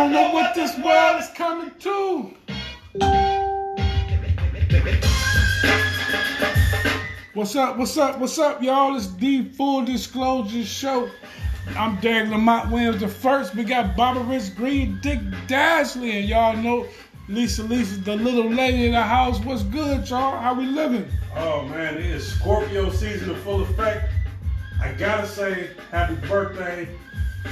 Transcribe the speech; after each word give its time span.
don't 0.00 0.12
know 0.12 0.30
what 0.32 0.54
this 0.54 0.78
world 0.78 1.20
is 1.20 1.28
coming 1.34 1.70
to. 1.78 2.34
What's 7.34 7.54
up? 7.54 7.76
What's 7.76 7.98
up? 7.98 8.18
What's 8.18 8.38
up, 8.38 8.62
y'all? 8.62 8.96
It's 8.96 9.12
the 9.16 9.44
Full 9.50 9.84
Disclosure 9.84 10.64
Show. 10.64 11.10
I'm 11.76 12.00
Derek 12.00 12.30
Lamont 12.30 12.70
Williams 12.70 13.00
the 13.00 13.08
first. 13.08 13.54
We 13.54 13.62
got 13.62 13.94
Barbara 13.94 14.22
Rich 14.22 14.56
Green, 14.56 14.98
Dick 15.02 15.20
Dashley, 15.46 16.12
and 16.14 16.26
y'all 16.26 16.56
know 16.56 16.86
Lisa 17.28 17.62
Lisa, 17.62 18.00
the 18.00 18.16
little 18.16 18.50
lady 18.50 18.86
in 18.86 18.92
the 18.92 19.02
house. 19.02 19.38
What's 19.40 19.64
good, 19.64 20.08
y'all? 20.08 20.40
How 20.40 20.54
we 20.54 20.64
living? 20.64 21.06
Oh 21.36 21.68
man, 21.68 21.98
it 21.98 22.06
is 22.06 22.26
Scorpio 22.36 22.90
season 22.90 23.30
in 23.32 23.36
full 23.42 23.60
effect. 23.60 24.10
I 24.80 24.92
gotta 24.92 25.26
say, 25.26 25.72
happy 25.90 26.14
birthday 26.26 26.88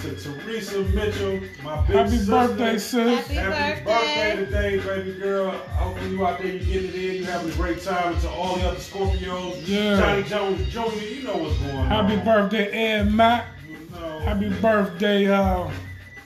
to 0.03 0.15
Teresa 0.17 0.81
Mitchell, 0.95 1.41
my 1.63 1.81
big 1.87 1.97
Happy 1.97 2.11
sister. 2.11 2.31
birthday, 2.31 2.79
sis. 2.79 3.27
Happy 3.29 3.35
Happy 3.35 3.85
birthday. 3.85 4.37
birthday 4.37 4.77
today, 4.77 4.87
baby 5.03 5.19
girl. 5.19 5.51
Hopefully 5.51 6.11
you 6.11 6.27
out 6.27 6.39
there, 6.39 6.47
you 6.53 6.59
getting 6.61 6.89
it 6.91 6.95
in, 6.95 7.15
you 7.17 7.25
having 7.25 7.51
a 7.51 7.55
great 7.55 7.83
time. 7.83 8.13
And 8.13 8.23
to 8.23 8.29
all 8.31 8.57
the 8.57 8.69
other 8.69 8.77
Scorpios, 8.77 9.63
Yeah. 9.67 9.99
Johnny 9.99 10.23
Jones 10.25 10.69
Jr., 10.69 11.05
you 11.05 11.23
know 11.25 11.37
what's 11.37 11.57
going 11.59 11.71
Happy 11.77 12.15
on. 12.15 12.19
Happy 12.19 12.25
birthday, 12.25 12.71
Ed 12.71 13.13
Mack. 13.13 13.47
You 13.69 13.79
know, 13.99 14.19
Happy 14.21 14.49
birthday, 14.61 15.27
uh, 15.27 15.69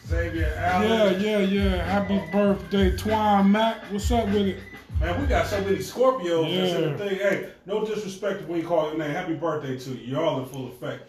Xavier 0.07 0.53
yeah, 0.55 0.73
Allen. 0.75 1.21
yeah, 1.23 1.39
yeah. 1.39 1.65
yeah. 1.77 1.85
Happy 1.85 2.21
birthday, 2.33 2.97
Twine 2.97 3.53
Mack. 3.53 3.79
What's 3.91 4.11
up 4.11 4.27
with 4.27 4.49
it? 4.49 4.57
Man, 5.01 5.21
we 5.21 5.27
got 5.27 5.47
so 5.47 5.61
many 5.63 5.79
Scorpios 5.79 6.55
that's 6.55 6.73
in 6.75 6.83
Yeah. 6.83 6.93
the 6.97 6.99
thing. 6.99 7.19
Hey, 7.19 7.49
no 7.67 7.85
disrespect 7.87 8.47
when 8.49 8.61
you 8.61 8.67
call 8.67 8.89
your 8.91 8.99
name. 8.99 9.11
Happy 9.11 9.35
birthday 9.35 9.79
to 9.79 9.91
you. 9.91 10.17
Y'all 10.17 10.41
in 10.41 10.47
full 10.47 10.69
effect. 10.69 11.09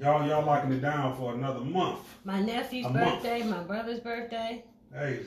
Y'all, 0.00 0.26
y'all 0.26 0.44
locking 0.44 0.72
it 0.72 0.80
down 0.80 1.16
for 1.16 1.34
another 1.34 1.60
month. 1.60 2.00
My 2.24 2.40
nephew's 2.42 2.86
A 2.86 2.90
month. 2.90 3.22
birthday, 3.22 3.42
my 3.44 3.62
brother's 3.62 4.00
birthday. 4.00 4.64
Hey, 4.92 5.20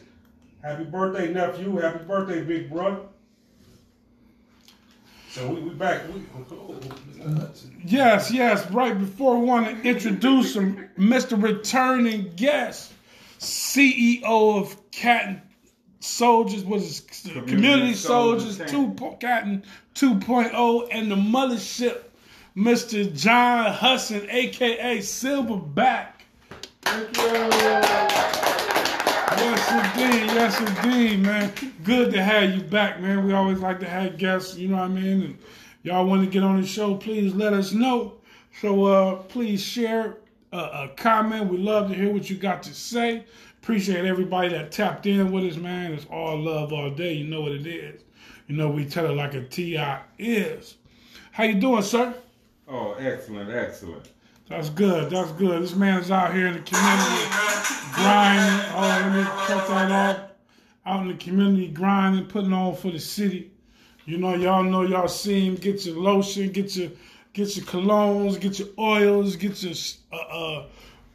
happy 0.61 0.83
birthday, 0.83 1.31
nephew. 1.33 1.75
Happy 1.77 2.03
birthday, 2.03 2.41
big 2.43 2.69
brother. 2.69 2.99
So 5.29 5.47
we, 5.49 5.61
we 5.61 5.69
back. 5.69 6.01
We, 6.13 6.21
oh, 6.35 6.45
oh, 6.51 6.79
oh, 7.25 7.49
Yes, 7.85 8.31
yes. 8.31 8.69
Right 8.71 8.97
before 8.97 9.39
we 9.39 9.45
want 9.45 9.67
to 9.83 9.87
introduce 9.89 10.55
him, 10.55 10.89
Mr. 10.97 11.41
Returning 11.41 12.31
Guest, 12.35 12.91
CEO 13.39 14.23
of 14.59 14.91
Catton 14.91 15.41
Soldiers, 15.99 16.65
was 16.65 17.01
Community, 17.23 17.51
Community 17.51 17.93
Soldiers, 17.93 18.57
Soldiers, 18.57 18.71
two 18.71 18.89
po- 18.95 19.15
Catton 19.15 19.63
2.0, 19.95 20.87
and 20.91 21.11
the 21.11 21.15
mothership, 21.15 21.99
Mr. 22.57 23.13
John 23.15 23.71
Hudson, 23.71 24.27
aka 24.31 24.97
Silverback. 24.97 26.07
thank 26.81 27.15
you. 27.15 27.23
Yes, 29.37 29.71
indeed. 29.71 30.25
Yes, 30.33 30.59
indeed, 30.59 31.19
man. 31.19 31.53
Good 31.83 32.11
to 32.13 32.23
have 32.23 32.55
you 32.55 32.63
back, 32.63 32.99
man. 32.99 33.27
We 33.27 33.33
always 33.33 33.59
like 33.59 33.79
to 33.81 33.87
have 33.87 34.17
guests, 34.17 34.57
you 34.57 34.69
know 34.69 34.77
what 34.77 34.85
I 34.85 34.87
mean? 34.87 35.21
And 35.21 35.37
y'all 35.83 36.07
want 36.07 36.23
to 36.23 36.29
get 36.31 36.41
on 36.41 36.59
the 36.59 36.65
show, 36.65 36.95
please 36.95 37.35
let 37.35 37.53
us 37.53 37.73
know. 37.73 38.15
So 38.59 38.85
uh, 38.85 39.15
please 39.17 39.61
share 39.61 40.17
a, 40.51 40.57
a 40.57 40.91
comment. 40.97 41.51
We 41.51 41.59
love 41.59 41.89
to 41.89 41.95
hear 41.95 42.11
what 42.11 42.27
you 42.27 42.37
got 42.37 42.63
to 42.63 42.73
say. 42.73 43.23
Appreciate 43.61 44.03
everybody 44.05 44.49
that 44.49 44.71
tapped 44.71 45.05
in 45.05 45.31
with 45.31 45.43
us, 45.43 45.57
man. 45.57 45.93
It's 45.93 46.05
all 46.05 46.39
love 46.41 46.73
all 46.73 46.89
day. 46.89 47.13
You 47.13 47.27
know 47.27 47.41
what 47.41 47.51
it 47.51 47.67
is. 47.67 48.01
You 48.47 48.55
know 48.57 48.67
we 48.67 48.83
tell 48.83 49.05
it 49.05 49.13
like 49.13 49.35
a 49.35 49.43
T.I. 49.43 50.01
is. 50.17 50.75
How 51.31 51.43
you 51.43 51.53
doing, 51.55 51.83
sir? 51.83 52.15
Oh, 52.67 52.93
excellent, 52.93 53.49
excellent. 53.49 54.09
That's 54.49 54.69
good. 54.69 55.09
That's 55.09 55.31
good. 55.33 55.61
This 55.63 55.75
man's 55.75 56.09
out 56.11 56.33
here 56.33 56.47
in 56.47 56.53
the 56.53 56.59
community 56.61 57.25
grinding. 57.93 58.71
Oh, 58.75 58.81
let 58.81 59.13
me 59.15 59.23
cut 59.45 59.67
that 59.67 59.91
off. 59.91 60.19
Out 60.85 61.01
in 61.01 61.07
the 61.09 61.15
community 61.15 61.67
grinding, 61.67 62.25
putting 62.27 62.53
on 62.53 62.75
for 62.75 62.91
the 62.91 62.99
city. 62.99 63.51
You 64.05 64.17
know, 64.17 64.35
y'all 64.35 64.63
know 64.63 64.83
y'all 64.83 65.09
see 65.09 65.45
him. 65.47 65.55
Get 65.55 65.85
your 65.85 65.97
lotion, 65.97 66.49
get 66.53 66.75
your 66.77 66.89
get 67.33 67.57
your 67.57 67.65
colognes, 67.65 68.39
get 68.39 68.57
your 68.57 68.69
oils, 68.79 69.35
get 69.35 69.61
your 69.63 69.73
uh, 70.13 70.15
uh 70.15 70.65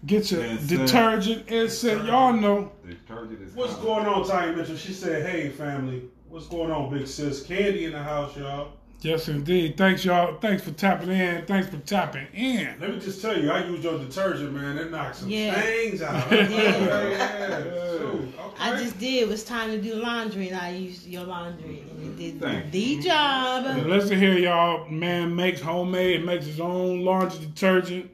get 0.05 0.31
your 0.31 0.45
Incense. 0.45 0.69
detergent. 0.69 1.49
Incense. 1.49 2.07
Y'all 2.07 2.35
know. 2.35 2.71
Detergent 2.87 3.41
is 3.41 3.55
What's 3.55 3.73
coming. 3.77 3.87
going 3.87 4.07
on, 4.07 4.27
Tanya 4.29 4.55
Mitchell? 4.55 4.77
She 4.77 4.93
said, 4.93 5.25
"Hey, 5.27 5.49
family, 5.49 6.03
what's 6.29 6.49
going 6.49 6.71
on, 6.71 6.91
big 6.91 7.07
sis? 7.07 7.43
Candy 7.43 7.87
in 7.87 7.93
the 7.93 8.03
house, 8.03 8.37
y'all." 8.37 8.73
Yes, 9.05 9.29
indeed. 9.29 9.77
Thanks, 9.77 10.05
y'all. 10.05 10.39
Thanks 10.39 10.63
for 10.63 10.71
tapping 10.71 11.11
in. 11.11 11.45
Thanks 11.47 11.69
for 11.69 11.79
tapping 11.79 12.27
in. 12.33 12.77
Let 12.81 12.91
me 12.91 13.01
just 13.01 13.21
tell 13.21 13.37
you, 13.37 13.51
I 13.51 13.65
use 13.65 13.83
your 13.83 13.99
detergent, 13.99 14.53
man. 14.53 14.79
It 14.79 14.91
knocks 14.93 15.19
some 15.19 15.29
Yeah. 15.29 15.61
stains 15.61 16.03
out. 16.03 16.31
Yeah. 16.33 16.49
yeah. 16.49 17.63
Shoot, 17.63 18.35
okay. 18.39 18.55
I 18.61 18.77
just 18.77 18.99
did. 18.99 19.23
It 19.25 19.29
was 19.29 19.43
time 19.45 19.71
to 19.71 19.81
do 19.81 19.95
laundry, 19.97 20.49
and 20.49 20.59
I 20.61 20.71
used 20.71 21.07
your 21.07 21.25
laundry, 21.25 21.81
and 21.91 22.03
it 22.03 22.17
did 22.17 22.41
Thank 22.41 22.71
the 22.71 23.01
job. 23.01 23.67
And 23.67 23.87
listen 23.89 24.19
here, 24.19 24.39
y'all. 24.39 24.89
Man 24.89 25.35
makes 25.35 25.61
homemade, 25.61 26.25
makes 26.25 26.47
his 26.47 26.61
own 26.61 27.05
laundry 27.05 27.41
detergent. 27.41 28.11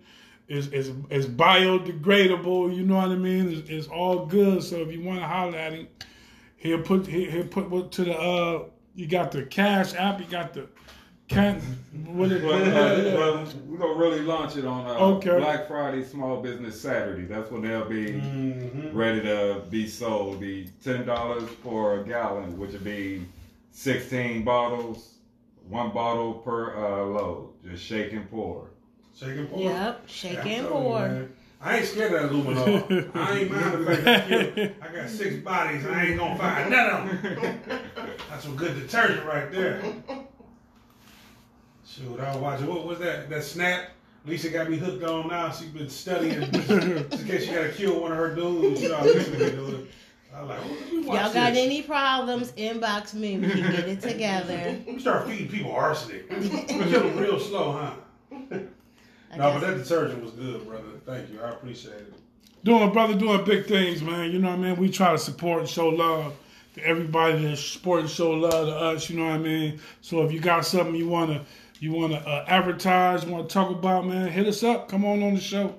It's, 0.49 0.69
it's, 0.69 0.91
it's 1.11 1.27
biodegradable. 1.27 2.75
You 2.75 2.85
know 2.85 2.97
what 2.97 3.11
I 3.11 3.17
mean? 3.17 3.53
It's, 3.53 3.69
it's 3.69 3.89
all 3.89 4.25
good. 4.25 4.63
So 4.63 4.77
if 4.77 4.91
you 4.91 5.03
want 5.03 5.21
to 5.21 5.27
holler 5.27 5.59
at 5.59 5.75
him, 5.75 5.89
he'll 6.57 6.81
put 6.81 7.07
he, 7.07 7.29
he'll 7.31 7.45
put 7.47 7.93
to 7.93 8.05
the 8.05 8.19
uh. 8.19 8.65
You 8.99 9.07
got 9.07 9.31
the 9.31 9.45
Cash 9.45 9.95
app. 9.95 10.19
You 10.19 10.27
got 10.27 10.53
the 10.55 10.67
can 11.29 11.61
what 12.07 12.33
it, 12.33 12.43
Well, 12.43 12.55
uh, 12.57 13.15
well, 13.17 13.47
we're 13.69 13.79
gonna 13.79 13.95
really 13.95 14.23
launch 14.23 14.57
it 14.57 14.65
on 14.65 14.87
uh, 14.87 14.99
Okay. 15.19 15.39
Black 15.39 15.69
Friday, 15.69 16.03
Small 16.03 16.43
Business 16.43 16.81
Saturday. 16.81 17.25
That's 17.27 17.49
when 17.53 17.63
they'll 17.63 17.85
be 17.89 18.15
Mhm. 18.15 18.91
ready 18.93 19.21
to 19.21 19.63
be 19.71 19.87
sold. 19.87 20.41
Be 20.41 20.69
ten 20.83 21.07
dollars 21.07 21.49
for 21.63 22.01
a 22.01 22.05
gallon, 22.05 22.59
which 22.59 22.73
would 22.73 22.83
be 22.83 23.25
sixteen 23.71 24.43
bottles, 24.43 25.15
one 25.69 25.91
bottle 25.93 26.35
per 26.35 26.75
uh, 26.75 27.05
load. 27.05 27.51
Just 27.71 27.85
shake 27.85 28.13
and 28.15 28.29
pour. 28.29 28.67
Shake 29.17 29.37
and 29.39 29.49
pour. 29.49 29.61
Yep, 29.63 30.09
shake 30.09 30.33
Yeah, 30.45 30.45
and 30.47 30.69
pour. 30.69 31.01
man. 31.09 31.33
I 31.61 31.79
ain't 31.79 31.87
scared 31.87 32.13
of 32.13 32.23
that 32.23 32.33
luminol. 32.33 33.17
I 33.17 33.39
ain't 33.41 33.51
mind 33.51 33.87
the 33.87 33.97
fact 33.97 34.05
that 34.29 34.75
I 34.81 34.95
got 34.95 35.11
six 35.11 35.37
bodies 35.37 35.85
I 35.87 36.05
ain't 36.07 36.19
gonna 36.19 36.39
find 36.39 36.71
none 36.71 36.91
of 36.91 37.23
them. 37.23 37.61
That's 38.31 38.45
some 38.45 38.55
good 38.57 38.75
detergent 38.81 39.27
right 39.27 39.51
there. 39.51 39.83
Shoot, 41.87 42.21
I 42.21 42.33
was 42.33 42.37
watching. 42.43 42.67
What 42.69 42.87
was 42.87 42.99
that? 43.01 43.29
That 43.29 43.43
snap. 43.43 43.91
Lisa 44.25 44.51
got 44.51 44.71
me 44.71 44.77
hooked 44.77 45.03
on 45.05 45.29
now. 45.29 45.51
She 45.51 45.67
been 45.69 45.89
studying 45.89 46.51
just 46.53 46.71
in 46.71 47.27
case 47.27 47.47
she 47.47 47.53
gotta 47.53 47.71
kill 47.71 48.01
one 48.01 48.13
of 48.13 48.19
her 48.19 48.35
dudes. 48.35 48.83
You 48.83 48.91
know, 48.91 48.97
how 48.97 49.05
Lisa 49.05 49.31
be 49.31 49.39
doing. 49.39 49.89
I 50.35 50.43
was 50.43 50.49
like, 50.51 50.61
well, 50.61 50.71
let 50.71 50.93
me 50.93 50.99
watch 51.07 51.23
Y'all 51.25 51.33
got 51.33 51.55
this. 51.55 51.65
any 51.65 51.83
problems? 51.83 52.53
Inbox 52.53 53.15
me. 53.15 53.39
We 53.39 53.51
can 53.51 53.73
get 53.73 53.89
it 53.89 54.01
together. 54.01 54.79
Me 54.87 54.99
start 55.01 55.27
feeding 55.27 55.49
people 55.49 55.73
arsenic. 55.73 56.29
Kill 56.29 57.01
them 57.01 57.17
real 57.19 57.41
slow, 57.41 57.73
huh? 57.73 58.59
I 59.33 59.37
No, 59.37 59.53
but 59.53 59.61
that 59.61 59.77
detergent 59.77 60.23
was 60.23 60.33
good, 60.33 60.67
brother. 60.67 60.85
Thank 61.05 61.31
you. 61.31 61.41
I 61.43 61.51
appreciate 61.51 61.95
it. 61.95 62.13
doing 62.65 62.93
brother 62.93 63.15
doing 63.15 63.45
big 63.45 63.67
things, 63.67 64.03
man. 64.03 64.31
You 64.31 64.39
know 64.39 64.51
what 64.51 64.59
I 64.59 64.63
mean? 64.63 64.77
We 64.77 64.91
try 64.91 65.13
to 65.13 65.19
support 65.19 65.61
and 65.61 65.69
show 65.69 65.89
love 65.89 66.35
to 66.75 66.85
everybody 66.85 67.43
that 67.43 67.57
support 67.57 68.01
and 68.01 68.11
show 68.11 68.31
love 68.33 68.67
to 68.67 68.75
us. 68.75 69.11
You 69.11 69.19
know 69.19 69.25
what 69.27 69.35
I 69.35 69.39
mean? 69.39 69.81
So 70.01 70.25
if 70.25 70.33
you 70.33 70.41
got 70.41 70.65
something 70.65 70.95
you 70.95 71.09
wanna 71.09 71.45
you 71.81 71.93
wanna 71.93 72.17
uh, 72.17 72.45
advertise, 72.49 73.25
you 73.25 73.33
wanna 73.33 73.49
talk 73.49 73.71
about, 73.71 74.07
man, 74.07 74.29
hit 74.31 74.47
us 74.47 74.63
up. 74.63 74.89
Come 74.89 75.05
on 75.05 75.23
on 75.23 75.35
the 75.35 75.41
show. 75.41 75.75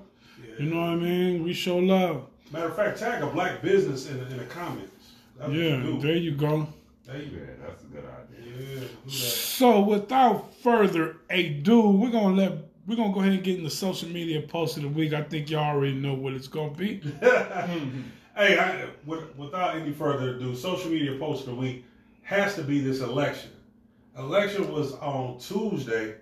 You 0.58 0.66
know 0.66 0.80
what 0.80 0.90
I 0.90 0.96
mean? 0.96 1.42
We 1.42 1.52
show 1.54 1.78
love. 1.78 2.26
Matter 2.52 2.66
of 2.66 2.76
fact, 2.76 2.98
tag 2.98 3.22
a 3.22 3.26
black 3.28 3.62
business 3.62 4.08
in, 4.10 4.18
in 4.26 4.36
the 4.36 4.44
comments. 4.44 5.12
That's 5.38 5.52
Yeah, 5.52 5.82
you 5.82 6.00
there 6.00 6.16
you 6.16 6.32
go. 6.32 6.68
There 7.06 7.16
you 7.16 7.30
go. 7.30 7.46
that's 7.66 7.82
a 7.82 7.86
good 7.86 8.04
idea. 8.04 8.88
Yeah. 9.06 9.28
So 9.30 9.80
without 9.80 10.54
further 10.56 11.16
ado, 11.30 11.90
we're 11.90 12.10
gonna 12.10 12.34
let 12.34 12.69
we're 12.86 12.96
gonna 12.96 13.12
go 13.12 13.20
ahead 13.20 13.32
and 13.32 13.44
get 13.44 13.58
in 13.58 13.64
the 13.64 13.70
social 13.70 14.08
media 14.08 14.42
post 14.42 14.76
of 14.76 14.82
the 14.82 14.88
week. 14.88 15.12
I 15.12 15.22
think 15.22 15.50
y'all 15.50 15.76
already 15.76 15.94
know 15.94 16.14
what 16.14 16.32
it's 16.34 16.48
gonna 16.48 16.72
be. 16.72 17.02
Hey, 18.36 18.58
I, 18.58 18.86
with, 19.04 19.36
without 19.36 19.76
any 19.76 19.92
further 19.92 20.36
ado, 20.36 20.54
social 20.54 20.90
media 20.90 21.18
post 21.18 21.42
of 21.42 21.48
the 21.48 21.60
week 21.60 21.84
has 22.22 22.54
to 22.54 22.62
be 22.62 22.80
this 22.80 23.00
election. 23.00 23.50
Election 24.16 24.72
was 24.72 24.94
on 24.94 25.38
Tuesday. 25.38 26.14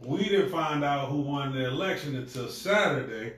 We 0.00 0.24
didn't 0.24 0.50
find 0.50 0.84
out 0.84 1.08
who 1.08 1.20
won 1.20 1.52
the 1.54 1.66
election 1.66 2.16
until 2.16 2.48
Saturday. 2.48 3.34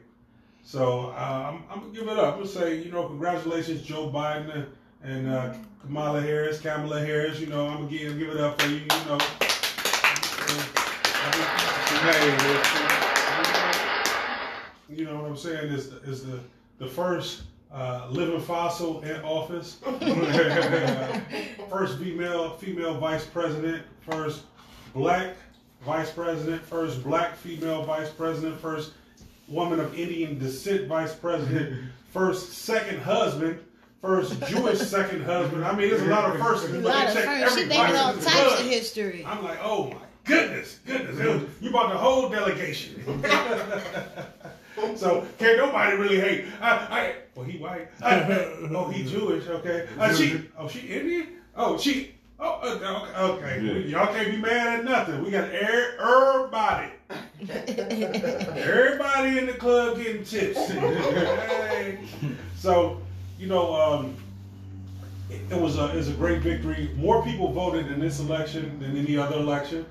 So 0.64 1.10
uh, 1.10 1.52
I'm, 1.52 1.64
I'm 1.70 1.80
gonna 1.80 1.92
give 1.92 2.08
it 2.08 2.18
up. 2.18 2.34
I'm 2.34 2.40
gonna 2.40 2.48
say, 2.48 2.78
you 2.78 2.90
know, 2.90 3.06
congratulations, 3.06 3.82
Joe 3.82 4.10
Biden 4.10 4.66
and, 5.02 5.28
uh, 5.28 5.54
Kamala 5.82 6.22
Harris, 6.22 6.60
Kamala 6.60 7.04
Harris. 7.04 7.38
You 7.38 7.46
know, 7.46 7.68
I'm 7.68 7.84
gonna 7.84 7.90
give, 7.90 8.18
give 8.18 8.30
it 8.30 8.40
up 8.40 8.60
for 8.60 8.68
you. 8.68 8.76
You 8.76 8.86
know, 9.06 9.18
you 14.90 15.04
know 15.06 15.22
what 15.22 15.30
I'm 15.30 15.36
saying? 15.36 15.72
Is 15.72 15.90
the, 15.90 15.96
is 16.02 16.26
the 16.26 16.40
the 16.78 16.86
first 16.86 17.44
uh, 17.72 18.08
living 18.10 18.40
fossil 18.40 19.00
in 19.02 19.20
office, 19.22 19.78
first 21.70 21.98
female 21.98 22.56
female 22.56 22.98
vice 22.98 23.24
president, 23.24 23.84
first 24.00 24.42
black 24.94 25.34
vice 25.82 26.10
president, 26.10 26.62
first 26.62 27.02
black 27.02 27.36
female 27.36 27.84
vice 27.84 28.10
president, 28.10 28.60
first 28.60 28.92
woman 29.48 29.80
of 29.80 29.98
Indian 29.98 30.38
descent 30.38 30.86
vice 30.86 31.14
president, 31.14 31.90
first 32.12 32.52
second 32.52 33.00
husband, 33.00 33.58
first 34.02 34.38
Jewish 34.46 34.78
second 34.78 35.22
husband. 35.24 35.64
I 35.64 35.74
mean, 35.74 35.88
there's 35.88 36.02
a 36.02 36.06
lot 36.06 36.34
of 36.34 36.40
firsts. 36.46 36.68
A 36.68 36.72
but 36.74 36.82
lot 36.82 37.06
they 37.06 37.06
of 37.08 37.14
check 37.14 37.24
first. 37.24 37.54
She 37.58 37.60
thinking 37.62 37.78
everybody 37.78 37.98
all 37.98 38.12
types 38.12 38.60
of 38.60 38.66
history. 38.66 39.24
I'm 39.26 39.42
like, 39.42 39.58
oh 39.62 39.90
my 39.90 39.96
goodness, 40.24 40.78
goodness. 40.86 41.18
Was- 41.18 41.50
You 41.60 41.70
brought 41.70 41.92
the 41.92 41.98
whole 41.98 42.28
delegation. 42.28 43.02
so 44.96 45.26
can't 45.38 45.58
nobody 45.58 45.96
really 45.96 46.20
hate. 46.20 46.44
I, 46.60 46.70
I 46.70 47.14
well, 47.34 47.44
he 47.44 47.58
white. 47.58 47.88
I, 48.02 48.22
oh, 48.74 48.88
he 48.90 49.04
Jewish. 49.04 49.46
Okay. 49.48 49.88
Uh, 49.98 50.12
she. 50.14 50.40
Oh, 50.58 50.68
she 50.68 50.80
Indian. 50.80 51.28
Oh, 51.56 51.76
she. 51.78 52.14
Oh, 52.40 52.60
uh, 52.62 53.28
okay. 53.32 53.54
okay. 53.54 53.60
Yeah. 53.62 53.98
Y'all 54.04 54.14
can't 54.14 54.30
be 54.30 54.36
mad 54.36 54.80
at 54.80 54.84
nothing. 54.84 55.22
We 55.24 55.30
got 55.30 55.48
er- 55.48 55.96
everybody. 56.00 56.90
Everybody 58.60 59.38
in 59.38 59.46
the 59.46 59.54
club 59.54 59.96
getting 59.98 60.24
tips. 60.24 60.58
Hey. 60.70 61.98
So, 62.56 63.00
you 63.38 63.46
know, 63.46 63.74
um, 63.74 64.16
it, 65.28 65.40
it 65.50 65.60
was 65.60 65.76
a 65.78 65.90
it 65.90 65.96
was 65.96 66.08
a 66.08 66.12
great 66.14 66.40
victory. 66.40 66.90
More 66.96 67.22
people 67.22 67.52
voted 67.52 67.90
in 67.90 68.00
this 68.00 68.20
election 68.20 68.78
than 68.80 68.96
any 68.96 69.16
other 69.16 69.36
election. 69.36 69.84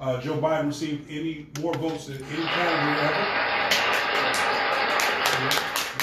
Uh, 0.00 0.20
Joe 0.20 0.38
Biden 0.38 0.66
received 0.68 1.10
any 1.10 1.46
more 1.60 1.74
votes 1.74 2.06
than 2.06 2.16
any 2.16 2.44
candidate 2.44 3.04
ever. 3.04 3.24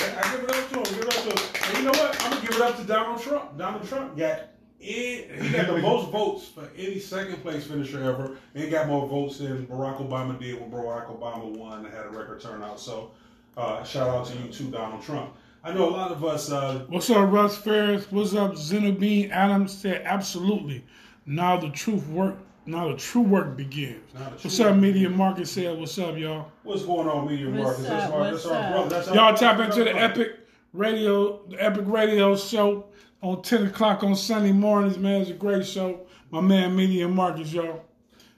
Yeah, 0.01 0.21
I 0.21 0.31
give 0.31 0.43
it 0.43 0.51
up 0.51 0.69
to 0.69 0.75
him. 0.75 0.83
Give 0.83 0.99
it 0.99 1.07
up 1.07 1.23
to 1.23 1.29
him. 1.29 1.37
And 1.69 1.77
you 1.77 1.83
know 1.85 1.91
what? 1.91 2.23
I'm 2.23 2.31
gonna 2.31 2.41
give 2.41 2.55
it 2.55 2.61
up 2.61 2.77
to 2.77 2.83
Donald 2.83 3.21
Trump. 3.21 3.57
Donald 3.57 3.87
Trump 3.87 4.17
got 4.17 4.39
it. 4.39 4.49
He 4.79 5.49
got 5.51 5.67
the 5.67 5.77
most 5.77 6.11
votes 6.11 6.47
for 6.47 6.69
any 6.77 6.99
second 6.99 7.37
place 7.41 7.65
finisher 7.65 8.03
ever, 8.03 8.37
and 8.53 8.63
he 8.63 8.69
got 8.69 8.87
more 8.87 9.07
votes 9.07 9.37
than 9.39 9.65
Barack 9.65 9.97
Obama 10.05 10.37
did 10.39 10.59
when 10.59 10.69
Barack 10.69 11.07
Obama 11.07 11.57
won 11.57 11.85
and 11.85 11.93
had 11.93 12.05
a 12.05 12.09
record 12.09 12.41
turnout. 12.41 12.79
So, 12.79 13.11
uh, 13.57 13.83
shout 13.83 14.09
out 14.09 14.25
to 14.27 14.37
you 14.37 14.49
too, 14.51 14.69
Donald 14.69 15.01
Trump. 15.01 15.33
I 15.63 15.73
know 15.73 15.89
a 15.89 15.91
lot 15.91 16.11
of 16.11 16.23
us. 16.23 16.51
Uh, 16.51 16.85
What's 16.89 17.09
up, 17.09 17.31
Russ 17.31 17.57
Ferris? 17.57 18.11
What's 18.11 18.35
up, 18.35 18.53
Zenobine 18.55 19.31
Adams? 19.31 19.75
Said 19.75 20.01
absolutely. 20.03 20.83
Now 21.25 21.57
the 21.57 21.69
truth 21.69 22.05
work. 22.09 22.35
Now 22.65 22.89
the 22.89 22.97
true 22.97 23.21
work 23.21 23.55
begins. 23.55 24.01
Now 24.13 24.21
What's 24.41 24.59
up, 24.59 24.75
Media 24.75 25.09
Market? 25.09 25.47
Said 25.47 25.77
what's 25.79 25.97
up, 25.99 26.17
y'all? 26.17 26.51
what's 26.63 26.83
going 26.83 27.07
on, 27.07 27.27
Media 27.27 27.47
What's 27.49 27.79
Markets? 27.79 27.83
That's 27.87 28.05
up? 28.05 28.13
our, 28.13 28.19
What's 28.31 28.43
that's 28.43 28.45
our 28.55 28.71
brother. 28.71 28.89
That's 28.89 29.07
our 29.09 29.15
Y'all 29.15 29.37
brother. 29.37 29.57
tap 29.57 29.59
into 29.69 29.83
the 29.83 29.95
Epic 29.95 30.39
Radio, 30.73 31.45
the 31.47 31.63
Epic 31.63 31.83
Radio 31.85 32.35
show 32.35 32.85
on 33.21 33.41
10 33.43 33.67
o'clock 33.67 34.03
on 34.03 34.15
Sunday 34.15 34.51
mornings, 34.51 34.97
man. 34.97 35.21
It's 35.21 35.29
a 35.29 35.33
great 35.33 35.65
show. 35.65 36.01
My 36.31 36.41
man, 36.41 36.75
Media 36.75 37.07
Markets, 37.07 37.53
y'all. 37.53 37.83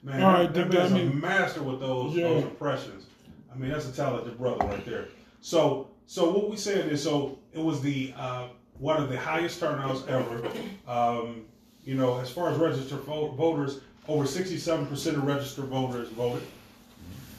Man, 0.02 0.22
All 0.22 0.32
that, 0.42 0.54
that 0.54 0.68
man's 0.72 0.92
I 0.92 0.98
a 0.98 1.04
mean- 1.06 1.20
master 1.20 1.62
with 1.62 1.80
those 1.80 2.14
Yeah. 2.14 2.28
those 2.28 2.44
impressions. 2.44 3.06
I 3.52 3.56
mean, 3.56 3.70
that's 3.70 3.88
a 3.88 3.92
talented 3.92 4.36
brother 4.38 4.64
right 4.66 4.84
there. 4.84 5.06
So, 5.40 5.88
so 6.06 6.30
what 6.30 6.50
we 6.50 6.56
saying 6.56 6.90
is, 6.90 7.02
so 7.02 7.38
it 7.52 7.60
was 7.60 7.80
the 7.80 8.12
uh, 8.16 8.48
one 8.78 9.02
of 9.02 9.08
the 9.08 9.18
highest 9.18 9.58
turnouts 9.58 10.04
ever. 10.06 10.42
Um, 10.86 11.46
you 11.82 11.94
know, 11.94 12.18
as 12.18 12.30
far 12.30 12.50
as 12.50 12.58
registered 12.58 13.00
voters, 13.00 13.80
over 14.08 14.26
sixty-seven 14.26 14.86
percent 14.86 15.16
of 15.16 15.24
registered 15.24 15.66
voters 15.66 16.08
voted, 16.08 16.46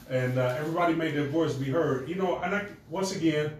and 0.08 0.38
uh, 0.38 0.54
everybody 0.58 0.94
made 0.94 1.14
their 1.14 1.26
voice 1.26 1.54
be 1.54 1.70
heard. 1.70 2.08
You 2.08 2.14
know, 2.14 2.38
and 2.38 2.54
I, 2.54 2.66
once 2.88 3.14
again, 3.14 3.52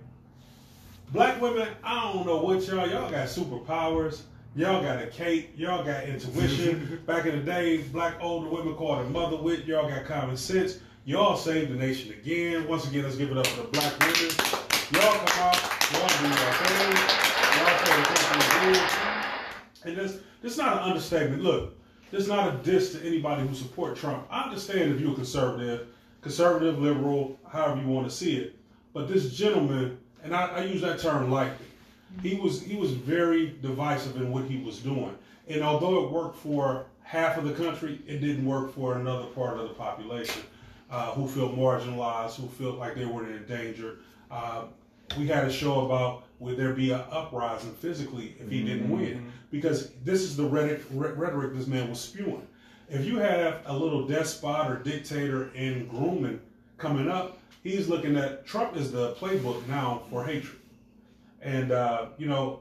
black 1.13 1.41
women, 1.41 1.69
I 1.83 2.13
don't 2.13 2.27
know 2.27 2.39
what 2.39 2.67
y'all 2.67 2.89
y'all 2.89 3.11
got 3.11 3.29
superpowers. 3.29 4.23
Y'all 4.57 4.83
got 4.83 5.01
a 5.01 5.07
cape. 5.07 5.53
Y'all 5.57 5.85
got 5.85 6.05
intuition. 6.05 7.01
Back 7.07 7.27
in 7.27 7.37
the 7.39 7.45
day, 7.45 7.79
black 7.79 8.17
older 8.21 8.49
women 8.49 8.75
called 8.75 9.07
it 9.07 9.11
mother 9.11 9.37
wit. 9.37 9.65
Y'all 9.65 9.89
got 9.89 10.05
common 10.07 10.37
sense. 10.37 10.79
Y'all 11.05 11.37
saved 11.37 11.71
the 11.71 11.77
nation 11.77 12.13
again. 12.13 12.67
Once 12.67 12.89
again, 12.89 13.05
let's 13.05 13.17
give 13.17 13.31
it 13.31 13.39
up 13.39 13.47
for 13.47 13.63
the 13.63 13.69
black 13.69 13.99
women. 14.01 14.31
Y'all 14.93 15.19
come 15.19 15.43
out. 15.45 15.81
Y'all 15.93 16.09
do 16.19 16.27
your 16.27 16.53
thing. 16.53 17.21
Y'all 17.59 17.79
pay 17.79 18.03
attention 18.03 18.41
to 18.41 18.73
do. 18.73 18.81
And 19.85 19.97
this, 19.97 20.19
this 20.43 20.53
is 20.53 20.59
not 20.59 20.79
an 20.79 20.91
understatement. 20.91 21.43
Look, 21.43 21.80
this 22.11 22.23
is 22.23 22.29
not 22.29 22.55
a 22.55 22.59
diss 22.59 22.93
to 22.93 23.07
anybody 23.07 23.47
who 23.47 23.55
support 23.55 23.97
Trump. 23.97 24.27
I 24.31 24.45
understand 24.45 24.93
if 24.93 25.01
you're 25.01 25.13
a 25.13 25.15
conservative, 25.15 25.89
conservative, 26.23 26.79
liberal, 26.79 27.39
however 27.49 27.81
you 27.81 27.87
want 27.87 28.09
to 28.09 28.15
see 28.15 28.37
it. 28.37 28.57
But 28.93 29.09
this 29.09 29.33
gentleman, 29.33 29.99
and 30.25 30.35
I, 30.35 30.47
I 30.47 30.65
use 30.65 30.81
that 30.83 30.99
term 30.99 31.31
lightly, 31.31 31.67
he 32.23 32.35
was 32.37 32.63
he 32.63 32.77
was 32.77 32.91
very 32.91 33.57
divisive 33.63 34.17
in 34.17 34.33
what 34.33 34.45
he 34.45 34.59
was 34.59 34.79
doing. 34.79 35.17
And 35.49 35.63
although 35.63 36.05
it 36.05 36.11
worked 36.11 36.39
for 36.39 36.87
half 37.03 37.37
of 37.39 37.45
the 37.45 37.53
country, 37.53 38.01
it 38.07 38.19
didn't 38.19 38.45
work 38.45 38.75
for 38.75 38.97
another 38.97 39.27
part 39.27 39.59
of 39.59 39.69
the 39.69 39.75
population 39.75 40.43
uh, 40.91 41.13
who 41.13 41.29
feel 41.29 41.51
marginalized, 41.51 42.37
who 42.37 42.49
feel 42.49 42.73
like 42.73 42.95
they 42.95 43.05
were 43.05 43.27
in 43.27 43.45
danger. 43.47 43.99
Uh, 44.31 44.65
we 45.19 45.27
had 45.27 45.45
a 45.45 45.53
show 45.53 45.87
about 45.87 46.25
would 46.39 46.57
there 46.57 46.73
be 46.73 46.91
an 46.91 47.03
uprising 47.11 47.75
physically 47.75 48.35
if 48.41 48.51
he 48.51 48.65
didn't 48.65 48.91
win? 48.91 49.33
Because 49.51 49.91
this 50.05 50.23
is 50.23 50.37
the 50.37 50.45
rhetoric, 50.45 51.55
this 51.55 51.67
man 51.67 51.89
was 51.89 52.01
spewing. 52.01 52.47
If 52.89 53.05
you 53.05 53.19
have 53.19 53.63
a 53.67 53.77
little 53.77 54.07
despot 54.07 54.71
or 54.71 54.77
dictator 54.77 55.51
in 55.55 55.87
grooming 55.89 56.41
coming 56.79 57.09
up, 57.09 57.39
he's 57.63 57.89
looking 57.89 58.17
at 58.17 58.47
Trump 58.47 58.77
is 58.77 58.91
the 58.91 59.15
playbook 59.15 59.67
now 59.67 60.03
for 60.11 60.25
hatred. 60.25 60.61
And, 61.41 61.73
uh, 61.73 62.07
you 62.19 62.27
know, 62.27 62.61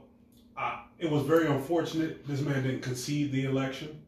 I, 0.56 0.84
it 0.98 1.10
was 1.10 1.22
very 1.24 1.46
unfortunate 1.46 2.26
this 2.26 2.40
man 2.40 2.62
didn't 2.62 2.82
concede 2.82 3.32
the 3.32 3.44
election. 3.44 4.00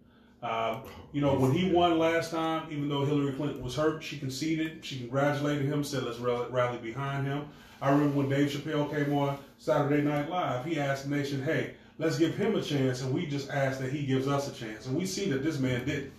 Uh, 0.43 0.81
you 1.13 1.21
know, 1.21 1.35
when 1.35 1.53
he 1.53 1.71
won 1.71 1.99
last 1.99 2.33
time, 2.33 2.67
even 2.71 2.89
though 2.89 3.05
Hillary 3.05 3.33
Clinton 3.33 3.63
was 3.63 3.77
hurt, 3.77 4.03
she 4.03 4.19
conceded. 4.19 4.85
She 4.85 4.99
congratulated 4.99 5.67
him, 5.67 5.85
said, 5.85 6.03
let's 6.03 6.19
rally 6.19 6.79
behind 6.79 7.27
him. 7.27 7.49
I 7.81 7.91
remember 7.91 8.19
when 8.19 8.29
Dave 8.29 8.51
Chappelle 8.51 8.91
came 8.91 9.17
on 9.17 9.39
Saturday 9.59 10.03
Night 10.03 10.29
Live, 10.29 10.65
he 10.65 10.79
asked 10.79 11.09
the 11.09 11.17
nation, 11.17 11.43
hey, 11.43 11.75
let's 12.03 12.19
give 12.19 12.35
him 12.35 12.57
a 12.57 12.63
chance. 12.63 13.03
And 13.03 13.15
we 13.15 13.27
just 13.27 13.49
ask 13.51 13.79
that 13.81 13.93
he 13.93 14.05
gives 14.05 14.27
us 14.27 14.49
a 14.49 14.53
chance. 14.53 14.87
And 14.87 14.97
we 14.97 15.07
see 15.07 15.31
that 15.31 15.43
this 15.43 15.59
man 15.59 15.85
didn't. 15.87 16.13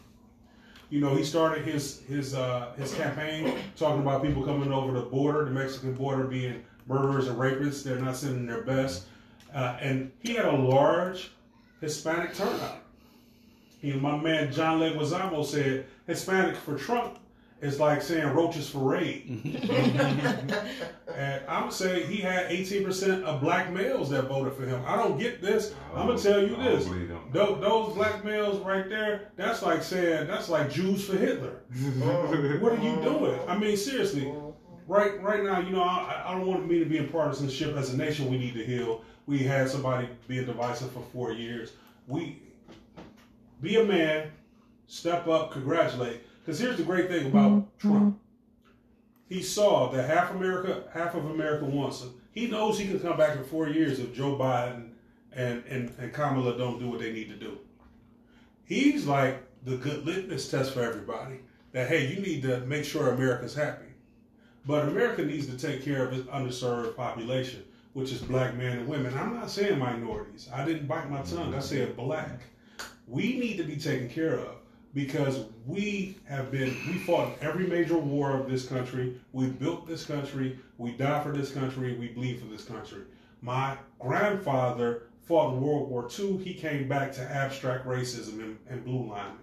You 0.89 1.01
know, 1.01 1.15
he 1.15 1.23
started 1.23 1.65
his 1.65 2.01
his 2.07 2.35
uh, 2.35 2.71
his 2.77 2.93
campaign 2.93 3.53
talking 3.75 4.01
about 4.01 4.23
people 4.23 4.43
coming 4.43 4.71
over 4.71 4.91
the 4.91 5.05
border, 5.05 5.45
the 5.45 5.51
Mexican 5.51 5.93
border, 5.93 6.25
being 6.25 6.63
murderers 6.87 7.27
and 7.27 7.37
rapists. 7.37 7.83
They're 7.83 7.97
not 7.97 8.15
sending 8.15 8.45
their 8.45 8.61
best, 8.61 9.05
uh, 9.53 9.77
and 9.81 10.11
he 10.21 10.35
had 10.35 10.45
a 10.45 10.55
large 10.55 11.31
Hispanic 11.81 12.35
turnout. 12.35 12.83
You 13.81 13.95
know, 13.95 14.01
my 14.01 14.17
man 14.17 14.51
John 14.51 14.79
Leguizamo 14.79 15.43
said 15.43 15.87
Hispanic 16.05 16.55
for 16.57 16.77
Trump 16.77 17.17
is 17.63 17.79
like 17.79 18.01
saying 18.01 18.27
roaches 18.27 18.69
for 18.69 18.79
raid. 18.79 19.23
and 21.15 21.45
I 21.47 21.63
would 21.63 21.71
say 21.71 22.05
he 22.05 22.17
had 22.17 22.49
18% 22.49 23.23
of 23.23 23.39
black 23.39 23.71
males 23.71 24.09
that 24.09 24.23
voted 24.23 24.53
for 24.53 24.65
him. 24.65 24.83
I 24.85 24.97
don't 24.97 25.17
get 25.17 25.41
this. 25.41 25.73
I'm 25.91 26.07
gonna 26.07 26.13
oh, 26.13 26.17
tell 26.17 26.45
you 26.45 26.57
I 26.57 26.63
this. 26.63 26.83
believe. 26.85 27.11
Those, 27.31 27.61
those 27.61 27.95
black 27.95 28.25
males 28.25 28.59
right 28.59 28.89
there, 28.89 29.31
that's 29.37 29.61
like 29.61 29.81
saying 29.81 30.27
that's 30.27 30.49
like 30.49 30.71
Jews 30.71 31.05
for 31.05 31.15
Hitler. 31.15 31.61
What 32.59 32.73
are 32.73 32.83
you 32.83 33.01
doing? 33.01 33.39
I 33.47 33.57
mean, 33.57 33.77
seriously. 33.77 34.31
Right, 34.85 35.21
right 35.23 35.41
now, 35.41 35.61
you 35.61 35.69
know, 35.69 35.81
I, 35.81 36.23
I 36.27 36.31
don't 36.33 36.45
want 36.45 36.67
me 36.67 36.79
to 36.79 36.85
be 36.85 36.97
in 36.97 37.07
partisanship. 37.07 37.77
As 37.77 37.93
a 37.93 37.97
nation, 37.97 38.29
we 38.29 38.37
need 38.37 38.53
to 38.55 38.65
heal. 38.65 39.03
We 39.25 39.39
had 39.39 39.69
somebody 39.69 40.09
being 40.27 40.45
divisive 40.45 40.91
for 40.91 41.01
four 41.13 41.31
years. 41.31 41.71
We 42.07 42.41
be 43.61 43.77
a 43.77 43.85
man, 43.85 44.31
step 44.87 45.27
up, 45.29 45.51
congratulate. 45.51 46.23
Because 46.43 46.59
here's 46.59 46.77
the 46.77 46.83
great 46.83 47.07
thing 47.07 47.27
about 47.27 47.51
mm-hmm. 47.51 47.87
Trump. 47.87 48.03
Mm-hmm. 48.03 49.33
He 49.33 49.41
saw 49.41 49.89
that 49.91 50.09
half 50.09 50.31
America, 50.31 50.83
half 50.93 51.15
of 51.15 51.25
America 51.25 51.65
wants 51.65 52.01
him. 52.01 52.13
He 52.31 52.47
knows 52.47 52.77
he 52.77 52.87
can 52.87 52.99
come 52.99 53.17
back 53.17 53.37
in 53.37 53.43
four 53.43 53.69
years 53.69 53.99
if 53.99 54.13
Joe 54.13 54.37
Biden 54.37 54.89
and, 55.31 55.63
and, 55.69 55.93
and 55.97 56.13
Kamala 56.13 56.57
don't 56.57 56.79
do 56.79 56.89
what 56.89 56.99
they 56.99 57.13
need 57.13 57.29
to 57.29 57.35
do. 57.35 57.57
He's 58.65 59.05
like 59.05 59.41
the 59.63 59.77
good 59.77 60.05
litmus 60.05 60.49
test 60.49 60.73
for 60.73 60.81
everybody. 60.81 61.39
That 61.71 61.87
hey, 61.87 62.13
you 62.13 62.21
need 62.21 62.43
to 62.43 62.59
make 62.61 62.85
sure 62.85 63.09
America's 63.09 63.55
happy. 63.55 63.85
But 64.65 64.87
America 64.87 65.23
needs 65.23 65.47
to 65.47 65.57
take 65.57 65.83
care 65.83 66.05
of 66.05 66.13
its 66.13 66.27
underserved 66.27 66.95
population, 66.95 67.63
which 67.93 68.11
is 68.11 68.21
black 68.21 68.55
men 68.55 68.77
and 68.77 68.87
women. 68.87 69.13
I'm 69.17 69.33
not 69.33 69.49
saying 69.49 69.79
minorities. 69.79 70.49
I 70.53 70.65
didn't 70.65 70.87
bite 70.87 71.09
my 71.09 71.21
tongue. 71.21 71.55
I 71.55 71.59
said 71.59 71.97
black. 71.97 72.41
We 73.07 73.37
need 73.39 73.57
to 73.57 73.63
be 73.63 73.77
taken 73.77 74.09
care 74.09 74.37
of 74.39 74.55
because 74.93 75.45
we 75.65 76.17
have 76.25 76.51
been, 76.51 76.75
we 76.87 76.99
fought 76.99 77.33
every 77.41 77.65
major 77.65 77.97
war 77.97 78.37
of 78.37 78.49
this 78.49 78.67
country. 78.67 79.19
We 79.31 79.47
built 79.47 79.87
this 79.87 80.05
country. 80.05 80.59
We 80.77 80.91
died 80.91 81.23
for 81.23 81.31
this 81.31 81.51
country. 81.51 81.95
We 81.95 82.09
bleed 82.09 82.39
for 82.39 82.45
this 82.45 82.63
country. 82.63 83.01
My 83.41 83.77
grandfather 83.99 85.03
fought 85.21 85.53
in 85.53 85.61
World 85.61 85.89
War 85.89 86.07
II. 86.17 86.37
He 86.37 86.53
came 86.53 86.87
back 86.87 87.11
to 87.13 87.21
abstract 87.21 87.87
racism 87.87 88.39
and, 88.39 88.57
and 88.69 88.85
blue 88.85 89.09
lining. 89.09 89.37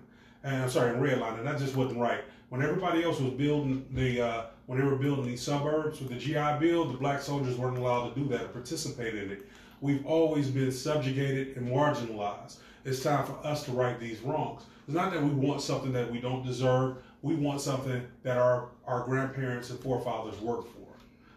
And 0.45 0.63
I'm 0.63 0.71
sorry, 0.71 0.91
and 0.91 1.03
red 1.03 1.19
lining. 1.19 1.45
That 1.45 1.59
just 1.59 1.75
wasn't 1.75 1.99
right. 2.01 2.21
When 2.49 2.63
everybody 2.63 3.03
else 3.03 3.21
was 3.21 3.33
building 3.33 3.87
the, 3.91 4.21
uh, 4.21 4.45
when 4.67 4.79
they 4.79 4.85
were 4.85 4.97
building 4.97 5.27
these 5.27 5.43
suburbs 5.43 6.01
with 6.01 6.11
the 6.11 6.17
GI 6.17 6.59
Bill, 6.61 6.85
the 6.85 6.97
black 6.97 7.23
soldiers 7.23 7.57
weren't 7.57 7.79
allowed 7.79 8.15
to 8.15 8.21
do 8.21 8.29
that 8.29 8.43
or 8.43 8.49
participate 8.49 9.15
in 9.15 9.31
it. 9.31 9.49
We've 9.81 10.05
always 10.07 10.51
been 10.51 10.73
subjugated 10.73 11.57
and 11.57 11.69
marginalized. 11.69 12.57
It's 12.85 13.03
time 13.03 13.27
for 13.27 13.39
us 13.47 13.65
to 13.65 13.73
right 13.73 13.99
these 14.01 14.21
wrongs. 14.21 14.63
It's 14.91 14.97
not 14.97 15.13
that 15.13 15.23
we 15.23 15.31
want 15.31 15.63
something 15.63 15.93
that 15.93 16.11
we 16.11 16.21
don't 16.21 16.45
deserve. 16.45 16.97
We 17.23 17.37
want 17.37 17.61
something 17.61 18.05
that 18.25 18.39
our, 18.39 18.71
our 18.89 19.05
grandparents 19.05 19.71
and 19.71 19.79
forefathers 19.79 20.41
worked 20.41 20.67
for. 20.75 20.89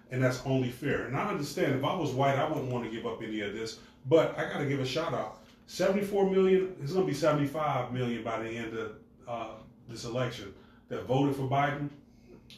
And 0.09 0.23
that's 0.23 0.41
only 0.43 0.71
fair. 0.71 1.05
And 1.05 1.15
I 1.15 1.29
understand 1.29 1.75
if 1.75 1.83
I 1.83 1.93
was 1.95 2.13
white, 2.13 2.39
I 2.39 2.47
wouldn't 2.47 2.71
want 2.71 2.83
to 2.85 2.89
give 2.89 3.05
up 3.05 3.21
any 3.21 3.41
of 3.41 3.53
this. 3.53 3.77
But 4.07 4.35
I 4.39 4.49
got 4.51 4.57
to 4.57 4.65
give 4.65 4.79
a 4.79 4.85
shout 4.87 5.13
out. 5.13 5.43
74 5.67 6.31
million, 6.31 6.75
it's 6.81 6.93
going 6.93 7.05
to 7.05 7.11
be 7.11 7.15
75 7.15 7.93
million 7.93 8.23
by 8.23 8.41
the 8.41 8.49
end 8.49 8.75
of 8.75 8.93
uh, 9.27 9.49
this 9.87 10.05
election 10.05 10.51
that 10.89 11.03
voted 11.05 11.35
for 11.35 11.43
Biden. 11.43 11.89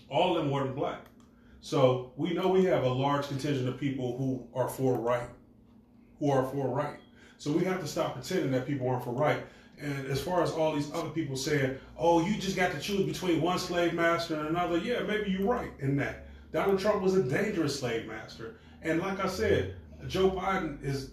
All 0.08 0.38
of 0.38 0.42
them 0.42 0.50
weren't 0.50 0.78
black. 0.78 1.02
So 1.60 2.14
we 2.16 2.34
know 2.34 2.48
we 2.48 2.64
have 2.64 2.86
a 2.86 2.90
large 2.90 3.28
contingent 3.28 3.68
of 3.68 3.78
people 3.78 4.18
who 4.18 4.48
are 4.58 4.70
for 4.70 4.98
right, 4.98 5.28
who 6.20 6.32
are 6.32 6.46
for 6.46 6.70
right. 6.70 7.00
So 7.38 7.52
we 7.52 7.66
have 7.66 7.82
to 7.82 7.88
stop 7.88 8.14
pretending 8.14 8.52
that 8.52 8.66
people 8.66 8.88
aren't 8.88 9.04
for 9.04 9.12
right. 9.12 9.44
And 9.82 10.08
as 10.08 10.22
far 10.22 10.41
as 10.41 10.51
all 10.51 10.74
these 10.74 10.91
other 10.94 11.10
people 11.10 11.36
saying, 11.36 11.77
oh, 11.98 12.25
you 12.25 12.38
just 12.38 12.55
got 12.55 12.72
to 12.72 12.79
choose 12.79 13.05
between 13.05 13.41
one 13.41 13.60
slave 13.60 13.94
master 13.94 14.36
and 14.36 14.48
another, 14.48 14.77
yeah, 14.77 15.01
maybe 15.01 15.32
you're 15.32 15.48
right 15.48 15.72
in 15.79 15.98
that. 15.98 16.27
Donald 16.53 16.79
Trump 16.79 17.01
was 17.01 17.15
a 17.15 17.24
dangerous 17.24 17.77
slave 17.77 18.08
master. 18.08 18.55
And 18.82 19.01
like 19.01 19.24
I 19.24 19.27
said, 19.27 19.75
Joe 20.08 20.29
Biden 20.29 20.82
is, 20.84 21.12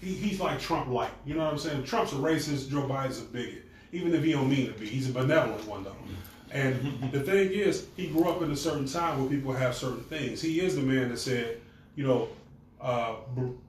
he, 0.00 0.14
he's 0.14 0.40
like 0.40 0.58
Trump 0.58 0.88
like. 0.88 1.10
You 1.26 1.34
know 1.34 1.44
what 1.44 1.52
I'm 1.52 1.58
saying? 1.58 1.84
Trump's 1.84 2.12
a 2.12 2.16
racist, 2.16 2.70
Joe 2.70 2.88
Biden's 2.88 3.20
a 3.20 3.24
bigot. 3.24 3.64
Even 3.92 4.14
if 4.14 4.22
he 4.22 4.32
don't 4.32 4.48
mean 4.48 4.72
to 4.72 4.78
be. 4.78 4.86
He's 4.86 5.10
a 5.10 5.12
benevolent 5.12 5.66
one 5.66 5.84
though. 5.84 5.96
And 6.50 7.10
the 7.12 7.20
thing 7.20 7.50
is, 7.52 7.86
he 7.96 8.08
grew 8.08 8.28
up 8.28 8.42
in 8.42 8.50
a 8.50 8.56
certain 8.56 8.86
time 8.86 9.20
where 9.20 9.28
people 9.28 9.52
have 9.52 9.74
certain 9.74 10.04
things. 10.04 10.40
He 10.40 10.60
is 10.60 10.76
the 10.76 10.82
man 10.82 11.10
that 11.10 11.18
said, 11.18 11.60
you 11.94 12.06
know, 12.06 12.28
uh, 12.80 13.16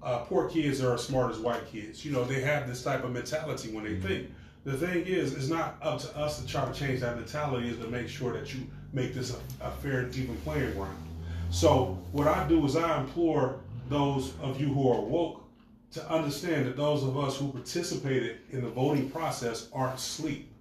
uh, 0.03 0.19
poor 0.19 0.49
kids 0.49 0.81
are 0.81 0.93
as 0.93 1.03
smart 1.03 1.31
as 1.31 1.39
white 1.39 1.65
kids. 1.71 2.05
You 2.05 2.11
know, 2.11 2.23
they 2.23 2.41
have 2.41 2.67
this 2.67 2.83
type 2.83 3.03
of 3.03 3.11
mentality 3.11 3.71
when 3.71 3.83
they 3.83 3.91
mm-hmm. 3.91 4.07
think. 4.07 4.31
The 4.65 4.77
thing 4.77 5.05
is, 5.05 5.33
it's 5.33 5.47
not 5.47 5.77
up 5.81 5.99
to 6.01 6.17
us 6.17 6.39
to 6.41 6.47
try 6.47 6.65
to 6.65 6.73
change 6.73 6.99
that 6.99 7.15
mentality. 7.15 7.69
Is 7.69 7.77
to 7.77 7.87
make 7.87 8.07
sure 8.07 8.33
that 8.33 8.53
you 8.53 8.61
make 8.93 9.13
this 9.13 9.35
a, 9.35 9.65
a 9.65 9.71
fair 9.71 10.01
and 10.01 10.15
even 10.15 10.35
playing 10.37 10.73
ground. 10.73 10.97
So 11.49 11.97
what 12.11 12.27
I 12.27 12.47
do 12.47 12.63
is 12.65 12.75
I 12.75 12.99
implore 12.99 13.59
those 13.87 14.33
of 14.41 14.61
you 14.61 14.67
who 14.67 14.91
are 14.91 15.01
woke 15.01 15.43
to 15.91 16.11
understand 16.11 16.67
that 16.67 16.77
those 16.77 17.03
of 17.03 17.17
us 17.17 17.37
who 17.37 17.51
participated 17.51 18.37
in 18.51 18.61
the 18.61 18.69
voting 18.69 19.09
process 19.09 19.69
aren't 19.73 19.95
asleep. 19.95 20.51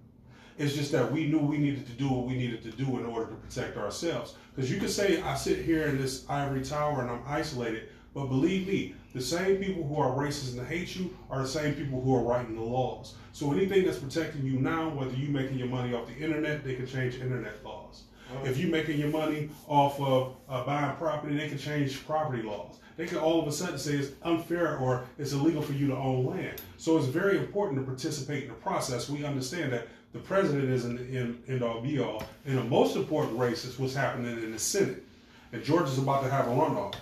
It's 0.57 0.73
just 0.73 0.91
that 0.91 1.09
we 1.11 1.27
knew 1.27 1.39
we 1.39 1.57
needed 1.57 1.85
to 1.85 1.93
do 1.93 2.09
what 2.09 2.25
we 2.25 2.33
needed 2.33 2.63
to 2.63 2.71
do 2.71 2.97
in 2.97 3.05
order 3.05 3.27
to 3.27 3.35
protect 3.35 3.77
ourselves. 3.77 4.35
Because 4.55 4.71
you 4.71 4.79
could 4.79 4.89
say 4.89 5.21
I 5.21 5.35
sit 5.35 5.63
here 5.63 5.85
in 5.85 5.97
this 5.97 6.25
ivory 6.27 6.63
tower 6.63 7.01
and 7.01 7.09
I'm 7.09 7.21
isolated, 7.27 7.89
but 8.13 8.25
believe 8.25 8.67
me, 8.67 8.95
the 9.13 9.21
same 9.21 9.57
people 9.57 9.83
who 9.83 9.97
are 9.97 10.11
racist 10.11 10.57
and 10.57 10.67
hate 10.67 10.95
you 10.95 11.15
are 11.29 11.41
the 11.41 11.47
same 11.47 11.73
people 11.73 12.01
who 12.01 12.15
are 12.15 12.21
writing 12.21 12.55
the 12.55 12.61
laws. 12.61 13.15
So 13.33 13.51
anything 13.51 13.85
that's 13.85 13.99
protecting 13.99 14.43
you 14.45 14.59
now, 14.59 14.89
whether 14.89 15.15
you're 15.15 15.31
making 15.31 15.57
your 15.57 15.67
money 15.67 15.93
off 15.93 16.07
the 16.07 16.15
internet, 16.15 16.63
they 16.63 16.75
can 16.75 16.87
change 16.87 17.15
internet 17.15 17.63
laws. 17.63 18.03
If 18.43 18.57
you're 18.59 18.69
making 18.69 18.99
your 18.99 19.09
money 19.09 19.49
off 19.67 19.99
of 19.99 20.35
uh, 20.47 20.63
buying 20.63 20.95
property, 20.97 21.35
they 21.35 21.49
can 21.49 21.57
change 21.57 22.05
property 22.05 22.43
laws. 22.43 22.79
They 22.95 23.07
can 23.07 23.17
all 23.17 23.41
of 23.41 23.47
a 23.47 23.51
sudden 23.51 23.79
say 23.79 23.93
it's 23.93 24.11
unfair 24.23 24.77
or 24.77 25.05
it's 25.17 25.31
illegal 25.31 25.61
for 25.61 25.73
you 25.73 25.87
to 25.87 25.95
own 25.95 26.25
land. 26.25 26.61
So 26.77 26.97
it's 26.97 27.07
very 27.07 27.37
important 27.37 27.79
to 27.79 27.85
participate 27.85 28.43
in 28.43 28.49
the 28.49 28.55
process. 28.55 29.09
We 29.09 29.23
understand 29.23 29.71
that 29.73 29.87
the 30.11 30.19
president 30.19 30.69
isn't 30.69 30.99
in 30.99 31.41
end 31.47 31.63
all 31.63 31.81
be 31.81 31.99
all. 31.99 32.23
And 32.45 32.57
the 32.57 32.63
most 32.63 32.95
important 32.95 33.39
race 33.39 33.63
is 33.65 33.79
what's 33.79 33.95
happening 33.95 34.43
in 34.43 34.51
the 34.51 34.59
Senate. 34.59 35.03
And 35.51 35.63
Georgia's 35.63 35.97
about 35.97 36.23
to 36.23 36.29
have 36.29 36.47
a 36.47 36.51
runoff. 36.51 36.95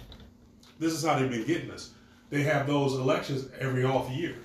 This 0.79 0.93
is 0.93 1.03
how 1.03 1.17
they've 1.17 1.29
been 1.29 1.45
getting 1.45 1.71
us. 1.71 1.91
They 2.29 2.43
have 2.43 2.67
those 2.67 2.93
elections 2.93 3.49
every 3.59 3.83
off 3.83 4.09
year. 4.11 4.35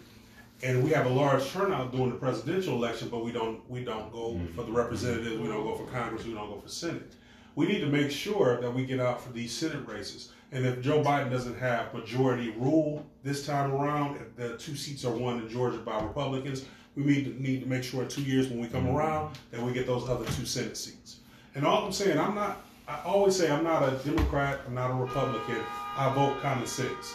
And 0.63 0.85
we 0.85 0.91
have 0.91 1.07
a 1.07 1.09
large 1.09 1.49
turnout 1.51 1.91
during 1.91 2.11
the 2.11 2.17
presidential 2.17 2.75
election, 2.75 3.09
but 3.09 3.25
we 3.25 3.33
don't 3.33 3.69
we 3.69 3.83
don't 3.85 4.13
go 4.13 4.35
mm-hmm. 4.35 4.55
for 4.55 4.63
the 4.63 4.71
representatives, 4.71 5.41
we 5.41 5.49
don't 5.49 5.65
go 5.65 5.75
for 5.75 5.87
Congress, 5.87 6.25
we 6.25 6.35
don't 6.35 6.49
go 6.49 6.61
for 6.61 6.69
Senate. 6.69 7.15
We 7.57 7.67
need 7.67 7.81
to 7.81 7.89
make 7.89 8.11
sure 8.11 8.61
that 8.61 8.73
we 8.73 8.87
get 8.87 9.01
out 9.01 9.21
for 9.21 9.33
these 9.33 9.53
Senate 9.53 9.87
races. 9.87 10.33
And 10.53 10.65
if 10.65 10.81
Joe 10.81 11.03
Biden 11.03 11.31
doesn't 11.31 11.59
have 11.59 11.93
majority 11.93 12.51
rule 12.51 13.05
this 13.25 13.45
time 13.45 13.73
around, 13.73 14.17
if 14.17 14.37
the 14.37 14.57
two 14.57 14.77
seats 14.77 15.05
are 15.05 15.13
won 15.13 15.41
in 15.41 15.49
Georgia 15.49 15.79
by 15.79 16.01
Republicans, 16.01 16.65
we 16.95 17.05
need 17.05 17.25
to, 17.25 17.43
need 17.43 17.61
to 17.63 17.67
make 17.67 17.83
sure 17.83 18.03
in 18.03 18.09
two 18.09 18.23
years 18.23 18.49
when 18.49 18.61
we 18.61 18.69
come 18.69 18.85
mm-hmm. 18.85 18.97
around 18.97 19.39
that 19.51 19.61
we 19.61 19.73
get 19.73 19.87
those 19.87 20.09
other 20.09 20.27
two 20.33 20.47
Senate 20.47 20.77
seats. 20.77 21.19
And 21.55 21.67
all 21.67 21.85
I'm 21.85 21.93
saying, 21.93 22.19
I'm 22.19 22.35
not, 22.35 22.63
I 22.87 23.01
always 23.05 23.35
say 23.35 23.51
I'm 23.51 23.65
not 23.65 23.83
a 23.83 23.97
Democrat, 24.05 24.61
I'm 24.67 24.75
not 24.75 24.91
a 24.91 24.95
Republican. 24.95 25.63
I 25.97 26.13
vote 26.15 26.41
common 26.41 26.67
sense. 26.67 27.15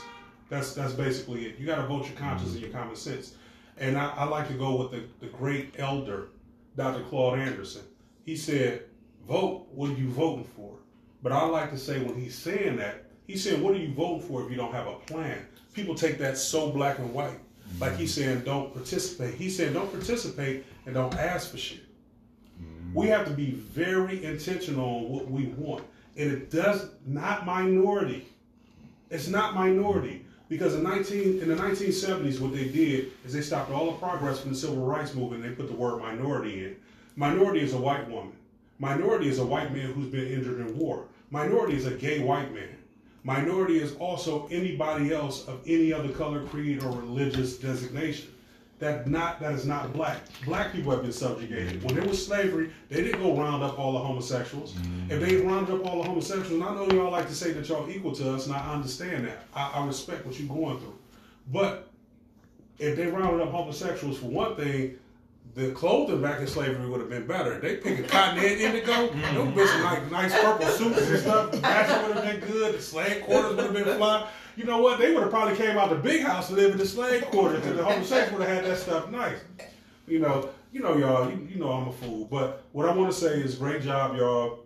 That's 0.50 0.74
that's 0.74 0.94
basically 0.94 1.46
it. 1.48 1.58
You 1.58 1.66
got 1.66 1.78
to 1.78 1.88
vote 1.88 2.06
your 2.06 2.16
conscience 2.16 2.52
and 2.52 2.62
your 2.62 2.70
mm-hmm. 2.70 2.80
common 2.80 2.96
sense. 2.96 3.36
And 3.78 3.98
I, 3.98 4.10
I 4.10 4.24
like 4.26 4.48
to 4.48 4.54
go 4.54 4.76
with 4.76 4.92
the, 4.92 5.04
the 5.20 5.32
great 5.32 5.76
elder, 5.78 6.30
Dr. 6.76 7.04
Claude 7.04 7.40
Anderson. 7.40 7.84
He 8.26 8.36
said, 8.36 8.84
vote 9.28 9.68
what 9.72 9.92
are 9.92 9.94
you 9.94 10.10
voting 10.10 10.46
for? 10.56 10.74
But 11.22 11.32
I 11.32 11.46
like 11.46 11.72
to 11.72 11.78
say 11.78 12.00
when 12.00 12.16
he's 12.16 12.36
saying 12.36 12.78
that, 12.78 13.06
he 13.26 13.38
said, 13.38 13.62
what 13.62 13.76
are 13.76 13.80
you 13.80 13.94
voting 13.94 14.22
for 14.22 14.44
if 14.44 14.52
you 14.52 14.58
don't 14.58 14.74
have 14.74 14.88
a 14.88 14.96
plan? 14.96 15.46
People 15.74 15.96
take 15.96 16.18
that 16.20 16.38
so 16.38 16.72
black 16.72 17.00
and 17.00 17.14
white. 17.14 17.40
Like 17.80 17.98
he's 17.98 18.16
mm-hmm. 18.16 18.30
saying, 18.30 18.42
don't 18.46 18.74
participate. 18.74 19.36
He's 19.36 19.58
saying, 19.58 19.74
don't 19.74 19.92
participate 19.92 20.66
and 20.86 20.96
don't 20.96 21.14
ask 21.16 21.52
for 21.52 21.58
shit. 21.58 21.84
Mm-hmm. 22.62 22.94
We 22.94 23.08
have 23.08 23.26
to 23.26 23.34
be 23.34 23.52
very 23.52 24.24
intentional 24.24 24.88
on 24.88 25.10
what 25.10 25.30
we 25.30 25.48
want. 25.58 25.84
And 26.16 26.32
it 26.32 26.50
does 26.50 26.90
not 27.06 27.46
minority. 27.46 28.28
It's 29.10 29.28
not 29.28 29.56
minority. 29.56 30.26
Because 30.50 30.76
in 30.76 30.84
19 30.84 31.42
in 31.42 31.50
the 31.50 31.56
1970s, 31.56 32.40
what 32.40 32.54
they 32.54 32.70
did 32.70 33.12
is 33.26 33.34
they 33.34 33.42
stopped 33.42 33.72
all 33.72 33.92
the 33.92 33.98
progress 33.98 34.40
from 34.40 34.52
the 34.52 34.58
civil 34.58 34.86
rights 34.86 35.14
movement. 35.14 35.44
They 35.44 35.50
put 35.50 35.68
the 35.68 35.76
word 35.76 36.00
minority 36.00 36.66
in. 36.66 36.76
Minority 37.16 37.62
is 37.62 37.74
a 37.74 37.78
white 37.78 38.10
woman. 38.10 38.34
Minority 38.80 39.28
is 39.28 39.40
a 39.40 39.46
white 39.46 39.74
man 39.74 39.92
who's 39.92 40.08
been 40.08 40.28
injured 40.28 40.60
in 40.60 40.78
war. 40.78 41.06
Minority 41.32 41.76
is 41.76 41.86
a 41.86 41.92
gay 41.92 42.20
white 42.20 42.54
man. 42.54 42.78
Minority 43.24 43.80
is 43.80 43.96
also 43.96 44.48
anybody 44.50 45.14
else 45.14 45.46
of 45.48 45.60
any 45.66 45.92
other 45.92 46.10
color, 46.10 46.46
creed, 46.46 46.82
or 46.82 46.92
religious 46.92 47.58
designation. 47.58 48.30
That 48.80 49.08
not 49.08 49.40
that 49.40 49.54
is 49.54 49.66
not 49.66 49.92
black. 49.92 50.18
Black 50.46 50.72
people 50.72 50.92
have 50.92 51.02
been 51.02 51.12
subjugated. 51.12 51.84
When 51.84 51.96
there 51.96 52.08
was 52.08 52.24
slavery, 52.24 52.72
they 52.90 53.02
didn't 53.02 53.22
go 53.22 53.36
round 53.36 53.64
up 53.64 53.80
all 53.80 53.94
the 53.94 54.00
homosexuals. 54.00 54.74
Mm-hmm. 54.74 55.12
If 55.12 55.20
they 55.20 55.38
rounded 55.38 55.74
up 55.74 55.86
all 55.88 56.04
the 56.04 56.08
homosexuals, 56.08 56.52
and 56.52 56.64
I 56.64 56.76
know 56.76 56.88
y'all 56.92 57.12
like 57.12 57.28
to 57.28 57.34
say 57.36 57.54
that 57.54 57.68
y'all 57.68 57.90
equal 57.90 58.12
to 58.14 58.34
us, 58.34 58.46
and 58.46 58.56
I 58.56 58.74
understand 58.74 59.26
that. 59.26 59.46
I, 59.56 59.72
I 59.76 59.86
respect 59.86 60.28
what 60.28 60.40
you're 60.40 60.48
going 60.48 60.78
through. 60.78 60.98
But 61.52 61.90
if 62.78 62.96
they 62.96 63.08
rounded 63.08 63.42
up 63.42 63.50
homosexuals 63.50 64.20
for 64.20 64.28
one 64.28 64.56
thing, 64.56 65.00
the 65.56 65.72
clothing 65.72 66.22
back 66.22 66.40
in 66.40 66.46
slavery 66.46 66.88
would 66.88 67.00
have 67.00 67.10
been 67.10 67.26
better. 67.26 67.60
They 67.60 67.78
pick 67.78 67.98
a 67.98 68.04
cotton 68.04 68.38
head 68.38 68.60
indigo, 68.60 68.92
mm-hmm. 69.08 69.36
them 69.36 69.54
bitches 69.54 69.84
like 69.84 70.12
nice 70.12 70.40
purple 70.40 70.68
suits 70.68 71.10
and 71.10 71.20
stuff. 71.20 71.52
The 71.52 71.58
would 71.58 72.18
have 72.18 72.24
been 72.24 72.48
good. 72.48 72.76
The 72.76 72.82
slave 72.82 73.24
quarters 73.24 73.56
would 73.56 73.66
have 73.66 73.74
been 73.74 73.98
fly 73.98 74.30
you 74.58 74.66
know 74.66 74.80
what? 74.80 74.98
They 75.00 75.14
would 75.14 75.22
have 75.22 75.30
probably 75.32 75.56
came 75.56 75.78
out 75.78 75.90
the 75.90 75.96
big 75.96 76.24
house 76.24 76.48
to 76.48 76.56
live 76.56 76.72
in 76.72 76.78
the 76.78 76.86
slave 76.86 77.24
quarters, 77.26 77.66
and 77.66 77.78
the 77.78 77.84
homosexuals 77.86 78.40
would 78.40 78.48
have 78.48 78.64
had 78.64 78.66
that 78.66 78.78
stuff 78.80 79.10
nice. 79.12 79.38
You 80.08 80.20
know, 80.20 80.50
you 80.72 80.82
know, 80.82 80.98
y'all. 80.98 81.30
You, 81.30 81.48
you 81.50 81.60
know, 81.60 81.72
I'm 81.72 81.88
a 81.88 81.94
fool, 81.94 82.26
but 82.26 82.64
what 82.72 82.90
I 82.90 82.94
want 82.94 83.12
to 83.12 83.18
say 83.18 83.40
is, 83.40 83.56
great 83.56 83.82
job, 83.84 84.18
y'all. 84.18 84.66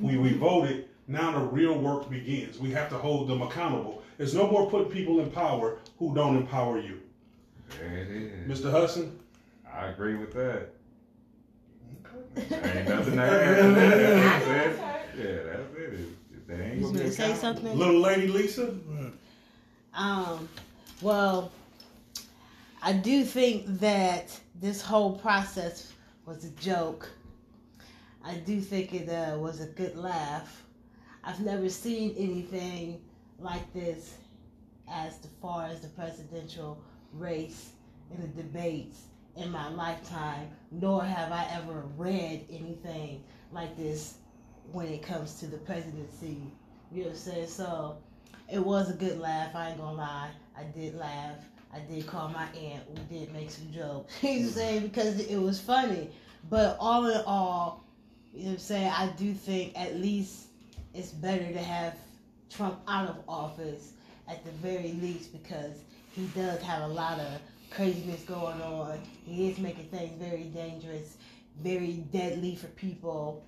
We 0.00 0.16
we 0.16 0.34
voted. 0.34 0.88
Now 1.08 1.32
the 1.32 1.40
real 1.40 1.76
work 1.78 2.08
begins. 2.08 2.58
We 2.58 2.70
have 2.70 2.88
to 2.90 2.96
hold 2.96 3.28
them 3.28 3.42
accountable. 3.42 4.02
There's 4.18 4.34
no 4.34 4.48
more 4.48 4.70
putting 4.70 4.92
people 4.92 5.18
in 5.20 5.30
power 5.30 5.78
who 5.98 6.14
don't 6.14 6.36
empower 6.36 6.78
you. 6.78 7.00
There 7.78 7.98
it 7.98 8.08
is. 8.08 8.60
Mr. 8.60 8.70
Hudson? 8.70 9.18
I 9.74 9.86
agree 9.86 10.14
with 10.14 10.32
that. 10.34 10.68
Ain't 12.36 12.88
nothing 12.88 13.16
to 13.16 13.22
add. 13.22 13.74
That's 13.74 14.46
it. 14.46 14.80
Yeah, 15.18 15.52
that's 15.52 15.76
it. 15.76 16.08
That 16.52 16.60
ain't 16.60 16.82
gonna 16.82 16.98
to 16.98 17.10
say 17.10 17.34
something? 17.34 17.78
Little 17.78 18.00
lady 18.00 18.28
Lisa? 18.28 18.74
Um, 19.94 20.48
well, 21.00 21.50
I 22.82 22.92
do 22.92 23.24
think 23.24 23.64
that 23.80 24.38
this 24.60 24.82
whole 24.82 25.18
process 25.18 25.92
was 26.26 26.44
a 26.44 26.50
joke. 26.50 27.10
I 28.22 28.34
do 28.34 28.60
think 28.60 28.92
it 28.92 29.08
uh, 29.08 29.38
was 29.38 29.60
a 29.60 29.66
good 29.66 29.96
laugh. 29.96 30.62
I've 31.24 31.40
never 31.40 31.70
seen 31.70 32.14
anything 32.18 33.00
like 33.38 33.72
this 33.72 34.16
as 34.90 35.14
far 35.40 35.66
as 35.66 35.80
the 35.80 35.88
presidential 35.88 36.82
race 37.14 37.70
and 38.10 38.22
the 38.22 38.42
debates 38.42 39.00
in 39.36 39.50
my 39.50 39.68
lifetime, 39.70 40.50
nor 40.70 41.02
have 41.02 41.32
I 41.32 41.46
ever 41.52 41.84
read 41.96 42.44
anything 42.50 43.24
like 43.52 43.74
this 43.76 44.18
when 44.72 44.86
it 44.88 45.02
comes 45.02 45.34
to 45.40 45.46
the 45.46 45.58
presidency. 45.58 46.38
You 46.90 47.02
know 47.02 47.08
what 47.08 47.10
I'm 47.10 47.16
saying? 47.16 47.48
So 47.48 47.96
it 48.50 48.58
was 48.58 48.90
a 48.90 48.94
good 48.94 49.18
laugh. 49.18 49.54
I 49.54 49.70
ain't 49.70 49.78
gonna 49.78 49.96
lie. 49.96 50.30
I 50.56 50.64
did 50.64 50.94
laugh. 50.94 51.36
I 51.74 51.78
did 51.80 52.06
call 52.06 52.28
my 52.28 52.46
aunt. 52.48 52.82
We 52.90 53.18
did 53.18 53.32
make 53.32 53.50
some 53.50 53.72
jokes. 53.72 54.12
you 54.22 54.28
know 54.28 54.34
what 54.36 54.44
I'm 54.44 54.50
saying? 54.50 54.82
Because 54.82 55.20
it 55.20 55.38
was 55.38 55.60
funny. 55.60 56.10
But 56.50 56.76
all 56.80 57.06
in 57.06 57.22
all, 57.26 57.84
you 58.32 58.40
know 58.40 58.46
what 58.46 58.52
I'm 58.54 58.58
saying? 58.58 58.92
I 58.94 59.06
do 59.16 59.32
think 59.32 59.78
at 59.78 59.96
least 59.96 60.48
it's 60.94 61.10
better 61.10 61.50
to 61.52 61.58
have 61.58 61.94
Trump 62.50 62.80
out 62.88 63.08
of 63.08 63.16
office 63.28 63.92
at 64.28 64.44
the 64.44 64.50
very 64.52 64.92
least 65.00 65.32
because 65.32 65.72
he 66.12 66.26
does 66.34 66.60
have 66.62 66.82
a 66.82 66.92
lot 66.92 67.18
of 67.18 67.40
craziness 67.70 68.22
going 68.22 68.60
on. 68.60 68.98
He 69.24 69.48
is 69.48 69.58
making 69.58 69.86
things 69.86 70.12
very 70.20 70.44
dangerous, 70.44 71.16
very 71.62 72.04
deadly 72.12 72.56
for 72.56 72.66
people. 72.68 73.44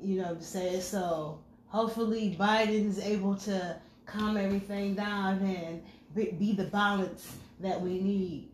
You 0.00 0.16
know 0.16 0.24
what 0.24 0.32
I'm 0.36 0.40
saying? 0.42 0.80
So 0.80 1.40
hopefully 1.66 2.36
Biden's 2.38 2.98
able 2.98 3.36
to 3.36 3.76
calm 4.06 4.36
everything 4.36 4.94
down 4.94 5.38
and 5.40 5.82
be, 6.14 6.32
be 6.32 6.52
the 6.52 6.64
balance 6.64 7.36
that 7.60 7.80
we 7.80 8.00
need. 8.00 8.48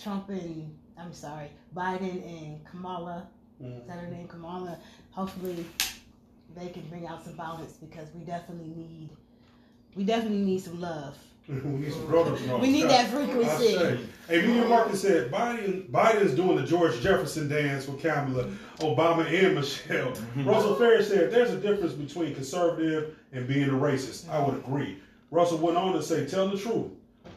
Trump 0.00 0.28
and 0.30 0.74
I'm 0.98 1.12
sorry, 1.12 1.50
Biden 1.74 2.22
and 2.26 2.64
Kamala. 2.64 3.28
Mhm. 3.62 3.80
Is 3.82 3.86
that 3.86 3.98
her 3.98 4.08
name, 4.08 4.28
Kamala? 4.28 4.78
Hopefully, 5.10 5.66
they 6.56 6.68
can 6.68 6.82
bring 6.88 7.06
out 7.06 7.24
some 7.24 7.36
balance 7.36 7.74
because 7.74 8.08
we 8.14 8.24
definitely 8.24 8.68
need, 8.68 9.10
we 9.94 10.04
definitely 10.04 10.38
need 10.38 10.60
some 10.60 10.80
love. 10.80 11.16
We 11.50 11.70
need 11.70 11.92
some 11.92 12.14
and 12.14 12.62
We 12.62 12.70
need 12.70 12.84
that 12.84 13.10
frequency. 13.10 13.74
say. 13.74 13.98
Hey, 14.28 14.46
Media 14.46 14.68
Marcus 14.68 15.02
said 15.02 15.32
Biden 15.32 15.90
Biden's 15.90 16.34
doing 16.34 16.56
the 16.56 16.62
George 16.62 17.00
Jefferson 17.00 17.48
dance 17.48 17.88
with 17.88 18.00
Kamala, 18.00 18.44
Obama, 18.78 19.26
and 19.26 19.56
Michelle. 19.56 20.12
Russell 20.36 20.76
Ferris 20.76 21.08
said 21.08 21.32
there's 21.32 21.50
a 21.50 21.58
difference 21.58 21.94
between 21.94 22.34
conservative 22.34 23.16
and 23.32 23.48
being 23.48 23.68
a 23.68 23.72
racist. 23.72 24.28
I 24.28 24.40
would 24.40 24.54
agree. 24.56 24.98
Russell 25.32 25.58
went 25.58 25.76
on 25.76 25.92
to 25.94 26.02
say, 26.02 26.26
tell 26.26 26.48
the 26.48 26.58
truth. 26.58 26.92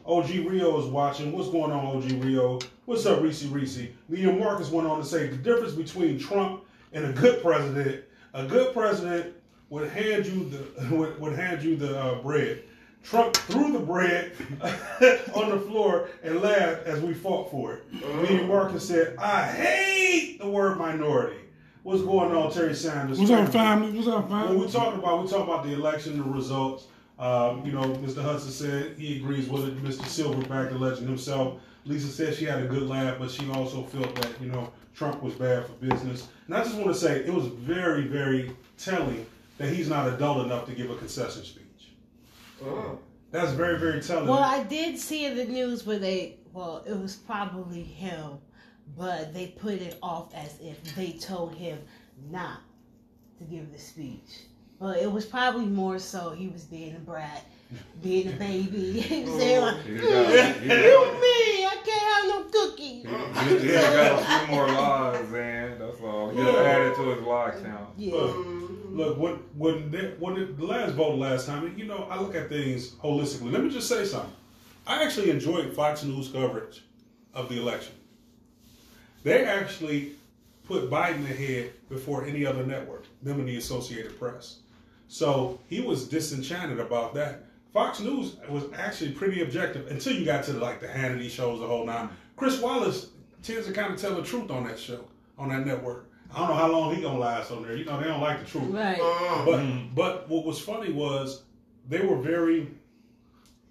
OG 0.06 0.28
Rio 0.46 0.78
is 0.80 0.86
watching. 0.86 1.32
What's 1.32 1.50
going 1.50 1.72
on, 1.72 1.96
OG 1.96 2.22
Rio? 2.24 2.60
What's 2.84 3.06
up, 3.06 3.22
Reese 3.22 3.44
Reese? 3.44 3.88
Media 4.08 4.32
Marcus 4.32 4.70
went 4.70 4.86
on 4.86 4.98
to 4.98 5.04
say 5.04 5.26
the 5.26 5.36
difference 5.36 5.74
between 5.74 6.18
Trump 6.18 6.64
and 6.92 7.06
a 7.06 7.12
good 7.12 7.42
president. 7.42 8.04
A 8.34 8.46
good 8.46 8.72
president 8.72 9.34
would 9.70 9.88
hand 9.88 10.26
you 10.26 10.48
the 10.50 10.94
would, 10.94 11.20
would 11.20 11.34
hand 11.34 11.62
you 11.62 11.76
the 11.76 11.98
uh, 11.98 12.22
bread. 12.22 12.62
Trump 13.04 13.36
threw 13.36 13.72
the 13.72 13.78
bread 13.78 14.32
on 15.34 15.50
the 15.50 15.60
floor 15.68 16.08
and 16.22 16.40
laughed 16.40 16.86
as 16.86 17.00
we 17.00 17.12
fought 17.14 17.50
for 17.50 17.74
it. 17.74 17.84
Media 18.22 18.46
Marcus 18.46 18.86
said, 18.88 19.16
"I 19.18 19.42
hate 19.44 20.38
the 20.40 20.48
word 20.48 20.78
minority." 20.78 21.36
What's 21.82 22.02
going 22.02 22.34
on, 22.34 22.50
Terry 22.50 22.74
Sanders? 22.74 23.18
What's 23.18 23.30
up, 23.30 23.50
family? 23.50 23.92
What's 23.92 24.08
up, 24.08 24.30
When 24.30 24.42
family? 24.46 24.56
we 24.64 24.72
talking 24.72 24.98
about 24.98 25.22
we 25.22 25.28
talk 25.28 25.46
about 25.46 25.64
the 25.64 25.74
election, 25.74 26.16
the 26.16 26.24
results. 26.24 26.86
Um, 27.18 27.64
you 27.64 27.72
know, 27.72 27.82
Mr. 27.82 28.22
Hudson 28.22 28.50
said 28.50 28.96
he 28.98 29.18
agrees 29.18 29.48
with 29.48 29.64
it. 29.68 29.84
Mr. 29.84 30.02
Silverback, 30.02 30.70
the 30.70 30.78
legend 30.78 31.06
himself. 31.08 31.60
Lisa 31.84 32.08
said 32.08 32.34
she 32.34 32.46
had 32.46 32.62
a 32.62 32.66
good 32.66 32.84
laugh, 32.84 33.18
but 33.18 33.30
she 33.30 33.48
also 33.50 33.82
felt 33.82 34.14
that 34.16 34.30
you 34.40 34.50
know 34.50 34.72
Trump 34.94 35.22
was 35.22 35.34
bad 35.34 35.66
for 35.66 35.72
business. 35.74 36.28
And 36.46 36.56
I 36.56 36.64
just 36.64 36.74
want 36.76 36.88
to 36.88 36.94
say 36.94 37.18
it 37.20 37.32
was 37.32 37.46
very, 37.46 38.06
very 38.06 38.50
telling 38.78 39.26
that 39.58 39.68
he's 39.68 39.88
not 39.90 40.08
adult 40.08 40.46
enough 40.46 40.64
to 40.66 40.72
give 40.72 40.90
a 40.90 40.96
concession 40.96 41.44
speech. 41.44 41.63
That's 43.30 43.52
very, 43.52 43.78
very 43.78 44.00
telling. 44.00 44.28
Well, 44.28 44.38
I 44.38 44.62
did 44.62 44.98
see 44.98 45.24
in 45.26 45.36
the 45.36 45.44
news 45.44 45.84
where 45.84 45.98
they, 45.98 46.36
well, 46.52 46.84
it 46.86 46.96
was 46.98 47.16
probably 47.16 47.82
him, 47.82 48.38
but 48.96 49.34
they 49.34 49.48
put 49.48 49.74
it 49.74 49.98
off 50.02 50.32
as 50.34 50.58
if 50.60 50.82
they 50.94 51.12
told 51.12 51.54
him 51.54 51.78
not 52.30 52.60
to 53.38 53.44
give 53.44 53.72
the 53.72 53.78
speech. 53.78 54.42
But 54.80 54.98
it 54.98 55.10
was 55.10 55.24
probably 55.24 55.66
more 55.66 55.98
so 55.98 56.30
he 56.30 56.48
was 56.48 56.62
being 56.64 56.94
a 56.94 56.98
brat, 57.00 57.44
being 58.02 58.28
a 58.28 58.36
baby. 58.36 59.00
he 59.00 59.24
was 59.24 59.34
saying 59.40 59.60
like, 59.62 59.76
"Mm, 59.84 60.00
got- 60.00 60.56
he 60.56 60.64
you 60.64 60.92
got- 60.92 61.20
me, 61.20 61.66
I 61.66 61.76
can't 61.84 62.02
have 62.14 62.26
no 62.28 62.44
cookies. 62.52 63.04
He, 63.62 63.66
he 63.68 63.72
got 63.72 64.22
a 64.22 64.46
few 64.46 64.54
more 64.54 64.66
lies, 64.68 65.28
man. 65.30 65.78
That's 65.78 66.00
all. 66.00 66.30
He 66.30 66.36
just 66.36 66.58
added 66.58 66.94
to 66.96 67.02
his 67.02 67.22
lie 67.22 67.50
count. 67.62 67.90
Yeah. 67.96 68.32
Look, 68.94 69.18
when 69.18 69.90
they, 69.90 70.14
when 70.20 70.36
it, 70.36 70.56
the 70.56 70.64
last 70.64 70.94
vote 70.94 71.18
last 71.18 71.46
time, 71.46 71.76
you 71.76 71.84
know, 71.84 72.06
I 72.08 72.20
look 72.20 72.36
at 72.36 72.48
things 72.48 72.92
holistically. 72.92 73.50
Let 73.50 73.64
me 73.64 73.70
just 73.70 73.88
say 73.88 74.04
something. 74.04 74.32
I 74.86 75.02
actually 75.02 75.30
enjoyed 75.30 75.74
Fox 75.74 76.04
News 76.04 76.28
coverage 76.28 76.84
of 77.34 77.48
the 77.48 77.60
election. 77.60 77.94
They 79.24 79.44
actually 79.46 80.12
put 80.68 80.90
Biden 80.90 81.24
ahead 81.24 81.72
before 81.88 82.24
any 82.24 82.46
other 82.46 82.64
network, 82.64 83.06
them 83.20 83.40
and 83.40 83.48
the 83.48 83.56
Associated 83.56 84.16
Press. 84.16 84.60
So 85.08 85.58
he 85.68 85.80
was 85.80 86.06
disenchanted 86.06 86.78
about 86.78 87.14
that. 87.14 87.46
Fox 87.72 87.98
News 87.98 88.36
was 88.48 88.64
actually 88.76 89.10
pretty 89.10 89.42
objective 89.42 89.88
until 89.88 90.12
you 90.12 90.24
got 90.24 90.44
to 90.44 90.52
like 90.52 90.80
the 90.80 90.86
Hannity 90.86 91.28
shows, 91.28 91.58
the 91.58 91.66
whole 91.66 91.84
nine. 91.84 92.10
Chris 92.36 92.60
Wallace 92.60 93.08
tends 93.42 93.66
to 93.66 93.72
kind 93.72 93.92
of 93.92 94.00
tell 94.00 94.14
the 94.14 94.22
truth 94.22 94.52
on 94.52 94.64
that 94.64 94.78
show, 94.78 95.04
on 95.36 95.48
that 95.48 95.66
network. 95.66 96.08
I 96.34 96.38
don't 96.38 96.48
know 96.48 96.54
how 96.54 96.70
long 96.70 96.94
he 96.94 97.00
gonna 97.00 97.18
last 97.18 97.50
on 97.50 97.62
there. 97.62 97.76
You 97.76 97.84
know, 97.84 97.98
they 98.00 98.08
don't 98.08 98.20
like 98.20 98.40
the 98.40 98.46
truth. 98.46 98.72
Right. 98.72 98.98
Uh-huh. 98.98 99.44
But 99.46 99.94
but 99.94 100.28
what 100.28 100.44
was 100.44 100.60
funny 100.60 100.92
was 100.92 101.42
they 101.88 102.00
were 102.00 102.16
very. 102.16 102.68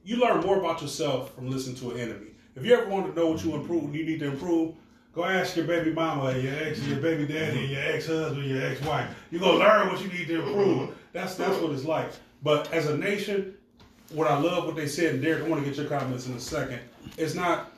You 0.05 0.17
learn 0.17 0.41
more 0.41 0.59
about 0.59 0.81
yourself 0.81 1.33
from 1.33 1.49
listening 1.49 1.75
to 1.77 1.91
an 1.91 1.97
enemy. 1.97 2.31
If 2.55 2.65
you 2.65 2.73
ever 2.73 2.89
want 2.89 3.07
to 3.07 3.19
know 3.19 3.27
what 3.27 3.43
you 3.43 3.55
improve, 3.55 3.95
you 3.95 4.05
need 4.05 4.19
to 4.19 4.27
improve. 4.27 4.75
Go 5.13 5.23
ask 5.23 5.55
your 5.55 5.65
baby 5.65 5.91
mama, 5.91 6.25
and 6.29 6.43
your 6.43 6.55
ex, 6.55 6.81
your 6.87 6.99
baby 6.99 7.31
daddy, 7.31 7.59
and 7.59 7.69
your 7.69 7.81
ex 7.81 8.07
husband, 8.07 8.49
your 8.49 8.65
ex 8.65 8.81
wife. 8.81 9.09
You 9.29 9.39
gonna 9.39 9.59
learn 9.59 9.89
what 9.89 10.01
you 10.01 10.07
need 10.07 10.27
to 10.27 10.41
improve. 10.41 10.95
That's 11.11 11.35
that's 11.35 11.59
what 11.61 11.71
it's 11.71 11.85
like. 11.85 12.11
But 12.41 12.71
as 12.73 12.87
a 12.87 12.97
nation, 12.97 13.55
what 14.11 14.27
I 14.27 14.37
love 14.39 14.65
what 14.65 14.75
they 14.75 14.87
said, 14.87 15.15
and 15.15 15.23
Derek, 15.23 15.43
I 15.43 15.47
want 15.47 15.63
to 15.63 15.69
get 15.69 15.77
your 15.77 15.87
comments 15.87 16.27
in 16.27 16.33
a 16.33 16.39
second. 16.39 16.79
It's 17.17 17.35
not. 17.35 17.71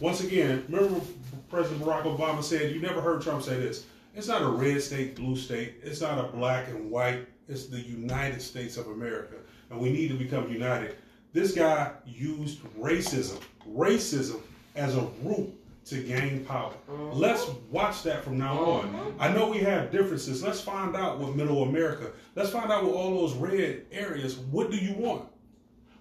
Once 0.00 0.20
again, 0.22 0.64
remember 0.68 1.00
President 1.48 1.82
Barack 1.82 2.04
Obama 2.04 2.42
said, 2.42 2.74
"You 2.74 2.80
never 2.80 3.00
heard 3.00 3.22
Trump 3.22 3.42
say 3.42 3.56
this." 3.56 3.84
It's 4.14 4.28
not 4.28 4.42
a 4.42 4.48
red 4.48 4.82
state, 4.82 5.16
blue 5.16 5.36
state. 5.36 5.76
It's 5.82 6.00
not 6.02 6.18
a 6.18 6.28
black 6.28 6.68
and 6.68 6.90
white. 6.90 7.26
It's 7.48 7.66
the 7.66 7.80
United 7.80 8.42
States 8.42 8.76
of 8.76 8.88
America, 8.88 9.36
and 9.70 9.80
we 9.80 9.90
need 9.90 10.08
to 10.08 10.14
become 10.14 10.50
united. 10.50 10.96
This 11.32 11.52
guy 11.52 11.92
used 12.06 12.60
racism, 12.78 13.40
racism 13.68 14.40
as 14.76 14.96
a 14.96 15.08
route 15.22 15.52
to 15.86 16.02
gain 16.02 16.44
power. 16.44 16.72
Uh-huh. 16.88 17.12
Let's 17.12 17.48
watch 17.70 18.02
that 18.04 18.22
from 18.22 18.38
now 18.38 18.52
uh-huh. 18.52 18.98
on. 18.98 19.14
I 19.18 19.32
know 19.32 19.48
we 19.48 19.58
have 19.58 19.90
differences. 19.90 20.42
Let's 20.42 20.60
find 20.60 20.94
out 20.94 21.18
what 21.18 21.34
Middle 21.34 21.62
America. 21.62 22.10
Let's 22.36 22.50
find 22.50 22.70
out 22.70 22.84
what 22.84 22.94
all 22.94 23.20
those 23.20 23.34
red 23.34 23.86
areas. 23.90 24.36
What 24.36 24.70
do 24.70 24.76
you 24.76 24.94
want? 24.94 25.24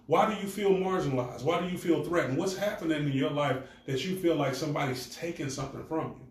Why 0.07 0.33
do 0.33 0.39
you 0.41 0.47
feel 0.47 0.71
marginalized? 0.71 1.43
Why 1.43 1.61
do 1.61 1.69
you 1.69 1.77
feel 1.77 2.03
threatened? 2.03 2.37
What's 2.37 2.57
happening 2.57 3.05
in 3.05 3.13
your 3.13 3.31
life 3.31 3.57
that 3.85 4.03
you 4.03 4.17
feel 4.17 4.35
like 4.35 4.53
somebody's 4.53 5.15
taking 5.15 5.49
something 5.49 5.83
from 5.85 6.15
you? 6.19 6.30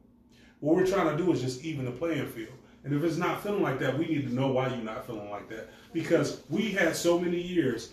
What 0.60 0.76
we're 0.76 0.86
trying 0.86 1.16
to 1.16 1.22
do 1.22 1.32
is 1.32 1.40
just 1.40 1.64
even 1.64 1.84
the 1.84 1.90
playing 1.90 2.28
field. 2.28 2.52
And 2.84 2.94
if 2.94 3.02
it's 3.02 3.16
not 3.16 3.42
feeling 3.42 3.62
like 3.62 3.78
that, 3.80 3.98
we 3.98 4.06
need 4.06 4.26
to 4.28 4.34
know 4.34 4.48
why 4.48 4.68
you're 4.68 4.78
not 4.78 5.06
feeling 5.06 5.30
like 5.30 5.48
that. 5.50 5.70
Because 5.92 6.42
we 6.48 6.70
had 6.70 6.96
so 6.96 7.18
many 7.18 7.40
years, 7.40 7.92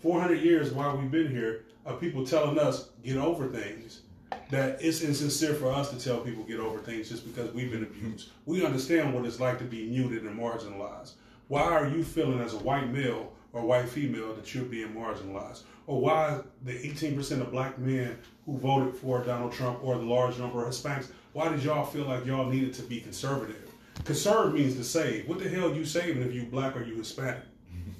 400 0.00 0.34
years 0.34 0.72
while 0.72 0.96
we've 0.96 1.10
been 1.10 1.30
here, 1.30 1.64
of 1.86 2.00
people 2.00 2.26
telling 2.26 2.58
us 2.58 2.90
get 3.02 3.16
over 3.16 3.48
things, 3.48 4.02
that 4.50 4.82
it's 4.82 5.00
insincere 5.00 5.54
for 5.54 5.72
us 5.72 5.90
to 5.90 5.98
tell 5.98 6.18
people 6.20 6.44
get 6.44 6.60
over 6.60 6.78
things 6.78 7.08
just 7.08 7.26
because 7.26 7.52
we've 7.52 7.70
been 7.70 7.82
abused. 7.82 8.30
We 8.46 8.64
understand 8.64 9.14
what 9.14 9.24
it's 9.24 9.40
like 9.40 9.58
to 9.58 9.64
be 9.64 9.88
muted 9.88 10.24
and 10.24 10.38
marginalized. 10.38 11.12
Why 11.48 11.62
are 11.62 11.88
you 11.88 12.04
feeling 12.04 12.40
as 12.40 12.54
a 12.54 12.58
white 12.58 12.92
male 12.92 13.32
or 13.52 13.62
white 13.62 13.88
female 13.88 14.34
that 14.34 14.54
you're 14.54 14.64
being 14.64 14.94
marginalized? 14.94 15.62
Or 15.86 16.00
why 16.00 16.40
the 16.64 16.72
18% 16.72 17.40
of 17.40 17.50
black 17.50 17.78
men 17.78 18.18
who 18.46 18.58
voted 18.58 18.94
for 18.94 19.24
Donald 19.24 19.52
Trump 19.52 19.82
or 19.82 19.96
the 19.96 20.04
large 20.04 20.38
number 20.38 20.64
of 20.64 20.72
Hispanics, 20.72 21.10
why 21.32 21.48
did 21.48 21.62
y'all 21.62 21.84
feel 21.84 22.04
like 22.04 22.26
y'all 22.26 22.46
needed 22.46 22.74
to 22.74 22.82
be 22.82 23.00
conservative? 23.00 23.70
Conserve 24.04 24.54
means 24.54 24.76
to 24.76 24.84
save. 24.84 25.28
What 25.28 25.38
the 25.38 25.48
hell 25.48 25.74
you 25.74 25.84
saving 25.84 26.22
if 26.22 26.34
you 26.34 26.44
black 26.44 26.76
or 26.76 26.82
you 26.82 26.96
Hispanic? 26.96 27.42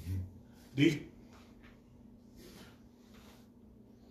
D. 0.75 1.03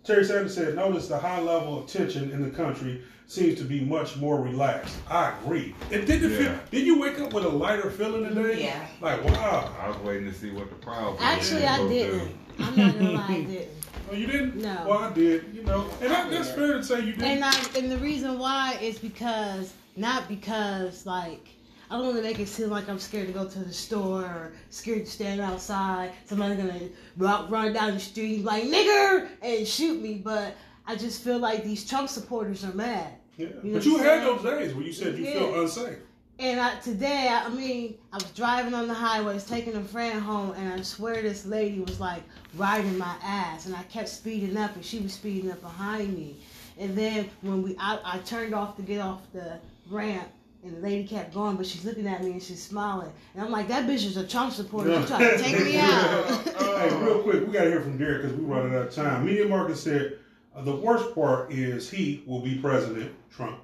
Terry 0.03 0.25
Sanders 0.25 0.55
said, 0.55 0.75
notice 0.75 1.07
the 1.07 1.17
high 1.17 1.39
level 1.39 1.79
of 1.79 1.87
tension 1.87 2.31
in 2.31 2.41
the 2.41 2.49
country 2.49 3.03
seems 3.27 3.57
to 3.59 3.63
be 3.63 3.81
much 3.81 4.17
more 4.17 4.41
relaxed. 4.41 4.97
I 5.09 5.33
agree. 5.39 5.75
And 5.91 6.05
did 6.07 6.23
it 6.23 6.37
feel, 6.37 6.59
did 6.71 6.85
you 6.85 6.99
wake 6.99 7.19
up 7.19 7.33
with 7.33 7.45
a 7.45 7.49
lighter 7.49 7.91
feeling 7.91 8.23
today? 8.33 8.63
Yeah. 8.63 8.85
Like, 8.99 9.23
wow. 9.23 9.73
I 9.79 9.89
was 9.89 9.97
waiting 9.99 10.25
to 10.25 10.33
see 10.33 10.51
what 10.51 10.69
the 10.69 10.75
crowd. 10.85 11.13
was 11.13 11.21
Actually, 11.21 11.65
I 11.65 11.87
didn't. 11.87 12.35
I'm 12.59 12.75
not 12.75 12.93
gonna 12.95 13.11
lie, 13.11 13.25
I 13.29 13.41
didn't. 13.47 13.80
Oh, 14.09 14.13
you 14.15 14.27
didn't? 14.27 14.55
No. 14.55 14.85
Well, 14.87 14.99
I 14.99 15.13
did, 15.13 15.45
you 15.53 15.63
know. 15.63 15.89
And 16.01 16.11
that, 16.11 16.29
that's 16.31 16.51
fair 16.51 16.73
to 16.73 16.83
say 16.83 16.99
you 17.01 17.13
did. 17.13 17.23
And 17.23 17.43
I 17.45 17.53
and 17.77 17.91
the 17.91 17.97
reason 17.97 18.37
why 18.39 18.77
is 18.81 18.99
because 18.99 19.73
not 19.95 20.27
because 20.27 21.05
like 21.05 21.47
I 21.89 21.95
don't 21.95 22.05
want 22.05 22.17
to 22.17 22.23
make 22.23 22.39
it 22.39 22.47
seem 22.47 22.69
like 22.69 22.87
I'm 22.89 22.99
scared 22.99 23.27
to 23.27 23.33
go 23.33 23.45
to 23.47 23.59
the 23.59 23.73
store 23.73 24.21
or 24.23 24.53
scared 24.69 25.05
to 25.05 25.11
stand 25.11 25.41
outside. 25.41 26.11
Somebody's 26.25 26.57
gonna 26.57 26.89
run, 27.17 27.49
run 27.49 27.73
down 27.73 27.93
the 27.93 27.99
street 27.99 28.43
like 28.43 28.63
nigger 28.63 29.27
and 29.41 29.67
shoot 29.67 30.01
me. 30.01 30.15
But 30.15 30.55
I 30.87 30.95
just 30.95 31.23
feel 31.23 31.39
like 31.39 31.63
these 31.63 31.87
Trump 31.87 32.09
supporters 32.09 32.63
are 32.65 32.73
mad. 32.73 33.13
yeah. 33.37 33.47
You 33.63 33.73
But 33.73 33.85
you 33.85 33.97
had 33.97 34.23
those 34.23 34.43
days 34.43 34.73
where 34.73 34.83
you 34.85 34.93
said 34.93 35.17
you 35.17 35.25
Yeah. 35.25 35.39
felt 35.39 35.55
unsafe. 35.57 35.97
And 36.41 36.59
I, 36.59 36.73
today, 36.79 37.29
I 37.31 37.47
mean, 37.49 37.99
I 38.11 38.15
was 38.15 38.31
driving 38.31 38.73
on 38.73 38.87
the 38.87 38.95
highways, 38.95 39.45
taking 39.45 39.75
a 39.75 39.83
friend 39.83 40.19
home, 40.19 40.53
and 40.57 40.73
I 40.73 40.81
swear 40.81 41.21
this 41.21 41.45
lady 41.45 41.79
was 41.81 41.99
like 41.99 42.23
riding 42.55 42.97
my 42.97 43.15
ass, 43.21 43.67
and 43.67 43.75
I 43.75 43.83
kept 43.83 44.09
speeding 44.09 44.57
up, 44.57 44.75
and 44.75 44.83
she 44.83 44.97
was 45.01 45.13
speeding 45.13 45.51
up 45.51 45.61
behind 45.61 46.17
me. 46.17 46.35
And 46.79 46.97
then 46.97 47.29
when 47.41 47.61
we, 47.61 47.75
I, 47.77 47.99
I 48.03 48.17
turned 48.19 48.55
off 48.55 48.75
to 48.77 48.81
get 48.81 49.01
off 49.01 49.21
the 49.33 49.59
ramp, 49.91 50.29
and 50.63 50.75
the 50.75 50.79
lady 50.79 51.07
kept 51.07 51.31
going, 51.31 51.57
but 51.57 51.67
she's 51.67 51.85
looking 51.85 52.07
at 52.07 52.23
me 52.23 52.31
and 52.31 52.41
she's 52.41 52.61
smiling, 52.61 53.11
and 53.35 53.43
I'm 53.43 53.51
like, 53.51 53.67
that 53.67 53.87
bitch 53.87 54.03
is 54.03 54.17
a 54.17 54.25
Trump 54.25 54.51
supporter. 54.51 54.99
She's 54.99 55.09
trying 55.09 55.37
to 55.37 55.43
take 55.43 55.63
me 55.63 55.77
out. 55.79 56.25
hey, 56.57 57.03
real 57.03 57.21
quick, 57.21 57.45
we 57.45 57.53
got 57.53 57.65
to 57.65 57.69
hear 57.69 57.81
from 57.81 57.99
Derek 57.99 58.23
because 58.23 58.35
we're 58.35 58.55
running 58.55 58.73
out 58.73 58.87
of 58.87 58.95
time. 58.95 59.27
Media 59.27 59.47
Market 59.47 59.77
said 59.77 60.17
the 60.57 60.75
worst 60.75 61.13
part 61.13 61.51
is 61.51 61.87
he 61.87 62.23
will 62.25 62.41
be 62.41 62.57
president, 62.57 63.11
Trump. 63.29 63.59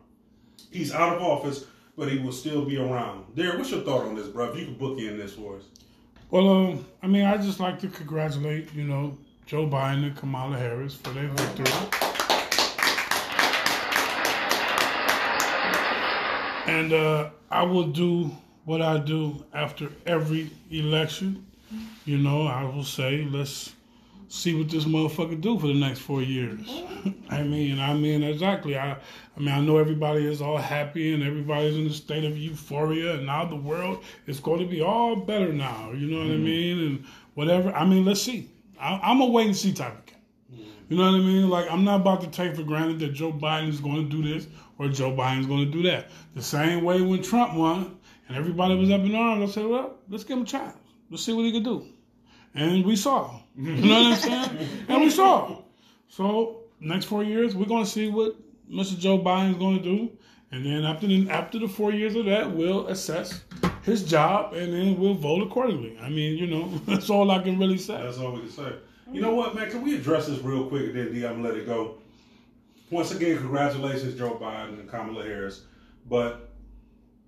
He's 0.69 0.93
out 0.93 1.15
of 1.15 1.23
office, 1.23 1.65
but 1.97 2.09
he 2.11 2.19
will 2.19 2.31
still 2.31 2.63
be 2.63 2.77
around. 2.77 3.25
Derek, 3.35 3.57
what's 3.57 3.71
your 3.71 3.81
thought 3.81 4.05
on 4.05 4.15
this, 4.15 4.27
bro? 4.27 4.51
If 4.51 4.59
you 4.59 4.65
could 4.67 4.79
book 4.79 4.99
in 4.99 5.17
this 5.17 5.33
for 5.33 5.57
us. 5.57 5.63
Well, 6.29 6.47
um, 6.47 6.85
I 7.01 7.07
mean, 7.07 7.25
I 7.25 7.37
just 7.37 7.59
like 7.59 7.79
to 7.79 7.87
congratulate, 7.87 8.71
you 8.73 8.83
know, 8.83 9.17
Joe 9.47 9.65
Biden 9.65 10.03
and 10.05 10.15
Kamala 10.15 10.57
Harris 10.57 10.93
for 10.93 11.09
their 11.09 11.29
victory. 11.29 11.65
And 16.67 16.93
uh, 16.93 17.29
I 17.49 17.63
will 17.63 17.87
do 17.87 18.29
what 18.65 18.81
I 18.81 18.99
do 18.99 19.43
after 19.53 19.89
every 20.05 20.51
election. 20.69 21.45
You 22.05 22.17
know, 22.17 22.45
I 22.45 22.63
will 22.63 22.83
say, 22.83 23.25
let's 23.31 23.73
see 24.29 24.53
what 24.55 24.69
this 24.69 24.85
motherfucker 24.85 25.39
do 25.39 25.57
for 25.57 25.67
the 25.67 25.73
next 25.73 25.99
four 25.99 26.21
years. 26.21 26.59
I 27.29 27.43
mean, 27.43 27.79
I 27.79 27.93
mean 27.93 28.23
exactly. 28.23 28.77
I, 28.77 28.91
I 28.93 29.39
mean, 29.39 29.49
I 29.49 29.59
know 29.59 29.77
everybody 29.77 30.25
is 30.25 30.41
all 30.41 30.57
happy 30.57 31.13
and 31.13 31.23
everybody's 31.23 31.77
in 31.77 31.87
a 31.87 31.93
state 31.93 32.25
of 32.25 32.37
euphoria, 32.37 33.15
and 33.15 33.25
now 33.25 33.45
the 33.45 33.55
world 33.55 34.03
is 34.25 34.39
going 34.39 34.59
to 34.59 34.65
be 34.65 34.81
all 34.81 35.15
better 35.15 35.53
now. 35.53 35.91
You 35.91 36.07
know 36.07 36.19
what 36.19 36.27
I 36.27 36.31
mm-hmm. 36.31 36.43
mean? 36.43 36.79
And 36.79 37.05
whatever. 37.35 37.71
I 37.71 37.85
mean, 37.85 38.05
let's 38.05 38.21
see. 38.21 38.49
I, 38.79 38.99
I'm 39.01 39.21
a 39.21 39.25
wait 39.25 39.47
and 39.47 39.55
see 39.55 39.73
type 39.73 39.97
of 39.97 40.05
guy. 40.05 40.13
Mm-hmm. 40.53 40.63
You 40.89 40.97
know 40.97 41.11
what 41.11 41.19
I 41.19 41.23
mean? 41.23 41.49
Like, 41.49 41.71
I'm 41.71 41.83
not 41.83 42.01
about 42.01 42.21
to 42.21 42.27
take 42.27 42.55
for 42.55 42.63
granted 42.63 42.99
that 42.99 43.13
Joe 43.13 43.31
Biden 43.31 43.69
is 43.69 43.79
going 43.79 44.09
to 44.09 44.21
do 44.21 44.23
this 44.23 44.47
or 44.77 44.89
Joe 44.89 45.11
Biden's 45.11 45.47
going 45.47 45.65
to 45.65 45.71
do 45.71 45.83
that. 45.83 46.09
The 46.35 46.43
same 46.43 46.83
way 46.83 47.01
when 47.01 47.21
Trump 47.23 47.53
won 47.53 47.97
and 48.27 48.37
everybody 48.37 48.75
was 48.75 48.89
mm-hmm. 48.89 49.01
up 49.01 49.09
in 49.09 49.15
arms, 49.15 49.51
I 49.51 49.53
said, 49.53 49.67
well, 49.67 49.95
let's 50.09 50.23
give 50.23 50.37
him 50.37 50.43
a 50.43 50.47
chance. 50.47 50.77
Let's 51.09 51.23
see 51.23 51.33
what 51.33 51.45
he 51.45 51.51
can 51.51 51.63
do. 51.63 51.85
And 52.53 52.85
we 52.85 52.95
saw. 52.95 53.39
You 53.57 53.75
know 53.75 54.09
what 54.09 54.13
I'm 54.13 54.15
saying? 54.17 54.69
and 54.87 55.01
we 55.01 55.09
saw. 55.09 55.61
So, 56.09 56.61
next 56.79 57.05
four 57.05 57.23
years, 57.23 57.55
we're 57.55 57.65
going 57.65 57.83
to 57.83 57.89
see 57.89 58.09
what 58.09 58.35
Mr. 58.69 58.97
Joe 58.97 59.19
Biden's 59.19 59.57
going 59.57 59.77
to 59.77 59.83
do. 59.83 60.11
And 60.51 60.65
then 60.65 60.85
after 60.85 61.07
the, 61.07 61.29
after 61.29 61.59
the 61.59 61.67
four 61.67 61.91
years 61.91 62.15
of 62.15 62.25
that, 62.25 62.49
we'll 62.51 62.87
assess 62.87 63.41
his 63.83 64.03
job 64.03 64.53
and 64.53 64.71
then 64.73 64.99
we'll 64.99 65.13
vote 65.13 65.41
accordingly. 65.41 65.97
I 66.01 66.09
mean, 66.09 66.37
you 66.37 66.47
know, 66.47 66.67
that's 66.85 67.09
all 67.09 67.31
I 67.31 67.39
can 67.39 67.57
really 67.57 67.77
say. 67.77 68.01
That's 68.01 68.17
all 68.17 68.33
we 68.33 68.41
can 68.41 68.49
say. 68.49 68.73
You 69.11 69.21
know 69.21 69.33
what, 69.33 69.55
man? 69.55 69.71
Can 69.71 69.81
we 69.81 69.95
address 69.95 70.27
this 70.27 70.39
real 70.39 70.67
quick 70.67 70.93
then 70.93 71.13
D, 71.13 71.25
I'm 71.25 71.41
gonna 71.41 71.49
let 71.49 71.57
it 71.57 71.65
go. 71.65 71.97
Once 72.89 73.11
again, 73.11 73.37
congratulations, 73.37 74.17
Joe 74.17 74.37
Biden 74.41 74.79
and 74.79 74.89
Kamala 74.89 75.23
Harris. 75.23 75.63
But 76.09 76.49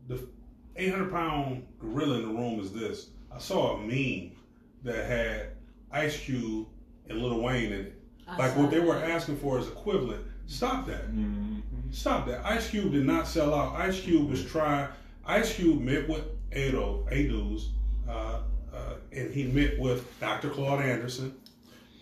the 0.08 0.28
800 0.76 1.12
pound 1.12 1.66
gorilla 1.80 2.16
in 2.16 2.22
the 2.24 2.28
room 2.34 2.60
is 2.60 2.74
this. 2.74 3.10
I 3.32 3.38
saw 3.38 3.76
a 3.76 3.80
meme 3.80 4.32
that 4.84 5.06
had 5.06 5.52
Ice 5.92 6.18
Cube 6.20 6.68
and 7.10 7.20
Lil 7.22 7.42
Wayne 7.42 7.72
in 7.72 7.80
it. 7.82 8.02
I 8.28 8.38
Like 8.38 8.54
saw 8.54 8.62
what 8.62 8.72
they 8.72 8.80
were 8.80 8.98
asking 8.98 9.38
for 9.38 9.58
is 9.60 9.68
equivalent. 9.68 10.24
Stop 10.48 10.88
that. 10.88 11.08
Mm-hmm. 11.10 11.60
Stop 11.92 12.28
that. 12.28 12.46
Ice 12.46 12.70
Cube 12.70 12.92
did 12.92 13.06
not 13.06 13.28
sell 13.28 13.54
out. 13.54 13.76
Ice 13.76 14.00
Cube 14.00 14.30
was 14.30 14.44
trying. 14.46 14.88
Ice 15.26 15.54
Cube 15.54 15.80
met 15.82 16.08
with 16.10 16.24
Ado, 16.52 17.06
ADOS, 17.12 17.70
uh, 18.08 18.12
uh, 18.74 18.94
and 19.12 19.32
he 19.34 19.44
met 19.46 19.78
with 19.80 20.20
Dr. 20.20 20.50
Claude 20.50 20.82
Anderson 20.84 21.36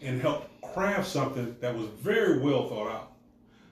and 0.02 0.22
helped 0.22 0.50
craft 0.62 1.08
something 1.08 1.56
that 1.60 1.76
was 1.76 1.88
very 2.02 2.40
well 2.40 2.70
thought 2.70 2.90
out. 2.92 3.12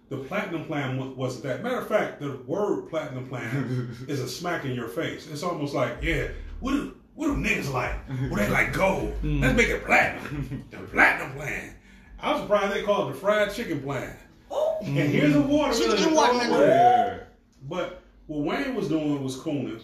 The 0.10 0.18
platinum 0.18 0.66
plan 0.66 1.16
wasn't 1.16 1.44
that. 1.46 1.64
Matter 1.64 1.78
of 1.80 1.88
fact, 1.88 2.20
the 2.20 2.38
word 2.46 2.90
platinum 2.90 3.28
plan 3.28 3.96
is 4.08 4.20
a 4.20 4.28
smack 4.28 4.66
in 4.66 4.72
your 4.76 4.88
face. 4.88 5.28
It's 5.30 5.44
almost 5.44 5.74
like, 5.74 5.98
yeah, 6.02 6.28
what 6.60 6.72
do, 6.74 6.96
what 7.16 7.28
do 7.28 7.36
niggas 7.36 7.72
like? 7.74 7.96
Well, 8.30 8.36
they 8.36 8.50
like 8.50 8.74
gold. 8.74 9.14
Hmm. 9.22 9.42
Let's 9.42 9.56
make 9.58 9.70
it 9.70 9.86
platinum. 9.86 10.66
The 10.72 10.78
platinum 10.94 11.32
plan. 11.36 11.76
I 12.20 12.32
was 12.34 12.42
surprised 12.42 12.74
they 12.74 12.84
called 12.84 13.10
it 13.10 13.14
the 13.14 13.20
fried 13.20 13.54
chicken 13.54 13.82
plan. 13.82 14.16
Oh, 14.52 14.78
And 14.84 14.96
here's 14.98 15.36
a 15.36 15.42
watermelon. 15.42 15.98
Chicken 15.98 16.16
watermelon. 16.16 16.70
Yeah. 16.70 17.20
But 17.68 18.02
what 18.28 18.40
Wayne 18.42 18.76
was 18.76 18.88
doing 18.88 19.24
was 19.24 19.38
cooning. 19.38 19.82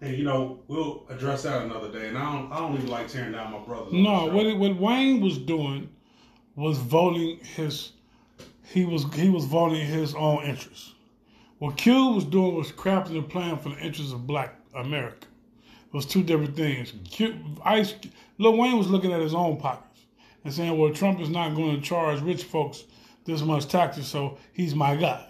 And 0.00 0.16
you 0.16 0.24
know, 0.24 0.60
we'll 0.68 1.04
address 1.10 1.42
that 1.42 1.62
another 1.62 1.90
day. 1.92 2.08
And 2.08 2.16
I 2.16 2.32
don't 2.32 2.52
I 2.52 2.58
don't 2.58 2.74
even 2.74 2.88
like 2.88 3.08
tearing 3.08 3.32
down 3.32 3.52
my 3.52 3.58
brother. 3.58 3.92
No, 3.92 4.26
what 4.26 4.46
it, 4.46 4.56
what 4.56 4.76
Wayne 4.76 5.20
was 5.20 5.36
doing 5.38 5.88
was 6.56 6.78
voting 6.78 7.38
his 7.42 7.92
he 8.64 8.84
was 8.84 9.04
he 9.14 9.28
was 9.28 9.44
voting 9.44 9.84
his 9.86 10.14
own 10.14 10.44
interests. 10.44 10.94
What 11.58 11.76
Q 11.76 12.12
was 12.12 12.24
doing 12.24 12.54
was 12.54 12.72
crafting 12.72 13.18
a 13.18 13.22
plan 13.22 13.58
for 13.58 13.68
the 13.68 13.78
interests 13.78 14.12
of 14.14 14.26
Black 14.26 14.54
America. 14.74 15.26
It 15.92 15.96
was 15.96 16.06
two 16.06 16.22
different 16.22 16.56
things. 16.56 16.92
Q, 17.10 17.34
Ice, 17.64 17.94
Lil 18.38 18.56
Wayne 18.56 18.78
was 18.78 18.88
looking 18.88 19.12
at 19.12 19.20
his 19.20 19.34
own 19.34 19.56
pockets 19.56 20.02
and 20.44 20.54
saying, 20.54 20.78
"Well, 20.78 20.92
Trump 20.92 21.20
is 21.20 21.28
not 21.28 21.56
going 21.56 21.76
to 21.76 21.82
charge 21.82 22.20
rich 22.20 22.44
folks 22.44 22.84
this 23.24 23.42
much 23.42 23.66
taxes, 23.66 24.06
so 24.06 24.38
he's 24.52 24.74
my 24.74 24.94
guy." 24.94 25.26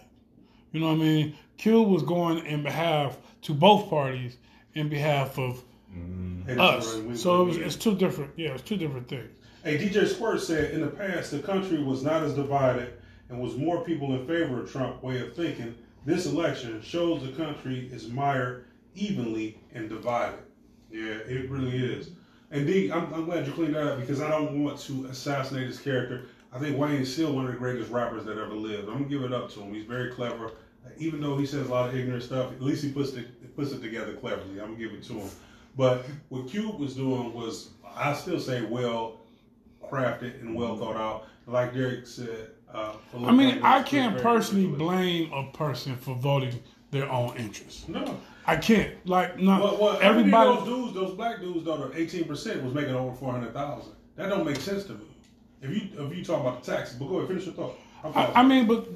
You 0.73 0.81
know 0.81 0.89
what 0.89 0.95
I 0.95 0.97
mean? 0.99 1.37
Q 1.57 1.83
was 1.83 2.03
going 2.03 2.45
in 2.45 2.63
behalf 2.63 3.17
to 3.43 3.55
both 3.55 3.89
parties 3.89 4.37
in 4.75 4.89
behalf 4.89 5.39
of 5.39 5.65
mm-hmm. 5.91 6.43
Hey, 6.47 6.59
us. 6.59 6.95
we- 6.97 7.17
So 7.17 7.43
it 7.43 7.45
was, 7.47 7.57
it's 7.57 7.77
two 7.77 7.97
different. 7.97 8.33
Yeah, 8.37 8.51
it's 8.51 8.63
two 8.63 8.77
different 8.77 9.09
things. 9.09 9.31
Hey, 9.65 9.79
DJ 9.79 10.07
Squirt 10.07 10.41
said 10.41 10.73
in 10.73 10.81
the 10.81 10.89
past 10.89 11.31
the 11.31 11.41
country 11.41 11.83
was 11.83 12.03
not 12.03 12.23
as 12.23 12.35
divided 12.35 12.95
and 13.29 13.41
was 13.41 13.57
more 13.57 13.85
people 13.85 14.15
in 14.15 14.27
favor 14.27 14.63
of 14.63 14.71
Trump 14.71 15.03
way 15.03 15.21
of 15.21 15.35
thinking. 15.35 15.75
This 16.07 16.27
election 16.27 16.81
shows 16.83 17.23
the 17.23 17.33
country 17.33 17.89
is 17.93 18.09
mired 18.09 18.67
evenly 18.95 19.59
and 19.75 19.89
divided. 19.89 20.41
Yeah, 20.91 21.19
it 21.27 21.51
really 21.51 21.77
is. 21.77 22.11
And 22.51 22.67
D, 22.67 22.91
I'm, 22.91 23.13
I'm 23.15 23.25
glad 23.27 23.47
you 23.47 23.53
cleaned 23.53 23.75
that 23.75 23.87
up 23.87 24.01
because 24.01 24.21
I 24.21 24.29
don't 24.29 24.65
want 24.65 24.79
to 24.81 25.07
assassinate 25.07 25.67
his 25.67 25.79
character. 25.79 26.27
I 26.53 26.59
think 26.59 26.77
Wayne's 26.77 27.13
still 27.13 27.33
one 27.33 27.47
of 27.47 27.53
the 27.53 27.59
greatest 27.59 27.91
rappers 27.91 28.25
that 28.25 28.39
ever 28.39 28.55
lived. 28.55 28.89
I'm 28.89 28.95
gonna 28.95 29.05
give 29.05 29.23
it 29.23 29.33
up 29.33 29.51
to 29.53 29.61
him. 29.61 29.73
He's 29.73 29.85
very 29.85 30.11
clever. 30.11 30.53
Even 30.99 31.21
though 31.21 31.37
he 31.37 31.47
says 31.47 31.69
a 31.69 31.71
lot 31.71 31.89
of 31.89 31.97
ignorant 31.97 32.25
stuff, 32.25 32.51
at 32.53 32.61
least 32.61 32.83
he 32.83 32.91
puts 32.91 33.13
it 33.13 33.55
puts 33.55 33.71
it 33.71 33.81
together 33.81 34.15
cleverly. 34.15 34.61
I'm 34.61 34.75
gonna 34.75 34.77
give 34.77 34.93
it 34.93 35.05
to 35.05 35.13
him. 35.15 35.31
But 35.77 36.05
what 36.29 36.49
Cube 36.49 36.79
was 36.81 36.97
doing 36.97 37.33
was, 37.33 37.71
I 37.97 38.13
still 38.15 38.41
say, 38.41 38.63
well 38.63 39.21
crafted 39.85 40.41
and 40.41 40.55
well 40.55 40.77
thought 40.77 40.97
out. 40.97 41.27
Like 41.47 41.75
Derek 41.75 42.07
said, 42.07 42.51
uh, 42.73 42.95
I 43.17 43.33
mean, 43.33 43.61
I 43.63 43.83
can't 43.83 44.21
personally 44.21 44.67
blame 44.67 45.33
a 45.33 45.51
person 45.53 45.97
for 45.97 46.15
voting 46.15 46.61
their 46.91 47.11
own 47.11 47.37
interest. 47.37 47.89
No. 47.89 48.19
I 48.51 48.57
can't. 48.57 49.07
Like, 49.07 49.39
not 49.39 49.63
Well, 49.63 49.79
well 49.81 49.99
everybody. 50.03 50.57
those 50.57 50.65
dudes, 50.67 50.95
those 50.95 51.15
black 51.15 51.41
dudes, 51.41 51.65
though, 51.65 51.77
the 51.89 51.97
eighteen 51.99 52.25
percent 52.25 52.63
was 52.63 52.75
making 52.75 52.95
over 52.95 53.15
four 53.17 53.33
hundred 53.33 53.53
thousand. 53.53 53.93
That 54.17 54.29
don't 54.29 54.45
make 54.45 54.57
sense 54.61 54.85
to 54.85 54.95
me. 54.95 55.07
If 55.63 55.71
you 55.71 56.05
if 56.05 56.17
you 56.17 56.25
talk 56.25 56.41
about 56.41 56.65
the 56.65 56.73
taxes, 56.73 56.97
but 56.97 57.07
go 57.07 57.17
ahead, 57.17 57.29
finish 57.29 57.47
your 57.47 57.55
thought. 57.55 57.79
I, 58.03 58.41
I 58.41 58.43
mean, 58.43 58.67
but 58.67 58.89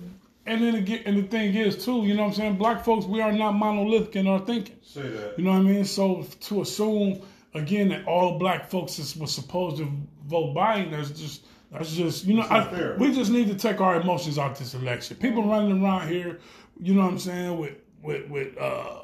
and 0.47 0.63
then 0.63 0.75
again, 0.75 1.03
and 1.07 1.17
the 1.17 1.23
thing 1.23 1.55
is 1.55 1.85
too, 1.85 2.05
you 2.05 2.15
know 2.15 2.23
what 2.23 2.29
I'm 2.31 2.35
saying? 2.35 2.57
Black 2.57 2.85
folks, 2.85 3.07
we 3.07 3.21
are 3.21 3.33
not 3.33 3.53
monolithic 3.53 4.17
in 4.17 4.27
our 4.27 4.41
thinking. 4.41 4.77
say 4.83 5.03
that. 5.03 5.39
You 5.39 5.45
know 5.45 5.53
what 5.53 5.61
I 5.61 5.63
mean? 5.63 5.85
So 5.85 6.27
to 6.41 6.63
assume 6.63 7.23
again 7.55 7.89
that 7.91 8.07
all 8.07 8.39
black 8.39 8.69
folks 8.69 8.99
is, 8.99 9.17
was 9.17 9.33
supposed 9.33 9.77
to 9.77 9.91
vote 10.27 10.55
Biden, 10.55 10.91
that's 10.91 11.11
just 11.11 11.47
that's 11.71 11.93
just 11.93 12.25
you 12.25 12.35
know 12.35 12.43
I, 12.43 12.97
we 12.97 13.15
just 13.15 13.31
need 13.31 13.49
to 13.49 13.55
take 13.55 13.81
our 13.81 14.01
emotions 14.01 14.37
out 14.39 14.57
this 14.57 14.75
election. 14.75 15.17
People 15.17 15.47
running 15.47 15.83
around 15.83 16.09
here, 16.09 16.41
you 16.81 16.95
know 16.95 17.03
what 17.03 17.13
I'm 17.13 17.19
saying, 17.19 17.59
with 17.59 17.77
with 18.03 18.29
with 18.29 18.59
uh, 18.59 19.04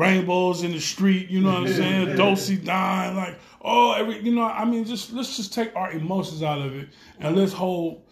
rainbows 0.00 0.62
in 0.62 0.72
the 0.72 0.80
street. 0.80 1.28
You 1.28 1.40
know 1.40 1.52
what 1.52 1.68
I'm 1.68 1.72
saying? 1.72 2.16
Dulcie 2.16 2.56
dying 2.56 3.16
like 3.16 3.38
oh 3.62 3.92
every 3.92 4.20
you 4.20 4.34
know 4.34 4.44
I 4.44 4.64
mean 4.64 4.84
just 4.84 5.12
let's 5.12 5.36
just 5.36 5.52
take 5.52 5.74
our 5.76 5.92
emotions 5.92 6.42
out 6.42 6.60
of 6.60 6.74
it 6.74 6.88
and 7.18 7.36
let's 7.36 7.52
hold. 7.52 8.02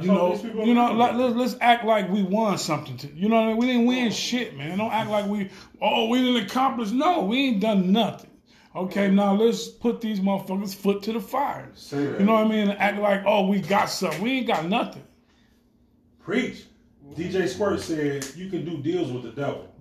You 0.00 0.08
know, 0.08 0.34
you 0.34 0.74
know, 0.74 0.90
like, 0.92 1.14
let's, 1.14 1.36
let's 1.36 1.56
act 1.60 1.84
like 1.84 2.10
we 2.10 2.24
won 2.24 2.58
something. 2.58 2.96
To, 2.96 3.14
you 3.14 3.28
know, 3.28 3.36
what 3.36 3.42
I 3.42 3.46
mean? 3.50 3.56
we 3.58 3.66
didn't 3.66 3.86
win 3.86 4.10
shit, 4.10 4.56
man. 4.56 4.76
Don't 4.78 4.92
act 4.92 5.08
like 5.08 5.26
we, 5.26 5.50
oh, 5.80 6.08
we 6.08 6.18
didn't 6.18 6.50
accomplish. 6.50 6.90
No, 6.90 7.22
we 7.22 7.50
ain't 7.50 7.60
done 7.60 7.92
nothing. 7.92 8.30
Okay, 8.74 9.08
now 9.08 9.34
let's 9.34 9.68
put 9.68 10.00
these 10.00 10.18
motherfuckers 10.18 10.74
foot 10.74 11.04
to 11.04 11.12
the 11.12 11.20
fire. 11.20 11.70
You 11.92 12.24
know 12.24 12.32
what 12.32 12.46
I 12.46 12.48
mean? 12.48 12.70
And 12.70 12.78
act 12.80 12.98
like, 12.98 13.22
oh, 13.24 13.46
we 13.46 13.60
got 13.60 13.88
something. 13.88 14.20
We 14.20 14.38
ain't 14.38 14.48
got 14.48 14.66
nothing. 14.66 15.04
Preach. 16.24 16.64
DJ 17.14 17.48
Squirt 17.48 17.80
said 17.80 18.26
you 18.34 18.50
can 18.50 18.64
do 18.64 18.78
deals 18.78 19.12
with 19.12 19.22
the 19.22 19.30
devil. 19.30 19.72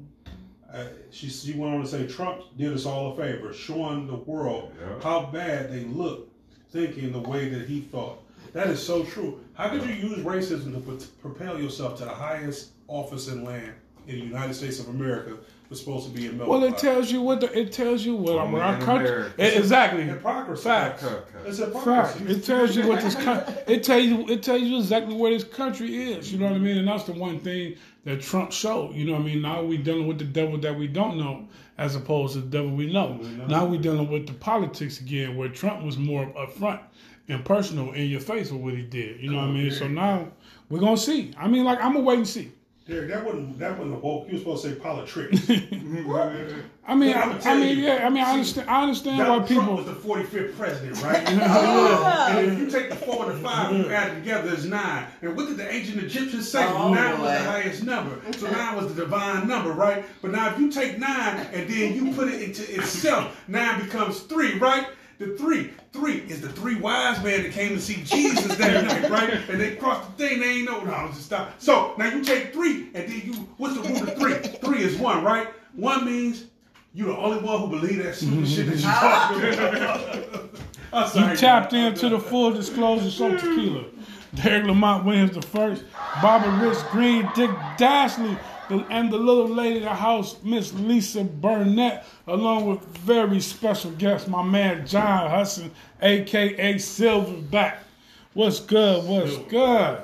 Uh, 0.74 0.86
she, 1.12 1.30
she 1.30 1.54
went 1.54 1.76
on 1.76 1.82
to 1.82 1.88
say 1.88 2.08
Trump 2.08 2.42
did 2.58 2.74
us 2.74 2.86
all 2.86 3.14
a 3.14 3.16
favor, 3.16 3.54
showing 3.54 4.08
the 4.08 4.16
world 4.16 4.72
Yeah. 4.80 5.00
how 5.04 5.28
bad 5.32 5.72
they 5.72 5.82
look, 5.82 6.30
thinking 6.72 7.12
the 7.12 7.20
way 7.20 7.50
that 7.50 7.68
he 7.68 7.82
thought. 7.82 8.20
That 8.54 8.68
is 8.68 8.82
so 8.82 9.04
true. 9.04 9.40
How 9.54 9.70
could 9.70 9.84
you 9.84 9.94
use 9.94 10.20
racism 10.20 10.74
to 10.74 10.80
pro- 10.80 10.98
propel 11.32 11.60
yourself 11.62 11.98
to 12.00 12.06
the 12.06 12.12
highest 12.12 12.72
office 12.88 13.28
in 13.28 13.44
land 13.44 13.74
in 14.08 14.16
the 14.20 14.26
United 14.26 14.54
States 14.56 14.80
of 14.80 14.88
America? 14.90 15.38
Was 15.70 15.80
supposed 15.80 16.06
to 16.08 16.12
be 16.14 16.28
in 16.28 16.38
Well, 16.38 16.64
it 16.66 16.78
tells 16.78 17.10
you 17.12 17.22
what 17.22 17.40
the, 17.40 17.58
it 17.58 17.72
tells 17.72 18.06
you 18.06 18.16
what 18.16 18.36
Only 18.38 18.60
our 18.62 18.78
country. 18.80 19.08
America. 19.10 19.34
Eh, 19.42 19.58
exactly. 19.58 20.04
hypocrisy. 20.04 20.64
Facts. 20.66 21.02
Cut, 21.02 21.28
cut. 21.34 21.48
It's 21.48 21.58
Fact. 21.60 21.74
hypocrisy. 21.74 22.26
It 22.32 22.44
tells 22.44 22.76
you 22.76 22.88
what 22.88 23.02
this 23.02 23.16
country. 23.16 23.54
It 23.66 23.84
tells 23.84 24.04
you. 24.04 24.28
It 24.30 24.44
tells 24.44 24.62
you 24.62 24.78
exactly 24.78 25.16
where 25.16 25.32
this 25.32 25.46
country 25.46 26.12
is. 26.12 26.32
You 26.32 26.38
know 26.38 26.46
what 26.48 26.56
I 26.56 26.60
mean? 26.60 26.78
And 26.78 26.88
that's 26.88 27.06
the 27.06 27.14
one 27.14 27.40
thing 27.40 27.76
that 28.06 28.22
Trump 28.22 28.52
showed. 28.52 28.94
You 28.94 29.06
know 29.06 29.14
what 29.14 29.22
I 29.22 29.26
mean? 29.26 29.42
Now 29.42 29.64
we 29.64 29.78
dealing 29.78 30.08
with 30.08 30.20
the 30.20 30.26
devil 30.26 30.58
that 30.60 30.78
we 30.78 30.88
don't 30.88 31.18
know, 31.18 31.48
as 31.78 31.96
opposed 31.96 32.34
to 32.34 32.42
the 32.42 32.48
devil 32.48 32.72
we 32.72 32.92
know. 32.92 33.14
Now 33.48 33.66
we 33.66 33.78
dealing 33.78 34.10
with 34.10 34.28
the 34.28 34.34
politics 34.34 35.00
again, 35.00 35.36
where 35.38 35.50
Trump 35.50 35.84
was 35.84 35.98
more 35.98 36.26
upfront 36.34 36.82
and 37.30 37.44
personal 37.46 37.94
in 37.94 38.10
your 38.10 38.20
face 38.20 38.52
with 38.52 38.62
what 38.62 38.74
he 38.74 38.84
did. 38.84 39.20
You 39.22 39.32
know 39.32 39.38
what 39.38 39.48
I 39.48 39.52
mean? 39.52 39.72
So 39.72 39.88
now 39.88 40.32
we're 40.70 40.80
gonna 40.80 40.98
see. 40.98 41.34
I 41.38 41.48
mean, 41.48 41.64
like 41.64 41.80
I'm 41.80 41.94
gonna 41.94 42.06
wait 42.06 42.18
and 42.18 42.28
see. 42.28 42.52
Derek, 42.86 43.08
that 43.08 43.24
wasn't 43.24 43.58
that 43.60 43.78
wasn't 43.78 43.96
a 43.96 44.00
woke. 44.00 44.28
You 44.28 44.34
were 44.34 44.40
supposed 44.40 44.64
to 44.64 44.70
say 44.74 44.76
politics. 44.76 45.50
I 45.50 46.96
mean, 46.96 47.16
I'ma 47.16 47.40
I, 47.46 47.58
mean, 47.58 47.78
you. 47.78 47.86
yeah. 47.86 48.06
I 48.06 48.10
mean, 48.10 48.22
I 48.22 48.32
understand. 48.34 48.70
I 48.70 48.84
understand 48.84 49.18
why 49.20 49.24
Donald 49.24 49.48
Trump 49.48 49.62
people. 49.62 49.76
was 49.78 49.86
the 49.86 50.38
45th 50.38 50.58
president, 50.58 51.02
right? 51.02 51.24
Yeah. 51.34 52.38
And 52.38 52.52
if 52.52 52.60
you 52.60 52.70
take 52.70 52.90
the 52.90 52.98
four 52.98 53.30
and 53.30 53.40
the 53.40 53.44
five, 53.48 53.74
you 53.74 53.90
add 53.90 54.12
it 54.12 54.16
together, 54.20 54.52
it's 54.52 54.66
nine. 54.66 55.08
And 55.22 55.38
what 55.38 55.48
did 55.48 55.56
the 55.58 55.74
ancient 55.74 56.04
Egyptians 56.04 56.50
say? 56.50 56.66
Oh, 56.66 56.94
nine 56.94 57.22
was 57.22 57.32
the 57.32 57.50
highest 57.50 57.84
number. 57.84 58.20
So 58.38 58.52
nine 58.52 58.76
was 58.76 58.94
the 58.94 59.02
divine 59.02 59.48
number, 59.48 59.72
right? 59.72 60.04
But 60.22 60.32
now 60.32 60.52
if 60.52 60.60
you 60.60 60.70
take 60.70 61.00
nine 61.00 61.48
and 61.54 61.70
then 61.70 61.94
you 61.96 62.14
put 62.14 62.28
it 62.28 62.42
into 62.42 62.64
itself, 62.76 63.42
nine 63.48 63.82
becomes 63.82 64.20
three, 64.22 64.58
right? 64.60 64.88
The 65.24 65.38
three, 65.38 65.72
three 65.94 66.18
is 66.28 66.42
the 66.42 66.50
three 66.50 66.76
wise 66.76 67.24
men 67.24 67.44
that 67.44 67.54
came 67.54 67.70
to 67.70 67.82
see 67.82 68.04
Jesus 68.04 68.56
that 68.58 68.84
night, 69.02 69.10
right? 69.10 69.34
And 69.50 69.60
they 69.60 69.76
crossed 69.76 70.18
the 70.18 70.28
thing, 70.28 70.40
they 70.42 70.58
ain't 70.58 70.66
know. 70.66 70.84
No, 70.84 70.92
I 70.92 71.06
was 71.06 71.16
just 71.16 71.28
stop. 71.28 71.62
So 71.62 71.94
now 71.98 72.10
you 72.10 72.24
take 72.24 72.52
three, 72.52 72.90
and 72.94 73.10
then 73.10 73.22
you, 73.24 73.34
what's 73.58 73.76
the 73.76 73.82
root 73.82 74.02
of 74.02 74.18
three? 74.18 74.34
Three 74.34 74.84
is 74.84 74.98
one, 74.98 75.24
right? 75.24 75.48
One 75.76 76.06
means 76.06 76.46
you're 76.94 77.08
the 77.08 77.18
only 77.18 77.42
one 77.42 77.62
who 77.62 77.68
believe 77.70 78.04
that 78.04 78.16
stupid 78.16 78.40
mm-hmm. 78.40 78.46
shit 78.46 78.68
that 78.68 78.76
you 78.76 78.82
talking 79.62 79.76
about. 79.78 80.50
I'm 80.94 81.10
sorry. 81.10 81.32
You 81.32 81.38
tapped 81.38 81.74
into 81.74 82.10
the 82.10 82.20
full 82.20 82.52
disclosure 82.52 83.10
show 83.10 83.32
tequila. 83.32 83.86
Derek 84.36 84.66
Lamont 84.66 85.06
Williams 85.06 85.32
the 85.32 85.42
first, 85.42 85.84
Bobby 86.22 86.50
Rich 86.66 86.80
Green, 86.92 87.30
Dick 87.36 87.50
Dashley, 87.78 88.36
the- 88.36 88.53
and 88.82 89.12
the 89.12 89.18
little 89.18 89.48
lady 89.48 89.78
of 89.78 89.84
the 89.84 89.90
house, 89.90 90.38
Miss 90.44 90.74
Lisa 90.74 91.24
Burnett, 91.24 92.06
along 92.28 92.68
with 92.68 92.86
very 92.98 93.40
special 93.40 93.92
guest, 93.92 94.28
my 94.28 94.44
man 94.44 94.86
John 94.86 95.30
Hudson, 95.30 95.72
aka 96.02 96.76
Silverback. 96.76 97.78
What's 98.34 98.60
good? 98.60 99.06
What's 99.06 99.38
good? 99.50 100.02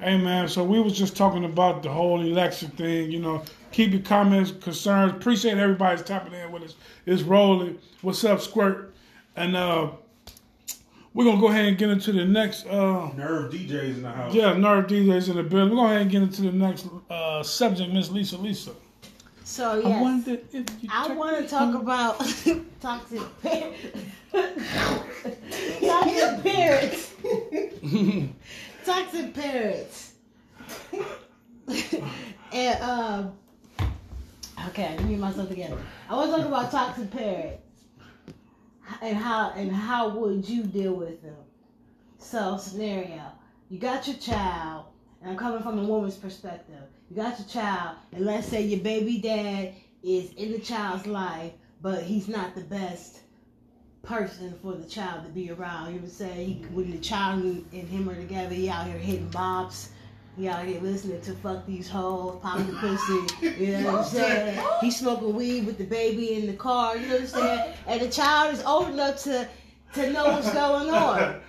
Hey 0.00 0.16
man, 0.16 0.48
so 0.48 0.62
we 0.62 0.80
was 0.80 0.96
just 0.96 1.16
talking 1.16 1.44
about 1.44 1.82
the 1.82 1.90
whole 1.90 2.20
election 2.20 2.70
thing, 2.70 3.10
you 3.10 3.18
know. 3.18 3.42
Keep 3.72 3.92
your 3.92 4.02
comments, 4.02 4.52
concerns. 4.52 5.12
Appreciate 5.12 5.58
everybody's 5.58 6.02
tapping 6.02 6.32
in 6.32 6.52
with 6.52 6.62
us. 6.62 6.74
It's 7.04 7.22
rolling. 7.22 7.78
What's 8.02 8.24
up, 8.24 8.40
Squirt? 8.40 8.94
And 9.36 9.56
uh 9.56 9.90
we're 11.18 11.24
gonna 11.24 11.40
go 11.40 11.48
ahead 11.48 11.64
and 11.64 11.76
get 11.76 11.90
into 11.90 12.12
the 12.12 12.24
next 12.24 12.64
uh 12.66 13.10
Nerve 13.16 13.52
DJs 13.52 13.96
in 13.96 14.02
the 14.02 14.08
house. 14.08 14.32
yeah, 14.32 14.56
Nerve 14.56 14.86
DJs 14.86 15.30
in 15.30 15.36
the 15.36 15.42
building. 15.42 15.70
We're 15.70 15.74
gonna 15.74 15.74
go 15.74 15.86
ahead 15.86 16.02
and 16.02 16.10
get 16.12 16.22
into 16.22 16.42
the 16.42 16.52
next 16.52 16.86
uh 17.10 17.42
subject, 17.42 17.92
Miss 17.92 18.08
Lisa 18.08 18.38
Lisa. 18.38 18.70
So 19.42 19.80
I 19.84 19.88
yes, 19.88 20.00
wonder 20.00 20.38
if 20.52 20.54
you 20.54 20.88
I 20.88 21.12
want 21.12 21.36
to 21.42 21.48
talk 21.48 21.74
about 21.74 22.20
toxic 22.80 23.42
parents. 23.42 23.78
toxic 25.80 26.42
parents. 26.44 27.12
toxic 28.84 29.34
parents. 29.34 30.12
and 32.52 32.82
um, 32.84 33.32
okay, 34.68 34.94
let 34.94 35.02
me 35.02 35.10
get 35.10 35.18
myself 35.18 35.48
together. 35.48 35.78
I 36.08 36.14
want 36.14 36.30
to 36.30 36.36
talk 36.36 36.46
about 36.46 36.70
toxic 36.70 37.10
parents 37.10 37.60
and 39.02 39.16
how 39.16 39.50
and 39.56 39.70
how 39.70 40.08
would 40.10 40.48
you 40.48 40.62
deal 40.62 40.94
with 40.94 41.22
them. 41.22 41.36
So 42.18 42.56
scenario, 42.58 43.22
you 43.68 43.78
got 43.78 44.06
your 44.06 44.16
child, 44.16 44.86
and 45.20 45.30
I'm 45.30 45.36
coming 45.36 45.62
from 45.62 45.78
a 45.78 45.84
woman's 45.84 46.16
perspective. 46.16 46.82
You 47.10 47.16
got 47.16 47.38
your 47.38 47.48
child, 47.48 47.96
and 48.12 48.24
let's 48.24 48.46
say 48.46 48.62
your 48.62 48.80
baby 48.80 49.18
dad 49.18 49.74
is 50.02 50.32
in 50.34 50.52
the 50.52 50.58
child's 50.58 51.06
life, 51.06 51.52
but 51.80 52.02
he's 52.02 52.28
not 52.28 52.54
the 52.54 52.62
best 52.62 53.20
person 54.02 54.54
for 54.62 54.74
the 54.74 54.88
child 54.88 55.24
to 55.24 55.30
be 55.30 55.50
around. 55.50 55.94
You 55.94 56.00
would 56.00 56.12
say 56.12 56.44
he, 56.44 56.54
when 56.72 56.90
the 56.90 56.98
child 56.98 57.42
and 57.42 57.88
him 57.88 58.08
are 58.08 58.14
together, 58.14 58.54
he 58.54 58.68
out 58.68 58.86
here 58.86 58.98
hitting 58.98 59.30
bops. 59.30 59.88
He 60.38 60.46
out 60.46 60.64
here 60.64 60.80
listening 60.80 61.20
to 61.22 61.32
fuck 61.32 61.66
these 61.66 61.90
hoes, 61.90 62.38
popping 62.40 62.68
the 62.68 62.72
pussy. 62.74 63.64
You 63.64 63.78
know 63.78 63.92
what 63.92 63.94
I'm 63.96 64.04
saying? 64.04 64.64
He's 64.80 64.96
smoking 64.96 65.34
weed 65.34 65.66
with 65.66 65.78
the 65.78 65.84
baby 65.84 66.34
in 66.34 66.46
the 66.46 66.52
car. 66.52 66.96
You 66.96 67.08
know 67.08 67.14
what 67.14 67.22
I'm 67.22 67.26
saying? 67.26 67.74
And 67.88 68.00
the 68.00 68.08
child 68.08 68.54
is 68.54 68.62
old 68.62 68.88
enough 68.90 69.20
to 69.24 69.48
to 69.94 70.12
know 70.12 70.26
what's 70.26 70.52
going 70.52 70.90
on. 70.90 71.40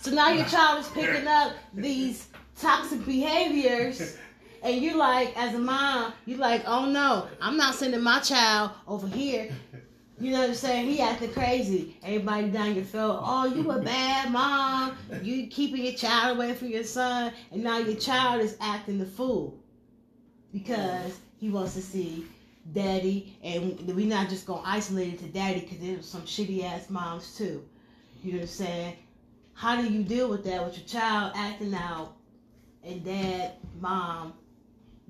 So 0.00 0.10
now 0.10 0.30
your 0.30 0.44
child 0.44 0.80
is 0.80 0.88
picking 0.88 1.26
up 1.26 1.52
these 1.72 2.28
toxic 2.60 3.04
behaviors, 3.06 4.18
and 4.62 4.76
you 4.76 4.96
like, 4.96 5.36
as 5.38 5.54
a 5.54 5.58
mom, 5.58 6.12
you 6.26 6.36
like, 6.36 6.64
oh 6.66 6.84
no, 6.84 7.28
I'm 7.40 7.56
not 7.56 7.74
sending 7.76 8.02
my 8.02 8.20
child 8.20 8.72
over 8.86 9.08
here. 9.08 9.50
You 10.18 10.30
know 10.30 10.40
what 10.40 10.48
I'm 10.48 10.54
saying? 10.54 10.88
He 10.88 11.00
acting 11.00 11.32
crazy. 11.32 11.96
Everybody 12.02 12.48
down 12.48 12.74
your 12.74 12.84
throat. 12.84 13.20
Oh, 13.22 13.46
you 13.46 13.70
a 13.70 13.82
bad 13.82 14.32
mom. 14.32 14.96
You 15.22 15.46
keeping 15.48 15.84
your 15.84 15.92
child 15.92 16.36
away 16.36 16.54
from 16.54 16.68
your 16.68 16.84
son, 16.84 17.32
and 17.52 17.62
now 17.62 17.78
your 17.78 17.96
child 17.96 18.40
is 18.40 18.56
acting 18.60 18.98
the 18.98 19.04
fool 19.04 19.58
because 20.52 21.18
he 21.38 21.50
wants 21.50 21.74
to 21.74 21.82
see 21.82 22.24
daddy, 22.72 23.36
and 23.42 23.78
we're 23.94 24.06
not 24.06 24.30
just 24.30 24.46
gonna 24.46 24.62
isolate 24.64 25.14
it 25.14 25.18
to 25.18 25.26
daddy 25.26 25.60
because 25.60 25.78
there's 25.78 26.08
some 26.08 26.22
shitty 26.22 26.64
ass 26.64 26.88
moms 26.88 27.36
too. 27.36 27.62
You 28.22 28.32
know 28.32 28.38
what 28.38 28.42
I'm 28.42 28.48
saying? 28.48 28.96
How 29.52 29.80
do 29.80 29.86
you 29.86 30.02
deal 30.02 30.28
with 30.28 30.44
that 30.44 30.64
with 30.64 30.78
your 30.78 30.86
child 30.86 31.32
acting 31.36 31.74
out 31.74 32.14
and 32.82 33.04
dad, 33.04 33.52
mom 33.80 34.32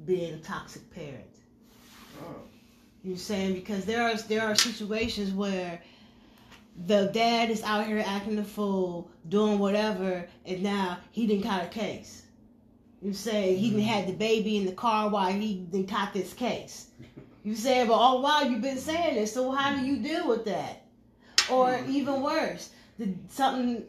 being 0.05 0.35
a 0.35 0.39
toxic 0.39 0.93
parent? 0.93 1.25
You 2.21 2.56
I'm 3.13 3.19
saying? 3.19 3.55
Because 3.55 3.85
there 3.85 4.03
are 4.03 4.17
there 4.17 4.43
are 4.43 4.55
situations 4.55 5.33
where 5.33 5.81
the 6.87 7.07
dad 7.13 7.51
is 7.51 7.63
out 7.63 7.87
here 7.87 8.03
acting 8.05 8.37
the 8.37 8.45
fool, 8.45 9.11
doing 9.29 9.59
whatever, 9.59 10.27
and 10.45 10.63
now 10.63 10.99
he 11.13 11.27
didn't 11.27 11.45
caught 11.45 11.65
a 11.65 11.69
case. 11.69 12.23
You 13.01 13.13
say 13.13 13.55
he 13.55 13.71
didn't 13.71 13.85
had 13.85 14.09
the 14.09 14.13
baby 14.13 14.57
in 14.57 14.67
the 14.67 14.73
car 14.73 15.09
while 15.09 15.33
he 15.33 15.67
didn't 15.71 15.89
caught 15.89 16.13
this 16.13 16.35
case. 16.35 16.89
You 17.45 17.55
say, 17.55 17.87
but 17.87 17.93
all 17.93 18.23
while 18.23 18.51
you've 18.51 18.63
been 18.63 18.79
saying 18.79 19.15
this, 19.15 19.33
so 19.33 19.53
how 19.53 19.77
do 19.77 19.87
you 19.87 19.99
deal 19.99 20.27
with 20.27 20.45
that? 20.47 20.83
Or 21.49 21.79
even 21.89 22.23
worse, 22.23 22.71
the, 22.99 23.15
something 23.29 23.85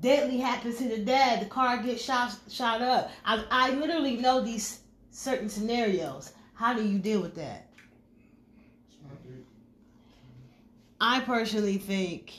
deadly 0.00 0.38
happens 0.38 0.78
to 0.78 0.88
the 0.88 0.98
dad, 0.98 1.42
the 1.42 1.46
car 1.46 1.76
gets 1.82 2.02
shot 2.02 2.34
shot 2.48 2.80
up. 2.80 3.10
I 3.24 3.44
I 3.50 3.70
literally 3.72 4.16
know 4.16 4.40
these 4.40 4.80
certain 5.10 5.48
scenarios. 5.48 6.32
How 6.54 6.72
do 6.72 6.82
you 6.82 6.98
deal 6.98 7.20
with 7.20 7.34
that? 7.34 7.68
I 11.04 11.18
personally 11.18 11.78
think 11.78 12.32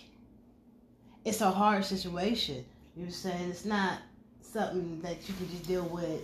it's 1.26 1.42
a 1.42 1.52
hard 1.52 1.84
situation. 1.84 2.64
You're 2.96 3.12
saying 3.12 3.50
it's 3.50 3.66
not 3.66 4.00
something 4.42 5.02
that 5.02 5.28
you 5.28 5.36
can 5.36 5.50
just 5.50 5.68
deal 5.68 5.84
with 5.84 6.22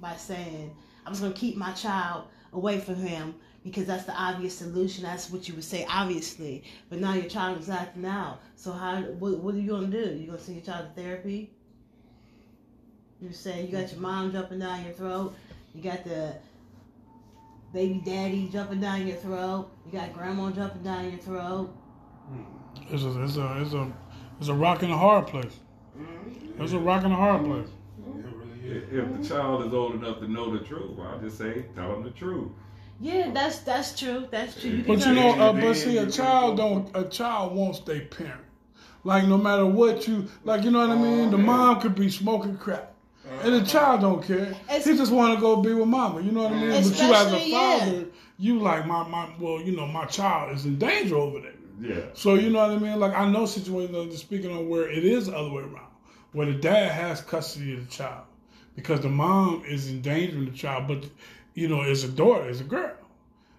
by 0.00 0.16
saying, 0.16 0.74
I'm 1.06 1.12
just 1.12 1.22
going 1.22 1.32
to 1.32 1.38
keep 1.38 1.56
my 1.56 1.70
child 1.70 2.24
away 2.52 2.80
from 2.80 2.96
him 2.96 3.36
because 3.62 3.86
that's 3.86 4.02
the 4.02 4.20
obvious 4.20 4.58
solution. 4.58 5.04
That's 5.04 5.30
what 5.30 5.46
you 5.46 5.54
would 5.54 5.62
say, 5.62 5.86
obviously. 5.88 6.64
But 6.88 6.98
now 6.98 7.14
your 7.14 7.30
child 7.30 7.60
is 7.60 7.70
acting 7.70 8.04
out. 8.04 8.40
So 8.56 8.72
how? 8.72 9.02
What, 9.02 9.38
what 9.38 9.54
are 9.54 9.58
you 9.58 9.68
going 9.68 9.92
to 9.92 10.04
do? 10.04 10.18
You 10.18 10.26
going 10.26 10.38
to 10.38 10.44
send 10.44 10.56
your 10.56 10.66
child 10.66 10.88
to 10.96 11.00
therapy? 11.00 11.52
You're 13.20 13.32
saying 13.32 13.66
you 13.66 13.70
got 13.70 13.92
your 13.92 14.00
mom 14.00 14.32
jumping 14.32 14.58
down 14.58 14.82
your 14.82 14.94
throat. 14.94 15.36
You 15.72 15.84
got 15.84 16.02
the 16.02 16.34
baby 17.72 18.02
daddy 18.04 18.48
jumping 18.52 18.80
down 18.80 19.06
your 19.06 19.16
throat. 19.16 19.70
You 19.86 19.98
got 19.98 20.12
grandma 20.12 20.50
jumping 20.50 20.82
down 20.82 21.10
your 21.10 21.18
throat. 21.18 21.74
It's 22.90 23.02
a 23.02 23.22
it's 23.22 23.36
a 23.36 23.62
it's 23.62 23.72
a 23.74 23.92
it's 24.38 24.48
a 24.48 24.54
rock 24.54 24.82
and 24.82 24.92
a 24.92 24.96
hard 24.96 25.26
place. 25.26 25.60
It's 26.58 26.72
a 26.72 26.78
rock 26.78 27.04
and 27.04 27.12
a 27.12 27.16
hard 27.16 27.44
place. 27.44 27.68
It 27.68 28.24
really. 28.34 28.86
If 28.98 29.20
the 29.20 29.28
child 29.28 29.66
is 29.66 29.72
old 29.72 29.94
enough 29.94 30.20
to 30.20 30.28
know 30.28 30.56
the 30.56 30.64
truth, 30.64 30.98
I'll 31.00 31.18
just 31.18 31.38
say, 31.38 31.64
tell 31.74 31.92
them 31.92 32.04
the 32.04 32.10
truth. 32.10 32.50
Yeah, 33.00 33.30
that's 33.32 33.60
that's 33.60 33.98
true. 33.98 34.28
That's 34.30 34.60
true. 34.60 34.70
You 34.70 34.84
But 34.84 35.04
you 35.06 35.14
know, 35.14 35.30
uh, 35.40 35.52
but 35.54 35.74
see, 35.74 35.96
a 35.96 36.10
child 36.10 36.58
don't. 36.58 36.94
A 36.94 37.04
child 37.04 37.56
wants 37.56 37.80
their 37.80 38.02
parent. 38.02 38.42
Like 39.04 39.26
no 39.26 39.38
matter 39.38 39.64
what 39.64 40.06
you, 40.06 40.28
like 40.44 40.64
you 40.64 40.70
know 40.70 40.86
what 40.86 40.90
I 40.90 41.00
mean. 41.00 41.30
The 41.30 41.38
mom 41.38 41.80
could 41.80 41.94
be 41.94 42.10
smoking 42.10 42.58
crack, 42.58 42.92
and 43.42 43.54
the 43.54 43.64
child 43.64 44.00
don't 44.00 44.22
care. 44.22 44.38
It's- 44.68 44.84
he 44.84 44.96
just 44.96 45.12
want 45.12 45.34
to 45.34 45.40
go 45.40 45.56
be 45.56 45.72
with 45.72 45.88
mama. 45.88 46.20
You 46.20 46.32
know 46.32 46.42
what 46.44 46.52
I 46.52 46.60
mean. 46.60 46.70
But 46.70 46.76
you 46.76 46.80
as 46.82 46.88
a 46.88 47.04
Especially, 47.04 47.50
yeah. 47.52 47.78
father, 47.78 48.04
you 48.38 48.58
like 48.60 48.86
my 48.86 49.06
my. 49.08 49.30
Well, 49.38 49.60
you 49.60 49.76
know, 49.76 49.86
my 49.86 50.04
child 50.06 50.54
is 50.56 50.66
in 50.66 50.78
danger 50.78 51.16
over 51.16 51.40
there. 51.40 51.52
Yeah. 51.80 52.04
So 52.14 52.34
you 52.34 52.50
know 52.50 52.60
what 52.60 52.70
I 52.70 52.78
mean? 52.78 52.98
Like 53.00 53.14
I 53.14 53.28
know 53.30 53.46
situations 53.46 54.12
just 54.12 54.24
speaking 54.24 54.50
on 54.50 54.68
where 54.68 54.90
it 54.90 55.04
is 55.04 55.26
the 55.26 55.36
other 55.36 55.50
way 55.50 55.62
around, 55.62 55.90
where 56.32 56.46
the 56.46 56.54
dad 56.54 56.90
has 56.92 57.20
custody 57.20 57.74
of 57.74 57.86
the 57.86 57.90
child 57.90 58.24
because 58.76 59.00
the 59.00 59.08
mom 59.08 59.62
is 59.66 59.88
endangering 59.88 60.44
the 60.46 60.50
child, 60.52 60.88
but 60.88 61.04
you 61.54 61.68
know, 61.68 61.82
it's 61.82 62.04
a 62.04 62.08
daughter, 62.08 62.48
it's 62.48 62.60
a 62.60 62.64
girl. 62.64 62.92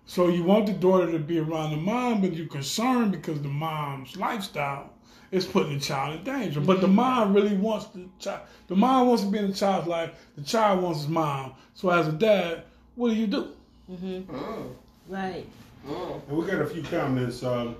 So 0.05 0.27
you 0.27 0.43
want 0.43 0.65
the 0.65 0.73
daughter 0.73 1.11
to 1.11 1.19
be 1.19 1.39
around 1.39 1.71
the 1.71 1.77
mom, 1.77 2.21
but 2.21 2.33
you're 2.33 2.47
concerned 2.47 3.11
because 3.11 3.41
the 3.41 3.47
mom's 3.47 4.15
lifestyle 4.17 4.89
is 5.31 5.45
putting 5.45 5.73
the 5.73 5.79
child 5.79 6.17
in 6.19 6.23
danger. 6.23 6.59
But 6.59 6.81
the 6.81 6.87
mom 6.87 7.33
really 7.33 7.55
wants 7.55 7.85
the 7.87 8.05
child. 8.19 8.41
The 8.67 8.75
mom 8.75 9.07
wants 9.07 9.23
to 9.23 9.29
be 9.29 9.37
in 9.39 9.47
the 9.47 9.53
child's 9.53 9.87
life. 9.87 10.11
The 10.35 10.43
child 10.43 10.83
wants 10.83 10.99
his 11.01 11.09
mom. 11.09 11.53
So 11.73 11.89
as 11.89 12.07
a 12.07 12.11
dad, 12.11 12.63
what 12.95 13.09
do 13.09 13.15
you 13.15 13.27
do? 13.27 13.51
Mm-hmm. 13.89 14.35
Oh. 14.35 14.75
right. 15.07 15.45
And 15.87 16.37
we 16.37 16.45
got 16.45 16.61
a 16.61 16.67
few 16.67 16.83
comments. 16.83 17.43
Um, 17.43 17.75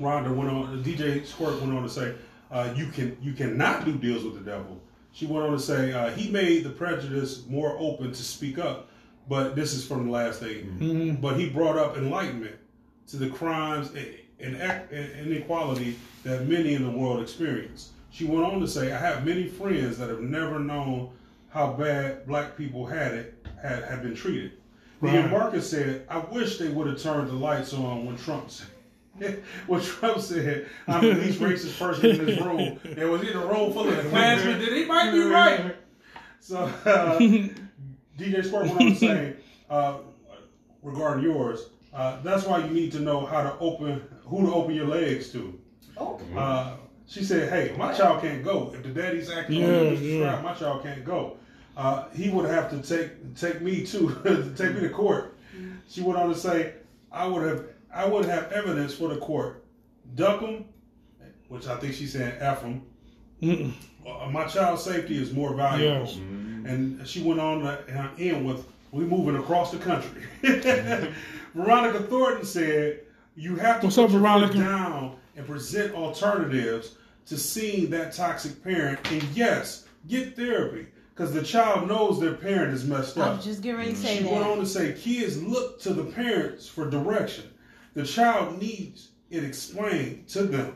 Rhonda 0.00 0.34
went 0.34 0.50
on. 0.50 0.82
DJ 0.84 1.24
Squirt 1.24 1.60
went 1.60 1.72
on 1.72 1.82
to 1.82 1.88
say, 1.88 2.14
uh, 2.50 2.72
"You 2.76 2.86
can 2.88 3.16
you 3.22 3.32
cannot 3.32 3.84
do 3.84 3.96
deals 3.96 4.24
with 4.24 4.34
the 4.34 4.40
devil. 4.50 4.80
She 5.12 5.26
went 5.26 5.46
on 5.46 5.52
to 5.52 5.58
say 5.58 5.92
uh, 5.92 6.10
he 6.10 6.30
made 6.30 6.64
the 6.64 6.70
prejudice 6.70 7.44
more 7.48 7.76
open 7.78 8.10
to 8.12 8.22
speak 8.22 8.58
up, 8.58 8.88
but 9.28 9.54
this 9.56 9.72
is 9.72 9.86
from 9.86 10.06
the 10.06 10.10
last 10.12 10.38
statement. 10.38 10.80
Mhm. 10.80 11.20
But 11.20 11.38
he 11.38 11.48
brought 11.48 11.76
up 11.78 11.96
enlightenment 11.96 12.56
to 13.08 13.16
the 13.16 13.28
crimes 13.28 13.88
and 13.94 14.06
and 14.44 15.26
inequality 15.26 15.98
that 16.22 16.46
many 16.46 16.74
in 16.74 16.84
the 16.84 16.90
world 16.90 17.22
experience. 17.22 17.90
She 18.10 18.24
went 18.24 18.44
on 18.44 18.60
to 18.60 18.68
say, 18.68 18.92
"I 18.92 18.98
have 18.98 19.26
many 19.26 19.48
friends 19.48 19.98
that 19.98 20.08
have 20.08 20.20
never 20.20 20.58
known 20.58 21.10
how 21.50 21.72
bad 21.72 22.26
black 22.26 22.56
people 22.56 22.86
had 22.86 23.14
it 23.14 23.46
had, 23.60 23.84
had 23.84 24.02
been 24.02 24.14
treated." 24.14 24.52
Right. 25.00 25.14
Ian 25.14 25.30
Marcus 25.30 25.68
said, 25.68 26.06
"I 26.08 26.18
wish 26.18 26.58
they 26.58 26.68
would 26.68 26.86
have 26.86 27.00
turned 27.00 27.28
the 27.28 27.34
lights 27.34 27.74
on 27.74 28.06
when 28.06 28.16
Trump 28.16 28.50
said." 28.50 28.68
when 29.66 29.80
Trump 29.80 30.20
said, 30.20 30.66
"I'm 30.88 31.02
the 31.02 31.14
least 31.14 31.40
racist 31.40 31.78
person 31.78 32.10
in 32.10 32.26
this 32.26 32.40
room," 32.40 32.80
there 32.84 33.08
was 33.08 33.22
in 33.22 33.36
a 33.36 33.46
room 33.46 33.72
full 33.72 33.88
of 33.88 34.06
Klansmen 34.10 34.58
that 34.58 34.72
he 34.72 34.84
might 34.84 35.12
be 35.12 35.20
right. 35.20 35.76
So 36.40 36.58
uh, 36.84 37.18
DJ 38.18 38.44
Squirt 38.44 38.66
went 38.66 38.80
on 38.80 38.86
to 38.88 38.94
say, 38.94 39.36
uh, 39.70 39.98
regarding 40.82 41.24
yours, 41.24 41.70
uh, 41.94 42.20
that's 42.22 42.44
why 42.44 42.58
you 42.58 42.70
need 42.70 42.92
to 42.92 43.00
know 43.00 43.24
how 43.24 43.42
to 43.42 43.58
open, 43.60 44.02
who 44.26 44.46
to 44.46 44.52
open 44.54 44.74
your 44.74 44.86
legs 44.86 45.30
to. 45.32 45.58
Oh, 45.96 46.20
Uh, 46.36 46.76
she 47.06 47.22
said, 47.22 47.48
"Hey, 47.50 47.74
my 47.76 47.92
child 47.92 48.22
can't 48.22 48.42
go. 48.42 48.72
If 48.74 48.82
the 48.82 48.88
daddy's 48.88 49.30
acting 49.30 49.60
Yeah, 49.60 49.66
on 49.66 49.84
this 49.90 50.00
yeah. 50.00 50.40
my 50.42 50.54
child 50.54 50.82
can't 50.82 51.04
go. 51.04 51.36
Uh, 51.76 52.04
he 52.14 52.30
would 52.30 52.48
have 52.48 52.70
to 52.70 52.78
take 52.82 53.34
take 53.36 53.60
me 53.60 53.84
to 53.92 54.52
take 54.56 54.74
me 54.74 54.80
to 54.80 54.88
court." 54.90 55.36
She 55.88 56.00
went 56.02 56.18
on 56.18 56.28
to 56.30 56.34
say, 56.34 56.74
"I 57.12 57.26
would 57.26 57.42
have 57.46 57.64
I 57.92 58.06
would 58.06 58.24
have 58.24 58.50
evidence 58.52 58.94
for 58.94 59.08
the 59.08 59.18
court. 59.18 59.62
Duck 60.14 60.40
him, 60.40 60.64
which 61.48 61.66
I 61.66 61.76
think 61.76 61.94
she 61.94 62.06
said 62.06 62.38
F 62.40 62.62
him. 62.62 62.82
Uh, 64.06 64.28
my 64.30 64.46
child's 64.46 64.82
safety 64.82 65.16
is 65.20 65.32
more 65.32 65.54
valuable." 65.54 66.06
Yes. 66.06 66.16
And 66.66 67.06
she 67.06 67.22
went 67.22 67.40
on 67.40 67.60
to 67.60 67.68
uh, 67.68 68.08
end 68.18 68.46
with, 68.46 68.64
"We 68.90 69.04
moving 69.04 69.36
across 69.36 69.70
the 69.70 69.78
country." 69.78 70.22
Veronica 71.54 72.02
Thornton 72.04 72.44
said, 72.44 73.00
"You 73.36 73.56
have 73.56 73.80
to 73.80 73.86
What's 73.86 73.96
put 73.96 74.04
up, 74.06 74.10
your 74.12 74.20
Veronica? 74.20 74.52
foot 74.54 74.60
down 74.60 75.16
and 75.36 75.46
present 75.46 75.94
alternatives 75.94 76.96
to 77.26 77.36
seeing 77.36 77.90
that 77.90 78.12
toxic 78.12 78.62
parent. 78.62 79.00
And 79.10 79.22
yes, 79.34 79.86
get 80.08 80.36
therapy 80.36 80.86
because 81.14 81.32
the 81.32 81.42
child 81.42 81.88
knows 81.88 82.20
their 82.20 82.34
parent 82.34 82.74
is 82.74 82.84
messed 82.84 83.16
up. 83.18 83.26
I 83.26 83.30
up." 83.30 83.36
was 83.36 83.44
just 83.44 83.62
getting 83.62 83.78
ready 83.78 83.90
to 83.92 83.96
say 83.96 84.18
She 84.18 84.24
went 84.24 84.44
on 84.44 84.58
to 84.58 84.66
say, 84.66 84.92
"Kids 84.92 85.42
look 85.42 85.80
to 85.82 85.92
the 85.94 86.04
parents 86.04 86.68
for 86.68 86.88
direction. 86.88 87.44
The 87.94 88.04
child 88.04 88.60
needs 88.60 89.08
it 89.30 89.42
explained 89.44 90.28
to 90.28 90.42
them 90.44 90.74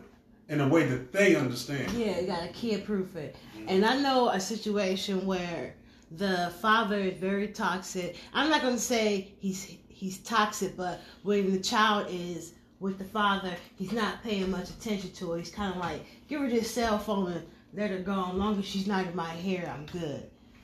in 0.48 0.60
a 0.60 0.68
way 0.68 0.86
that 0.86 1.12
they 1.12 1.36
understand." 1.36 1.92
Yeah, 1.92 2.20
you 2.20 2.26
gotta 2.26 2.48
kid 2.48 2.84
proof 2.84 3.14
it. 3.16 3.36
And 3.66 3.84
I 3.84 4.00
know 4.00 4.30
a 4.30 4.40
situation 4.40 5.26
where 5.26 5.74
the 6.10 6.50
father 6.62 6.98
is 6.98 7.18
very 7.18 7.48
toxic. 7.48 8.16
I'm 8.32 8.48
not 8.48 8.62
gonna 8.62 8.78
say 8.78 9.34
he's 9.40 9.76
he's 9.98 10.18
toxic, 10.18 10.76
but 10.76 11.00
when 11.24 11.50
the 11.50 11.58
child 11.58 12.06
is 12.08 12.54
with 12.80 12.98
the 12.98 13.04
father, 13.04 13.52
he's 13.76 13.90
not 13.92 14.22
paying 14.22 14.48
much 14.50 14.70
attention 14.70 15.10
to 15.10 15.32
her. 15.32 15.38
He's 15.38 15.50
kind 15.50 15.74
of 15.74 15.80
like, 15.80 16.00
give 16.28 16.40
her 16.40 16.48
this 16.48 16.70
cell 16.70 16.98
phone 16.98 17.32
and 17.32 17.44
let 17.74 17.90
her 17.90 17.98
go. 17.98 18.26
As 18.30 18.34
long 18.34 18.58
as 18.58 18.64
she's 18.64 18.86
not 18.86 19.06
in 19.06 19.16
my 19.16 19.30
hair, 19.30 19.72
I'm 19.74 19.86
good. 19.86 20.22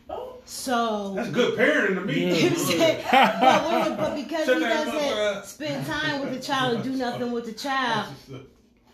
oh, 0.09 0.37
So 0.45 1.15
That's 1.17 1.31
good 1.31 1.59
parenting 1.59 1.95
to 1.97 2.01
me. 2.03 2.43
You 2.45 2.51
know 2.51 2.57
what 2.57 3.15
I'm 3.15 3.41
but, 3.41 3.89
when- 3.89 3.97
but 3.97 4.15
because 4.15 4.47
Shut 4.47 4.57
he 4.59 4.63
doesn't 4.63 5.45
spend 5.47 5.87
time 5.87 6.21
with 6.21 6.33
the 6.33 6.41
child 6.41 6.75
and 6.77 6.85
do 6.85 6.91
nothing 6.93 7.33
with 7.33 7.47
the 7.47 7.53
child, 7.53 8.15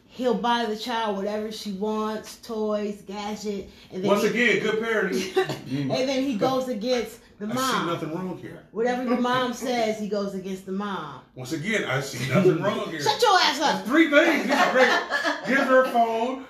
he'll 0.09 0.35
buy 0.35 0.65
the 0.65 0.77
child 0.77 1.17
whatever 1.19 1.53
she 1.53 1.73
wants, 1.73 2.37
toys, 2.39 3.03
gadget, 3.07 3.69
and 3.93 4.03
then 4.03 4.09
Once 4.11 4.23
he, 4.23 4.29
again, 4.29 4.63
good 4.63 4.83
parenting. 4.83 5.37
and 5.91 6.09
then 6.09 6.23
he 6.25 6.37
goes 6.37 6.69
against 6.69 7.19
the 7.41 7.47
I 7.47 7.57
see 7.57 7.57
mom. 7.57 7.87
nothing 7.87 8.15
wrong 8.15 8.37
here. 8.37 8.63
Whatever 8.71 9.05
the 9.05 9.17
mom 9.21 9.55
says, 9.55 9.99
he 9.99 10.09
goes 10.09 10.35
against 10.35 10.67
the 10.67 10.73
mom. 10.73 11.23
Once 11.35 11.53
again, 11.53 11.85
I 11.85 12.01
see 12.03 12.29
nothing 12.33 12.61
wrong 12.61 12.91
here. 12.91 13.01
Shut 13.01 13.21
your 13.21 13.39
ass 13.41 13.61
up. 13.61 13.87
Three 13.87 14.11
things. 14.11 14.47
This 14.47 14.61
is 14.67 14.73
great. 14.73 15.01
Gives 15.47 15.63
her 15.63 15.85
a 15.85 15.91
phone, 15.91 16.45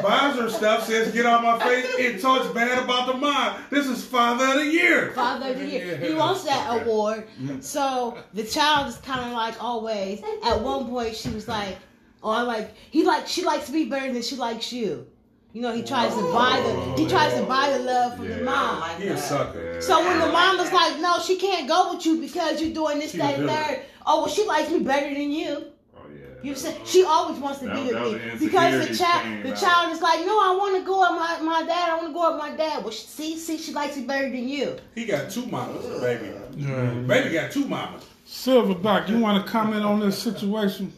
buys 0.00 0.38
her 0.38 0.48
stuff, 0.48 0.86
says 0.86 1.12
get 1.12 1.26
out 1.26 1.42
my 1.42 1.58
face, 1.58 1.84
and 1.98 2.20
talks 2.20 2.46
bad 2.54 2.78
about 2.82 3.08
the 3.08 3.14
mom. 3.14 3.60
This 3.70 3.88
is 3.88 4.04
father 4.04 4.46
of 4.46 4.64
the 4.64 4.70
year. 4.70 5.10
Father 5.16 5.50
of 5.50 5.58
the 5.58 5.66
year. 5.66 5.96
He 5.96 6.14
wants 6.14 6.44
that 6.44 6.80
award. 6.80 7.26
Mm-hmm. 7.40 7.60
So 7.60 8.16
the 8.32 8.44
child 8.44 8.86
is 8.88 8.98
kind 8.98 9.26
of 9.26 9.32
like 9.32 9.60
always. 9.60 10.22
At 10.44 10.60
one 10.62 10.86
point, 10.86 11.16
she 11.16 11.30
was 11.30 11.48
like, 11.48 11.76
"Oh, 12.22 12.30
I 12.30 12.42
like 12.42 12.72
he 12.92 13.02
like 13.04 13.26
she 13.26 13.44
likes 13.44 13.68
me 13.68 13.86
better 13.86 14.12
than 14.12 14.22
she 14.22 14.36
likes 14.36 14.72
you." 14.72 15.08
You 15.52 15.62
know, 15.62 15.72
he 15.74 15.82
tries 15.82 16.14
to 16.14 16.22
buy 16.32 16.60
the 16.64 17.02
he 17.02 17.08
tries 17.08 17.34
to 17.34 17.42
buy 17.42 17.70
the 17.76 17.80
love 17.80 18.16
from 18.16 18.28
the 18.28 18.42
mom. 18.44 18.80
like 18.80 18.98
He 19.00 19.08
a 19.08 19.14
that. 19.14 19.18
sucker. 19.18 19.80
So 19.80 19.98
when 20.06 20.18
the 20.20 20.26
mom 20.28 20.58
was 20.58 20.72
like, 20.72 21.00
"No, 21.00 21.18
she 21.20 21.36
can't 21.36 21.66
go 21.68 21.92
with 21.94 22.06
you 22.06 22.20
because 22.20 22.60
you're 22.62 22.72
doing 22.72 22.98
this, 23.00 23.12
She 23.12 23.18
that, 23.18 23.34
and 23.34 23.46
was 23.46 23.52
third. 23.54 23.80
Oh, 24.06 24.20
well, 24.22 24.28
she 24.28 24.44
likes 24.46 24.70
me 24.70 24.78
better 24.80 25.12
than 25.12 25.30
you. 25.32 25.64
Oh 25.96 26.02
yeah. 26.12 26.26
You 26.42 26.54
said 26.54 26.76
she 26.86 27.02
always 27.04 27.38
wants 27.40 27.58
to 27.60 27.66
That- 27.66 27.74
be 27.74 27.92
with 27.92 28.22
me 28.40 28.46
because 28.46 28.86
the 28.88 28.94
child, 28.94 29.42
the 29.44 29.50
out. 29.52 29.56
child 29.60 29.92
is 29.92 30.00
like, 30.00 30.20
"No, 30.24 30.38
I 30.38 30.54
want 30.56 30.76
to 30.78 30.84
go 30.84 31.00
with 31.00 31.18
my, 31.20 31.40
my 31.40 31.62
dad. 31.66 31.90
I 31.90 31.96
want 31.96 32.06
to 32.08 32.12
go 32.14 32.30
with 32.30 32.38
my 32.38 32.56
dad." 32.56 32.84
Well, 32.84 32.92
she, 32.92 33.06
see, 33.06 33.36
see, 33.36 33.58
she 33.58 33.72
likes 33.72 33.96
me 33.96 34.04
better 34.04 34.30
than 34.30 34.48
you. 34.48 34.76
He 34.94 35.04
got 35.04 35.30
two 35.30 35.46
mamas, 35.46 35.84
baby. 36.00 36.30
Yeah. 36.56 36.90
Baby 37.08 37.34
got 37.34 37.50
two 37.50 37.66
mamas. 37.66 38.04
Silverback, 38.28 39.08
you 39.08 39.18
want 39.18 39.44
to 39.44 39.50
comment 39.50 39.84
on 39.84 39.98
this 39.98 40.16
situation? 40.16 40.92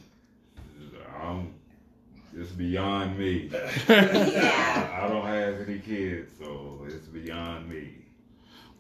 It's 2.37 2.51
beyond 2.53 3.19
me. 3.19 3.51
Yeah. 3.89 5.01
I 5.03 5.09
don't 5.09 5.27
have 5.27 5.69
any 5.69 5.79
kids, 5.79 6.31
so 6.39 6.85
it's 6.87 7.07
beyond 7.07 7.69
me. 7.69 7.95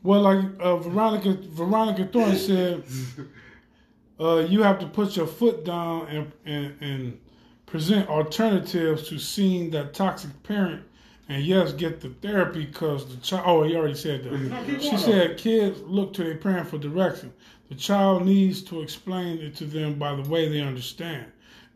Well, 0.02 0.22
like 0.22 0.44
uh, 0.58 0.76
Veronica 0.78 1.34
Veronica 1.34 2.06
Thornton 2.06 2.36
said, 2.36 2.84
uh, 4.20 4.46
you 4.48 4.62
have 4.62 4.78
to 4.80 4.86
put 4.86 5.16
your 5.16 5.26
foot 5.26 5.64
down 5.64 6.06
and, 6.08 6.32
and 6.44 6.74
and 6.80 7.20
present 7.66 8.08
alternatives 8.08 9.08
to 9.08 9.18
seeing 9.18 9.70
that 9.70 9.94
toxic 9.94 10.30
parent. 10.42 10.82
And 11.28 11.44
yes, 11.44 11.72
get 11.72 12.00
the 12.00 12.10
therapy 12.10 12.66
because 12.66 13.06
the 13.08 13.16
child. 13.22 13.44
Oh, 13.46 13.62
he 13.62 13.76
already 13.76 13.94
said 13.94 14.24
that. 14.24 14.80
She 14.82 14.96
said 14.96 15.38
kids 15.38 15.80
look 15.82 16.12
to 16.14 16.24
their 16.24 16.36
parent 16.36 16.68
for 16.68 16.78
direction. 16.78 17.32
The 17.68 17.74
child 17.76 18.26
needs 18.26 18.62
to 18.64 18.82
explain 18.82 19.38
it 19.38 19.54
to 19.56 19.64
them 19.64 19.98
by 19.98 20.14
the 20.14 20.28
way 20.28 20.48
they 20.48 20.60
understand. 20.60 21.26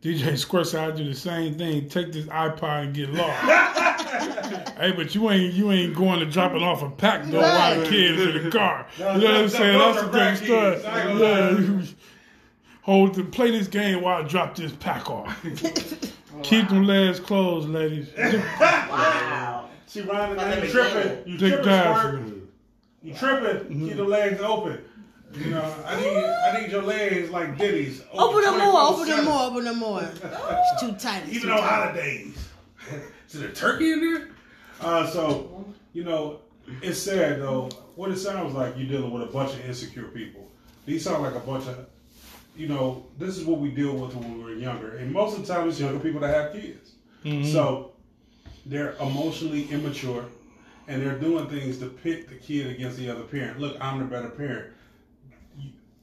DJ 0.06 0.38
Squirt 0.38 0.68
said 0.68 0.88
I 0.92 0.96
do 0.96 1.04
the 1.04 1.14
same 1.14 1.54
thing. 1.58 1.88
Take 1.88 2.12
this 2.12 2.26
iPod 2.26 2.84
and 2.84 2.94
get 2.94 3.10
lost. 3.10 3.42
hey, 4.78 4.92
but 4.92 5.14
you 5.16 5.28
ain't 5.30 5.52
you 5.54 5.72
ain't 5.72 5.96
going 5.96 6.20
to 6.20 6.26
drop 6.26 6.52
it 6.52 6.62
off 6.62 6.82
a 6.82 6.90
pack 6.90 7.24
though 7.26 7.40
while 7.40 7.74
the 7.74 7.80
Right. 7.80 7.90
kids 7.90 8.22
in 8.22 8.44
the 8.44 8.50
car. 8.50 8.86
You 8.98 9.04
know 9.04 9.12
what 9.14 9.26
I'm 9.26 9.48
saying? 9.48 9.78
That's 9.78 9.98
are 9.98 10.06
a 10.06 10.08
crack 10.10 10.38
good 10.38 10.46
story. 10.46 10.72
kids. 10.74 10.84
I 10.84 11.08
ain't 11.10 11.18
gonna 11.18 11.80
Yeah. 11.82 11.86
Hold 12.82 13.14
to 13.14 13.24
play 13.24 13.50
this 13.50 13.66
game 13.66 14.00
while 14.00 14.22
I 14.22 14.28
drop 14.28 14.54
this 14.54 14.70
pack 14.72 15.10
off. 15.10 15.44
Keep 16.44 16.68
them 16.68 16.84
legs 16.84 17.18
closed, 17.18 17.68
ladies. 17.68 18.08
Wow. 18.60 19.68
She 19.88 20.02
running 20.02 20.38
and 20.38 20.62
the 20.62 20.66
you 20.66 20.72
tripping. 20.72 21.32
You 21.32 21.38
Take 21.38 21.48
tripping, 21.54 21.66
that. 21.66 21.98
squirt. 21.98 22.22
You 23.02 23.14
tripping. 23.14 23.88
Keep 23.88 23.96
the 23.96 24.04
legs 24.04 24.40
open. 24.40 24.84
You 25.34 25.50
know, 25.50 25.74
I 25.84 26.00
need 26.00 26.16
I 26.16 26.60
need 26.60 26.70
your 26.70 26.82
legs 26.82 27.30
like 27.30 27.58
Diddy's. 27.58 28.02
Open 28.12 28.42
them 28.42 28.58
more. 28.58 28.80
Open 28.80 29.06
24/7. 29.06 29.16
them 29.16 29.24
more. 29.24 29.42
Open 29.42 29.64
them 29.64 29.78
more. 29.78 30.02
It's 30.02 30.80
too 30.80 30.92
tight. 30.92 31.24
It's 31.26 31.36
Even 31.36 31.48
too 31.48 31.54
on 31.54 31.60
tight. 31.60 31.68
holidays. 31.68 32.48
Is 33.30 33.40
there 33.40 33.50
turkey 33.50 33.92
in 33.92 34.00
there? 34.00 34.28
Uh, 34.80 35.06
so, 35.06 35.64
you 35.92 36.04
know, 36.04 36.40
it's 36.80 36.98
sad 37.00 37.40
though. 37.40 37.68
What 37.96 38.10
it 38.10 38.18
sounds 38.18 38.54
like 38.54 38.76
you're 38.78 38.86
dealing 38.88 39.10
with 39.10 39.22
a 39.22 39.32
bunch 39.32 39.52
of 39.54 39.64
insecure 39.66 40.04
people. 40.04 40.48
These 40.86 41.04
sound 41.04 41.22
like 41.22 41.34
a 41.34 41.40
bunch 41.40 41.66
of, 41.66 41.86
you 42.56 42.68
know, 42.68 43.04
this 43.18 43.36
is 43.36 43.44
what 43.44 43.58
we 43.58 43.70
deal 43.70 43.94
with 43.96 44.14
when 44.14 44.38
we 44.38 44.44
were 44.44 44.54
younger. 44.54 44.96
And 44.96 45.12
most 45.12 45.36
of 45.36 45.46
the 45.46 45.52
time 45.52 45.68
it's 45.68 45.80
younger 45.80 45.98
people 45.98 46.20
that 46.20 46.32
have 46.34 46.52
kids. 46.52 46.92
So 47.52 47.92
they're 48.64 48.92
emotionally 49.00 49.64
immature 49.70 50.24
and 50.86 51.02
they're 51.02 51.18
doing 51.18 51.48
things 51.48 51.78
to 51.78 51.86
pit 51.88 52.28
the 52.28 52.36
kid 52.36 52.68
against 52.68 52.98
the 52.98 53.10
other 53.10 53.22
parent. 53.24 53.58
Look, 53.58 53.76
I'm 53.80 53.98
the 53.98 54.04
better 54.04 54.28
parent. 54.28 54.72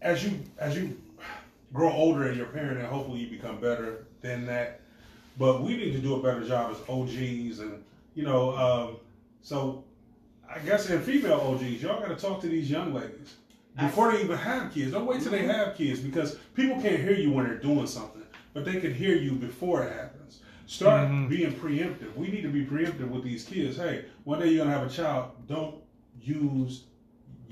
As 0.04 0.24
you 0.24 0.40
as 0.60 0.78
you 0.78 0.96
grow 1.74 1.92
older 1.92 2.28
in 2.28 2.38
your 2.38 2.48
parent, 2.48 2.78
and 2.78 2.88
hopefully 2.88 3.22
you 3.22 3.30
become 3.30 3.60
better 3.60 4.06
than 4.22 4.46
that. 4.46 4.82
But 5.40 5.64
we 5.64 5.76
need 5.76 5.94
to 5.94 6.00
do 6.00 6.16
a 6.16 6.22
better 6.22 6.46
job 6.46 6.72
as 6.72 6.78
OGs, 6.88 7.60
and 7.60 7.84
you 8.14 8.24
know, 8.24 8.56
um, 8.56 8.98
so 9.42 9.84
I 10.48 10.60
guess 10.60 10.90
in 10.90 11.02
female 11.02 11.40
OGs, 11.42 11.82
y'all 11.82 12.00
got 12.00 12.10
to 12.10 12.16
talk 12.16 12.42
to 12.42 12.48
these 12.48 12.70
young 12.70 12.94
ladies 12.94 13.36
before 13.80 14.12
they 14.12 14.24
even 14.24 14.38
have 14.38 14.72
kids. 14.72 14.92
Don't 14.92 15.08
wait 15.08 15.22
till 15.22 15.32
they 15.32 15.46
have 15.46 15.76
kids 15.76 16.00
because 16.00 16.36
people 16.54 16.80
can't 16.82 17.02
hear 17.02 17.14
you 17.14 17.32
when 17.32 17.46
they're 17.46 17.58
doing 17.58 17.88
something, 17.88 18.22
but 18.54 18.66
they 18.66 18.80
can 18.80 18.94
hear 18.94 19.16
you 19.16 19.32
before 19.32 19.84
it 19.84 19.94
happens. 19.94 20.42
Start 20.68 21.10
being 21.30 21.54
preemptive. 21.54 22.16
We 22.16 22.28
need 22.28 22.42
to 22.42 22.50
be 22.50 22.66
preemptive 22.66 23.10
with 23.10 23.24
these 23.24 23.46
kids. 23.46 23.78
Hey, 23.78 24.06
one 24.24 24.40
day 24.40 24.50
you're 24.50 24.64
gonna 24.64 24.78
have 24.78 24.88
a 24.88 24.94
child. 24.94 25.32
Don't 25.48 25.76
use 26.22 26.84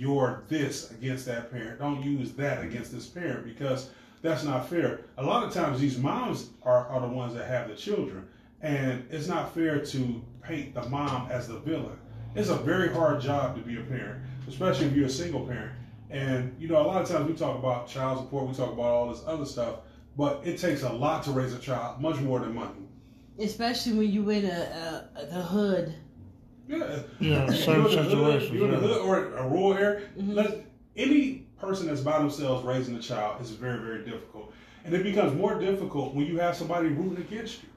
your 0.01 0.43
this 0.47 0.89
against 0.89 1.27
that 1.27 1.51
parent. 1.51 1.77
Don't 1.77 2.01
use 2.01 2.31
that 2.31 2.63
against 2.63 2.91
this 2.91 3.05
parent 3.05 3.45
because 3.45 3.91
that's 4.23 4.43
not 4.43 4.67
fair. 4.67 5.01
A 5.19 5.23
lot 5.23 5.43
of 5.43 5.53
times 5.53 5.79
these 5.79 5.99
moms 5.99 6.49
are, 6.63 6.87
are 6.87 7.01
the 7.01 7.07
ones 7.07 7.35
that 7.35 7.47
have 7.47 7.69
the 7.69 7.75
children. 7.75 8.27
And 8.63 9.05
it's 9.11 9.27
not 9.27 9.53
fair 9.53 9.85
to 9.85 10.21
paint 10.41 10.73
the 10.73 10.89
mom 10.89 11.29
as 11.29 11.47
the 11.47 11.59
villain. 11.59 11.99
it's 12.33 12.49
a 12.49 12.55
very 12.55 12.91
hard 12.91 13.21
job 13.21 13.55
to 13.55 13.61
be 13.61 13.77
a 13.77 13.83
parent, 13.83 14.23
especially 14.47 14.87
if 14.87 14.95
you're 14.95 15.05
a 15.05 15.09
single 15.09 15.45
parent. 15.45 15.73
And 16.09 16.55
you 16.59 16.67
know, 16.67 16.81
a 16.81 16.87
lot 16.87 17.03
of 17.03 17.07
times 17.07 17.29
we 17.29 17.35
talk 17.35 17.57
about 17.59 17.87
child 17.87 18.23
support, 18.23 18.47
we 18.47 18.55
talk 18.55 18.73
about 18.73 18.85
all 18.85 19.13
this 19.13 19.23
other 19.27 19.45
stuff, 19.45 19.81
but 20.17 20.41
it 20.43 20.57
takes 20.57 20.81
a 20.81 20.91
lot 20.91 21.23
to 21.25 21.31
raise 21.31 21.53
a 21.53 21.59
child, 21.59 22.01
much 22.01 22.19
more 22.21 22.39
than 22.39 22.55
money. 22.55 22.87
Especially 23.37 23.93
when 23.93 24.11
you 24.11 24.27
in 24.31 24.45
a, 24.45 25.09
a 25.15 25.25
the 25.27 25.41
hood. 25.43 25.93
Yeah, 26.72 26.99
Yeah, 27.19 27.45
you're 27.45 27.53
certain 27.53 27.86
in 27.86 27.91
the 27.91 28.01
hood, 28.03 28.07
situations. 28.41 28.51
you're 28.53 28.65
in 28.65 28.72
the 28.72 28.78
hood 28.88 29.01
or 29.01 29.36
a 29.36 29.47
rural 29.47 29.74
area. 29.74 30.01
Mhm. 30.17 30.34
Let 30.36 30.65
any 30.95 31.45
person 31.59 31.88
that's 31.88 32.01
by 32.01 32.17
themselves 32.19 32.63
raising 32.65 32.95
a 32.95 33.01
child 33.01 33.41
is 33.41 33.51
very, 33.51 33.78
very 33.80 34.05
difficult, 34.05 34.53
and 34.86 34.93
it 34.93 35.03
becomes 35.03 35.34
more 35.34 35.59
difficult 35.59 36.15
when 36.15 36.26
you 36.26 36.39
have 36.39 36.55
somebody 36.55 36.88
rooting 36.88 37.17
against 37.24 37.61
you. 37.63 37.67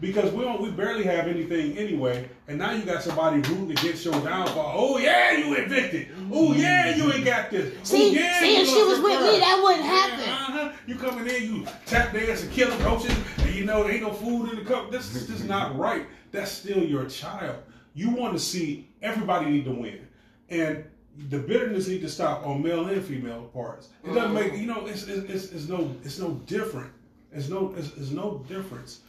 Because 0.00 0.32
we 0.32 0.44
don't, 0.44 0.60
we 0.62 0.70
barely 0.70 1.02
have 1.02 1.26
anything 1.26 1.76
anyway, 1.76 2.28
and 2.46 2.56
now 2.56 2.70
you 2.70 2.84
got 2.84 3.02
somebody 3.02 3.38
rooting 3.40 3.72
against 3.72 4.04
your 4.04 4.14
downfall. 4.20 4.72
Oh 4.76 4.96
yeah, 4.98 5.32
you 5.32 5.54
evicted. 5.54 6.06
Oh 6.32 6.52
yeah, 6.52 6.94
you 6.94 7.12
ain't 7.12 7.24
got 7.24 7.50
this. 7.50 7.74
Oh 7.80 7.84
See, 7.84 8.14
yeah, 8.14 8.38
see, 8.38 8.56
if 8.58 8.68
she 8.68 8.80
was 8.84 9.00
with 9.00 9.18
car. 9.18 9.32
me, 9.32 9.40
that 9.40 9.60
wouldn't 9.60 9.84
Yeah, 9.84 9.90
happen. 9.90 10.20
uh-huh. 10.28 10.72
You 10.86 10.94
coming 10.94 11.26
in, 11.26 11.42
you 11.42 11.66
tap 11.86 12.12
dance 12.12 12.44
and 12.44 12.52
killing 12.52 12.78
roaches, 12.84 13.12
and 13.38 13.52
you 13.56 13.64
know 13.64 13.82
there 13.82 13.92
ain't 13.92 14.02
no 14.02 14.12
food 14.12 14.50
in 14.50 14.56
the 14.60 14.64
cup. 14.64 14.92
This 14.92 15.12
is 15.16 15.26
just 15.26 15.46
not 15.46 15.76
right. 15.76 16.06
That's 16.30 16.52
still 16.52 16.78
your 16.84 17.06
child. 17.06 17.56
You 17.98 18.10
want 18.10 18.32
to 18.34 18.38
see 18.38 18.88
everybody 19.02 19.50
need 19.50 19.64
to 19.64 19.72
win, 19.72 20.06
and 20.50 20.84
the 21.30 21.38
bitterness 21.40 21.88
need 21.88 22.00
to 22.02 22.08
stop 22.08 22.46
on 22.46 22.62
male 22.62 22.86
and 22.86 23.04
female 23.04 23.50
parts. 23.52 23.88
It 24.04 24.14
doesn't 24.14 24.22
uh-huh. 24.22 24.34
make 24.34 24.52
you 24.52 24.66
know 24.66 24.86
it's 24.86 25.02
it's, 25.08 25.28
it's, 25.28 25.52
it's 25.52 25.68
no 25.68 25.92
it's 26.04 26.20
no 26.20 26.34
different. 26.46 26.92
It's 27.32 27.48
no 27.48 27.74
it's, 27.76 27.88
it's 27.96 28.10
no 28.10 28.44
difference. 28.48 29.00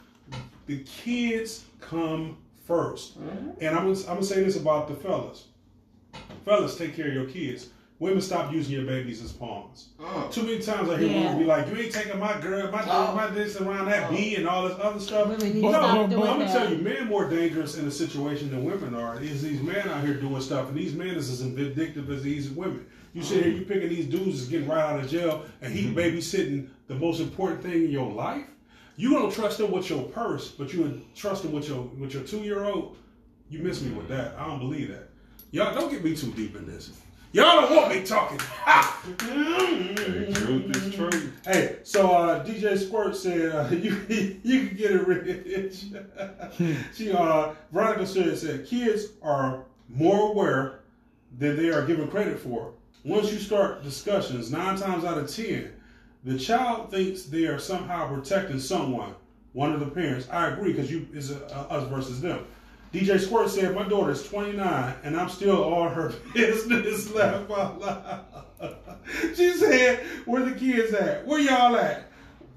The 0.66 0.82
kids 0.82 1.66
come 1.78 2.36
1st 2.68 3.16
uh-huh. 3.16 3.52
and 3.60 3.76
I'm 3.76 3.92
gonna, 3.92 4.00
I'm 4.08 4.14
gonna 4.14 4.24
say 4.24 4.42
this 4.42 4.56
about 4.56 4.88
the 4.88 4.94
fellas. 4.94 5.46
Fellas, 6.44 6.76
take 6.76 6.96
care 6.96 7.06
of 7.06 7.14
your 7.14 7.26
kids. 7.26 7.68
Women, 8.00 8.22
stop 8.22 8.50
using 8.50 8.72
your 8.72 8.86
babies 8.86 9.22
as 9.22 9.30
pawns. 9.30 9.88
Uh. 10.02 10.26
Too 10.28 10.42
many 10.42 10.58
times 10.58 10.88
I 10.88 10.96
hear 10.96 11.08
Yeah. 11.08 11.24
women 11.24 11.38
be 11.40 11.44
like, 11.44 11.68
"You 11.68 11.76
ain't 11.76 11.92
taking 11.92 12.18
my 12.18 12.40
girl, 12.40 12.70
my 12.72 12.82
Oh. 12.88 13.14
my 13.14 13.26
this 13.26 13.60
around 13.60 13.88
that 13.88 14.04
uh. 14.04 14.10
B 14.10 14.36
and 14.36 14.48
all 14.48 14.66
this 14.66 14.78
other 14.80 14.98
stuff." 14.98 15.28
Women 15.28 15.60
But 15.60 15.70
no, 15.70 15.78
stop 15.78 15.98
I'm 16.00 16.10
gonna 16.10 16.46
tell 16.46 16.72
you, 16.72 16.78
men 16.78 17.08
more 17.08 17.28
dangerous 17.28 17.76
in 17.76 17.86
a 17.86 17.90
situation 17.90 18.50
than 18.50 18.64
women 18.64 18.94
are. 18.94 19.20
Is 19.20 19.42
these 19.42 19.60
men 19.60 19.86
out 19.86 20.02
here 20.02 20.14
doing 20.14 20.40
stuff, 20.40 20.70
and 20.70 20.78
these 20.78 20.94
men 20.94 21.08
is 21.08 21.28
as 21.28 21.42
vindictive 21.42 22.10
as 22.10 22.22
these 22.22 22.48
women. 22.48 22.86
You 23.12 23.22
sit 23.22 23.44
here, 23.44 23.52
you 23.52 23.62
picking 23.66 23.90
these 23.90 24.06
dudes 24.06 24.38
that's 24.38 24.48
getting 24.48 24.68
right 24.68 24.80
out 24.80 25.00
of 25.00 25.10
jail, 25.10 25.44
and 25.60 25.74
he 25.74 25.88
mm-hmm. 25.88 25.98
babysitting 25.98 26.68
the 26.88 26.94
most 26.94 27.20
important 27.20 27.62
thing 27.62 27.84
in 27.84 27.90
your 27.90 28.10
life. 28.10 28.46
You 28.96 29.10
don't 29.10 29.32
trust 29.32 29.60
him 29.60 29.72
with 29.72 29.90
your 29.90 30.04
purse, 30.04 30.48
but 30.48 30.72
you 30.72 30.82
would 30.84 31.14
trust 31.14 31.44
him 31.44 31.52
with 31.52 31.68
your 31.68 31.82
with 31.98 32.14
your 32.14 32.22
two 32.22 32.38
year 32.38 32.64
old. 32.64 32.96
You 33.50 33.58
miss 33.58 33.82
me 33.82 33.92
with 33.92 34.08
that. 34.08 34.36
I 34.38 34.46
don't 34.46 34.58
believe 34.58 34.88
that. 34.88 35.10
Y'all 35.50 35.74
don't 35.74 35.90
get 35.90 36.02
me 36.02 36.16
too 36.16 36.30
deep 36.32 36.56
in 36.56 36.66
this. 36.66 36.92
Y'all 37.32 37.60
don't 37.60 37.76
want 37.76 37.94
me 37.94 38.02
talking. 38.02 38.40
Ha! 38.40 39.00
The 39.04 40.32
truth 40.34 40.76
is 40.76 40.94
true. 40.96 41.32
Hey, 41.44 41.76
so 41.84 42.10
uh, 42.10 42.44
DJ 42.44 42.76
Squirt 42.76 43.14
said 43.14 43.52
uh, 43.54 43.68
you 43.70 44.04
you 44.42 44.66
can 44.66 44.76
get 44.76 44.90
it 44.90 45.06
rich. 45.06 45.84
she 46.94 47.12
uh, 47.12 47.52
Veronica 47.70 48.04
said 48.04 48.36
said 48.36 48.66
kids 48.66 49.10
are 49.22 49.62
more 49.88 50.32
aware 50.32 50.80
than 51.38 51.56
they 51.56 51.68
are 51.68 51.86
given 51.86 52.08
credit 52.08 52.36
for. 52.36 52.72
Once 53.04 53.32
you 53.32 53.38
start 53.38 53.84
discussions, 53.84 54.50
nine 54.50 54.76
times 54.76 55.04
out 55.04 55.16
of 55.16 55.32
ten, 55.32 55.72
the 56.24 56.36
child 56.36 56.90
thinks 56.90 57.22
they 57.22 57.46
are 57.46 57.60
somehow 57.60 58.12
protecting 58.12 58.58
someone, 58.58 59.14
one 59.52 59.72
of 59.72 59.78
the 59.78 59.86
parents. 59.86 60.28
I 60.30 60.48
agree 60.48 60.72
because 60.72 60.90
you 60.90 61.06
is 61.12 61.30
uh, 61.30 61.66
us 61.70 61.88
versus 61.88 62.20
them. 62.20 62.44
DJ 62.92 63.20
Squirt 63.20 63.48
said, 63.48 63.72
"My 63.72 63.84
daughter 63.84 64.10
is 64.10 64.26
29, 64.26 64.94
and 65.04 65.16
I'm 65.16 65.28
still 65.28 65.62
all 65.62 65.88
her 65.88 66.12
business." 66.34 67.12
Laugh 67.12 67.48
out 67.48 67.80
loud. 67.80 68.74
she 69.34 69.52
said, 69.52 70.00
"Where 70.24 70.44
the 70.44 70.52
kids 70.52 70.92
at? 70.92 71.24
Where 71.24 71.38
y'all 71.38 71.76
at? 71.76 72.10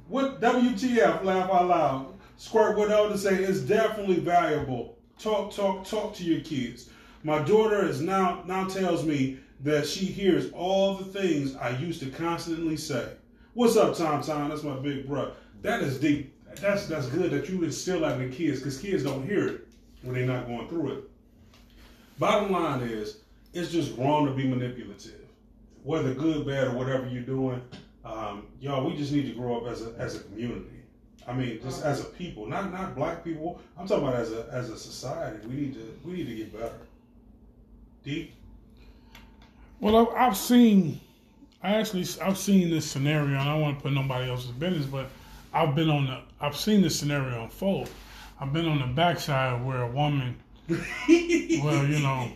What 0.07 0.41
WTF? 0.41 1.23
Laugh 1.23 1.51
out 1.51 1.67
loud." 1.67 2.13
Squirt 2.37 2.77
went 2.77 2.91
on 2.91 3.11
to 3.11 3.17
say, 3.17 3.35
"It's 3.35 3.59
definitely 3.59 4.19
valuable. 4.19 4.97
Talk, 5.19 5.53
talk, 5.53 5.85
talk 5.85 6.15
to 6.15 6.23
your 6.23 6.41
kids." 6.41 6.89
My 7.23 7.39
daughter 7.39 7.85
is 7.85 8.01
now 8.01 8.43
now 8.47 8.67
tells 8.67 9.05
me 9.05 9.37
that 9.59 9.87
she 9.87 10.05
hears 10.05 10.51
all 10.53 10.95
the 10.95 11.05
things 11.05 11.55
I 11.55 11.77
used 11.77 12.01
to 12.01 12.09
constantly 12.09 12.75
say. 12.75 13.05
What's 13.53 13.77
up, 13.77 13.95
Tom? 13.95 14.23
Tom, 14.23 14.49
that's 14.49 14.63
my 14.63 14.75
big 14.77 15.07
brother. 15.07 15.33
That 15.61 15.81
is 15.81 15.99
deep. 15.99 16.33
That's 16.59 16.87
that's 16.87 17.05
good 17.05 17.29
that 17.31 17.49
you 17.49 17.63
instill 17.63 17.99
that 17.99 18.19
in 18.19 18.31
the 18.31 18.35
kids 18.35 18.59
because 18.59 18.79
kids 18.79 19.03
don't 19.03 19.25
hear 19.27 19.47
it 19.47 19.67
when 20.03 20.15
they're 20.15 20.25
not 20.25 20.47
going 20.47 20.67
through 20.67 20.91
it. 20.91 21.03
Bottom 22.19 22.51
line 22.51 22.81
is, 22.81 23.17
it's 23.53 23.71
just 23.71 23.97
wrong 23.97 24.25
to 24.27 24.31
be 24.31 24.47
manipulative, 24.47 25.25
whether 25.83 26.13
good, 26.13 26.45
bad, 26.45 26.67
or 26.67 26.71
whatever 26.71 27.07
you're 27.07 27.23
doing. 27.23 27.61
Um, 28.05 28.47
y'all, 28.59 28.85
we 28.85 28.95
just 28.95 29.11
need 29.11 29.27
to 29.27 29.33
grow 29.33 29.57
up 29.57 29.71
as 29.71 29.81
a 29.81 29.93
as 29.97 30.15
a 30.15 30.19
community. 30.19 30.83
I 31.27 31.33
mean, 31.33 31.59
just 31.63 31.83
as 31.83 32.01
a 32.01 32.05
people, 32.05 32.45
not 32.45 32.71
not 32.71 32.95
black 32.95 33.23
people. 33.23 33.59
I'm 33.77 33.87
talking 33.87 34.07
about 34.07 34.19
as 34.19 34.31
a 34.31 34.47
as 34.51 34.69
a 34.69 34.77
society. 34.77 35.47
We 35.47 35.55
need 35.55 35.73
to 35.73 35.99
we 36.03 36.13
need 36.13 36.27
to 36.27 36.35
get 36.35 36.53
better. 36.53 36.79
Deep. 38.03 38.33
Well, 39.79 40.13
I've, 40.15 40.37
seen, 40.37 41.01
I 41.61 41.73
actually, 41.75 42.05
I've 42.21 42.37
seen 42.37 42.69
this 42.69 42.89
scenario, 42.89 43.27
and 43.27 43.37
I 43.37 43.45
don't 43.45 43.61
want 43.61 43.77
to 43.79 43.83
put 43.83 43.91
nobody 43.91 44.29
else's 44.29 44.51
business, 44.51 44.85
but 44.85 45.09
I've 45.53 45.75
been 45.75 45.89
on 45.89 46.05
the, 46.05 46.21
I've 46.39 46.55
seen 46.55 46.81
this 46.81 46.97
scenario 46.97 47.43
unfold. 47.43 47.89
I've 48.43 48.51
been 48.51 48.67
on 48.67 48.79
the 48.79 48.87
backside 48.87 49.65
where 49.65 49.83
a 49.83 49.87
woman, 49.87 50.35
well, 50.67 51.87
you 51.87 51.99
know, 51.99 52.29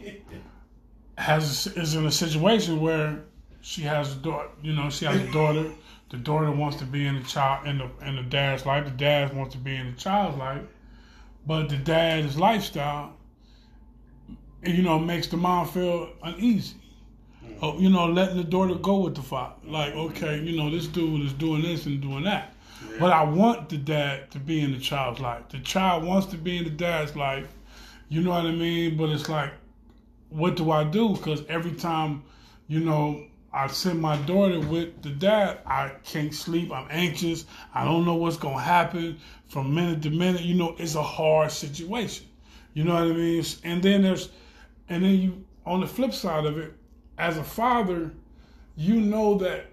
has 1.18 1.68
is 1.68 1.95
in 1.95 2.05
a 2.05 2.12
situation 2.12 2.80
where 2.80 3.26
she 3.60 3.82
has 3.82 4.14
a 4.14 4.16
daughter, 4.16 4.47
you 4.64 4.72
know, 4.72 4.89
she 4.89 5.03
has 5.03 5.20
a 5.20 5.30
daughter. 5.34 5.70
The 6.10 6.16
daughter 6.16 6.49
wants 6.49 6.78
to 6.78 6.86
be 6.86 7.05
in 7.05 7.16
the 7.16 7.28
child 7.28 7.68
in 7.68 7.80
the 7.80 7.89
in 8.08 8.16
the 8.16 8.24
dad's 8.24 8.66
life. 8.66 8.86
The 8.86 8.91
dad 8.91 9.36
wants 9.36 9.53
to 9.55 9.60
be 9.60 9.76
in 9.76 9.91
the 9.91 9.97
child's 9.97 10.38
life, 10.38 10.62
but 11.45 11.68
the 11.68 11.76
dad's 11.76 12.38
lifestyle, 12.38 13.18
you 14.64 14.84
know, 14.84 14.97
makes 14.97 15.28
the 15.28 15.36
mom 15.36 15.68
feel 15.68 16.14
uneasy. 16.24 16.78
Mm. 17.43 17.58
Oh, 17.62 17.80
you 17.80 17.89
know, 17.89 18.05
letting 18.05 18.38
the 18.38 18.45
daughter 18.45 18.76
go 18.76 18.99
with 18.99 19.16
the 19.16 19.24
father. 19.24 19.55
Like, 19.66 19.93
okay, 19.93 20.39
you 20.39 20.55
know, 20.55 20.70
this 20.70 20.88
dude 20.88 21.26
is 21.26 21.34
doing 21.34 21.64
this 21.64 21.86
and 21.86 21.99
doing 21.99 22.24
that. 22.24 22.53
But 23.00 23.12
I 23.12 23.24
want 23.24 23.70
the 23.70 23.78
dad 23.78 24.32
to 24.32 24.40
be 24.40 24.62
in 24.62 24.72
the 24.72 24.80
child's 24.80 25.20
life. 25.20 25.50
The 25.50 25.60
child 25.60 26.04
wants 26.04 26.28
to 26.28 26.38
be 26.38 26.58
in 26.58 26.64
the 26.64 26.70
dad's 26.70 27.16
life. 27.16 27.48
You 28.10 28.22
know 28.22 28.32
what 28.32 28.46
I 28.46 28.52
mean? 28.52 28.98
But 28.98 29.10
it's 29.10 29.30
like, 29.30 29.52
what 30.30 30.56
do 30.56 30.72
I 30.72 30.84
do? 30.84 31.16
Because 31.16 31.44
every 31.48 31.74
time, 31.74 32.24
you 32.68 32.80
know, 32.80 33.26
I 33.54 33.68
send 33.68 34.02
my 34.02 34.18
daughter 34.18 34.60
with 34.60 35.02
the 35.02 35.10
dad, 35.10 35.60
I 35.66 35.90
can't 36.04 36.34
sleep. 36.34 36.72
I'm 36.72 36.88
anxious. 36.90 37.46
I 37.74 37.86
don't 37.86 38.06
know 38.06 38.16
what's 38.16 38.38
going 38.38 38.58
to 38.58 38.62
happen 38.62 39.18
from 39.48 39.74
minute 39.74 40.02
to 40.04 40.10
minute. 40.10 40.42
You 40.42 40.56
know, 40.56 40.76
it's 40.78 40.96
a 40.96 41.04
hard 41.04 41.52
situation. 41.52 42.28
You 42.74 42.84
know 42.84 42.94
what 42.94 43.04
I 43.04 43.14
mean? 43.14 43.44
And 43.64 43.82
then 43.82 44.04
there's, 44.04 44.30
and 44.90 45.04
then 45.04 45.16
you, 45.16 45.46
on 45.66 45.82
the 45.82 45.88
flip 45.88 46.14
side 46.14 46.46
of 46.46 46.58
it, 46.58 46.74
as 47.18 47.38
a 47.38 47.44
father, 47.44 48.12
you 48.76 49.02
know 49.02 49.36
that 49.40 49.66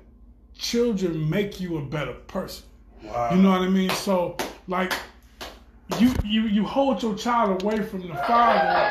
children 0.57 1.29
make 1.29 1.61
you 1.61 1.77
a 1.79 1.83
better 1.83 2.15
person. 2.15 2.65
Wow. 3.05 3.35
You 3.35 3.43
know 3.43 3.51
what 3.51 3.63
I 3.63 3.69
mean? 3.69 3.91
So 3.91 4.37
like 4.69 4.93
you 5.99 6.13
you 6.25 6.43
you 6.43 6.65
hold 6.65 7.03
your 7.03 7.15
child 7.15 7.63
away 7.63 7.83
from 7.83 8.09
the 8.09 8.15
father 8.15 8.91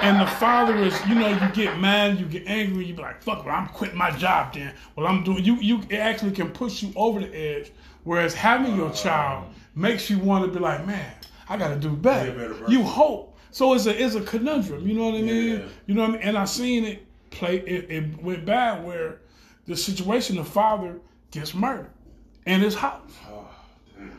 and 0.00 0.20
the 0.20 0.26
father 0.26 0.76
is, 0.76 0.94
you 1.08 1.14
know, 1.14 1.28
you 1.28 1.52
get 1.52 1.78
mad, 1.80 2.20
you 2.20 2.26
get 2.26 2.46
angry, 2.46 2.84
you 2.84 2.94
be 2.94 3.02
like, 3.02 3.22
fuck 3.22 3.44
well, 3.44 3.54
I'm 3.54 3.66
quitting 3.68 3.98
my 3.98 4.10
job 4.12 4.54
then. 4.54 4.74
Well 4.96 5.06
I'm 5.06 5.24
doing 5.24 5.44
you 5.44 5.56
you 5.56 5.80
it 5.88 5.96
actually 5.96 6.32
can 6.32 6.50
push 6.50 6.82
you 6.82 6.92
over 6.96 7.20
the 7.20 7.34
edge. 7.34 7.72
Whereas 8.04 8.34
having 8.34 8.76
your 8.76 8.90
child 8.92 9.52
makes 9.74 10.08
you 10.08 10.18
want 10.18 10.44
to 10.44 10.50
be 10.50 10.58
like, 10.58 10.86
man, 10.86 11.12
I 11.48 11.56
gotta 11.56 11.76
do 11.76 11.90
better. 11.90 12.32
Better 12.32 12.70
you 12.70 12.82
hope. 12.82 13.36
So 13.50 13.72
it's 13.74 13.86
a 13.86 14.02
it's 14.02 14.14
a 14.14 14.20
conundrum, 14.20 14.86
you 14.86 14.94
know 14.94 15.06
what 15.06 15.14
I 15.14 15.22
mean? 15.22 15.60
Yeah. 15.60 15.66
You 15.86 15.94
know 15.94 16.02
what 16.02 16.10
I 16.10 16.12
mean? 16.14 16.22
And 16.22 16.38
I 16.38 16.44
seen 16.44 16.84
it 16.84 17.06
play 17.30 17.56
it, 17.58 17.90
it 17.90 18.22
went 18.22 18.44
bad 18.44 18.84
where 18.84 19.20
the 19.66 19.76
situation 19.76 20.36
the 20.36 20.44
father 20.44 20.98
gets 21.30 21.54
murdered 21.54 21.90
in 22.48 22.60
his 22.60 22.74
house. 22.74 23.02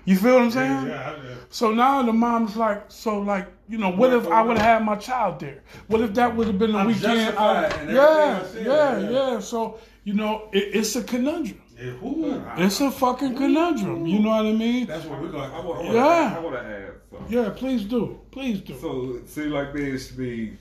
You 0.05 0.15
feel 0.17 0.35
what 0.35 0.43
I'm 0.43 0.51
saying? 0.51 0.87
Yeah, 0.87 1.15
yeah, 1.23 1.35
So 1.49 1.71
now 1.71 2.01
the 2.03 2.13
mom's 2.13 2.55
like, 2.55 2.83
so 2.89 3.19
like, 3.19 3.47
you 3.67 3.77
know, 3.77 3.89
what 3.91 4.11
if 4.13 4.27
I 4.27 4.41
would 4.41 4.57
have 4.57 4.65
had 4.79 4.85
my 4.85 4.95
child 4.95 5.39
there? 5.39 5.61
What 5.87 6.01
if 6.01 6.13
that 6.15 6.35
would 6.35 6.47
have 6.47 6.57
been 6.57 6.71
the 6.71 6.79
I'm 6.79 6.87
weekend? 6.87 7.37
I- 7.37 7.83
yeah, 7.91 8.43
I 8.57 8.61
yeah, 8.61 8.61
yeah, 8.63 9.09
yeah. 9.09 9.39
So 9.39 9.79
you 10.03 10.13
know, 10.13 10.49
it, 10.51 10.75
it's 10.75 10.95
a 10.95 11.03
conundrum. 11.03 11.61
Ooh, 12.03 12.43
It's 12.57 12.81
a 12.81 12.91
fucking 12.91 13.35
conundrum. 13.35 14.05
You 14.05 14.19
know 14.19 14.29
what 14.29 14.45
I 14.47 14.51
mean? 14.51 14.85
that's 14.85 15.05
what 15.05 15.21
we're 15.21 15.29
going. 15.29 15.49
I 15.51 15.59
want, 15.59 15.79
I 15.79 15.83
want, 15.83 15.93
Yeah. 15.95 16.35
I 16.37 16.39
want 16.39 16.55
to 16.55 16.61
add 16.61 16.91
something. 17.11 17.37
Yeah, 17.37 17.49
please 17.55 17.83
do, 17.83 18.19
please 18.31 18.59
do. 18.59 18.77
So, 18.79 19.19
see, 19.25 19.43
like 19.43 19.73
this 19.73 20.09
to 20.09 20.13
be, 20.15 20.57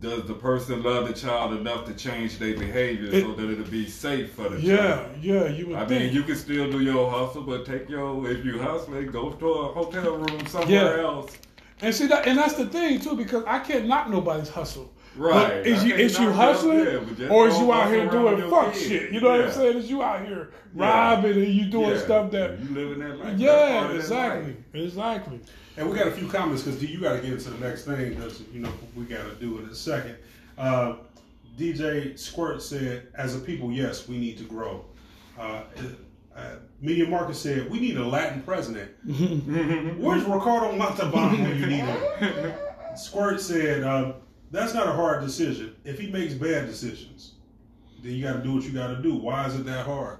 does 0.00 0.24
the 0.26 0.34
person 0.34 0.82
love 0.82 1.08
the 1.08 1.14
child 1.14 1.52
enough 1.54 1.84
to 1.86 1.92
change 1.94 2.38
their 2.38 2.56
behavior 2.56 3.10
It- 3.12 3.24
so 3.24 3.32
that 3.32 3.50
it'll 3.50 3.64
be 3.64 3.86
safe 3.88 4.32
for 4.32 4.48
the 4.48 4.60
yeah, 4.60 4.76
child? 4.76 5.06
yeah, 5.20 5.34
yeah, 5.44 5.48
you 5.48 5.66
would 5.68 5.76
I 5.76 5.86
think. 5.86 6.04
mean, 6.04 6.14
you 6.14 6.22
can 6.22 6.36
still 6.36 6.70
do 6.70 6.80
your 6.80 7.10
hustle, 7.10 7.42
but 7.42 7.66
take 7.66 7.88
your 7.88 8.30
if 8.30 8.44
you 8.44 8.58
hustling, 8.58 9.06
go 9.10 9.30
to 9.30 9.48
a 9.48 9.66
hotel 9.72 10.16
room 10.16 10.46
somewhere 10.46 10.98
Yeah. 10.98 11.02
else 11.04 11.32
And 11.80 11.94
see 11.94 12.06
that, 12.08 12.26
and 12.26 12.36
that's 12.38 12.54
the 12.54 12.66
thing 12.66 13.00
too, 13.00 13.16
because 13.16 13.44
I 13.46 13.58
can't 13.60 13.86
knock 13.86 14.08
nobody's 14.08 14.48
hustle. 14.48 14.90
Right. 15.18 15.48
But 15.48 15.66
is 15.66 15.82
I 15.82 15.86
you 15.86 15.94
is 15.96 16.18
you 16.18 16.32
hustling, 16.32 16.78
yeah, 16.78 17.00
but 17.00 17.30
or 17.30 17.48
is 17.48 17.54
don't 17.54 17.66
you 17.66 17.72
out 17.72 17.90
here 17.90 18.06
doing 18.08 18.50
fuck 18.50 18.72
kid. 18.72 18.82
shit? 18.88 19.12
You 19.12 19.20
know 19.20 19.30
what 19.30 19.40
I'm 19.46 19.50
saying? 19.52 19.76
Is 19.78 19.90
you 19.90 20.02
out 20.02 20.24
here 20.24 20.50
Yeah. 20.76 21.14
robbing 21.14 21.32
and 21.32 21.52
you 21.52 21.66
doing 21.66 21.90
Yeah. 21.90 21.98
stuff 21.98 22.30
that? 22.30 22.58
you 22.60 22.74
living 22.74 23.00
that 23.00 23.18
life. 23.18 23.38
Yeah, 23.38 23.88
that 23.88 23.96
exactly, 23.96 24.54
life. 24.72 24.84
exactly. 24.86 25.40
And 25.76 25.90
we 25.90 25.96
got 25.98 26.06
a 26.06 26.12
few 26.12 26.28
comments 26.28 26.62
because 26.62 26.82
you 26.82 27.00
got 27.00 27.14
to 27.16 27.20
get 27.20 27.32
into 27.32 27.50
the 27.50 27.58
next 27.66 27.84
thing 27.84 28.10
because 28.14 28.42
you 28.52 28.60
know 28.60 28.70
we 28.96 29.04
got 29.04 29.24
to 29.28 29.34
do 29.36 29.58
it 29.58 29.64
in 29.64 29.70
a 29.70 29.74
second. 29.74 30.16
Uh, 30.56 30.94
DJ 31.56 32.16
Squirt 32.16 32.62
said, 32.62 33.08
"As 33.16 33.34
a 33.34 33.40
people, 33.40 33.72
yes, 33.72 34.06
we 34.08 34.18
need 34.18 34.38
to 34.38 34.44
grow." 34.44 34.84
Uh, 35.38 35.62
uh, 36.36 36.40
Media 36.80 37.06
Marcus 37.08 37.40
said, 37.40 37.68
"We 37.70 37.80
need 37.80 37.96
a 37.96 38.04
Latin 38.06 38.42
president." 38.42 38.90
Where's 39.98 40.22
Ricardo 40.24 40.76
Montalban 40.76 41.42
when 41.42 41.58
you 41.58 41.66
need 41.66 41.84
him? 41.84 42.52
Squirt 42.96 43.40
said, 43.40 43.82
uh, 43.82 44.12
"That's 44.50 44.74
not 44.74 44.86
a 44.88 44.92
hard 44.92 45.22
decision. 45.24 45.74
If 45.84 45.98
he 45.98 46.08
makes 46.10 46.34
bad 46.34 46.66
decisions, 46.66 47.32
then 48.02 48.12
you 48.12 48.22
got 48.24 48.34
to 48.34 48.42
do 48.42 48.54
what 48.54 48.62
you 48.64 48.70
got 48.72 48.88
to 48.88 49.02
do. 49.02 49.14
Why 49.16 49.46
is 49.46 49.54
it 49.56 49.64
that 49.66 49.84
hard?" 49.86 50.18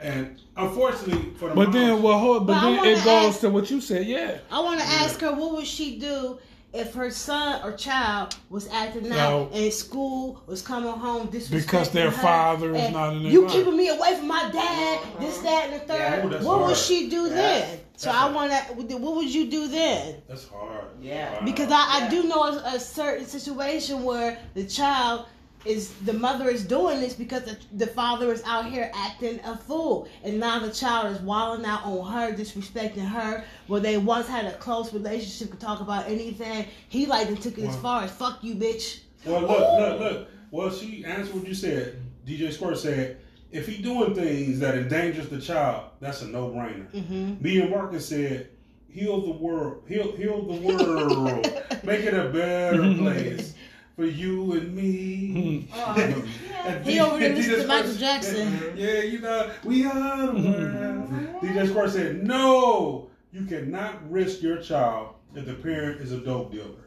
And 0.00 0.40
unfortunately 0.56 1.32
for 1.38 1.48
the 1.48 1.54
But 1.56 1.72
then, 1.72 1.90
moms- 1.90 2.02
well, 2.02 2.18
hold, 2.18 2.46
but, 2.46 2.54
But 2.54 2.60
then 2.62 2.76
wanna 2.76 2.90
it 2.90 3.04
goes 3.04 3.38
to 3.40 3.50
what 3.50 3.68
you 3.70 3.80
said. 3.80 4.06
Yeah, 4.06 4.38
I 4.50 4.60
want 4.60 4.78
to 4.80 4.86
ask 4.86 5.20
her 5.20 5.32
what 5.32 5.52
would 5.56 5.66
she 5.66 5.98
do 5.98 6.38
if 6.72 6.94
her 6.94 7.10
son 7.10 7.60
or 7.64 7.72
child 7.72 8.36
was 8.48 8.68
acting 8.68 9.08
No. 9.08 9.16
out 9.18 9.50
and 9.54 9.72
school 9.72 10.40
was 10.46 10.62
coming 10.62 10.92
home 10.92 11.26
disrespecting 11.28 11.50
Because 11.50 11.90
their 11.90 12.10
her, 12.10 12.22
father 12.22 12.76
is 12.76 12.92
not 12.92 13.14
in 13.14 13.22
their 13.24 13.32
You 13.32 13.42
life. 13.42 13.52
keeping 13.52 13.76
me 13.76 13.88
away 13.88 14.16
from 14.16 14.28
my 14.28 14.48
dad. 14.52 15.00
This, 15.18 15.38
that, 15.38 15.70
and 15.70 15.74
the 15.74 15.78
third. 15.80 15.98
Yeah, 15.98 16.26
ooh, 16.26 16.30
that's 16.30 16.44
what 16.44 16.60
would 16.66 16.76
she 16.76 17.08
do 17.10 17.22
Yeah. 17.22 17.34
then? 17.34 17.80
So 17.98 18.12
That's 18.12 18.22
I 18.22 18.30
want 18.30 18.52
to. 18.52 18.96
What 18.96 19.16
would 19.16 19.34
you 19.34 19.50
do 19.50 19.66
then? 19.66 20.22
that's 20.28 20.48
hard. 20.48 20.84
Yeah. 21.00 21.32
Wow. 21.32 21.44
Because 21.44 21.72
I, 21.72 22.06
I 22.06 22.08
do 22.08 22.22
know 22.22 22.44
a, 22.44 22.76
a 22.76 22.78
certain 22.78 23.26
situation 23.26 24.04
where 24.04 24.38
the 24.54 24.64
child 24.64 25.26
is 25.64 25.92
the 26.04 26.12
mother 26.12 26.48
is 26.48 26.64
doing 26.64 27.00
this 27.00 27.14
because 27.14 27.42
the, 27.42 27.58
the 27.72 27.88
father 27.88 28.32
is 28.32 28.40
out 28.44 28.66
here 28.66 28.88
acting 28.94 29.40
a 29.44 29.56
fool, 29.56 30.08
and 30.22 30.38
now 30.38 30.60
the 30.60 30.70
child 30.70 31.12
is 31.12 31.20
wilding 31.22 31.66
out 31.66 31.82
on 31.82 32.12
her, 32.12 32.32
disrespecting 32.32 33.04
her. 33.04 33.42
Where 33.66 33.80
they 33.80 33.98
once 33.98 34.28
had 34.28 34.44
a 34.44 34.52
close 34.58 34.92
relationship, 34.92 35.50
could 35.50 35.58
talk 35.58 35.80
about 35.80 36.08
anything. 36.08 36.66
He 36.88 37.06
like 37.06 37.26
them 37.26 37.36
took 37.36 37.58
it 37.58 37.64
as 37.64 37.74
far 37.78 38.04
as 38.04 38.12
"fuck 38.12 38.44
you, 38.44 38.54
bitch." 38.54 39.00
Well, 39.24 39.40
look, 39.40 39.50
look, 39.58 39.98
look. 40.00 40.28
Well, 40.52 40.70
she 40.70 41.04
answered 41.04 41.34
what 41.34 41.48
you 41.48 41.54
said. 41.54 42.00
DJ 42.24 42.52
Squirt 42.52 42.78
said, 42.78 43.18
if 43.50 43.66
he 43.66 43.82
doing 43.82 44.14
things 44.14 44.60
that 44.60 44.76
endangers 44.76 45.28
the 45.28 45.40
child, 45.40 45.90
that's 46.00 46.22
a 46.22 46.26
no-brainer. 46.28 46.90
Mm-hmm. 46.92 47.42
Me 47.42 47.60
and 47.60 47.70
Marcus 47.70 48.08
said, 48.08 48.50
heal 48.88 49.20
the 49.22 49.32
world, 49.32 49.84
heal, 49.88 50.12
heal 50.12 50.42
the 50.42 50.60
world, 50.60 51.44
make 51.84 52.00
it 52.04 52.14
a 52.14 52.28
better 52.28 52.94
place 52.98 53.54
for 53.96 54.04
you 54.04 54.52
and 54.52 54.74
me. 54.74 55.68
Oh, 55.74 56.24
And 56.64 56.84
He 56.84 57.00
over 57.00 57.18
there 57.18 57.30
DJ 57.30 57.36
listening 57.36 57.60
to 57.60 57.66
Michael 57.66 57.94
Jackson. 57.94 58.72
Yeah, 58.76 59.00
you 59.02 59.20
know, 59.20 59.50
we 59.64 59.84
are 59.86 60.26
the 60.26 60.32
world. 60.32 61.08
DJ 61.42 61.68
Squirt 61.68 61.90
said, 61.90 62.26
no, 62.26 63.10
you 63.32 63.44
cannot 63.46 64.10
risk 64.10 64.42
your 64.42 64.58
child 64.58 65.14
if 65.34 65.46
the 65.46 65.54
parent 65.54 66.00
is 66.00 66.12
a 66.12 66.18
dope 66.18 66.52
dealer. 66.52 66.84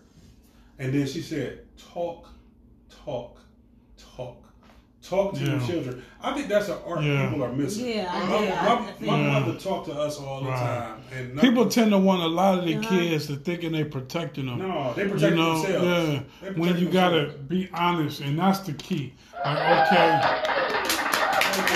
And 0.79 0.93
then 0.93 1.07
she 1.07 1.21
said, 1.21 1.65
talk, 1.77 2.27
talk, 2.89 3.37
talk. 3.37 3.40
Talk 5.07 5.33
to 5.33 5.39
your 5.43 5.59
children. 5.61 6.03
I 6.21 6.33
think 6.35 6.47
that's 6.47 6.69
an 6.69 6.77
art 6.85 7.03
Yeah. 7.03 7.27
people 7.29 7.43
are 7.43 7.51
missing. 7.51 7.87
Yeah, 7.89 8.07
I- 8.13 8.25
my, 8.29 8.43
yeah, 8.43 8.63
my, 8.63 8.71
I 8.71 9.17
my 9.17 9.19
Yeah. 9.21 9.39
mother 9.39 9.57
talked 9.59 9.87
to 9.87 9.93
us 9.93 10.19
all 10.19 10.41
the 10.41 10.49
Right. 10.49 10.59
time. 10.59 11.01
And 11.17 11.35
no- 11.35 11.41
people 11.41 11.65
tend 11.67 11.89
to 11.91 11.97
want 11.97 12.21
a 12.21 12.27
lot 12.27 12.59
of 12.59 12.65
their 12.65 12.77
Uh-huh. 12.77 12.89
kids 12.89 13.25
to 13.27 13.35
thinking 13.35 13.71
they 13.71 13.83
protecting 13.83 14.45
them. 14.45 14.59
no, 14.59 14.93
they 14.95 15.03
you 15.03 15.09
protect 15.09 15.35
know, 15.35 15.59
themselves. 15.61 15.85
yeah. 15.85 16.19
They 16.41 16.47
When 16.51 16.69
protect 16.73 16.79
you 16.79 16.89
gotta 16.89 17.31
be 17.47 17.67
honest, 17.73 18.21
and 18.21 18.37
that's 18.37 18.59
the 18.59 18.73
key. 18.73 19.13
Like, 19.43 19.57
okay, 19.57 20.21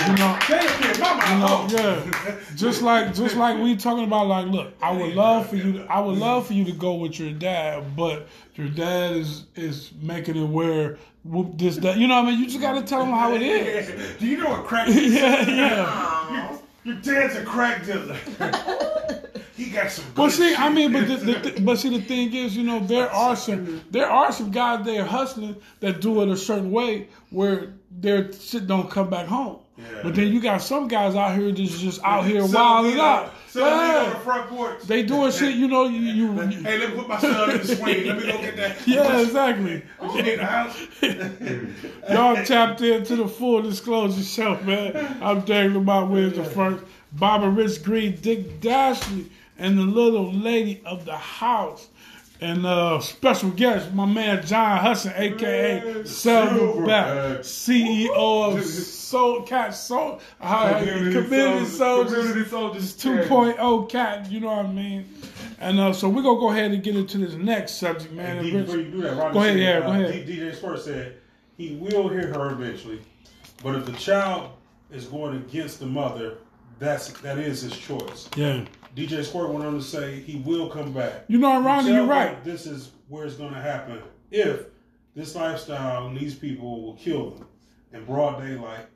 you 0.08 0.14
know, 0.16 0.38
Damn, 0.48 0.82
kid, 0.82 1.00
mama, 1.00 1.32
You 1.32 1.38
know, 1.40 1.66
yeah. 1.70 2.36
Just 2.54 2.82
like 2.82 3.14
just 3.14 3.36
like 3.36 3.58
we 3.62 3.76
talking 3.76 4.04
about 4.04 4.26
like 4.26 4.46
look, 4.46 4.72
I 4.82 4.92
would 4.92 5.14
love 5.14 5.48
for 5.48 5.56
you 5.56 5.72
to 5.74 5.86
I 5.86 6.00
would 6.00 6.18
love 6.18 6.46
for 6.46 6.52
you 6.52 6.64
to 6.64 6.72
go 6.72 6.94
with 6.94 7.18
your 7.18 7.32
dad, 7.32 7.96
but 7.96 8.28
your 8.54 8.68
dad 8.68 9.12
is 9.16 9.44
is 9.54 9.92
making 10.00 10.36
it 10.36 10.48
where 10.48 10.98
whoop 11.24 11.58
this 11.58 11.76
that 11.78 11.96
you 11.98 12.06
know 12.06 12.16
what 12.22 12.28
I 12.28 12.30
mean? 12.30 12.40
You 12.40 12.46
just 12.46 12.60
gotta 12.60 12.82
tell 12.82 13.02
him 13.02 13.10
how 13.10 13.34
it 13.34 13.42
is. 13.42 14.16
Do 14.18 14.26
you 14.26 14.36
know 14.38 14.50
what 14.50 14.64
crack 14.64 14.88
is? 14.90 15.14
yeah, 15.14 15.48
yeah. 15.48 16.58
Your, 16.84 16.94
your 16.94 17.02
dad's 17.02 17.36
a 17.36 17.44
crack 17.44 17.84
dealer. 17.84 18.14
he 19.56 19.70
got 19.70 19.90
some. 19.90 20.04
Well, 20.16 20.30
see, 20.30 20.54
I 20.54 20.68
mean, 20.68 20.92
but 20.92 21.08
the, 21.08 21.16
the, 21.16 21.40
th- 21.40 21.64
but 21.64 21.76
see, 21.78 21.88
the 21.88 22.00
thing 22.04 22.32
is, 22.34 22.56
you 22.56 22.62
know, 22.62 22.78
there 22.80 23.10
are 23.10 23.34
some 23.34 23.82
there 23.90 24.08
are 24.08 24.30
some 24.30 24.50
guys 24.50 24.84
there 24.86 25.04
hustling 25.04 25.56
that 25.80 26.00
do 26.00 26.22
it 26.22 26.28
a 26.28 26.36
certain 26.36 26.70
way 26.70 27.08
where 27.30 27.72
their 27.90 28.32
shit 28.32 28.66
don't 28.66 28.90
come 28.90 29.10
back 29.10 29.26
home. 29.26 29.58
Yeah. 29.78 30.00
But 30.02 30.14
then 30.14 30.32
you 30.32 30.40
got 30.40 30.62
some 30.62 30.88
guys 30.88 31.14
out 31.14 31.36
here 31.36 31.52
that's 31.52 31.78
just 31.78 32.02
out 32.02 32.24
here 32.24 32.46
wilding 32.46 32.98
out. 32.98 33.34
selling 33.48 33.78
weed 33.78 33.94
on 33.94 34.10
the 34.10 34.18
front 34.20 34.48
porch. 34.48 34.82
They 34.84 35.02
doing 35.02 35.30
shit, 35.30 35.54
you 35.54 35.68
know, 35.68 35.86
you, 35.86 35.98
you 35.98 36.32
Hey, 36.32 36.78
let 36.78 36.90
me 36.90 36.96
put 36.96 37.08
my 37.08 37.18
son 37.20 37.50
in 37.50 37.58
the 37.58 37.76
swing. 37.76 38.06
Let 38.06 38.16
me 38.16 38.22
go 38.26 38.40
get 38.40 38.56
that. 38.56 38.76
Yeah, 38.86 39.20
exactly. 39.20 39.82
What 39.98 40.16
you 40.16 40.22
need, 40.22 40.38
the 40.38 40.46
house? 40.46 40.78
Y'all 42.10 42.42
tapped 42.44 42.80
into 42.80 43.16
the 43.16 43.28
full 43.28 43.60
disclosure 43.62 44.22
show, 44.22 44.58
man. 44.62 45.18
I'm 45.22 45.40
Daniel 45.40 45.80
Lamont 45.80 46.10
Williams 46.10 46.36
the 46.36 46.44
first, 46.44 46.82
Bobby 47.12 47.48
Rich 47.48 47.82
Green, 47.82 48.16
Dick 48.16 48.60
Dashley, 48.60 49.26
and 49.58 49.78
the 49.78 49.82
little 49.82 50.32
lady 50.32 50.80
of 50.86 51.04
the 51.04 51.16
house. 51.16 51.88
And 52.40 52.66
uh, 52.66 53.00
special 53.00 53.50
guest, 53.50 53.92
my 53.94 54.04
man 54.04 54.44
John 54.44 54.78
Hudson, 54.78 55.12
aka 55.16 56.02
Silverback, 56.02 57.38
CEO 57.40 58.56
of 58.58 58.64
Soul 58.64 59.42
Cat 59.42 59.74
Soul, 59.74 60.20
uh, 60.40 60.78
Community 60.78 61.64
Soldiers, 61.64 62.12
Community 62.14 62.50
Soldiers 62.50 62.96
2.0 62.96 63.88
Cat, 63.88 64.30
you 64.30 64.40
know 64.40 64.48
what 64.48 64.66
I 64.66 64.72
mean? 64.72 65.06
And 65.60 65.80
uh, 65.80 65.92
so 65.92 66.08
we're 66.08 66.22
to 66.22 66.40
go 66.40 66.50
ahead 66.50 66.72
and 66.72 66.82
get 66.82 66.96
into 66.96 67.18
this 67.18 67.34
next 67.34 67.74
subject, 67.74 68.12
man. 68.12 68.38
And 68.38 68.52
before 68.52 68.76
you 68.76 68.90
do 68.90 69.02
that, 69.02 69.16
Roger 69.16 69.32
Go 69.32 69.40
ahead, 69.40 69.52
said, 69.54 69.60
yeah, 69.60 69.78
uh, 69.78 69.80
go 69.80 69.92
ahead. 69.92 70.26
DJ 70.26 70.54
Squirt 70.54 70.80
said 70.82 71.16
he 71.56 71.76
will 71.76 72.08
hear 72.08 72.26
her 72.26 72.50
eventually, 72.50 73.00
but 73.62 73.76
if 73.76 73.86
the 73.86 73.92
child 73.92 74.50
is 74.90 75.06
going 75.06 75.36
against 75.36 75.80
the 75.80 75.86
mother, 75.86 76.38
that's 76.78 77.12
that 77.20 77.38
is 77.38 77.62
his 77.62 77.76
choice. 77.76 78.28
yeah. 78.36 78.64
DJ 78.96 79.22
Squirt 79.24 79.50
went 79.50 79.64
on 79.64 79.74
to 79.74 79.82
say 79.82 80.20
he 80.20 80.36
will 80.36 80.70
come 80.70 80.92
back. 80.92 81.24
You 81.28 81.38
know, 81.38 81.62
Ronnie, 81.62 81.92
you're 81.92 82.06
right. 82.06 82.42
This 82.42 82.64
is 82.66 82.90
where 83.08 83.26
it's 83.26 83.34
going 83.34 83.52
to 83.52 83.60
happen 83.60 84.02
if 84.30 84.66
this 85.14 85.34
lifestyle 85.34 86.06
and 86.06 86.16
these 86.16 86.34
people 86.34 86.82
will 86.82 86.94
kill 86.94 87.30
them 87.30 87.46
in 87.92 88.04
broad 88.06 88.40
daylight 88.40 88.86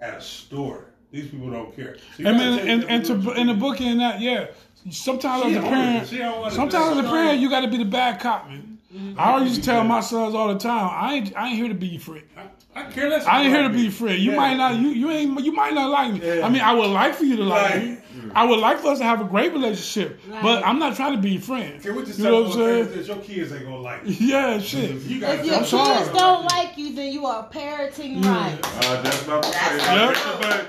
at 0.00 0.14
a 0.18 0.20
store. 0.20 0.86
These 1.12 1.28
people 1.28 1.50
don't 1.50 1.74
care. 1.74 1.96
So 2.16 2.24
And 2.24 2.38
then, 2.40 2.68
and, 2.68 2.84
and 2.84 3.04
to 3.06 3.32
in 3.32 3.46
the 3.46 3.54
book 3.54 3.80
in 3.80 3.98
that, 3.98 4.20
yeah. 4.20 4.48
Sometimes 4.90 5.44
as 5.46 5.56
a 5.56 5.60
parent, 5.60 5.72
want 5.94 6.02
it. 6.04 6.08
She 6.08 6.18
don't 6.18 6.40
want 6.40 6.52
it. 6.52 6.56
sometimes 6.56 6.98
as 6.98 7.04
a 7.04 7.08
parent, 7.08 7.38
you 7.40 7.50
got 7.50 7.60
to 7.60 7.68
be 7.68 7.76
the 7.76 7.84
bad 7.84 8.18
cop, 8.20 8.48
man. 8.48 8.78
I 9.16 9.32
always 9.32 9.58
tell 9.64 9.84
my 9.84 10.00
sons 10.00 10.34
all 10.34 10.52
the 10.52 10.58
time, 10.58 10.90
I 10.92 11.14
ain't, 11.14 11.36
I 11.36 11.48
ain't 11.48 11.56
here 11.56 11.68
to 11.68 11.74
be 11.74 11.88
your 11.88 12.00
friend. 12.00 12.24
I, 12.36 12.80
I 12.80 12.90
care 12.90 13.08
less. 13.08 13.26
I 13.26 13.42
ain't 13.42 13.54
here 13.54 13.62
to 13.62 13.68
be 13.68 13.82
your 13.82 13.92
friend. 13.92 14.18
You 14.18 14.30
Yeah. 14.32 14.36
might 14.36 14.56
not, 14.56 14.76
you 14.80 14.88
you 14.88 15.10
ain't, 15.10 15.44
you 15.44 15.52
might 15.52 15.74
not 15.74 15.90
like 15.90 16.14
me. 16.14 16.20
Yeah. 16.26 16.46
I 16.46 16.48
mean, 16.48 16.62
I 16.62 16.72
would 16.72 16.86
like 16.90 17.14
for 17.14 17.24
you 17.24 17.36
to 17.36 17.44
like 17.44 17.74
Right. 17.74 17.84
me. 17.84 17.96
I 18.34 18.44
would 18.44 18.58
like 18.60 18.78
for 18.80 18.88
us 18.88 18.98
to 18.98 19.04
have 19.04 19.20
a 19.20 19.24
great 19.24 19.52
relationship, 19.52 20.20
but 20.42 20.64
I'm 20.66 20.78
not 20.78 20.96
trying 20.96 21.16
to 21.16 21.20
be 21.22 21.30
your 21.32 21.42
friend. 21.42 21.82
Can 21.82 21.94
we 21.96 22.04
just 22.04 22.18
you 22.18 22.24
know 22.24 22.42
what 22.42 22.52
I'm 22.58 22.86
saying? 22.92 23.04
your 23.06 23.16
kids 23.18 23.52
ain't 23.52 23.64
gonna 23.64 23.76
like 23.78 24.06
you? 24.06 24.14
Yeah, 24.30 24.58
shit. 24.58 24.90
You 25.02 25.24
If 25.24 25.44
your 25.44 25.56
kids 25.58 25.68
sorry. 25.70 25.94
something. 25.96 26.14
don't 26.16 26.44
like 26.46 26.76
you, 26.78 26.94
then 26.94 27.12
you 27.12 27.26
are 27.26 27.48
parenting 27.48 28.24
right. 28.24 28.58
Uh, 28.62 29.02
that's 29.02 29.26
my 29.26 29.40
to 29.40 29.46
say. 29.48 29.52
That's 29.52 30.22
that. 30.22 30.66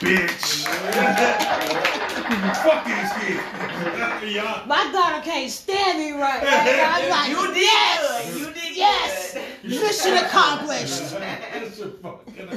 Bitch. 0.00 0.64
Fuck 2.62 2.84
these 2.84 3.12
kids. 3.24 3.42
Y'all- 4.34 4.66
My 4.66 4.90
daughter 4.92 5.22
can't 5.24 5.50
stand 5.50 5.98
me 5.98 6.10
right. 6.12 6.42
now. 6.42 6.94
I'm 6.96 7.08
like, 7.08 7.30
You 7.30 7.46
did 7.54 7.62
yes. 7.62 8.36
You 8.38 8.46
did 8.52 8.76
yes, 8.76 9.32
good. 9.62 9.70
mission 9.80 10.16
accomplished. 10.18 11.10
That's 11.18 11.80
a 11.80 11.90
fucking. 11.90 12.48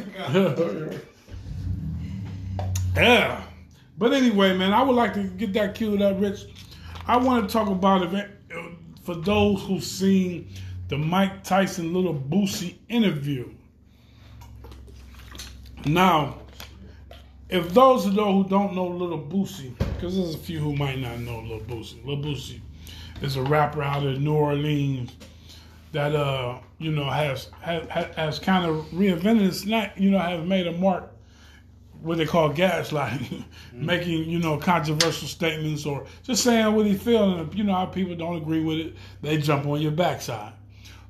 Yeah. 2.95 3.43
But 4.01 4.13
anyway, 4.13 4.57
man, 4.57 4.73
I 4.73 4.81
would 4.81 4.95
like 4.95 5.13
to 5.13 5.21
get 5.21 5.53
that 5.53 5.75
queued 5.75 6.01
up, 6.01 6.19
Rich. 6.19 6.45
I 7.05 7.17
want 7.17 7.47
to 7.47 7.53
talk 7.53 7.69
about 7.69 8.01
event 8.01 8.31
for 9.03 9.13
those 9.13 9.61
who've 9.61 9.83
seen 9.83 10.49
the 10.87 10.97
Mike 10.97 11.43
Tyson 11.43 11.93
Little 11.93 12.15
Boosie 12.15 12.77
interview. 12.89 13.51
Now, 15.85 16.39
if 17.47 17.75
those 17.75 18.07
of 18.07 18.15
those 18.15 18.43
who 18.43 18.49
don't 18.49 18.73
know 18.73 18.87
Little 18.87 19.21
Boosie, 19.21 19.77
because 19.77 20.17
there's 20.17 20.33
a 20.33 20.39
few 20.39 20.57
who 20.57 20.75
might 20.75 20.97
not 20.97 21.19
know 21.19 21.37
Little 21.37 21.59
Boosie. 21.59 22.03
Little 22.03 22.23
Boosie 22.23 22.61
is 23.21 23.35
a 23.35 23.43
rapper 23.43 23.83
out 23.83 24.03
of 24.03 24.19
New 24.19 24.33
Orleans 24.33 25.11
that 25.91 26.15
uh 26.15 26.57
you 26.79 26.91
know 26.91 27.07
has 27.07 27.49
has, 27.61 27.87
has 28.15 28.39
kind 28.39 28.65
of 28.65 28.83
reinvented 28.85 29.41
his 29.41 29.67
not 29.67 29.95
you 29.95 30.09
know 30.09 30.17
has 30.17 30.43
made 30.47 30.65
a 30.65 30.71
mark 30.71 31.11
what 32.01 32.17
they 32.17 32.25
call 32.25 32.51
gaslighting, 32.51 33.43
making 33.73 34.29
you 34.29 34.39
know 34.39 34.57
controversial 34.57 35.27
statements 35.27 35.85
or 35.85 36.05
just 36.23 36.43
saying 36.43 36.73
what 36.75 36.85
he 36.85 36.95
feels. 36.95 37.39
And 37.39 37.53
you 37.53 37.63
know 37.63 37.73
how 37.73 37.85
people 37.85 38.15
don't 38.15 38.37
agree 38.37 38.61
with 38.63 38.79
it, 38.79 38.95
they 39.21 39.37
jump 39.37 39.65
on 39.67 39.81
your 39.81 39.91
backside. 39.91 40.53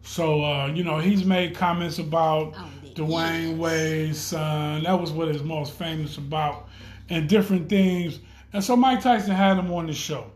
So 0.04 0.44
uh, 0.44 0.68
you 0.68 0.84
know 0.84 1.00
he's 1.00 1.26
made 1.26 1.56
comments 1.56 2.00
about 2.00 2.54
Oh, 2.58 2.70
Dwyane 2.94 3.58
Wade's 3.58 4.20
son. 4.20 4.84
That 4.84 5.00
was 5.00 5.12
what 5.12 5.32
he's 5.32 5.44
most 5.44 5.74
famous 5.74 6.18
about, 6.18 6.68
and 7.10 7.28
different 7.30 7.70
things. 7.70 8.20
And 8.54 8.64
so 8.64 8.76
Mike 8.76 9.02
Tyson 9.02 9.32
had 9.32 9.58
him 9.58 9.72
on 9.72 9.88
the 9.88 9.94
show. 9.94 10.32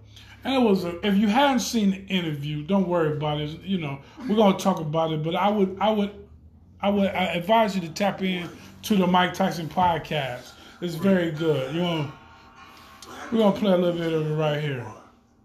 And 0.45 0.53
it 0.53 0.59
was 0.59 0.85
a, 0.85 1.05
if 1.05 1.15
you 1.17 1.27
hadn't 1.27 1.59
seen 1.61 1.89
the 1.89 2.05
interview, 2.05 2.63
don't 2.63 2.87
worry 2.87 3.11
about 3.17 3.41
it. 3.41 3.59
You 3.61 3.79
know 3.79 3.99
we're 4.29 4.35
gonna 4.35 4.57
talk 4.57 4.79
about 4.79 5.11
it, 5.11 5.23
but 5.23 5.35
I 5.35 5.49
would 5.49 5.77
I 5.81 5.89
would 5.89 6.11
I 6.81 6.89
would 6.89 7.07
I 7.07 7.25
advise 7.33 7.75
you 7.75 7.81
to 7.81 7.89
tap 7.89 8.21
in 8.21 8.47
to 8.85 8.95
the 8.95 9.07
Mike 9.07 9.33
Tyson 9.33 9.67
podcast. 9.67 10.53
It's 10.79 10.93
very 10.95 11.31
good. 11.31 11.73
You 11.73 11.81
know, 11.81 12.11
we're 13.31 13.39
gonna 13.39 13.57
play 13.57 13.71
a 13.71 13.77
little 13.77 13.99
bit 13.99 14.13
of 14.13 14.29
it 14.29 14.35
right 14.35 14.61
here. 14.61 14.85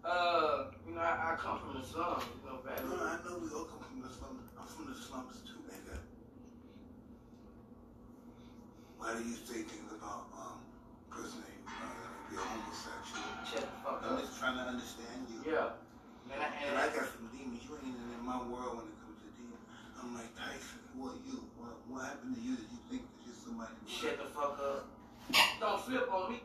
Uh, 0.05 0.65
you 0.87 0.95
know, 0.95 1.01
I, 1.01 1.33
I 1.33 1.37
come 1.39 1.59
from 1.61 1.81
the 1.81 1.87
slums, 1.87 2.25
you 2.45 2.51
know, 2.51 2.59
back 2.61 2.85
No, 2.85 2.97
I 3.01 3.17
know 3.25 3.39
we 3.41 3.49
all 3.57 3.65
come 3.65 3.81
from 3.81 4.03
the 4.05 4.13
slums. 4.13 4.45
I'm 4.61 4.67
from 4.69 4.93
the 4.93 4.99
slums 4.99 5.41
too, 5.49 5.57
nigga. 5.73 5.97
Why 8.99 9.15
do 9.17 9.25
you 9.25 9.37
say 9.41 9.65
things 9.65 9.89
about 9.89 10.29
um 10.37 10.61
person 11.09 11.41
that 11.41 11.49
you 11.57 11.65
uh, 11.81 12.29
be 12.29 12.37
a 12.37 12.45
homosexual? 12.45 13.25
Shut 13.49 13.65
the 13.65 13.77
fuck 13.81 14.05
I'm 14.05 14.17
up. 14.17 14.21
just 14.21 14.37
trying 14.37 14.57
to 14.61 14.65
understand 14.69 15.25
you. 15.33 15.41
Yeah. 15.49 15.81
Man, 16.29 16.37
I, 16.45 16.49
And 16.61 16.77
and 16.77 16.77
I 16.77 16.85
I, 16.85 16.93
got 16.93 17.09
some 17.09 17.33
demons. 17.33 17.65
You 17.65 17.73
ain't 17.81 17.89
even 17.89 18.05
in 18.21 18.21
my 18.21 18.37
world 18.53 18.85
when 18.85 18.87
it 18.93 18.97
comes 19.01 19.17
to 19.25 19.29
demons. 19.33 19.65
I'm 19.97 20.13
like 20.13 20.29
Tyson. 20.37 20.85
Who 20.93 21.09
are 21.09 21.17
you? 21.25 21.41
What, 21.57 21.81
what 21.89 22.05
happened 22.05 22.37
to 22.37 22.43
you 22.45 22.61
that 22.61 22.69
you 22.69 22.80
think 23.67 23.81
that 23.81 23.91
you're 23.91 24.01
somebody? 24.01 24.17
shut 24.17 24.17
the 24.19 24.25
fuck 24.33 24.59
up. 24.61 24.89
Don't 25.61 25.81
flip 25.83 26.13
on 26.13 26.33
me. 26.33 26.41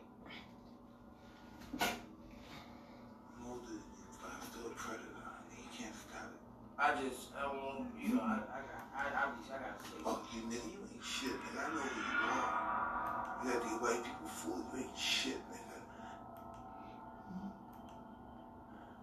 I'm 1.80 3.46
older 3.48 3.66
than 3.66 3.76
you, 3.76 4.06
but 4.20 4.30
I'm 4.30 4.42
still 4.48 4.66
a 4.66 4.74
predator. 4.74 5.26
And 5.50 5.58
you 5.58 5.68
can't 5.76 5.94
stop 5.96 6.30
it. 6.30 6.40
I 6.78 6.94
just, 7.02 7.32
I 7.36 7.46
want, 7.46 7.88
you 7.98 8.14
know, 8.14 8.22
I, 8.22 8.38
I 8.46 8.60
got, 8.62 8.82
I, 8.94 9.02
I, 9.08 9.32
I 9.32 9.58
gotta 9.58 9.82
say. 9.82 9.98
Fuck 10.04 10.22
you, 10.34 10.42
nigga. 10.42 10.68
You 10.70 10.80
ain't 10.84 11.02
shit, 11.04 11.32
nigga. 11.32 11.58
I 11.58 11.68
know 11.72 11.80
who 11.80 12.00
you 12.00 12.20
are. 12.30 13.40
You 13.44 13.50
got 13.52 13.60
these 13.64 13.80
white 13.80 14.02
people 14.04 14.28
fooled. 14.28 14.64
You 14.72 14.78
ain't 14.84 14.98
shit, 14.98 15.40
nigga. 15.50 15.78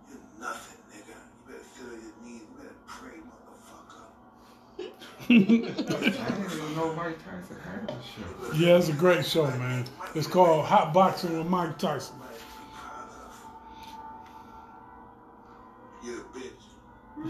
You're 0.09 0.25
nothing, 0.39 0.81
nigga. 0.91 1.17
You 1.17 1.39
better 1.47 1.65
sit 1.65 1.85
on 1.85 1.97
your 1.99 2.15
knees. 2.23 2.45
You 2.47 2.55
better 2.57 2.79
pray, 2.87 3.17
motherfucker. 3.25 4.07
I 6.73 6.75
know 6.75 6.93
Mike 6.93 7.17
Tyson 7.23 7.57
had 7.63 7.89
a 7.89 7.93
show. 8.01 8.53
Yeah, 8.55 8.77
it's 8.77 8.89
a 8.89 8.93
great 8.93 9.23
show, 9.25 9.45
man. 9.45 9.85
It's 10.15 10.25
called 10.27 10.65
Hot 10.65 10.91
Boxing 10.93 11.37
with 11.37 11.47
Mike 11.47 11.77
Tyson. 11.77 12.15
Somebody 12.15 12.33
to 12.39 12.43
be 12.43 12.49
proud 12.73 13.09
of. 16.01 16.03
You're 16.03 16.21
a 16.21 17.29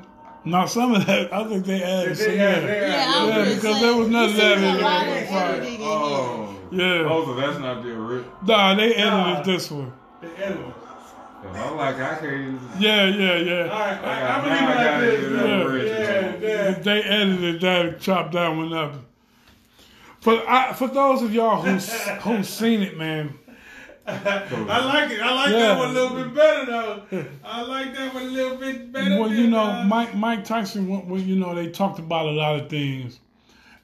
bitch. 0.00 0.10
Now 0.44 0.66
some 0.66 0.94
of 0.94 1.06
that, 1.06 1.32
I 1.32 1.44
think 1.48 1.64
they 1.66 1.82
added 1.82 2.16
some. 2.18 2.26
They 2.26 2.36
Yeah, 2.36 2.50
had- 2.50 2.62
they 2.64 2.80
Yeah, 2.80 3.26
Yeah, 3.26 3.54
because 3.54 3.80
there 3.80 3.94
was 3.96 4.08
none 4.08 4.24
you 4.24 4.30
of 4.30 4.36
that 4.36 4.58
in 4.58 4.64
a 4.64 4.76
the 4.76 4.82
lot 4.82 5.02
of 5.02 5.08
original 5.12 5.28
fight. 5.40 5.50
editing 5.50 5.74
in 5.74 5.80
here. 5.80 5.88
Oh. 5.88 6.56
Yeah. 6.70 7.08
Oh, 7.08 7.24
so 7.26 7.34
that's 7.34 7.58
not 7.60 7.82
the 7.82 7.90
original. 7.90 8.32
Nah, 8.46 8.74
they 8.74 8.94
edited 8.94 9.10
Nah. 9.12 9.42
this 9.42 9.70
one. 9.70 9.92
They 10.20 10.28
edited 10.42 10.66
it. 10.66 10.74
I'm 11.54 11.76
like, 11.76 11.96
I 11.96 12.14
can't 12.16 12.24
even. 12.24 12.58
Yeah, 12.78 13.04
yeah, 13.04 13.36
yeah. 13.36 13.54
right, 13.64 14.02
I, 14.02 14.14
I 14.14 14.20
Now 14.24 14.42
believe 14.42 14.58
I 14.58 14.64
like 14.64 14.76
gotta 14.84 15.06
this. 15.06 15.20
hear 15.20 15.36
Yeah, 15.36 16.03
the 16.44 16.50
original. 16.50 16.64
yeah, 16.64 16.68
yeah. 16.76 16.82
They 16.82 17.02
edited 17.02 17.60
that 17.62 17.86
and 17.86 18.00
chopped 18.00 18.32
that 18.32 18.48
one 18.48 18.72
up. 18.72 18.94
For 20.20 20.42
I, 20.48 20.72
for 20.72 20.88
those 20.88 21.22
of 21.22 21.34
y'all 21.34 21.60
who's 21.62 21.90
who's 22.22 22.48
seen 22.48 22.82
it, 22.82 22.96
man, 22.96 23.34
I 24.06 24.84
like 24.84 25.10
it. 25.10 25.20
I 25.20 25.34
like 25.34 25.50
Yeah. 25.50 25.58
that 25.58 25.78
one 25.78 25.90
a 25.90 25.92
little 25.92 26.16
bit 26.24 26.34
better 26.34 26.66
though. 26.66 27.02
I 27.44 27.62
like 27.62 27.94
that 27.94 28.14
one 28.14 28.22
a 28.22 28.26
little 28.26 28.56
bit 28.56 28.92
better. 28.92 29.18
well, 29.20 29.30
you 29.32 29.46
know, 29.48 29.60
uh, 29.62 29.84
Mike 29.84 30.14
Mike 30.14 30.44
Tyson, 30.44 30.88
when, 31.08 31.26
you 31.28 31.36
know, 31.36 31.54
they 31.54 31.68
talked 31.70 31.98
about 31.98 32.26
a 32.26 32.30
lot 32.30 32.58
of 32.58 32.70
things, 32.70 33.20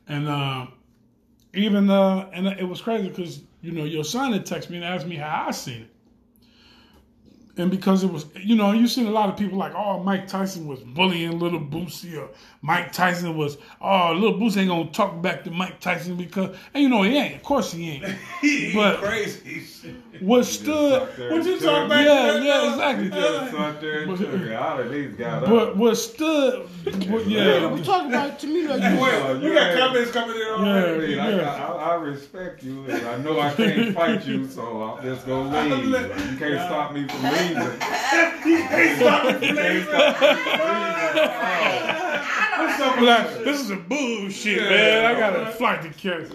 and 0.09 0.29
uh, 0.29 0.67
even 1.53 1.91
uh, 1.91 2.29
and 2.33 2.47
it 2.47 2.67
was 2.69 2.81
crazy 2.81 3.09
because 3.09 3.43
you 3.63 3.73
know 3.73 3.85
your 3.85 4.05
son 4.05 4.33
had 4.33 4.47
texted 4.47 4.71
me 4.71 4.77
and 4.77 4.85
asked 4.85 5.07
me 5.07 5.17
how 5.17 5.45
I 5.49 5.51
seen 5.51 5.83
it, 5.83 5.91
and 7.61 7.71
because 7.71 8.03
it 8.03 8.11
was, 8.13 8.27
you 8.41 8.57
know, 8.57 8.73
you 8.73 8.89
seen 8.89 9.07
a 9.07 9.11
lot 9.11 9.29
of 9.29 9.37
people 9.37 9.59
like, 9.59 9.75
oh, 9.75 10.03
Mike 10.03 10.27
Tyson 10.27 10.67
was 10.67 10.81
bullying 10.81 11.39
little 11.39 11.61
Boosie, 11.61 12.17
or 12.19 12.29
Mike 12.63 12.93
Tyson 12.93 13.37
was, 13.37 13.59
oh, 13.81 14.13
little 14.13 14.39
Boosie 14.39 14.59
ain't 14.59 14.69
gonna 14.69 14.91
talk 14.91 15.21
back 15.23 15.45
to 15.45 15.51
Mike 15.51 15.81
Tyson 15.81 16.17
because, 16.17 16.57
and 16.75 16.83
you 16.83 16.89
know, 16.89 17.03
he 17.03 17.17
ain't. 17.17 17.37
Of 17.37 17.43
course, 17.43 17.73
he 17.73 17.91
ain't. 17.91 18.05
he 18.41 18.73
but- 18.75 18.99
crazy. 19.01 19.63
What 20.21 20.45
stood, 20.45 21.09
What 21.31 21.47
you 21.47 21.59
talking 21.59 21.87
about? 21.87 22.05
yeah, 22.05 22.33
that, 22.35 22.43
yeah, 22.43 22.53
uh, 22.53 22.71
exactly. 22.73 23.09
Just 23.09 23.53
sat 23.53 23.81
there 23.81 24.03
and 24.03 24.19
took 24.19 24.29
it. 24.35 24.53
All 24.53 24.79
of 24.81 24.91
these 24.91 25.15
got 25.15 25.41
But 25.47 25.69
up. 25.71 25.77
what 25.77 25.95
stood, 25.95 26.69
what, 27.09 27.27
yeah, 27.27 27.67
We 27.73 27.83
talking 27.83 28.09
about 28.13 28.39
to 28.41 28.47
me 28.47 28.69
like 28.69 28.83
you. 28.93 29.01
Wait, 29.01 29.43
we 29.43 29.55
got 29.55 29.79
comments 29.79 30.11
coming 30.11 30.37
in 30.37 30.43
Yeah. 30.43 30.55
already. 30.59 31.19
I, 31.19 31.31
mean, 31.31 31.41
I, 31.41 31.57
I, 31.67 31.73
I 31.73 31.95
respect 31.95 32.63
you, 32.63 32.85
and 32.85 33.07
I 33.07 33.17
know 33.19 33.41
I 33.41 33.55
can't 33.55 33.95
fight 33.95 34.27
you, 34.27 34.47
so 34.47 34.83
I'm 34.83 35.03
just 35.03 35.27
gonna 35.27 35.75
leave. 35.77 35.87
Like, 35.89 36.09
you 36.31 36.37
can't 36.37 36.61
stop 36.69 36.93
me 36.93 37.09
from 37.09 37.23
leaving. 37.23 37.50
You 37.57 38.59
can't 38.69 38.99
stop 39.01 39.25
me 39.25 39.33
from 39.49 39.57
leaving. 39.57 39.87
What's 42.59 42.81
up 42.81 42.99
with 43.01 43.09
like, 43.09 43.45
this 43.45 43.61
is 43.61 43.71
a 43.71 43.77
bullshit, 43.77 44.63
Yeah. 44.63 44.69
man. 44.71 45.05
I 45.17 45.19
got 45.19 45.37
a 45.49 45.51
flight 45.53 45.83
to 45.83 45.89
catch. 45.91 46.29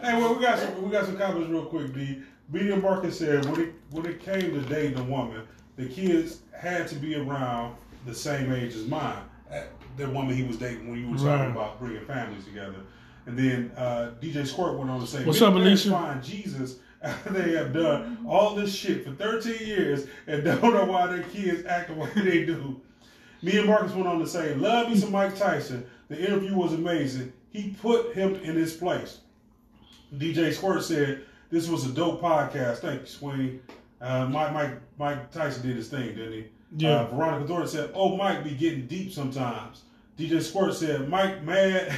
Hey, 0.00 0.14
well, 0.18 0.34
we 0.34 0.40
got 0.42 0.58
some 0.58 0.82
we 0.82 0.90
got 0.90 1.06
some 1.06 1.16
comments 1.16 1.48
real 1.50 1.64
quick. 1.66 1.94
D. 1.94 2.22
Media 2.52 2.76
Marcus 2.76 3.18
said 3.18 3.44
when 3.46 3.60
it 3.60 3.72
when 3.90 4.06
it 4.06 4.20
came 4.20 4.40
to 4.52 4.60
dating 4.68 4.98
a 4.98 5.04
woman, 5.04 5.42
the 5.76 5.86
kids 5.86 6.38
had 6.56 6.86
to 6.88 6.94
be 6.96 7.14
around 7.16 7.74
the 8.04 8.14
same 8.14 8.52
age 8.52 8.74
as 8.74 8.86
mine. 8.86 9.16
uh, 9.52 9.62
The 9.96 10.08
woman 10.10 10.36
he 10.36 10.42
was 10.44 10.56
dating 10.58 10.90
when 10.90 11.00
you 11.00 11.08
were 11.10 11.16
talking 11.16 11.30
Right. 11.40 11.50
about 11.50 11.80
bringing 11.80 12.04
families 12.04 12.44
together. 12.44 12.76
And 13.26 13.36
then 13.38 13.72
uh, 13.76 14.10
DJ 14.20 14.46
Squirt 14.46 14.76
went 14.78 14.90
on 14.90 15.00
to 15.00 15.06
say, 15.06 15.24
What's 15.24 15.40
"Many 15.40 15.52
up, 15.56 15.62
parents 15.62 15.84
Alicia? 15.86 15.90
Find 15.98 16.22
Jesus 16.22 16.70
after 16.70 16.82
they 17.26 17.52
have 17.52 17.72
done 17.72 18.18
all 18.28 18.54
this 18.54 18.74
shit 18.74 19.04
for 19.04 19.12
13 19.12 19.66
years 19.66 20.06
and 20.26 20.44
don't 20.44 20.62
know 20.62 20.84
why 20.84 21.06
their 21.06 21.22
kids 21.24 21.64
act 21.66 21.88
the 21.88 21.94
way 21.94 22.10
they 22.16 22.44
do." 22.44 22.80
Me 23.42 23.58
and 23.58 23.66
Marcus 23.66 23.92
went 23.92 24.08
on 24.08 24.18
to 24.18 24.26
say, 24.26 24.54
"Love 24.54 24.90
me 24.90 24.96
some 24.96 25.12
Mike 25.12 25.36
Tyson. 25.36 25.86
The 26.08 26.18
interview 26.18 26.54
was 26.54 26.72
amazing. 26.72 27.32
He 27.50 27.76
put 27.80 28.14
him 28.14 28.34
in 28.36 28.56
his 28.56 28.74
place." 28.74 29.20
DJ 30.16 30.52
Squirt 30.52 30.82
said, 30.82 31.22
"This 31.50 31.68
was 31.68 31.84
a 31.86 31.92
dope 31.92 32.22
podcast. 32.22 32.78
Thank 32.78 33.02
you, 33.02 33.06
Sweeney." 33.06 33.60
Uh, 34.00 34.26
Mike, 34.26 34.52
Mike, 34.52 34.80
Mike 34.98 35.30
Tyson 35.30 35.66
did 35.66 35.76
his 35.76 35.88
thing, 35.88 36.14
didn't 36.14 36.32
he? 36.32 36.44
Yeah. 36.76 37.00
Uh, 37.00 37.06
Veronica 37.14 37.46
Thornton 37.46 37.68
said, 37.68 37.90
"Oh, 37.94 38.16
Mike 38.16 38.44
be 38.44 38.50
getting 38.50 38.86
deep 38.86 39.12
sometimes." 39.12 39.82
DJ 40.18 40.40
Squirt 40.40 40.74
said, 40.74 41.08
"Mike 41.08 41.42
mad 41.42 41.92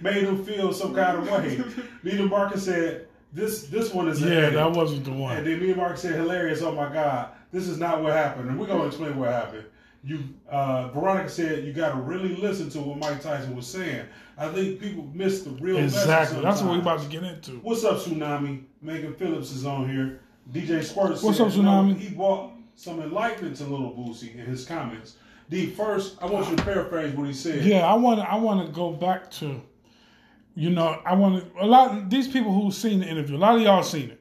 made 0.00 0.24
him 0.24 0.44
feel 0.44 0.72
some 0.72 0.94
kind 0.94 1.18
of 1.18 1.30
way." 1.30 1.62
Nita 2.02 2.24
Marcus 2.24 2.64
said, 2.64 3.06
"This 3.32 3.64
this 3.64 3.92
one 3.94 4.08
is 4.08 4.20
Yeah, 4.20 4.28
headache." 4.28 4.54
that 4.54 4.72
wasn't 4.72 5.04
the 5.04 5.12
one. 5.12 5.36
And 5.36 5.46
then 5.46 5.60
me 5.60 5.68
and 5.68 5.76
Mark 5.76 5.96
said, 5.98 6.14
hilarious, 6.14 6.62
oh 6.62 6.72
my 6.72 6.92
God, 6.92 7.28
this 7.52 7.68
is 7.68 7.78
not 7.78 8.02
what 8.02 8.12
happened. 8.12 8.48
And 8.48 8.58
we're 8.58 8.66
going 8.66 8.80
to 8.80 8.86
explain 8.86 9.16
what 9.18 9.30
happened. 9.30 9.64
You, 10.02 10.20
uh, 10.50 10.88
Veronica 10.88 11.28
said, 11.28 11.64
you 11.64 11.74
got 11.74 11.90
to 11.90 12.00
really 12.00 12.34
listen 12.36 12.70
to 12.70 12.80
what 12.80 12.98
Mike 12.98 13.20
Tyson 13.20 13.54
was 13.54 13.66
saying. 13.66 14.06
I 14.38 14.48
think 14.48 14.80
people 14.80 15.06
miss 15.12 15.42
the 15.42 15.50
real 15.50 15.76
Exactly. 15.76 16.40
That's 16.40 16.62
what 16.62 16.72
we 16.72 16.78
about 16.78 17.02
to 17.02 17.08
get 17.08 17.22
into. 17.22 17.52
What's 17.58 17.84
up, 17.84 17.98
Tsunami? 17.98 18.62
Megan 18.80 19.12
Phillips 19.14 19.52
is 19.52 19.66
on 19.66 19.90
here. 19.90 20.20
DJ 20.52 20.82
Squirt 20.82 21.10
What's 21.22 21.36
said, 21.36 21.48
up, 21.48 21.52
Tsunami? 21.52 21.88
no, 21.88 21.94
he 21.94 22.14
brought 22.14 22.52
some 22.76 23.02
enlightenment 23.02 23.56
to 23.56 23.64
Little 23.64 23.92
Boosie 23.92 24.34
in 24.34 24.46
his 24.46 24.64
comments. 24.64 25.16
D, 25.50 25.66
first, 25.66 26.16
I 26.22 26.26
want 26.26 26.48
you 26.48 26.56
to 26.56 26.62
paraphrase 26.62 27.14
what 27.14 27.26
he 27.26 27.34
said. 27.34 27.64
Yeah, 27.64 27.86
I 27.86 27.94
want. 27.94 28.20
I 28.20 28.36
want 28.36 28.66
to 28.66 28.72
go 28.72 28.92
back 28.92 29.30
to, 29.32 29.60
you 30.54 30.70
know, 30.70 31.00
I 31.04 31.14
want 31.14 31.54
to. 31.54 31.64
A 31.64 31.66
lot 31.66 31.96
of 31.96 32.10
these 32.10 32.28
people 32.28 32.52
who've 32.52 32.74
seen 32.74 33.00
the 33.00 33.06
interview. 33.06 33.36
A 33.36 33.38
lot 33.38 33.56
of 33.56 33.62
y'all 33.62 33.82
seen 33.82 34.10
it. 34.10 34.20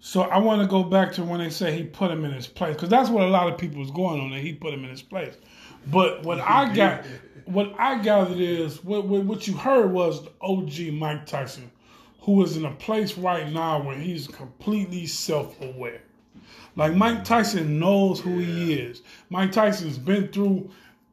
So 0.00 0.22
I 0.22 0.36
want 0.36 0.60
to 0.60 0.68
go 0.68 0.82
back 0.82 1.12
to 1.12 1.24
when 1.24 1.40
they 1.40 1.48
say 1.48 1.74
he 1.74 1.84
put 1.84 2.10
him 2.10 2.26
in 2.26 2.32
his 2.32 2.46
place 2.46 2.74
because 2.74 2.90
that's 2.90 3.08
what 3.08 3.24
a 3.24 3.28
lot 3.28 3.50
of 3.50 3.58
people 3.58 3.80
was 3.80 3.90
going 3.90 4.20
on. 4.20 4.30
That 4.30 4.40
he 4.40 4.52
put 4.52 4.74
him 4.74 4.84
in 4.84 4.90
his 4.90 5.02
place. 5.02 5.34
But 5.90 6.22
what 6.24 6.40
I 6.40 6.74
got, 6.74 7.04
what 7.46 7.74
I 7.78 7.98
gathered 8.02 8.38
is 8.38 8.84
what 8.84 9.06
what, 9.06 9.46
you 9.46 9.54
heard 9.54 9.90
was 9.92 10.24
the 10.24 10.32
OG 10.42 10.94
Mike 10.94 11.26
Tyson, 11.26 11.70
who 12.20 12.42
is 12.42 12.56
in 12.56 12.66
a 12.66 12.72
place 12.72 13.16
right 13.16 13.50
now 13.50 13.82
where 13.82 13.96
he's 13.96 14.26
completely 14.26 15.06
self 15.06 15.58
aware. 15.62 16.02
Like 16.76 16.94
Mike 16.94 17.24
Tyson 17.24 17.78
knows 17.78 18.20
who 18.20 18.38
he 18.38 18.74
is. 18.74 19.02
Mike 19.30 19.52
Tyson's 19.52 19.98
been 19.98 20.28
through 20.28 20.70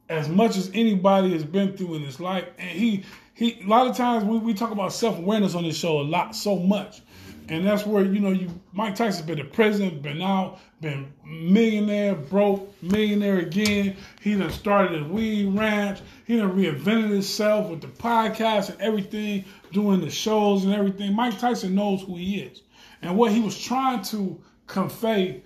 as 0.09 0.27
much 0.27 0.57
as 0.57 0.69
anybody 0.73 1.31
has 1.31 1.45
been 1.45 1.77
through 1.77 1.95
in 1.95 2.01
his 2.01 2.19
life, 2.19 2.45
and 2.57 2.69
he 2.69 3.05
he. 3.41 3.59
A 3.63 3.67
lot 3.67 3.87
of 3.87 3.97
times 3.97 4.23
we, 4.23 4.37
we 4.37 4.53
talk 4.53 4.71
about 4.71 4.93
self 4.93 5.17
awareness 5.17 5.55
on 5.55 5.63
this 5.63 5.75
show 5.75 5.99
a 5.99 6.03
lot, 6.03 6.35
so 6.35 6.57
much, 6.57 7.01
and 7.49 7.65
that's 7.65 7.85
where 7.85 8.05
you 8.05 8.19
know 8.19 8.29
you 8.29 8.49
Mike 8.71 8.95
Tyson's 8.95 9.25
been 9.25 9.39
in 9.39 9.49
prison, 9.49 9.99
been 9.99 10.21
out, 10.21 10.59
been 10.79 11.11
millionaire, 11.25 12.13
broke, 12.13 12.71
millionaire 12.83 13.39
again. 13.39 13.95
He 14.21 14.35
done 14.35 14.51
started 14.51 15.01
a 15.01 15.05
weed 15.05 15.47
ranch. 15.57 16.01
He 16.25 16.37
done 16.37 16.55
reinvented 16.55 17.09
himself 17.09 17.69
with 17.69 17.81
the 17.81 17.87
podcast 17.87 18.69
and 18.69 18.79
everything, 18.79 19.43
doing 19.71 20.01
the 20.01 20.11
shows 20.11 20.63
and 20.63 20.73
everything. 20.73 21.15
Mike 21.15 21.39
Tyson 21.39 21.73
knows 21.73 22.03
who 22.03 22.17
he 22.17 22.41
is, 22.41 22.61
and 23.01 23.17
what 23.17 23.31
he 23.31 23.41
was 23.41 23.59
trying 23.59 24.03
to 24.03 24.39
convey 24.67 25.41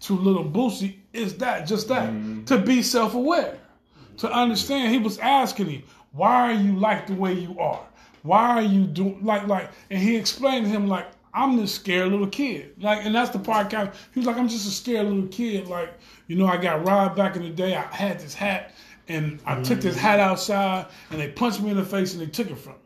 to 0.00 0.14
Little 0.14 0.44
Boosie 0.44 0.96
is 1.12 1.36
that 1.38 1.66
just 1.66 1.88
that 1.88 2.08
mm-hmm. 2.08 2.44
to 2.44 2.58
be 2.58 2.82
self 2.82 3.14
aware, 3.14 3.58
to 4.16 4.32
understand. 4.32 4.92
He 4.92 4.98
was 4.98 5.18
asking 5.18 5.66
him, 5.66 5.82
"Why 6.14 6.50
are 6.50 6.54
you 6.54 6.76
like 6.78 7.06
the 7.06 7.14
way 7.14 7.32
you 7.34 7.58
are? 7.58 7.84
Why 8.22 8.48
are 8.50 8.62
you 8.62 8.84
doing 8.84 9.24
like 9.24 9.46
like?" 9.46 9.70
And 9.90 10.00
he 10.00 10.16
explained 10.16 10.66
to 10.66 10.70
him 10.70 10.86
like, 10.88 11.06
"I'm 11.32 11.56
this 11.56 11.74
scared 11.74 12.10
little 12.10 12.26
kid." 12.26 12.74
Like, 12.80 13.04
and 13.04 13.14
that's 13.14 13.30
the 13.30 13.38
podcast. 13.38 13.94
He 14.12 14.20
was 14.20 14.26
like, 14.26 14.36
"I'm 14.36 14.48
just 14.48 14.66
a 14.66 14.70
scared 14.70 15.06
little 15.06 15.28
kid." 15.28 15.68
Like, 15.68 15.92
you 16.26 16.36
know, 16.36 16.46
I 16.46 16.56
got 16.56 16.86
robbed 16.86 17.16
back 17.16 17.36
in 17.36 17.42
the 17.42 17.50
day. 17.50 17.74
I 17.76 17.82
had 17.94 18.20
this 18.20 18.34
hat, 18.34 18.72
and 19.08 19.40
I 19.46 19.62
took 19.62 19.80
this 19.80 19.96
hat 19.96 20.20
outside, 20.20 20.86
and 21.10 21.20
they 21.20 21.28
punched 21.28 21.60
me 21.60 21.70
in 21.70 21.76
the 21.76 21.84
face, 21.84 22.14
and 22.14 22.22
they 22.22 22.26
took 22.30 22.50
it 22.50 22.58
from 22.58 22.72
me. 22.74 22.78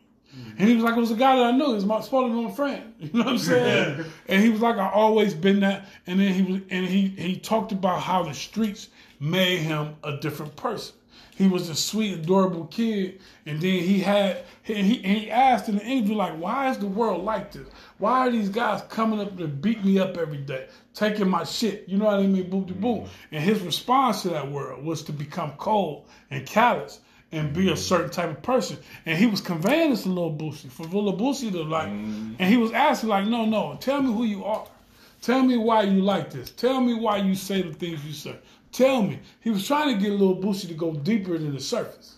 And 0.59 0.69
he 0.69 0.75
was 0.75 0.85
like, 0.85 0.97
it 0.97 1.01
was 1.01 1.11
a 1.11 1.17
guy 1.17 1.37
that 1.37 1.45
I 1.45 1.51
knew. 1.53 1.69
He 1.69 1.75
was 1.75 1.85
my 1.87 2.01
be 2.01 2.29
my 2.29 2.51
friend. 2.51 2.95
You 2.99 3.11
know 3.13 3.25
what 3.25 3.33
I'm 3.35 3.39
saying? 3.39 4.05
and 4.29 4.43
he 4.43 4.51
was 4.51 4.61
like, 4.61 4.77
I 4.77 4.91
always 4.91 5.35
been 5.35 5.61
that. 5.61 5.89
And 6.07 6.21
then 6.21 6.33
he 6.33 6.43
was, 6.43 6.61
and 6.71 6.87
he 6.87 7.09
he 7.09 7.37
talked 7.37 7.73
about 7.73 8.03
how 8.03 8.23
the 8.23 8.35
streets 8.35 8.89
made 9.21 9.59
him 9.59 9.97
a 10.03 10.17
different 10.17 10.55
person. 10.57 10.95
He 11.37 11.47
was 11.47 11.69
a 11.69 11.75
sweet, 11.77 12.15
adorable 12.15 12.67
kid, 12.67 13.21
and 13.47 13.61
then 13.61 13.81
he 13.81 14.01
had 14.01 14.45
he 14.65 14.95
he 14.97 15.31
asked 15.31 15.69
in 15.69 15.77
the 15.77 15.85
interview 15.85 16.17
like, 16.17 16.37
why 16.37 16.69
is 16.71 16.79
the 16.79 16.87
world 16.87 17.25
like 17.25 17.53
this? 17.53 17.69
Why 17.99 18.27
are 18.27 18.31
these 18.31 18.49
guys 18.49 18.83
coming 18.89 19.21
up 19.21 19.37
to 19.39 19.47
beat 19.47 19.85
me 19.85 20.01
up 20.01 20.17
every 20.17 20.39
day, 20.39 20.67
taking 20.95 21.29
my 21.29 21.45
shit? 21.45 21.89
You 21.89 21.97
know 21.97 22.07
what 22.07 22.21
I 22.21 22.27
mean? 22.27 22.51
Boom 22.51 22.67
to 22.67 22.75
boom. 22.75 23.01
Mm-hmm. 23.01 23.35
And 23.35 23.45
his 23.45 23.61
response 23.61 24.23
to 24.23 24.31
that 24.31 24.51
world 24.51 24.85
was 24.85 25.03
to 25.05 25.13
become 25.13 25.53
cold 25.59 26.07
and 26.31 26.45
callous 26.45 27.01
and 27.31 27.53
be 27.53 27.69
a 27.69 27.73
mm-hmm. 27.73 27.79
certain 27.79 28.11
type 28.11 28.31
of 28.31 28.43
person. 28.43 28.79
And 29.07 29.19
he 29.19 29.27
was 29.27 29.41
conveying 29.41 29.91
this 29.91 30.03
to 30.03 30.09
Lil 30.09 30.33
Boosie 30.33 30.71
for 30.71 30.85
Lil 30.85 31.17
Boosie 31.17 31.53
to 31.53 31.63
like, 31.63 31.89
mm-hmm. 31.89 32.35
and 32.39 32.51
he 32.51 32.57
was 32.57 32.73
asking 32.73 33.11
like, 33.11 33.27
no, 33.27 33.45
no, 33.45 33.77
tell 33.81 34.03
me 34.03 34.13
who 34.13 34.25
you 34.25 34.45
are. 34.45 34.67
Tell 35.21 35.43
me 35.43 35.57
why 35.57 35.83
you 35.83 36.01
like 36.01 36.31
this. 36.31 36.51
Tell 36.51 36.81
me 36.81 36.95
why 36.95 37.17
you 37.17 37.35
say 37.35 37.63
the 37.63 37.75
things 37.75 38.05
you 38.05 38.13
say. 38.13 38.37
Tell 38.73 39.03
me. 39.03 39.19
He 39.41 39.51
was 39.51 39.67
trying 39.67 39.95
to 39.97 40.01
get 40.03 40.13
Lil 40.13 40.37
Boosie 40.37 40.69
to 40.69 40.75
go 40.75 40.93
deeper 40.95 41.39
than 41.39 41.55
the 41.55 41.61
surface. 41.61 42.17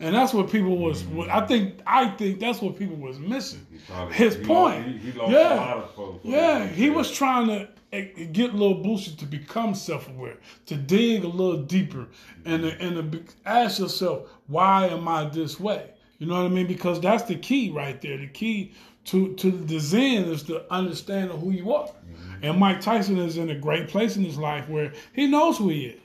And 0.00 0.14
that's 0.14 0.32
what 0.32 0.48
people 0.50 0.76
was. 0.78 1.04
I 1.28 1.44
think. 1.44 1.80
I 1.86 2.10
think 2.10 2.38
that's 2.38 2.62
what 2.62 2.76
people 2.78 2.94
was 2.96 3.18
missing. 3.18 3.66
Probably- 3.88 4.14
His 4.14 4.36
point. 4.36 4.86
Lost, 4.86 4.98
he, 5.04 5.10
he 5.10 5.18
lost 5.18 5.32
Yeah. 5.32 5.54
a 5.54 5.56
lot 5.56 5.76
of 5.78 5.94
folks. 5.94 6.24
Yeah, 6.24 6.66
he 6.68 6.88
was 6.88 7.10
trying 7.10 7.48
to 7.48 7.68
eh, 7.92 8.24
get 8.30 8.54
Lil 8.54 8.76
Boosie 8.76 9.16
to 9.18 9.26
become 9.26 9.74
self-aware, 9.74 10.36
to 10.66 10.76
dig 10.76 11.24
a 11.24 11.28
little 11.28 11.62
deeper, 11.62 12.06
and 12.44 12.62
to, 12.62 12.80
and 12.80 13.10
to 13.12 13.24
ask 13.44 13.80
yourself, 13.80 14.28
why 14.46 14.86
am 14.86 15.08
I 15.08 15.24
this 15.28 15.58
way? 15.58 15.90
You 16.18 16.26
know 16.28 16.34
what 16.36 16.46
I 16.50 16.54
mean? 16.54 16.68
Because 16.68 17.00
that's 17.00 17.24
the 17.24 17.34
key 17.36 17.70
right 17.70 18.00
there. 18.00 18.18
The 18.18 18.26
key 18.28 18.74
to 19.08 19.34
to 19.34 19.50
the 19.50 19.78
zen 19.78 20.24
is 20.24 20.42
to 20.44 20.70
understand 20.72 21.30
who 21.30 21.50
you 21.50 21.72
are. 21.72 21.86
Mm-hmm. 21.86 22.44
And 22.44 22.58
Mike 22.58 22.80
Tyson 22.80 23.18
is 23.18 23.36
in 23.36 23.50
a 23.50 23.54
great 23.54 23.88
place 23.88 24.16
in 24.16 24.24
his 24.24 24.38
life 24.38 24.68
where 24.68 24.92
he 25.12 25.26
knows 25.26 25.58
who 25.58 25.70
he 25.70 25.86
is. 25.86 26.00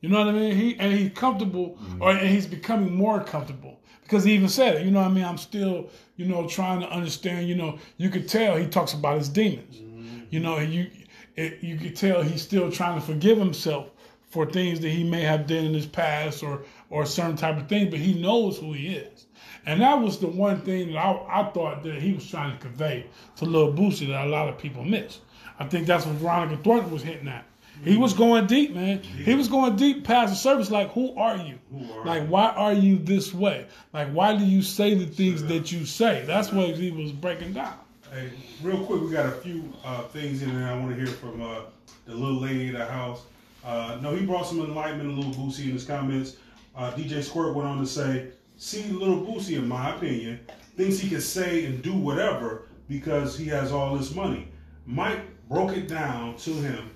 You 0.00 0.08
know 0.08 0.18
what 0.18 0.28
I 0.28 0.32
mean? 0.32 0.56
He 0.56 0.76
and 0.78 0.92
he's 0.92 1.12
comfortable, 1.12 1.78
mm-hmm. 1.80 2.02
or 2.02 2.10
and 2.10 2.28
he's 2.28 2.46
becoming 2.46 2.94
more 2.94 3.22
comfortable 3.22 3.80
because 4.02 4.24
he 4.24 4.32
even 4.32 4.48
said 4.48 4.76
it. 4.76 4.84
You 4.84 4.90
know 4.90 5.00
what 5.00 5.10
I 5.10 5.14
mean? 5.14 5.24
I'm 5.24 5.38
still, 5.38 5.90
you 6.16 6.26
know, 6.26 6.48
trying 6.48 6.80
to 6.80 6.90
understand. 6.90 7.48
You 7.48 7.54
know, 7.54 7.78
you 7.98 8.10
could 8.10 8.28
tell 8.28 8.56
he 8.56 8.66
talks 8.66 8.94
about 8.94 9.18
his 9.18 9.28
demons. 9.28 9.76
Mm-hmm. 9.76 10.20
You 10.30 10.40
know, 10.40 10.56
and 10.56 10.72
you 10.72 10.90
it, 11.36 11.62
you 11.62 11.76
could 11.76 11.96
tell 11.96 12.22
he's 12.22 12.42
still 12.42 12.70
trying 12.70 12.98
to 12.98 13.06
forgive 13.06 13.38
himself 13.38 13.90
for 14.30 14.46
things 14.46 14.80
that 14.80 14.88
he 14.88 15.04
may 15.04 15.22
have 15.22 15.46
done 15.46 15.64
in 15.64 15.74
his 15.74 15.86
past 15.86 16.42
or 16.42 16.62
or 16.88 17.06
certain 17.06 17.36
type 17.36 17.56
of 17.56 17.68
thing, 17.68 17.90
but 17.90 17.98
he 17.98 18.20
knows 18.20 18.58
who 18.58 18.72
he 18.72 18.94
is. 18.94 19.26
And 19.70 19.80
that 19.82 20.00
was 20.00 20.18
the 20.18 20.26
one 20.26 20.60
thing 20.62 20.88
that 20.88 20.98
I, 20.98 21.42
I 21.42 21.50
thought 21.52 21.84
that 21.84 22.02
he 22.02 22.12
was 22.12 22.28
trying 22.28 22.50
to 22.50 22.58
convey 22.58 23.06
to 23.36 23.44
Lil 23.44 23.72
Boosie 23.72 24.08
that 24.08 24.26
a 24.26 24.28
lot 24.28 24.48
of 24.48 24.58
people 24.58 24.82
miss. 24.82 25.20
I 25.60 25.64
think 25.64 25.86
that's 25.86 26.04
what 26.04 26.16
Veronica 26.16 26.60
Thornton 26.60 26.90
was 26.90 27.04
hitting 27.04 27.28
at. 27.28 27.44
He 27.84 27.96
was 27.96 28.12
going 28.12 28.48
deep, 28.48 28.74
man. 28.74 29.00
He 29.00 29.32
was 29.32 29.46
going 29.46 29.76
deep 29.76 30.02
past 30.02 30.32
the 30.32 30.36
surface. 30.36 30.72
Like, 30.72 30.90
who 30.90 31.16
are 31.16 31.36
you? 31.36 31.56
Who 31.70 31.92
are 31.92 32.04
like, 32.04 32.26
why 32.26 32.48
are 32.48 32.72
you 32.72 32.98
this 32.98 33.32
way? 33.32 33.64
Like, 33.92 34.10
why 34.10 34.36
do 34.36 34.44
you 34.44 34.60
say 34.60 34.94
the 34.94 35.06
things 35.06 35.44
that 35.44 35.70
you 35.70 35.86
say? 35.86 36.24
That's 36.26 36.50
what 36.52 36.74
he 36.74 36.90
was 36.90 37.12
breaking 37.12 37.52
down. 37.52 37.78
Hey, 38.12 38.32
real 38.64 38.84
quick, 38.84 39.02
we 39.02 39.12
got 39.12 39.26
a 39.26 39.30
few 39.30 39.72
uh, 39.84 40.02
things 40.08 40.42
in 40.42 40.52
there 40.52 40.68
I 40.68 40.76
want 40.76 40.90
to 40.90 40.96
hear 40.96 41.06
from 41.06 41.40
uh, 41.40 41.60
the 42.06 42.14
little 42.16 42.40
lady 42.40 42.70
at 42.70 42.74
the 42.74 42.86
house. 42.86 43.22
Uh, 43.64 43.98
no, 44.02 44.16
he 44.16 44.26
brought 44.26 44.48
some 44.48 44.58
enlightenment, 44.58 45.10
a 45.10 45.12
little 45.12 45.32
Boosie 45.32 45.66
in 45.66 45.70
his 45.70 45.84
comments. 45.84 46.38
Uh, 46.76 46.90
DJ 46.90 47.22
Squirt 47.22 47.54
went 47.54 47.68
on 47.68 47.78
to 47.78 47.86
say, 47.86 48.30
see, 48.60 48.84
little 48.92 49.22
Boosie, 49.24 49.56
in 49.56 49.66
my 49.66 49.96
opinion, 49.96 50.38
thinks 50.76 50.98
he 50.98 51.08
can 51.08 51.20
say 51.20 51.64
and 51.64 51.82
do 51.82 51.94
whatever 51.94 52.68
because 52.88 53.36
he 53.38 53.46
has 53.46 53.72
all 53.72 53.96
this 53.96 54.14
money. 54.14 54.48
Mike 54.86 55.20
broke 55.48 55.76
it 55.76 55.88
down 55.88 56.36
to 56.36 56.50
him 56.52 56.90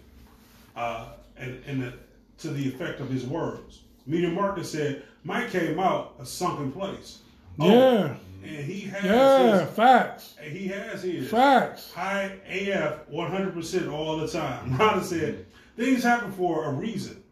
uh, 0.76 1.08
and, 1.36 1.62
and 1.66 1.82
the, 1.82 1.92
to 2.38 2.48
the 2.48 2.68
effect 2.68 3.00
of 3.00 3.08
his 3.08 3.24
words. 3.24 3.80
Media 4.06 4.28
Marcus 4.30 4.70
said, 4.70 5.02
Mike 5.24 5.50
came 5.50 5.78
out 5.80 6.14
a 6.20 6.26
sunken 6.26 6.70
place. 6.70 7.20
Oh, 7.58 7.68
Yeah. 7.70 8.16
And 8.44 8.64
he 8.66 8.80
has 8.80 9.04
Yeah, 9.04 9.64
his, 9.64 9.70
facts. 9.74 10.34
and 10.38 10.52
he 10.54 10.66
has 10.68 11.02
his 11.02 11.30
Facts. 11.30 11.90
high 11.94 12.36
AF 12.46 13.08
100% 13.10 13.90
all 13.90 14.18
the 14.18 14.28
time. 14.28 14.76
Ronda 14.78 15.02
said, 15.02 15.46
things 15.78 16.02
happen 16.02 16.30
for 16.32 16.66
a 16.66 16.70
reason. 16.70 17.22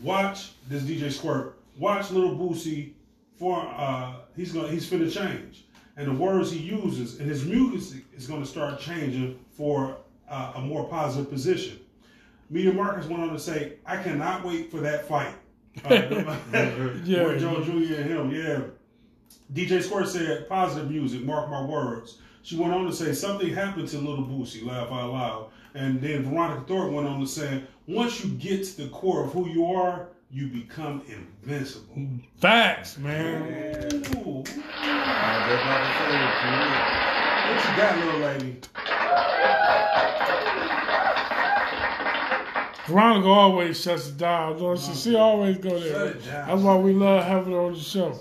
Watch 0.00 0.52
this 0.68 0.84
DJ 0.84 1.10
Squirt. 1.10 1.58
Watch 1.76 2.12
Little 2.12 2.36
Boosie 2.36 2.92
for 3.36 3.60
uh 3.60 4.14
he's 4.36 4.52
gonna 4.52 4.68
he's 4.68 4.88
finna 4.88 5.10
change. 5.12 5.64
And 5.96 6.08
the 6.08 6.12
words 6.12 6.50
he 6.50 6.58
uses 6.58 7.20
and 7.20 7.28
his 7.28 7.44
music 7.44 8.04
is 8.16 8.26
gonna 8.26 8.46
start 8.46 8.80
changing 8.80 9.38
for 9.56 9.96
uh, 10.28 10.52
a 10.56 10.60
more 10.60 10.88
positive 10.88 11.30
position. 11.30 11.78
Media 12.50 12.72
Marcus 12.72 13.06
went 13.06 13.22
on 13.22 13.30
to 13.30 13.38
say, 13.38 13.74
I 13.86 14.02
cannot 14.02 14.44
wait 14.44 14.70
for 14.70 14.78
that 14.80 15.06
fight. 15.06 15.34
Uh, 15.84 16.36
Yeah. 17.04 17.36
Jones 17.38 17.66
Jr. 17.66 17.94
and 18.00 18.10
him, 18.10 18.30
yeah. 18.30 18.60
DJ 19.52 19.82
Squirt 19.82 20.08
said, 20.08 20.48
positive 20.48 20.90
music, 20.90 21.22
mark 21.24 21.50
my 21.50 21.64
words. 21.64 22.18
She 22.42 22.56
went 22.56 22.72
on 22.72 22.86
to 22.86 22.92
say, 22.92 23.12
something 23.12 23.52
happened 23.52 23.88
to 23.88 23.98
Little 23.98 24.24
Boosie, 24.24 24.64
laugh 24.64 24.90
out 24.90 25.12
loud. 25.12 25.50
And 25.74 26.00
then 26.00 26.24
Veronica 26.24 26.64
Thorpe 26.66 26.92
went 26.92 27.08
on 27.08 27.20
to 27.20 27.26
say, 27.26 27.62
once 27.86 28.24
you 28.24 28.30
get 28.32 28.64
to 28.64 28.82
the 28.82 28.88
core 28.88 29.24
of 29.24 29.32
who 29.32 29.48
you 29.48 29.64
are, 29.66 30.08
you 30.34 30.48
become 30.48 31.00
invincible. 31.06 32.08
Facts, 32.40 32.98
man. 32.98 33.42
Ooh. 34.16 34.42
What 34.42 34.48
I 34.48 35.46
just 35.48 35.64
like 35.64 35.84
to 35.86 35.90
say, 36.00 37.70
you 37.70 37.76
got, 37.76 37.98
little 38.04 38.20
lady? 38.20 38.60
Veronica 42.88 43.28
always 43.28 43.80
shuts 43.80 44.08
it 44.08 44.16
down. 44.18 44.58
Don't 44.58 44.76
she? 44.78 44.92
She 44.94 45.14
always 45.14 45.56
go 45.58 45.78
there. 45.78 45.92
Shut 45.92 46.06
it 46.16 46.24
down. 46.24 46.48
That's 46.48 46.62
why 46.62 46.76
we 46.78 46.92
love 46.92 47.22
having 47.24 47.52
her 47.52 47.60
on 47.60 47.74
the 47.74 47.78
show. 47.78 48.18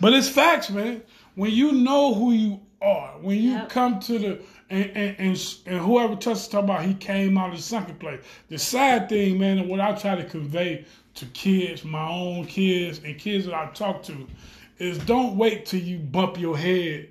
But 0.00 0.14
it's 0.14 0.28
facts, 0.30 0.70
man. 0.70 1.02
When 1.34 1.50
you 1.50 1.72
know 1.72 2.14
who 2.14 2.32
you 2.32 2.60
are, 2.80 3.18
when 3.20 3.36
you 3.38 3.50
Yep. 3.52 3.68
come 3.68 4.00
to 4.00 4.18
the 4.18 4.40
and 4.74 4.96
and, 4.96 5.16
and 5.18 5.54
and 5.66 5.78
whoever 5.80 6.16
touches 6.16 6.48
talk 6.48 6.64
about 6.64 6.84
he 6.84 6.94
came 6.94 7.38
out 7.38 7.50
of 7.50 7.56
the 7.56 7.62
sunken 7.62 7.96
place. 7.96 8.20
The 8.48 8.58
sad 8.58 9.08
thing, 9.08 9.38
man, 9.38 9.58
and 9.58 9.68
what 9.68 9.80
I 9.80 9.92
try 9.92 10.16
to 10.16 10.24
convey 10.24 10.84
to 11.14 11.26
kids, 11.26 11.84
my 11.84 12.08
own 12.08 12.46
kids, 12.46 13.00
and 13.04 13.16
kids 13.18 13.46
that 13.46 13.54
I 13.54 13.70
talk 13.72 14.02
to, 14.04 14.26
is 14.78 14.98
don't 14.98 15.36
wait 15.36 15.66
till 15.66 15.80
you 15.80 15.98
bump 15.98 16.38
your 16.38 16.56
head 16.56 17.08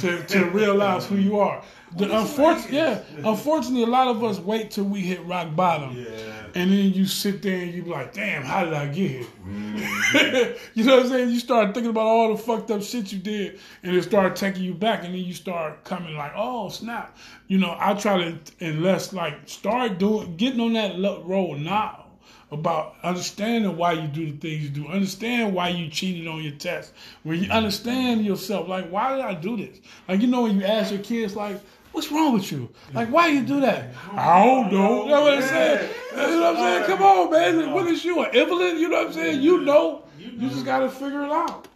to, 0.00 0.22
to 0.24 0.44
realize 0.50 1.06
who 1.06 1.16
you 1.16 1.38
are. 1.38 1.62
The 1.96 2.14
unfortunate, 2.14 2.72
yeah, 2.72 3.02
unfortunately, 3.24 3.84
a 3.84 3.86
lot 3.86 4.08
of 4.08 4.22
us 4.22 4.38
wait 4.38 4.70
till 4.70 4.84
we 4.84 5.00
hit 5.00 5.24
rock 5.24 5.54
bottom, 5.56 5.96
Yeah. 5.96 6.35
And 6.56 6.72
then 6.72 6.94
you 6.94 7.04
sit 7.04 7.42
there 7.42 7.60
and 7.60 7.74
you 7.74 7.82
be 7.82 7.90
like, 7.90 8.14
"Damn, 8.14 8.42
how 8.42 8.64
did 8.64 8.72
I 8.72 8.86
get 8.86 9.10
here?" 9.10 9.26
Mm-hmm. 9.46 10.54
you 10.74 10.84
know 10.84 10.96
what 10.96 11.04
I'm 11.04 11.10
saying? 11.10 11.30
You 11.30 11.38
start 11.38 11.74
thinking 11.74 11.90
about 11.90 12.06
all 12.06 12.34
the 12.34 12.42
fucked 12.42 12.70
up 12.70 12.82
shit 12.82 13.12
you 13.12 13.18
did, 13.18 13.60
and 13.82 13.94
it 13.94 14.02
start 14.04 14.36
taking 14.36 14.62
you 14.62 14.72
back, 14.72 15.04
and 15.04 15.12
then 15.12 15.20
you 15.20 15.34
start 15.34 15.84
coming 15.84 16.16
like, 16.16 16.32
"Oh 16.34 16.70
snap!" 16.70 17.14
You 17.46 17.58
know, 17.58 17.76
I 17.78 17.92
try 17.92 18.16
to 18.16 18.38
unless 18.60 19.12
like 19.12 19.46
start 19.46 19.98
doing 19.98 20.38
getting 20.38 20.60
on 20.60 20.72
that 20.72 20.98
road 21.26 21.58
now 21.58 22.06
about 22.50 22.94
understanding 23.02 23.76
why 23.76 23.92
you 23.92 24.08
do 24.08 24.32
the 24.32 24.38
things 24.38 24.62
you 24.62 24.70
do, 24.70 24.88
understand 24.88 25.52
why 25.52 25.68
you 25.68 25.90
cheated 25.90 26.26
on 26.26 26.42
your 26.42 26.54
test, 26.54 26.94
when 27.22 27.36
you 27.36 27.44
mm-hmm. 27.44 27.52
understand 27.52 28.24
yourself, 28.24 28.66
like 28.66 28.88
why 28.88 29.14
did 29.14 29.20
I 29.26 29.34
do 29.34 29.58
this? 29.58 29.78
Like 30.08 30.22
you 30.22 30.26
know 30.26 30.44
when 30.44 30.58
you 30.58 30.64
ask 30.64 30.90
your 30.90 31.02
kids 31.02 31.36
like. 31.36 31.60
What's 31.96 32.12
wrong 32.12 32.34
with 32.34 32.52
you? 32.52 32.68
Like, 32.92 33.08
why 33.08 33.28
you 33.28 33.42
do 33.42 33.58
that? 33.62 33.88
I 34.12 34.44
don't 34.44 34.70
know. 34.70 35.04
You 35.04 35.08
know 35.12 35.22
what 35.22 35.34
I'm 35.38 35.42
saying? 35.42 35.90
You 36.10 36.16
know 36.18 36.52
what 36.52 36.56
I'm 36.56 36.56
saying? 36.56 36.84
Come 36.84 37.02
on, 37.02 37.30
man. 37.30 37.72
What 37.72 37.86
is 37.86 38.04
you, 38.04 38.22
an 38.22 38.34
invalid? 38.34 38.76
You 38.76 38.90
know 38.90 38.98
what 38.98 39.06
I'm 39.06 39.12
saying? 39.14 39.40
You 39.40 39.62
know. 39.62 40.04
You 40.18 40.50
just 40.50 40.66
got 40.66 40.80
to 40.80 40.90
figure 40.90 41.22
it 41.24 41.32
out. 41.32 41.68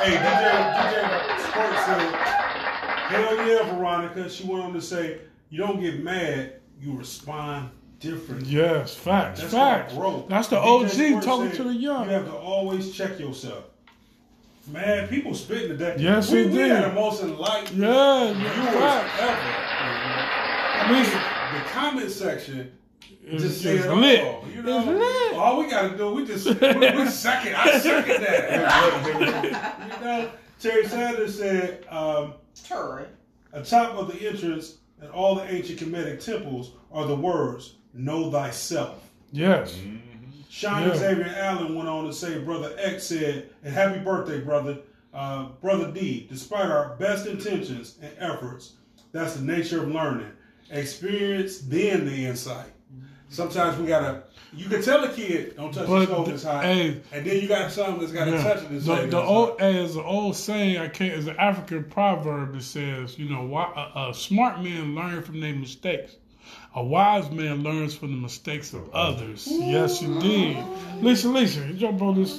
Hey, 0.00 0.16
DJ, 0.16 0.74
DJ 0.74 1.40
Squirt 1.42 1.76
said, 1.86 2.12
hell 3.06 3.46
yeah, 3.46 3.72
Veronica. 3.76 4.28
She 4.28 4.48
went 4.48 4.64
on 4.64 4.72
to 4.72 4.82
say, 4.82 5.18
you 5.48 5.58
don't 5.58 5.78
get 5.80 6.02
mad, 6.02 6.54
you 6.80 6.96
respond 6.96 7.70
differently. 8.00 8.48
Yes, 8.48 8.96
facts, 8.96 9.42
That's 9.42 9.52
facts. 9.52 9.94
growth. 9.94 10.28
That's 10.28 10.48
the 10.48 10.56
DJ 10.56 10.82
OG 10.82 10.88
Squirt 10.90 11.22
talking 11.22 11.48
said 11.50 11.56
to 11.58 11.62
the 11.62 11.74
young. 11.74 12.06
You 12.06 12.10
have 12.14 12.26
to 12.26 12.34
always 12.34 12.90
check 12.90 13.20
yourself. 13.20 13.62
Man, 14.72 15.08
people 15.08 15.34
spitting 15.34 15.68
today. 15.68 15.96
Yes, 15.98 16.30
we, 16.30 16.42
they 16.42 16.48
we 16.48 16.54
did. 16.56 16.70
had 16.72 16.90
the 16.90 16.94
most 16.94 17.22
enlightened 17.22 17.78
Yeah, 17.78 18.32
viewers 18.34 18.74
yeah, 18.74 19.16
ever. 19.20 19.67
I 20.80 20.92
mean, 20.92 21.04
the 21.62 21.68
comment 21.70 22.10
section 22.10 22.72
It's 23.24 23.42
just 23.42 23.62
just 23.62 23.84
said, 23.84 23.94
lit. 23.96 24.20
oh, 24.24 24.44
you 24.54 24.62
know, 24.62 24.78
It's 24.80 24.86
lit. 25.32 25.34
all 25.38 25.58
we 25.62 25.68
got 25.70 25.90
to 25.90 25.96
do, 25.96 26.10
we 26.14 26.24
just 26.26 26.46
we, 26.46 26.52
we 26.54 27.06
second. 27.08 27.54
I 27.56 27.78
second 27.78 28.22
that. 28.24 29.88
you 30.00 30.04
know, 30.04 30.30
Terry 30.60 30.86
Sanders 30.86 31.38
said, 31.38 31.84
um, 31.90 32.34
Turn. 32.64 33.06
atop 33.52 33.94
of 33.96 34.08
the 34.12 34.28
entrance 34.28 34.78
and 35.00 35.10
all 35.10 35.34
the 35.36 35.44
ancient 35.52 35.78
Kemetic 35.78 36.24
temples 36.24 36.72
are 36.92 37.06
the 37.06 37.14
words 37.14 37.74
"Know 37.94 38.30
thyself." 38.30 39.08
Yes. 39.32 39.78
Sean 40.50 40.82
Yeah. 40.88 40.94
Xavier 40.96 41.32
Allen 41.36 41.74
went 41.76 41.88
on 41.88 42.06
to 42.06 42.12
say, 42.12 42.38
Brother 42.38 42.74
X 42.78 43.04
said, 43.04 43.50
and 43.62 43.72
happy 43.74 44.00
birthday, 44.00 44.40
brother. 44.40 44.78
Uh, 45.14 45.46
brother 45.60 45.90
D, 45.92 46.26
despite 46.28 46.70
our 46.70 46.96
best 46.98 47.26
intentions 47.26 47.96
and 48.02 48.10
efforts, 48.18 48.74
that's 49.12 49.34
the 49.36 49.44
nature 49.44 49.82
of 49.82 49.88
learning. 49.90 50.30
Experience, 50.70 51.58
then 51.58 52.04
the 52.06 52.26
insight. 52.26 52.66
Sometimes 53.30 53.78
we 53.78 53.86
gotta, 53.86 54.22
you 54.54 54.68
can 54.68 54.80
tell 54.82 55.04
a 55.04 55.12
kid, 55.12 55.54
don't 55.56 55.72
touch 55.72 55.86
But 55.86 55.98
the 56.00 56.06
stove, 56.06 56.26
the- 56.26 56.34
it's 56.34 56.42
hot. 56.44 56.64
hey. 56.64 57.00
and 57.12 57.26
then 57.26 57.42
you 57.42 57.46
got 57.48 57.70
something 57.70 58.00
that's 58.00 58.12
gotta 58.12 58.30
Yeah. 58.32 58.42
touch 58.42 58.62
it 58.62 58.70
and 58.70 58.80
The, 58.80 59.06
the 59.06 59.20
old, 59.22 59.50
hot. 59.50 59.60
as 59.60 59.96
an 59.96 60.02
old 60.02 60.34
saying, 60.36 60.78
I 60.78 60.88
can't. 60.88 61.12
As 61.12 61.26
an 61.26 61.36
African 61.38 61.84
proverb 61.84 62.54
It 62.56 62.62
says, 62.62 63.18
you 63.18 63.28
know, 63.28 63.42
why, 63.44 63.90
a, 63.94 64.08
a 64.10 64.14
smart 64.14 64.62
man 64.62 64.94
learn 64.94 65.22
from 65.22 65.40
their 65.40 65.54
mistakes. 65.54 66.16
A 66.74 66.82
wise 66.82 67.30
man 67.30 67.62
learns 67.62 67.94
from 67.94 68.10
the 68.12 68.16
mistakes 68.16 68.72
of 68.72 68.88
others. 68.94 69.46
Yes, 69.50 70.00
indeed. 70.00 70.56
Lisa, 71.02 71.28
Lisa, 71.28 71.70
jump 71.74 72.00
on 72.00 72.14
this. 72.22 72.38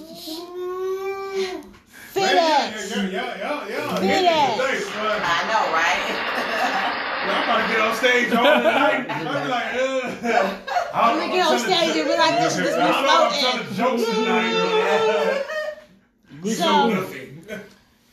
Fit 2.11 2.23
Man, 2.23 2.37
ass. 2.37 2.91
yeah, 2.95 3.03
yeah, 3.03 3.09
yeah, 3.11 3.37
yeah, 3.37 3.67
yeah. 3.69 3.95
Fit 3.97 4.03
Hit 4.09 4.25
ass. 4.25 4.59
it 4.59 4.65
today, 4.65 4.79
son. 4.79 5.21
I 5.23 5.43
know, 5.51 5.73
right? 5.73 6.28
I'm 7.21 7.43
about 7.43 7.67
to 7.67 7.73
get 7.73 7.81
on 7.81 7.95
stage 7.95 8.33
all 8.33 8.43
night. 8.63 9.09
I'll 9.09 9.43
be 9.43 9.49
like, 9.49 9.73
uh, 9.75 10.57
I'm 10.93 11.19
gonna 11.19 11.31
get 11.33 11.45
on 11.47 11.59
stage 11.59 11.95
and 11.97 12.07
be 12.07 12.17
like, 12.17 12.39
this, 12.39 12.55
this 12.55 12.75
I 12.75 12.77
was 12.87 12.95
don't 12.95 13.09
I'm 13.09 13.31
floating. 13.31 13.75
telling 13.75 13.97
jokes 13.99 14.15
tonight. 14.15 15.45
So- 16.55 17.09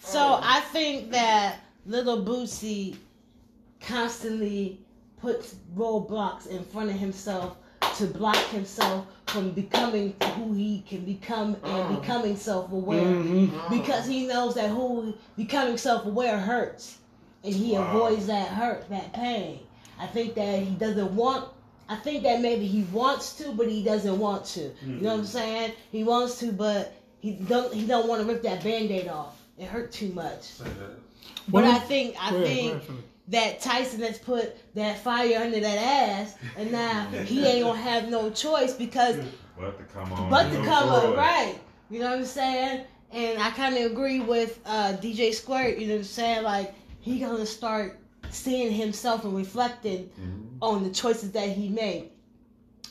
So 0.00 0.38
I 0.42 0.60
think 0.72 1.10
that 1.12 1.60
little 1.86 2.24
Boosie 2.24 2.96
constantly 3.80 4.80
puts 5.20 5.56
roadblocks 5.76 6.46
in 6.46 6.64
front 6.64 6.90
of 6.90 6.96
himself 6.96 7.56
to 7.96 8.06
block 8.06 8.36
himself 8.48 9.06
from 9.26 9.50
becoming 9.52 10.14
who 10.36 10.52
he 10.52 10.82
can 10.88 11.04
become 11.04 11.56
and 11.64 12.00
becoming 12.00 12.36
self-aware 12.36 13.00
Mhm. 13.04 13.70
because 13.70 14.06
he 14.06 14.26
knows 14.26 14.54
that 14.54 14.70
who 14.70 15.14
becoming 15.36 15.76
self-aware 15.78 16.38
hurts 16.38 16.98
and 17.46 17.54
he 17.54 17.72
Wow. 17.72 17.88
avoids 17.96 18.26
that 18.26 18.48
hurt 18.48 18.88
that 18.90 19.12
pain 19.12 19.60
i 19.98 20.06
think 20.06 20.34
that 20.34 20.58
he 20.62 20.70
doesn't 20.74 21.14
want 21.14 21.48
i 21.88 21.96
think 21.96 22.22
that 22.24 22.40
maybe 22.40 22.66
he 22.66 22.82
wants 22.92 23.34
to 23.38 23.52
but 23.52 23.68
he 23.68 23.82
doesn't 23.84 24.18
want 24.18 24.44
to 24.44 24.60
you 24.60 24.72
know 25.00 25.10
what 25.12 25.20
i'm 25.20 25.24
saying 25.26 25.72
he 25.92 26.04
wants 26.04 26.38
to 26.40 26.52
but 26.52 26.92
he 27.20 27.32
don't 27.32 27.72
he 27.72 27.86
don't 27.86 28.08
want 28.08 28.20
to 28.20 28.26
rip 28.26 28.42
that 28.42 28.62
band-aid 28.62 29.08
off 29.08 29.40
it 29.58 29.66
hurt 29.66 29.90
too 29.92 30.08
much 30.12 30.58
but 31.48 31.62
Well, 31.64 31.72
i 31.74 31.78
think 31.78 32.16
i 32.20 32.28
ahead, 32.34 32.42
think 32.82 32.82
that 33.28 33.60
Tyson 33.60 34.00
has 34.02 34.18
put 34.18 34.54
that 34.76 35.00
fire 35.00 35.38
under 35.40 35.58
that 35.58 35.78
ass, 35.78 36.36
and 36.56 36.70
now 36.70 37.06
he 37.24 37.44
ain't 37.44 37.64
gonna 37.64 37.76
have 37.80 38.08
no 38.08 38.30
choice 38.30 38.72
because 38.74 39.16
But 39.58 39.76
to 39.78 39.84
come 39.92 40.12
on. 40.12 40.30
but 40.30 40.44
to 40.50 40.54
come 40.62 40.88
go 40.88 40.94
up 40.94 41.02
for 41.06 41.14
it. 41.14 41.16
right. 41.16 41.54
You 41.90 41.98
know 41.98 42.10
what 42.10 42.18
I'm 42.20 42.24
saying? 42.24 42.84
And 43.12 43.42
I 43.42 43.50
kind 43.50 43.76
of 43.76 43.90
agree 43.90 44.20
with 44.20 44.60
uh, 44.64 44.92
DJ 45.02 45.34
Squirt. 45.34 45.76
You 45.78 45.88
know 45.88 45.94
what 45.94 45.98
I'm 46.00 46.04
saying? 46.04 46.42
Like 46.44 46.72
he 47.06 47.20
gonna 47.20 47.46
start 47.46 48.00
seeing 48.30 48.72
himself 48.72 49.24
and 49.24 49.36
reflecting 49.36 50.10
mm-hmm. 50.20 50.56
on 50.60 50.82
the 50.82 50.90
choices 50.90 51.30
that 51.30 51.48
he 51.48 51.68
made. 51.68 52.10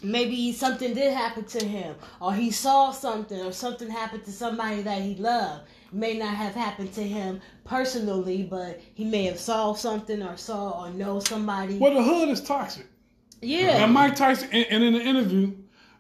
Maybe 0.02 0.54
something 0.54 0.94
did 0.94 1.14
happen 1.14 1.44
to 1.46 1.66
him, 1.66 1.96
or 2.22 2.34
he 2.34 2.50
saw 2.50 2.92
something, 2.92 3.42
or 3.42 3.52
something 3.52 3.90
happened 3.90 4.24
to 4.24 4.32
somebody 4.32 4.82
that 4.84 5.02
he 5.02 5.16
loved. 5.16 5.64
It 5.88 5.94
may 5.94 6.18
not 6.18 6.34
have 6.34 6.56
happened 6.56 6.94
to 6.94 7.04
him 7.04 7.42
personally, 7.66 8.44
but 8.44 8.80
he 8.94 9.04
may 9.04 9.26
have 9.26 9.40
saw 9.40 9.74
something, 9.74 10.24
or 10.24 10.38
saw, 10.38 10.86
or 10.86 10.92
know 10.92 11.20
somebody. 11.20 11.78
Well, 11.78 11.94
the 11.94 12.04
hood 12.04 12.30
is 12.30 12.42
toxic. 12.42 12.88
Yeah. 13.42 13.84
And 13.84 13.94
Mike 13.94 14.16
Tyson, 14.16 14.48
and, 14.54 14.66
and 14.70 14.84
in 14.84 14.94
the 14.94 15.02
interview, 15.02 15.54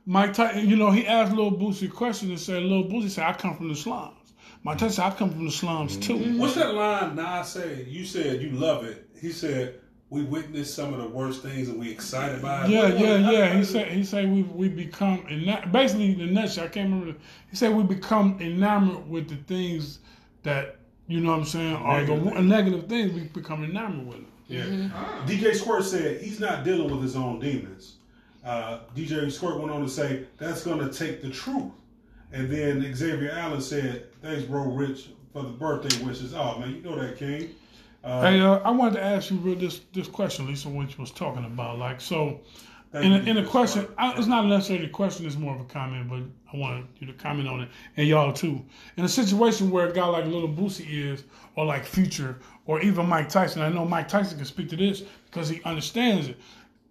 Mike 0.05 0.33
Tyson, 0.33 0.69
you 0.69 0.77
know, 0.77 0.91
he 0.91 1.05
asked 1.05 1.33
Lil 1.33 1.51
Boosie 1.51 1.89
a 1.89 1.91
question 1.91 2.29
and 2.29 2.39
said, 2.39 2.63
Lil 2.63 2.85
Boosie 2.85 3.09
said, 3.09 3.25
I 3.25 3.33
come 3.33 3.57
from 3.57 3.67
the 3.67 3.75
slums. 3.75 4.24
Mike 4.65 4.79
Tyson 4.79 4.95
said, 4.95 5.05
I 5.05 5.15
come 5.15 5.29
from 5.29 5.45
the 5.45 5.51
slums 5.51 5.95
too. 5.97 6.15
Mm-hmm. 6.17 6.39
What's 6.39 6.55
that 6.55 6.73
line 6.73 7.15
Nas 7.15 7.47
said? 7.49 7.87
You 7.87 8.03
said 8.03 8.41
you 8.41 8.49
love 8.49 8.83
it. 8.83 9.07
He 9.21 9.31
said, 9.31 9.75
we 10.09 10.23
witnessed 10.23 10.73
some 10.73 10.91
of 10.93 10.99
the 10.99 11.07
worst 11.07 11.43
things 11.43 11.69
and 11.69 11.79
we 11.79 11.91
excited 11.91 12.41
by 12.41 12.65
it. 12.65 12.69
Yeah, 12.71 12.89
What- 12.89 12.99
yeah, 12.99 13.31
yeah. 13.31 13.53
He 13.57 13.63
said 13.63 13.91
he 13.91 14.03
said 14.03 14.31
we 14.31 14.41
we 14.43 14.67
become 14.69 15.23
ena- 15.29 15.67
basically 15.71 16.15
the 16.15 16.25
nutshell. 16.25 16.65
I 16.65 16.67
can't 16.69 16.89
remember. 16.91 17.15
He 17.49 17.55
said 17.55 17.73
we 17.75 17.83
become 17.83 18.37
enamored 18.41 19.07
with 19.07 19.29
the 19.29 19.35
things 19.35 19.99
that 20.43 20.77
you 21.07 21.19
know 21.19 21.29
what 21.31 21.39
I'm 21.39 21.45
saying 21.45 21.75
are 21.75 22.03
the 22.03 22.15
Negative 22.15 22.25
negative, 22.25 22.45
negative 22.47 22.89
things. 22.89 23.13
We 23.13 23.21
become 23.41 23.63
enamored 23.63 24.07
with 24.07 24.15
them. 24.17 24.27
Yeah. 24.47 24.61
Mm-hmm. 24.63 24.95
Ah. 24.95 25.25
DJ 25.27 25.55
Squirt 25.55 25.83
said 25.83 26.21
he's 26.21 26.39
not 26.39 26.63
dealing 26.63 26.89
with 26.89 27.01
his 27.03 27.15
own 27.15 27.39
demons. 27.39 27.97
Uh, 28.43 28.79
DJ 28.95 29.31
Squirt 29.31 29.59
went 29.59 29.71
on 29.71 29.81
to 29.83 29.89
say 29.89 30.25
that's 30.37 30.63
going 30.63 30.79
to 30.79 30.91
take 30.91 31.21
the 31.21 31.29
truth. 31.29 31.71
And 32.35 32.49
then 32.49 32.93
Xavier 32.93 33.31
Allen 33.31 33.61
said, 33.61 34.11
"Thanks, 34.21 34.43
bro, 34.43 34.63
Rich, 34.63 35.11
for 35.31 35.43
the 35.43 35.49
birthday 35.49 36.03
wishes." 36.03 36.33
Oh 36.33 36.59
man, 36.59 36.75
you 36.75 36.81
know 36.81 36.99
that 36.99 37.17
King. 37.17 37.55
Uh, 38.03 38.21
Hey, 38.29 38.41
uh, 38.41 38.57
I 38.57 38.71
wanted 38.71 38.95
to 38.95 39.03
ask 39.03 39.31
you 39.31 39.37
real 39.37 39.55
this 39.55 39.79
this 39.93 40.09
question, 40.09 40.45
Lisa, 40.45 40.67
what 40.67 40.89
you 40.89 40.97
was 40.99 41.11
talking 41.11 41.45
about. 41.45 41.79
Like, 41.79 42.01
so 42.01 42.41
in 42.93 43.13
a, 43.13 43.19
in 43.19 43.37
a 43.37 43.45
question, 43.45 43.87
I, 43.97 44.17
it's 44.17 44.27
not 44.27 44.45
necessarily 44.47 44.87
a 44.87 44.89
question; 44.89 45.25
it's 45.25 45.37
more 45.37 45.55
of 45.55 45.61
a 45.61 45.63
comment. 45.63 46.09
But 46.09 46.23
I 46.53 46.59
wanted 46.59 46.87
you 46.99 47.07
to 47.07 47.13
comment 47.13 47.47
on 47.47 47.61
it, 47.61 47.69
and 47.95 48.05
y'all 48.05 48.33
too. 48.33 48.61
In 48.97 49.05
a 49.05 49.09
situation 49.09 49.71
where 49.71 49.87
a 49.87 49.93
guy 49.93 50.05
like 50.05 50.25
Little 50.25 50.49
Boosie 50.49 50.89
is, 50.89 51.23
or 51.55 51.63
like 51.63 51.85
Future, 51.85 52.37
or 52.65 52.81
even 52.81 53.07
Mike 53.07 53.29
Tyson, 53.29 53.61
I 53.61 53.69
know 53.69 53.85
Mike 53.85 54.09
Tyson 54.09 54.37
can 54.37 54.45
speak 54.45 54.67
to 54.69 54.75
this 54.75 55.03
because 55.25 55.47
he 55.47 55.61
understands 55.63 56.27
it. 56.27 56.37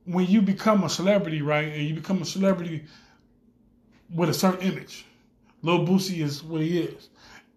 When 0.07 0.27
you 0.27 0.41
become 0.41 0.85
a 0.85 0.89
celebrity, 0.89 1.43
right, 1.43 1.69
and 1.69 1.87
you 1.87 1.95
become 1.95 2.23
a 2.23 2.27
celebrity 2.27 2.85
with 4.15 4.31
a 4.31 4.35
certain 4.35 4.63
image, 4.63 5.05
Lil 5.65 5.87
Boosie 5.87 6.23
is 6.23 6.45
what 6.45 6.61
he 6.61 6.81
is, 6.81 7.09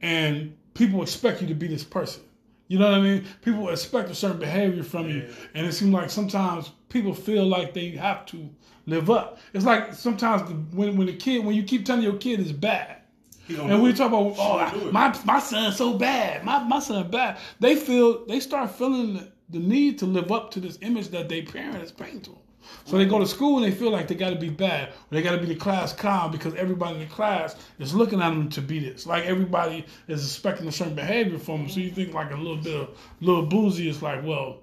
and 0.01 0.55
people 0.73 1.01
expect 1.03 1.41
you 1.41 1.47
to 1.47 1.53
be 1.53 1.67
this 1.67 1.83
person. 1.83 2.23
You 2.69 2.79
know 2.79 2.89
what 2.89 2.99
I 2.99 3.01
mean? 3.01 3.25
People 3.41 3.69
expect 3.69 4.09
a 4.09 4.15
certain 4.15 4.39
behavior 4.39 4.81
from 4.81 5.09
you, 5.09 5.29
and 5.53 5.67
it 5.67 5.73
seems 5.73 5.93
like 5.93 6.09
sometimes 6.09 6.71
people 6.87 7.13
feel 7.13 7.45
like 7.45 7.73
they 7.73 7.89
have 7.91 8.25
to 8.27 8.49
live 8.85 9.09
up. 9.09 9.39
It's 9.53 9.65
like 9.65 9.93
sometimes 9.93 10.43
the, 10.43 10.55
when 10.75 10.95
when 10.95 11.07
the 11.07 11.17
kid 11.17 11.45
when 11.45 11.55
you 11.55 11.63
keep 11.63 11.85
telling 11.85 12.01
your 12.01 12.15
kid 12.17 12.39
is 12.39 12.53
bad, 12.53 13.01
and 13.49 13.83
we 13.83 13.91
talk 13.91 14.07
about 14.07 14.35
oh 14.37 14.89
my 14.91 15.17
my 15.25 15.39
son's 15.39 15.75
so 15.75 15.97
bad, 15.97 16.45
my 16.45 16.63
my 16.63 16.79
son 16.79 17.11
bad. 17.11 17.37
They 17.59 17.75
feel 17.75 18.25
they 18.25 18.39
start 18.39 18.71
feeling 18.71 19.15
the, 19.15 19.31
the 19.49 19.59
need 19.59 19.99
to 19.99 20.05
live 20.05 20.31
up 20.31 20.51
to 20.51 20.61
this 20.61 20.77
image 20.81 21.09
that 21.09 21.27
their 21.27 21.43
parents 21.43 21.91
paint 21.91 22.23
to 22.23 22.29
them. 22.31 22.39
So 22.85 22.97
they 22.97 23.05
go 23.05 23.19
to 23.19 23.27
school 23.27 23.57
and 23.57 23.65
they 23.65 23.75
feel 23.75 23.91
like 23.91 24.07
they 24.07 24.15
got 24.15 24.29
to 24.29 24.35
be 24.35 24.49
bad, 24.49 24.89
or 24.89 24.93
they 25.11 25.21
got 25.21 25.31
to 25.31 25.37
be 25.39 25.47
the 25.47 25.55
class 25.55 25.93
clown 25.93 26.31
because 26.31 26.55
everybody 26.55 26.95
in 26.95 26.99
the 27.01 27.13
class 27.13 27.55
is 27.79 27.93
looking 27.93 28.21
at 28.21 28.29
them 28.29 28.49
to 28.49 28.61
be 28.61 28.79
this. 28.79 29.05
Like 29.05 29.25
everybody 29.25 29.85
is 30.07 30.23
expecting 30.25 30.67
a 30.67 30.71
certain 30.71 30.95
behavior 30.95 31.37
from 31.37 31.61
them. 31.61 31.69
So 31.69 31.79
you 31.79 31.91
think 31.91 32.13
like 32.13 32.31
a 32.31 32.37
little 32.37 32.57
bit 32.57 32.75
of 32.75 32.97
little 33.19 33.47
Boosie 33.47 33.87
is 33.87 34.01
like, 34.01 34.23
well, 34.23 34.59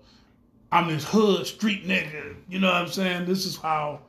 I'm 0.72 0.88
this 0.88 1.05
hood 1.05 1.46
street 1.46 1.86
nigga. 1.86 2.34
You 2.48 2.59
know 2.59 2.68
what 2.68 2.76
I'm 2.76 2.88
saying? 2.88 3.26
This 3.26 3.46
is 3.46 3.57
how 3.57 4.00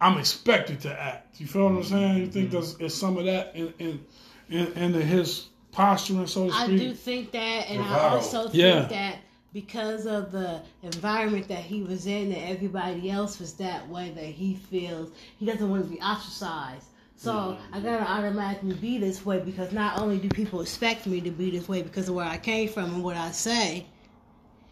I'm 0.00 0.18
expected 0.18 0.80
to 0.80 1.00
act. 1.00 1.40
You 1.40 1.46
feel 1.46 1.64
what 1.64 1.70
I'm 1.70 1.76
mm-hmm. 1.78 1.88
saying? 1.88 2.16
You 2.18 2.26
think 2.26 2.46
mm-hmm. 2.46 2.54
there's, 2.54 2.76
there's 2.76 2.94
some 2.94 3.18
of 3.18 3.26
that 3.26 3.54
in 3.54 3.74
in, 3.78 4.04
in 4.48 4.72
into 4.72 5.02
his 5.04 5.48
posturing, 5.70 6.26
so 6.26 6.48
to 6.48 6.54
I 6.54 6.64
speak? 6.66 6.78
do 6.78 6.94
think 6.94 7.32
that, 7.32 7.70
and 7.70 7.82
I 7.82 8.10
also 8.10 8.42
think 8.44 8.54
Yeah. 8.54 8.82
that 8.82 9.18
because 9.52 10.06
of 10.06 10.32
the 10.32 10.62
environment 10.82 11.48
that 11.48 11.62
he 11.62 11.82
was 11.82 12.06
in, 12.06 12.32
and 12.32 12.50
everybody 12.50 13.10
else 13.10 13.38
was 13.38 13.54
that 13.54 13.86
way, 13.88 14.10
that 14.10 14.24
he 14.24 14.54
feels 14.54 15.10
he 15.38 15.46
doesn't 15.46 15.68
want 15.68 15.84
to 15.84 15.90
be 15.90 16.00
ostracized. 16.00 16.86
So 17.16 17.56
I 17.72 17.78
gotta 17.78 18.02
automatically 18.10 18.74
be 18.74 18.98
this 18.98 19.24
way 19.24 19.38
because 19.38 19.70
not 19.72 20.00
only 20.00 20.18
do 20.18 20.28
people 20.28 20.60
expect 20.60 21.06
me 21.06 21.20
to 21.20 21.30
be 21.30 21.50
this 21.50 21.68
way 21.68 21.82
because 21.82 22.08
of 22.08 22.16
where 22.16 22.26
I 22.26 22.36
came 22.36 22.68
from 22.68 22.94
and 22.94 23.04
what 23.04 23.16
I 23.16 23.30
say, 23.30 23.86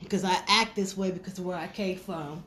because 0.01 0.25
I 0.25 0.37
act 0.49 0.75
this 0.75 0.97
way 0.97 1.13
because 1.13 1.39
of 1.39 1.45
where 1.45 1.57
I 1.57 1.69
came 1.69 1.97
from. 1.97 2.43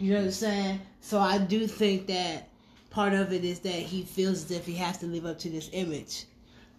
You 0.00 0.12
know 0.12 0.18
what 0.18 0.24
I'm 0.24 0.30
saying? 0.32 0.80
So 1.00 1.20
I 1.20 1.38
do 1.38 1.68
think 1.68 2.06
that 2.08 2.48
part 2.90 3.12
of 3.12 3.32
it 3.32 3.44
is 3.44 3.60
that 3.60 3.70
he 3.70 4.02
feels 4.02 4.44
as 4.44 4.50
if 4.50 4.66
he 4.66 4.74
has 4.74 4.98
to 4.98 5.06
live 5.06 5.26
up 5.26 5.38
to 5.40 5.50
this 5.50 5.70
image. 5.72 6.24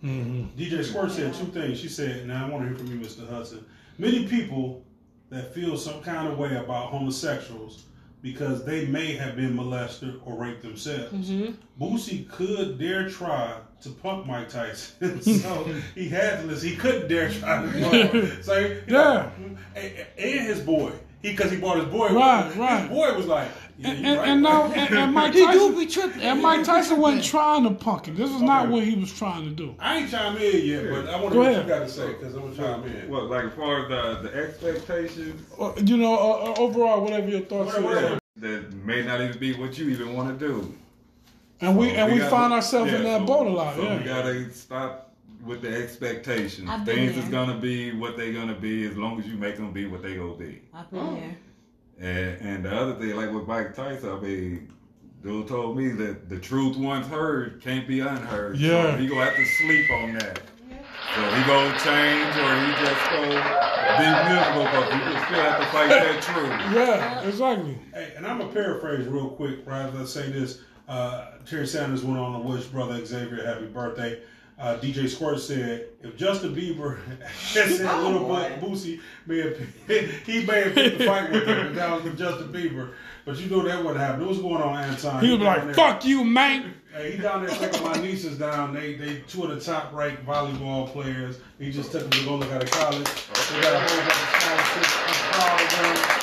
hmm 0.02 0.46
DJ 0.58 0.84
Squirt 0.84 1.12
said 1.12 1.34
two 1.34 1.46
things. 1.46 1.80
She 1.80 1.88
said, 1.88 2.28
"Now 2.28 2.46
I 2.46 2.50
want 2.50 2.64
to 2.64 2.70
hear 2.70 2.78
from 2.78 2.88
you, 2.88 3.00
Mr. 3.06 3.30
Hudson. 3.30 3.64
Many 3.98 4.28
people 4.28 4.84
that 5.30 5.54
feel 5.54 5.78
some 5.78 6.02
kind 6.02 6.28
of 6.28 6.38
way 6.38 6.56
about 6.56 6.90
homosexuals 6.90 7.86
because 8.22 8.66
they 8.66 8.86
may 8.86 9.14
have 9.14 9.36
been 9.36 9.56
molested 9.56 10.20
or 10.26 10.36
raped 10.36 10.62
themselves. 10.62 11.30
Mm-hmm. 11.30 11.84
Boosie 11.84 12.28
could 12.30 12.80
dare 12.80 13.10
try 13.10 13.60
to 13.82 13.90
punk 13.90 14.26
Mike 14.26 14.50
Tyson, 14.50 15.22
so 15.42 15.64
he 15.94 16.10
had 16.10 16.42
to 16.42 16.48
listen. 16.48 16.70
He 16.70 16.76
couldn't 16.76 17.08
dare 17.08 17.30
try 17.30 17.64
to 17.64 18.12
punk. 18.12 18.44
so 18.44 18.58
yeah, 18.58 18.82
know, 18.88 19.32
and, 19.76 20.06
and 20.18 20.48
his 20.48 20.60
boy, 20.62 20.92
he 21.22 21.32
because 21.32 21.52
he 21.52 21.58
brought 21.58 21.78
his 21.78 21.88
boy. 21.88 22.10
Right, 22.10 22.48
with 22.48 22.58
right. 22.58 22.82
His 22.82 22.90
boy 22.90 23.16
was 23.16 23.28
like, 23.28 23.50
yeah, 23.78 23.90
And, 23.92 24.06
and, 24.06 24.18
right. 24.18 24.28
and 24.30 24.42
now, 24.44 24.64
and, 24.72 24.94
and 24.98 25.14
Mike 25.14 25.34
He 25.34 25.40
do 25.40 25.46
Tyson, 25.46 25.76
be 25.76 25.86
tripping. 25.86 26.22
and 26.22 26.42
Mike 26.42 26.64
Tyson 26.66 26.98
wasn't 27.00 27.24
trying 27.24 27.64
to 27.64 27.72
punk 27.72 28.08
him. 28.08 28.16
This 28.16 28.32
was 28.32 28.42
not 28.42 28.70
what 28.70 28.84
he 28.84 28.96
was 28.96 29.14
trying 29.14 29.44
to 29.46 29.52
do. 29.52 29.76
I 29.80 29.98
ain't 30.00 30.10
chime 30.12 30.38
in 30.38 30.66
yet, 30.66 30.90
but 30.90 31.08
I 31.10 31.16
want 31.20 31.30
to 31.30 31.34
Go 31.34 31.40
what 31.40 31.52
ahead. 31.52 31.64
you 31.64 31.70
got 31.70 31.80
to 31.80 31.90
say 31.90 32.08
because 32.08 32.34
I'm 32.36 32.42
gonna 32.42 32.56
chime 32.56 32.84
in. 32.86 33.10
What, 33.10 33.24
like 33.26 33.46
as 33.46 33.54
far 33.54 33.84
as 33.84 34.22
the, 34.24 34.30
the 34.30 34.36
expectations 34.44 35.42
Uh, 35.60 35.74
You 35.84 35.98
know, 35.98 36.14
uh, 36.16 36.52
uh, 36.52 36.56
overall, 36.58 37.02
whatever 37.04 37.30
your 37.30 37.42
thoughts 37.42 37.76
are. 37.76 37.82
whatever. 37.82 38.20
that 38.38 38.74
may 38.86 39.04
not 39.04 39.22
even 39.22 39.38
be 39.40 39.54
what 39.54 39.78
you 39.78 39.90
even 39.90 40.14
want 40.16 40.38
to 40.40 40.48
do. 40.48 40.74
And 41.62 41.76
we 41.78 41.90
and 41.92 42.12
we 42.12 42.20
gotta- 42.20 42.30
find 42.30 42.54
ourselves 42.54 42.94
in 42.94 43.04
that 43.04 43.22
so- 43.22 43.26
boat 43.26 43.48
a 43.48 43.50
lot. 43.50 43.76
So 43.76 43.84
yeah. 43.84 43.98
we 43.98 44.04
gotta 44.04 44.54
stop 44.54 45.12
with 45.44 45.62
the 45.62 45.76
expectations. 45.76 46.70
I've 46.70 46.86
been 46.86 46.96
Things 46.96 47.16
there. 47.16 47.24
is 47.24 47.30
gonna 47.30 47.58
be 47.58 47.94
what 47.94 48.18
they 48.18 48.32
gonna 48.34 48.54
be 48.54 48.86
as 48.86 48.96
long 48.98 49.20
as 49.20 49.28
you 49.28 49.38
make 49.38 49.56
them 49.56 49.72
be 49.72 49.86
what 49.88 50.02
they 50.04 50.16
gonna 50.16 50.34
be. 50.36 50.62
I've 50.74 50.90
been 50.92 51.16
there. 51.16 51.38
And, 52.00 52.42
and 52.42 52.66
the 52.66 52.76
other 52.76 52.94
thing, 52.96 53.16
like 53.16 53.32
with 53.32 53.48
Mike 53.48 53.76
Tyson, 53.76 54.10
I 54.10 54.20
mean, 54.20 54.74
dude 55.24 55.48
told 55.48 55.78
me 55.78 55.90
that 55.90 56.30
the 56.30 56.40
truth 56.40 56.78
once 56.78 57.08
heard 57.08 57.62
can't 57.62 57.88
be 57.88 58.02
unheard. 58.02 58.58
Yeah. 58.58 58.92
So 58.94 58.98
he 58.98 59.08
gonna 59.08 59.26
have 59.26 59.36
to 59.36 59.46
sleep 59.46 59.90
on 59.92 60.14
that. 60.14 60.42
So 61.16 61.22
he 61.24 61.44
gonna 61.46 61.80
change 61.80 62.36
or 62.38 62.66
he 62.66 62.86
just 62.86 63.10
gonna 63.10 63.98
be 63.98 64.30
miserable 64.30 64.64
because 64.66 64.94
he 64.94 65.00
just 65.12 65.26
still 65.26 65.42
have 65.42 65.60
to 65.60 65.66
fight 65.68 65.90
that 65.90 66.22
truth. 66.22 66.76
Yeah, 66.76 67.22
exactly. 67.28 67.80
Hey, 67.94 68.14
and 68.16 68.28
I'm 68.28 68.38
gonna 68.40 68.52
paraphrase 68.54 69.08
real 69.08 69.30
quick 69.30 69.60
rather 69.66 69.92
than 69.98 70.06
say 70.06 70.30
this. 70.30 70.62
Uh, 70.88 71.32
Terry 71.46 71.68
Sanders 71.68 72.04
went 72.04 72.20
on 72.20 72.34
to 72.40 72.48
wish 72.48 72.66
brother 72.66 73.04
Xavier 73.04 73.46
happy 73.46 73.66
birthday. 73.66 74.22
Uh, 74.60 74.76
DJ 74.80 75.08
Squirt 75.08 75.40
said, 75.40 75.90
if 76.02 76.18
Justin 76.18 76.56
Bieber 76.56 76.98
had 77.20 77.30
said 77.70 77.86
Oh, 77.88 78.02
little 78.10 78.28
boy. 78.28 78.58
Bu- 78.60 78.68
Boosie 78.68 79.00
may 79.28 79.38
have 79.42 79.56
he 80.26 80.44
may 80.46 80.64
have 80.64 80.74
picked 80.74 80.98
the 80.98 81.06
fight 81.06 81.32
with 81.32 81.46
him, 81.48 81.68
and 81.68 81.78
that 81.78 81.92
was 81.92 82.04
with 82.04 82.18
Justin 82.18 82.52
Bieber. 82.52 82.94
But 83.24 83.38
you 83.40 83.50
know 83.52 83.62
that 83.62 83.78
wouldn't 83.78 84.00
happen. 84.00 84.26
What's 84.26 84.40
going 84.40 84.62
on, 84.64 84.84
Anton? 84.84 85.24
He 85.24 85.30
was 85.30 85.40
down 85.40 85.46
like, 85.46 85.66
there- 85.66 85.74
"Fuck 85.76 86.06
you, 86.06 86.24
man." 86.24 86.74
Hey, 86.92 87.12
he 87.12 87.18
down 87.22 87.46
there 87.46 87.56
taking 87.56 87.84
my 87.84 87.94
nieces 88.02 88.40
down. 88.40 88.74
They 88.74 88.96
they 88.96 89.20
two 89.28 89.44
of 89.44 89.52
the 89.54 89.60
top 89.62 89.94
ranked 89.94 90.26
volleyball 90.26 90.88
players. 90.92 91.38
He 91.60 91.70
just 91.72 91.92
took 91.92 92.02
them 92.02 92.10
to 92.12 92.26
go 92.26 92.38
look 92.38 92.50
at 92.52 92.64
a 92.64 92.66
college. 92.66 92.98
They 93.54 93.62
got 93.62 93.74
a 93.76 93.80
whole 93.80 94.00
bunch 94.00 94.10
of 94.10 94.42
scholarships. 94.42 94.98
I'm 95.06 95.34
proud 95.34 95.62
of 95.62 96.08
them. 96.10 96.17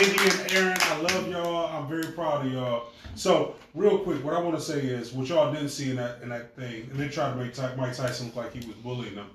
Indy 0.00 0.18
and 0.18 0.52
Aaron, 0.52 0.76
I 0.80 1.00
love 1.00 1.28
y'all. 1.28 1.66
I'm 1.66 1.88
very 1.88 2.12
proud 2.12 2.46
of 2.46 2.52
y'all. 2.52 2.86
So, 3.14 3.54
real 3.74 3.98
quick, 3.98 4.24
what 4.24 4.34
I 4.34 4.40
want 4.40 4.56
to 4.56 4.62
say 4.62 4.80
is 4.80 5.12
what 5.12 5.28
y'all 5.28 5.52
didn't 5.52 5.68
see 5.68 5.90
in 5.90 5.96
that 5.96 6.20
in 6.22 6.30
that 6.30 6.56
thing, 6.56 6.88
and 6.90 6.98
they 6.98 7.08
tried 7.08 7.30
to 7.30 7.36
make 7.36 7.56
Mike 7.76 7.94
Tyson 7.94 8.26
look 8.26 8.36
like 8.36 8.52
he 8.52 8.66
was 8.66 8.76
bullying 8.76 9.14
them. 9.14 9.30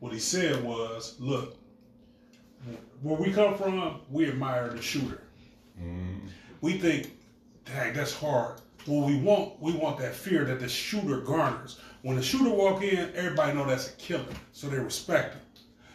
What 0.00 0.12
he 0.12 0.18
said 0.18 0.64
was, 0.64 1.14
"Look, 1.20 1.56
where 3.02 3.16
we 3.16 3.32
come 3.32 3.56
from, 3.56 4.00
we 4.10 4.28
admire 4.28 4.70
the 4.70 4.82
shooter. 4.82 5.22
Mm-hmm. 5.80 6.26
We 6.60 6.78
think, 6.78 7.12
dang, 7.64 7.94
that's 7.94 8.14
hard. 8.14 8.60
What 8.86 9.06
we 9.06 9.16
want, 9.16 9.60
we 9.60 9.72
want 9.72 9.98
that 9.98 10.14
fear 10.14 10.44
that 10.44 10.60
the 10.60 10.68
shooter 10.68 11.20
garners. 11.20 11.78
When 12.02 12.16
the 12.16 12.22
shooter 12.22 12.50
walk 12.50 12.82
in, 12.82 13.12
everybody 13.14 13.54
know 13.54 13.66
that's 13.66 13.90
a 13.90 13.96
killer, 13.96 14.24
so 14.52 14.68
they 14.68 14.78
respect 14.78 15.34
him. 15.34 15.42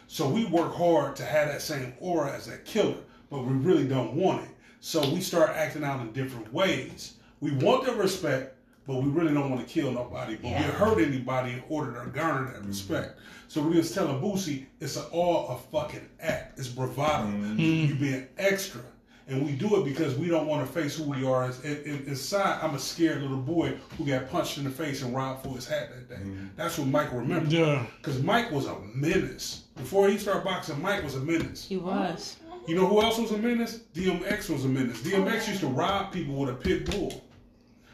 So 0.06 0.26
we 0.28 0.46
work 0.46 0.74
hard 0.74 1.16
to 1.16 1.24
have 1.24 1.48
that 1.48 1.60
same 1.60 1.92
aura 2.00 2.32
as 2.32 2.46
that 2.46 2.64
killer, 2.64 2.96
but 3.30 3.44
we 3.44 3.52
really 3.54 3.86
don't 3.86 4.14
want 4.14 4.42
it. 4.44 4.50
So 4.80 5.00
we 5.10 5.20
start 5.20 5.50
acting 5.50 5.84
out 5.84 6.00
in 6.00 6.12
different 6.12 6.52
ways. 6.52 7.14
We 7.40 7.52
want 7.52 7.84
the 7.84 7.92
respect, 7.94 8.54
but 8.86 9.02
we 9.02 9.08
really 9.10 9.34
don't 9.34 9.50
want 9.50 9.66
to 9.66 9.72
kill 9.72 9.90
nobody, 9.92 10.34
but 10.36 10.44
we 10.44 10.50
Yeah. 10.50 10.62
hurt 10.62 10.98
anybody 11.00 11.52
in 11.52 11.62
order 11.68 11.92
to 12.04 12.10
garner 12.10 12.52
that 12.52 12.64
respect. 12.64 13.16
Mm-hmm. 13.18 13.24
So 13.48 13.62
we 13.62 13.74
just 13.74 13.94
telling 13.94 14.20
Boosie 14.20 14.66
it's 14.80 14.96
a, 14.96 15.04
all 15.06 15.48
a 15.48 15.58
fucking 15.72 16.06
act. 16.20 16.58
It's 16.58 16.68
bravado. 16.68 17.28
Mm-hmm. 17.28 17.58
You 17.60 17.94
being 17.94 18.26
extra. 18.38 18.82
And 19.26 19.44
we 19.44 19.52
do 19.52 19.76
it 19.78 19.84
because 19.84 20.14
we 20.14 20.28
don't 20.28 20.46
want 20.46 20.66
to 20.66 20.72
face 20.72 20.96
who 20.96 21.02
we 21.04 21.26
are. 21.26 21.44
As- 21.44 21.62
in- 21.62 21.82
in- 21.82 22.04
Inside, 22.06 22.60
I'm 22.62 22.74
a 22.74 22.78
scared 22.78 23.20
little 23.20 23.36
boy 23.36 23.76
who 23.98 24.06
got 24.06 24.30
punched 24.30 24.56
in 24.56 24.64
the 24.64 24.70
face 24.70 25.02
and 25.02 25.14
robbed 25.14 25.42
for 25.44 25.54
his 25.54 25.66
hat 25.68 25.90
that 25.90 26.08
day. 26.08 26.22
Mm-hmm. 26.22 26.46
That's 26.56 26.78
what 26.78 26.88
Mike 26.88 27.12
remembers. 27.12 27.52
Yeah. 27.52 27.84
Because 27.98 28.22
Mike 28.22 28.50
was 28.50 28.66
a 28.66 28.76
menace. 28.94 29.64
Before 29.76 30.08
he 30.08 30.16
started 30.16 30.44
boxing, 30.44 30.80
Mike 30.80 31.04
was 31.04 31.14
a 31.14 31.20
menace. 31.20 31.66
He 31.68 31.76
was. 31.76 32.36
You 32.68 32.74
know 32.74 32.86
who 32.86 33.00
else 33.00 33.16
was 33.16 33.32
a 33.32 33.38
menace? 33.38 33.80
DMX 33.94 34.50
was 34.50 34.66
a 34.66 34.68
menace. 34.68 35.00
DMX 35.00 35.48
used 35.48 35.60
to 35.60 35.68
rob 35.68 36.12
people 36.12 36.34
with 36.34 36.50
a 36.50 36.52
pit 36.52 36.84
bull. 36.90 37.24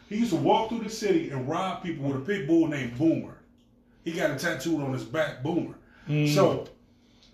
He 0.08 0.16
used 0.16 0.30
to 0.32 0.36
walk 0.36 0.68
through 0.68 0.80
the 0.80 0.90
city 0.90 1.30
and 1.30 1.48
rob 1.48 1.84
people 1.84 2.08
with 2.08 2.16
a 2.16 2.20
pit 2.24 2.48
bull 2.48 2.66
named 2.66 2.98
Boomer. 2.98 3.38
He 4.02 4.10
got 4.10 4.32
it 4.32 4.40
tattooed 4.40 4.82
on 4.82 4.92
his 4.92 5.04
back, 5.04 5.44
Boomer. 5.44 5.76
Hmm. 6.08 6.26
So 6.26 6.66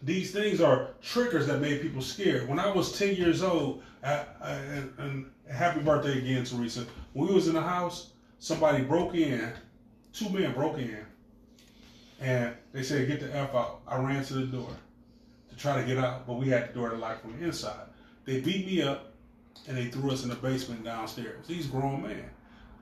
these 0.02 0.32
things 0.32 0.60
are 0.60 0.90
triggers 1.00 1.46
that 1.46 1.62
made 1.62 1.80
people 1.80 2.02
scared. 2.02 2.46
When 2.46 2.58
I 2.58 2.70
was 2.70 2.98
10 2.98 3.16
years 3.16 3.42
old, 3.42 3.82
I, 4.04 4.22
I, 4.42 4.52
and, 4.52 4.92
and 4.98 5.30
happy 5.50 5.80
birthday 5.80 6.18
again, 6.18 6.44
Teresa. 6.44 6.84
When 7.14 7.26
we 7.26 7.34
was 7.34 7.48
in 7.48 7.54
the 7.54 7.62
house, 7.62 8.10
somebody 8.38 8.84
broke 8.84 9.14
in, 9.14 9.50
two 10.12 10.28
men 10.28 10.52
broke 10.52 10.76
in, 10.76 11.06
and 12.20 12.52
they 12.74 12.82
said, 12.82 13.08
get 13.08 13.20
the 13.20 13.34
F 13.34 13.54
out. 13.54 13.80
I 13.88 13.96
ran 13.96 14.22
to 14.26 14.34
the 14.34 14.44
door 14.44 14.76
try 15.60 15.80
to 15.80 15.86
get 15.86 15.98
out, 15.98 16.26
but 16.26 16.34
we 16.34 16.48
had 16.48 16.70
the 16.70 16.72
door 16.72 16.92
locked 16.94 17.22
from 17.22 17.38
the 17.38 17.44
inside. 17.44 17.86
They 18.24 18.40
beat 18.40 18.66
me 18.66 18.82
up 18.82 19.12
and 19.68 19.76
they 19.76 19.86
threw 19.86 20.10
us 20.10 20.22
in 20.22 20.30
the 20.30 20.36
basement 20.36 20.84
downstairs. 20.84 21.46
These 21.46 21.66
grown 21.66 22.02
men. 22.02 22.24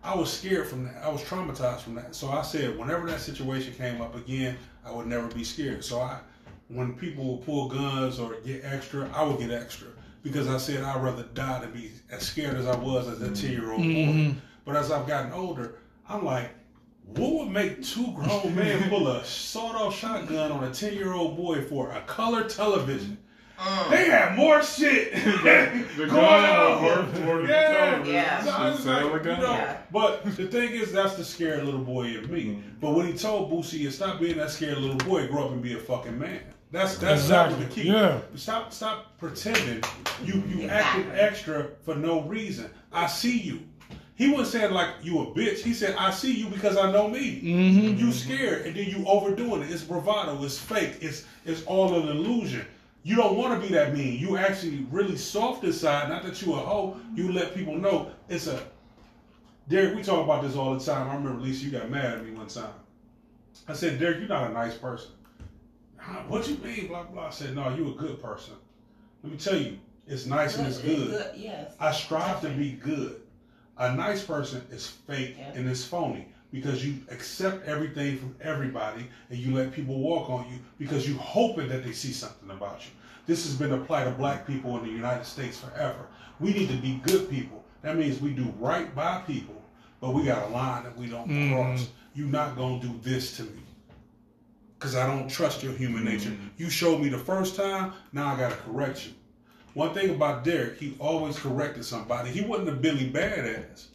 I 0.02 0.14
was 0.14 0.32
scared 0.32 0.68
from 0.68 0.84
that. 0.84 1.02
I 1.02 1.08
was 1.08 1.22
traumatized 1.22 1.80
from 1.80 1.96
that. 1.96 2.14
So 2.14 2.28
I 2.28 2.42
said, 2.42 2.78
whenever 2.78 3.06
that 3.08 3.20
situation 3.20 3.74
came 3.74 4.00
up 4.00 4.14
again, 4.14 4.56
I 4.84 4.92
would 4.92 5.06
never 5.06 5.26
be 5.28 5.42
scared. 5.42 5.84
So 5.84 6.00
I, 6.00 6.20
when 6.68 6.94
people 6.94 7.36
would 7.36 7.44
pull 7.44 7.68
guns 7.68 8.18
or 8.18 8.36
get 8.40 8.64
extra, 8.64 9.10
I 9.12 9.24
would 9.24 9.38
get 9.38 9.50
extra 9.50 9.88
because 10.22 10.48
I 10.48 10.58
said 10.58 10.84
I'd 10.84 11.02
rather 11.02 11.24
die 11.34 11.60
than 11.60 11.72
be 11.72 11.90
as 12.10 12.22
scared 12.22 12.56
as 12.56 12.66
I 12.66 12.76
was 12.76 13.08
as 13.08 13.20
a 13.22 13.34
ten 13.34 13.52
year 13.52 13.72
old 13.72 13.82
boy. 13.82 13.88
Mm-hmm. 13.88 14.38
But 14.64 14.76
as 14.76 14.90
I've 14.90 15.06
gotten 15.06 15.32
older, 15.32 15.78
I'm 16.08 16.24
like, 16.24 16.50
what 17.16 17.32
would 17.34 17.48
make 17.50 17.82
two 17.82 18.12
grown 18.14 18.54
men 18.54 18.88
pull 18.88 19.08
a 19.08 19.24
sawed-off 19.24 19.96
shotgun 19.98 20.52
on 20.52 20.64
a 20.64 20.72
ten-year-old 20.72 21.36
boy 21.36 21.62
for 21.62 21.90
a 21.90 22.00
color 22.02 22.44
television? 22.48 23.18
Uh. 23.60 23.90
They 23.90 24.04
had 24.08 24.36
more 24.36 24.62
shit 24.62 25.12
The 25.14 25.84
going 25.96 26.08
gun 26.10 26.16
on. 26.44 26.82
was 26.84 26.96
worth 26.96 27.20
more 27.24 27.38
than 27.38 27.48
Yeah, 27.50 27.72
television. 27.90 28.14
Yeah. 28.14 28.44
So 28.44 28.50
I 28.52 28.70
was 28.70 28.80
Sell 28.84 29.10
like, 29.10 29.24
you 29.24 29.30
know, 29.30 29.40
Yeah. 29.40 29.78
But 29.90 30.24
the 30.36 30.46
thing 30.46 30.70
is, 30.70 30.92
that's 30.92 31.14
the 31.16 31.24
scared 31.24 31.64
little 31.64 31.80
boy 31.80 32.04
in 32.06 32.32
me. 32.32 32.62
But 32.80 32.92
when 32.94 33.08
he 33.08 33.14
told 33.14 33.50
Boosie, 33.50 33.84
is 33.86 33.96
stop 33.96 34.20
being 34.20 34.36
that 34.36 34.50
scared 34.50 34.78
little 34.78 34.96
boy, 34.98 35.26
grow 35.26 35.46
up 35.46 35.50
and 35.52 35.60
be 35.62 35.72
a 35.74 35.78
fucking 35.78 36.16
man. 36.16 36.40
That's 36.70 36.98
that's 36.98 37.26
that 37.28 37.58
the 37.58 37.64
key. 37.64 37.88
yeah. 37.88 38.20
Stop 38.36 38.72
stop 38.72 39.16
pretending 39.18 39.82
you 40.22 40.34
you 40.46 40.64
Exactly. 40.64 40.68
acting 40.68 41.10
extra 41.12 41.68
for 41.82 41.94
no 41.96 42.20
reason. 42.20 42.70
I 42.92 43.06
see 43.08 43.38
you. 43.38 43.60
He 44.18 44.28
wasn't 44.28 44.48
saying 44.48 44.74
like 44.74 44.88
you 45.00 45.20
a 45.20 45.26
bitch. 45.26 45.60
He 45.60 45.72
said 45.72 45.94
I 45.96 46.10
see 46.10 46.32
you 46.32 46.48
because 46.48 46.76
I 46.76 46.90
know 46.90 47.06
me. 47.06 47.40
Mm-hmm. 47.40 48.04
You 48.04 48.12
scared 48.12 48.66
and 48.66 48.74
then 48.74 48.86
you 48.86 49.06
overdoing 49.06 49.62
it. 49.62 49.70
It's 49.70 49.84
bravado. 49.84 50.42
It's 50.44 50.58
fake. 50.58 50.98
It's 51.00 51.24
it's 51.44 51.64
all 51.66 51.94
an 51.94 52.08
illusion. 52.08 52.66
You 53.04 53.14
don't 53.14 53.36
want 53.36 53.62
to 53.62 53.66
be 53.66 53.72
that 53.74 53.96
mean. 53.96 54.18
You 54.18 54.36
actually 54.36 54.84
really 54.90 55.16
soft 55.16 55.62
inside. 55.62 56.08
Not 56.08 56.24
that 56.24 56.42
you 56.42 56.52
a 56.54 56.56
hoe. 56.56 56.96
You 57.14 57.30
let 57.32 57.54
people 57.54 57.76
know 57.76 58.10
it's 58.28 58.48
a. 58.48 58.60
Derek, 59.68 59.94
we 59.94 60.02
talk 60.02 60.24
about 60.24 60.42
this 60.42 60.56
all 60.56 60.74
the 60.76 60.84
time. 60.84 61.08
I 61.08 61.14
remember 61.14 61.40
Lisa, 61.40 61.66
you 61.66 61.70
got 61.70 61.88
mad 61.88 62.18
at 62.18 62.24
me 62.24 62.32
one 62.32 62.48
time. 62.48 62.72
I 63.68 63.74
said, 63.74 64.00
Derek, 64.00 64.18
you're 64.18 64.28
not 64.28 64.50
a 64.50 64.52
nice 64.52 64.74
person. 64.74 65.12
What 66.26 66.48
you 66.48 66.56
mean? 66.56 66.88
Blah 66.88 67.04
blah. 67.04 67.28
I 67.28 67.30
said, 67.30 67.54
No, 67.54 67.72
you 67.72 67.88
a 67.88 67.94
good 67.94 68.20
person. 68.20 68.54
Let 69.22 69.30
me 69.30 69.38
tell 69.38 69.56
you, 69.56 69.78
it's 70.08 70.26
nice 70.26 70.58
and 70.58 70.66
it's 70.66 70.78
good. 70.78 71.36
Yes. 71.36 71.72
I 71.78 71.92
strive 71.92 72.40
to 72.40 72.48
be 72.48 72.72
good. 72.72 73.20
A 73.78 73.94
nice 73.94 74.24
person 74.24 74.62
is 74.70 74.86
fake 74.86 75.36
Yeah. 75.38 75.52
and 75.54 75.68
it's 75.68 75.84
phony 75.84 76.26
because 76.52 76.84
you 76.84 76.96
accept 77.10 77.66
everything 77.66 78.16
from 78.18 78.34
everybody 78.40 79.06
and 79.30 79.38
you 79.38 79.54
let 79.54 79.72
people 79.72 79.98
walk 79.98 80.28
on 80.30 80.46
you 80.50 80.58
because 80.78 81.08
you're 81.08 81.18
hoping 81.18 81.68
that 81.68 81.84
they 81.84 81.92
see 81.92 82.12
something 82.12 82.50
about 82.50 82.80
you. 82.84 82.90
This 83.26 83.44
has 83.44 83.54
been 83.54 83.72
applied 83.72 84.04
to 84.04 84.10
black 84.10 84.46
people 84.46 84.76
in 84.78 84.84
the 84.84 84.90
United 84.90 85.24
States 85.24 85.60
forever. 85.60 86.06
We 86.40 86.52
need 86.52 86.70
to 86.70 86.76
be 86.76 87.00
good 87.04 87.28
people. 87.30 87.64
That 87.82 87.96
means 87.96 88.20
we 88.20 88.30
do 88.30 88.52
right 88.58 88.92
by 88.94 89.20
people, 89.26 89.62
but 90.00 90.14
we 90.14 90.24
got 90.24 90.48
a 90.48 90.52
line 90.52 90.84
that 90.84 90.96
we 90.96 91.06
don't 91.06 91.28
Mhm. 91.28 91.52
cross. 91.52 91.88
You're 92.14 92.26
not 92.28 92.56
gonna 92.56 92.80
do 92.80 92.98
this 93.02 93.36
to 93.36 93.42
me. 93.44 93.62
Cause 94.78 94.94
I 94.94 95.06
don't 95.06 95.28
trust 95.28 95.62
your 95.62 95.72
human 95.72 96.04
nature. 96.04 96.32
You 96.56 96.70
showed 96.70 97.00
me 97.00 97.08
the 97.08 97.18
first 97.18 97.56
time, 97.56 97.92
now 98.12 98.32
I 98.34 98.38
gotta 98.38 98.54
correct 98.56 99.06
you. 99.06 99.12
One 99.78 99.94
thing 99.94 100.10
about 100.10 100.42
Derek, 100.42 100.76
he 100.80 100.96
always 100.98 101.38
corrected 101.38 101.84
somebody. 101.84 102.30
He 102.30 102.40
wasn't 102.40 102.70
a 102.70 102.72
Billy 102.72 103.08
Badass, 103.08 103.86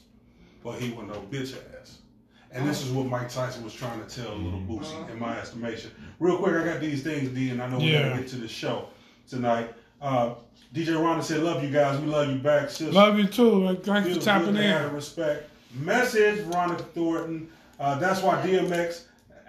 but 0.64 0.80
he 0.80 0.92
wasn't 0.92 1.10
no 1.10 1.20
bitch 1.30 1.58
ass. 1.78 1.98
And 2.54 2.66
this 2.66 2.86
is 2.86 2.92
what 2.94 3.08
Mike 3.08 3.28
Tyson 3.30 3.66
was 3.66 3.74
trying 3.74 4.02
to 4.02 4.08
tell 4.16 4.34
little 4.34 4.62
Boosie, 4.62 5.10
in 5.12 5.20
my 5.20 5.38
estimation. 5.38 5.92
Real 6.22 6.38
quick, 6.38 6.56
I 6.56 6.64
got 6.64 6.80
these 6.80 7.04
things, 7.04 7.32
D, 7.32 7.50
and 7.50 7.62
I 7.62 7.68
know 7.68 7.80
we 7.80 7.92
Yeah. 7.92 8.08
gotta 8.08 8.22
get 8.22 8.30
to 8.30 8.38
the 8.38 8.48
show 8.48 8.88
tonight. 9.28 9.74
Uh, 10.02 10.36
DJ 10.74 10.94
Rhonda 10.94 11.22
said, 11.22 11.44
"Love 11.44 11.62
you 11.62 11.70
guys. 11.70 12.00
We 12.00 12.08
love 12.08 12.30
you 12.30 12.40
back, 12.40 12.70
sis." 12.70 12.94
Love 12.94 13.20
you 13.20 13.28
too. 13.28 13.78
Thanks 13.84 14.08
for 14.16 14.22
tapping 14.22 14.54
good 14.54 14.62
to 14.62 14.64
have 14.64 14.88
in. 14.88 14.96
Respect. 14.96 15.50
Message, 15.76 16.46
Rhonda 16.46 16.80
Thornton. 16.94 17.50
Uh, 17.78 18.00
that's 18.00 18.22
why 18.22 18.42
DMX 18.42 19.02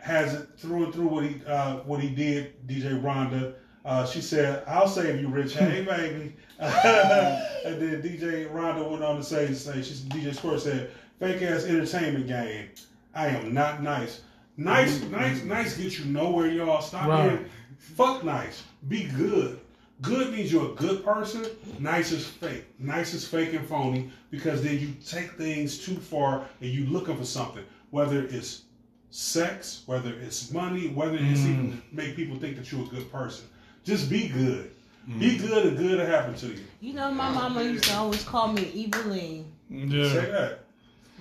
has 0.02 0.34
it 0.34 0.48
through 0.56 0.86
and 0.86 0.92
through 0.92 1.06
what 1.06 1.22
he 1.24 1.36
uh, 1.46 1.76
what 1.84 2.00
he 2.00 2.08
did. 2.08 2.66
DJ 2.66 3.00
Rhonda. 3.00 3.54
Uh, 3.84 4.06
she 4.06 4.20
said, 4.20 4.62
"I'll 4.66 4.88
save 4.88 5.20
you, 5.20 5.28
Rich. 5.28 5.54
Hey, 5.54 5.84
baby." 5.88 6.34
and 6.58 7.80
then 7.80 8.02
DJ 8.02 8.48
Rhonda 8.50 8.88
went 8.88 9.02
on 9.04 9.16
to 9.16 9.22
say, 9.22 9.52
"Say 9.52 9.82
she 9.82 9.94
DJ 10.08 10.34
Squirt 10.34 10.60
said, 10.60 10.90
fake 11.18 11.42
ass 11.42 11.64
entertainment 11.64 12.26
game. 12.26 12.70
I 13.14 13.28
am 13.28 13.52
not 13.54 13.82
nice. 13.82 14.22
Nice, 14.56 15.02
nice, 15.04 15.42
nice. 15.44 15.76
Get 15.76 15.98
you 15.98 16.06
nowhere, 16.06 16.46
y'all. 16.48 16.80
Stop 16.80 17.08
Right. 17.08 17.28
being 17.36 17.50
fuck 17.78 18.24
nice. 18.24 18.62
Be 18.88 19.04
good." 19.04 19.60
Good 20.02 20.32
means 20.34 20.52
you're 20.52 20.72
a 20.72 20.74
good 20.74 21.04
person. 21.04 21.46
Nice 21.78 22.10
is 22.10 22.26
fake. 22.26 22.64
Nice 22.80 23.14
is 23.14 23.26
fake 23.26 23.54
and 23.54 23.66
phony 23.66 24.10
because 24.30 24.60
then 24.62 24.78
you 24.78 24.88
take 25.06 25.30
things 25.34 25.78
too 25.78 25.94
far 25.94 26.46
and 26.60 26.68
you 26.68 26.84
looking 26.86 27.16
for 27.16 27.24
something, 27.24 27.62
whether 27.90 28.24
it's 28.24 28.62
sex, 29.10 29.82
whether 29.86 30.12
it's 30.12 30.50
money, 30.50 30.88
whether 30.88 31.16
it's 31.16 31.40
even 31.42 31.80
make 31.92 32.16
people 32.16 32.36
think 32.36 32.56
that 32.56 32.72
you're 32.72 32.82
a 32.82 32.86
good 32.88 33.10
person. 33.10 33.44
Just 33.84 34.08
be 34.10 34.28
good. 34.28 34.70
Be 35.18 35.36
good 35.36 35.66
and 35.66 35.76
good 35.76 35.98
will 35.98 36.06
happen 36.06 36.34
to 36.36 36.46
you. 36.46 36.64
You 36.80 36.94
know, 36.94 37.10
my 37.10 37.30
mama 37.30 37.62
used 37.62 37.84
to 37.84 37.94
always 37.96 38.24
call 38.24 38.48
me 38.52 38.62
Eveline. 38.88 39.44
Say 39.70 39.86
Yeah. 39.98 40.30
that. 40.30 40.58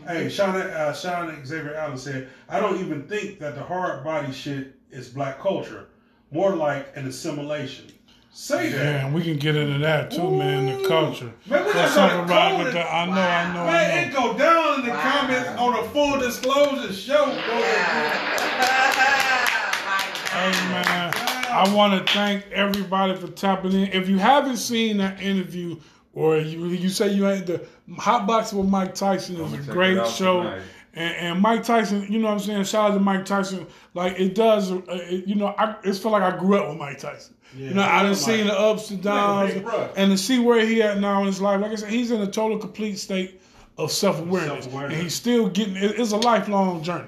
Hey, 0.08 0.30
Sean, 0.30 0.56
uh, 0.56 0.94
Sean 0.94 1.46
Xavier 1.46 1.76
Allen 1.76 1.98
said, 1.98 2.30
I 2.50 2.60
don't 2.60 2.80
even 2.80 3.04
think 3.08 3.40
that 3.40 3.56
the 3.56 3.62
hard 3.64 4.04
body 4.04 4.32
shit 4.32 4.76
is 4.90 5.10
black 5.10 5.40
culture. 5.40 5.88
More 6.32 6.56
like 6.56 6.88
an 6.96 7.06
assimilation. 7.08 7.86
Say 8.32 8.70
that. 8.70 8.78
Yeah, 8.78 9.06
and 9.06 9.14
we 9.14 9.22
can 9.22 9.38
get 9.38 9.56
into 9.56 9.78
that 9.80 10.10
too, 10.10 10.32
man. 10.32 10.82
The 10.82 10.88
culture. 10.88 11.32
Man, 11.46 11.66
we 11.66 11.72
There's 11.74 11.76
just 11.76 11.94
something 11.94 12.26
started 12.26 12.30
wrong 12.34 12.50
calling 12.52 12.58
with 12.60 12.68
it- 12.70 12.74
that. 12.74 12.92
I 12.92 13.06
know, 13.06 13.12
I 13.22 13.54
know, 13.54 13.66
Man, 13.66 13.92
I 13.92 14.02
it 14.02 14.14
know. 14.14 14.34
go 14.34 14.38
down 14.38 14.80
in 14.80 14.86
the 14.86 14.92
Wow. 14.92 15.02
comments 15.12 15.50
on 15.60 15.74
a 15.76 15.90
full 15.90 16.20
disclosure 16.20 16.94
show. 16.94 17.26
Yeah. 17.54 18.90
Hey 20.34 20.52
man, 20.70 21.14
I 21.54 21.74
want 21.74 22.06
to 22.08 22.14
thank 22.14 22.46
everybody 22.52 23.16
for 23.16 23.28
tapping 23.28 23.74
in. 23.74 23.88
If 23.92 24.10
you 24.10 24.18
haven't 24.18 24.58
seen 24.58 24.98
that 24.98 25.22
interview, 25.22 25.80
or 26.14 26.38
you 26.38 26.68
you 26.68 26.90
say 26.90 27.12
you 27.12 27.28
ain't 27.28 27.46
the 27.48 27.66
Hot 27.98 28.28
Box 28.28 28.54
with 28.54 28.68
Mike 28.68 28.96
Tyson 28.96 29.36
I'ma 29.38 29.56
is 29.58 29.68
a 29.68 29.72
great 29.72 30.08
show. 30.08 30.44
tonight. 30.44 30.62
And, 30.96 31.16
and 31.16 31.42
Mike 31.42 31.64
Tyson, 31.64 32.06
you 32.12 32.20
know 32.20 32.28
what 32.28 32.34
I'm 32.34 32.40
saying? 32.40 32.64
Shout 32.66 32.92
out 32.92 32.94
to 32.94 33.00
Mike 33.00 33.26
Tyson. 33.26 33.66
Like 33.96 34.20
it 34.20 34.36
does, 34.36 34.72
uh, 34.72 34.82
it, 34.88 35.26
you 35.28 35.34
know, 35.34 35.48
I, 35.48 35.76
it's 35.84 35.98
feel 35.98 36.12
like 36.12 36.22
I 36.22 36.38
grew 36.38 36.58
up 36.58 36.70
with 36.70 36.78
Mike 36.78 37.00
Tyson. 37.00 37.34
Yeah, 37.58 37.70
you 37.70 37.74
know, 37.74 37.82
I 37.82 38.00
I 38.00 38.04
done 38.04 38.12
love 38.12 38.18
seen 38.18 38.46
the 38.48 38.54
ups 38.60 38.92
and 38.92 39.02
downs, 39.02 39.54
big 39.54 39.68
and 39.96 40.12
to 40.12 40.18
see 40.18 40.38
where 40.40 40.64
he 40.64 40.84
at 40.84 41.00
now 41.00 41.22
in 41.22 41.26
his 41.28 41.42
life. 41.42 41.62
Like 41.62 41.72
I 41.72 41.76
said, 41.76 41.90
he's 41.90 42.12
in 42.12 42.22
a 42.22 42.28
total 42.28 42.60
complete 42.60 42.98
state 43.00 43.42
of 43.80 43.92
self 43.92 44.20
awareness, 44.20 44.66
Self-awareness. 44.66 44.94
and 44.94 45.04
he's 45.04 45.16
still 45.16 45.50
getting. 45.50 45.76
It, 45.76 46.00
it's 46.00 46.12
a 46.12 46.18
lifelong 46.18 46.84
journey. 46.84 47.08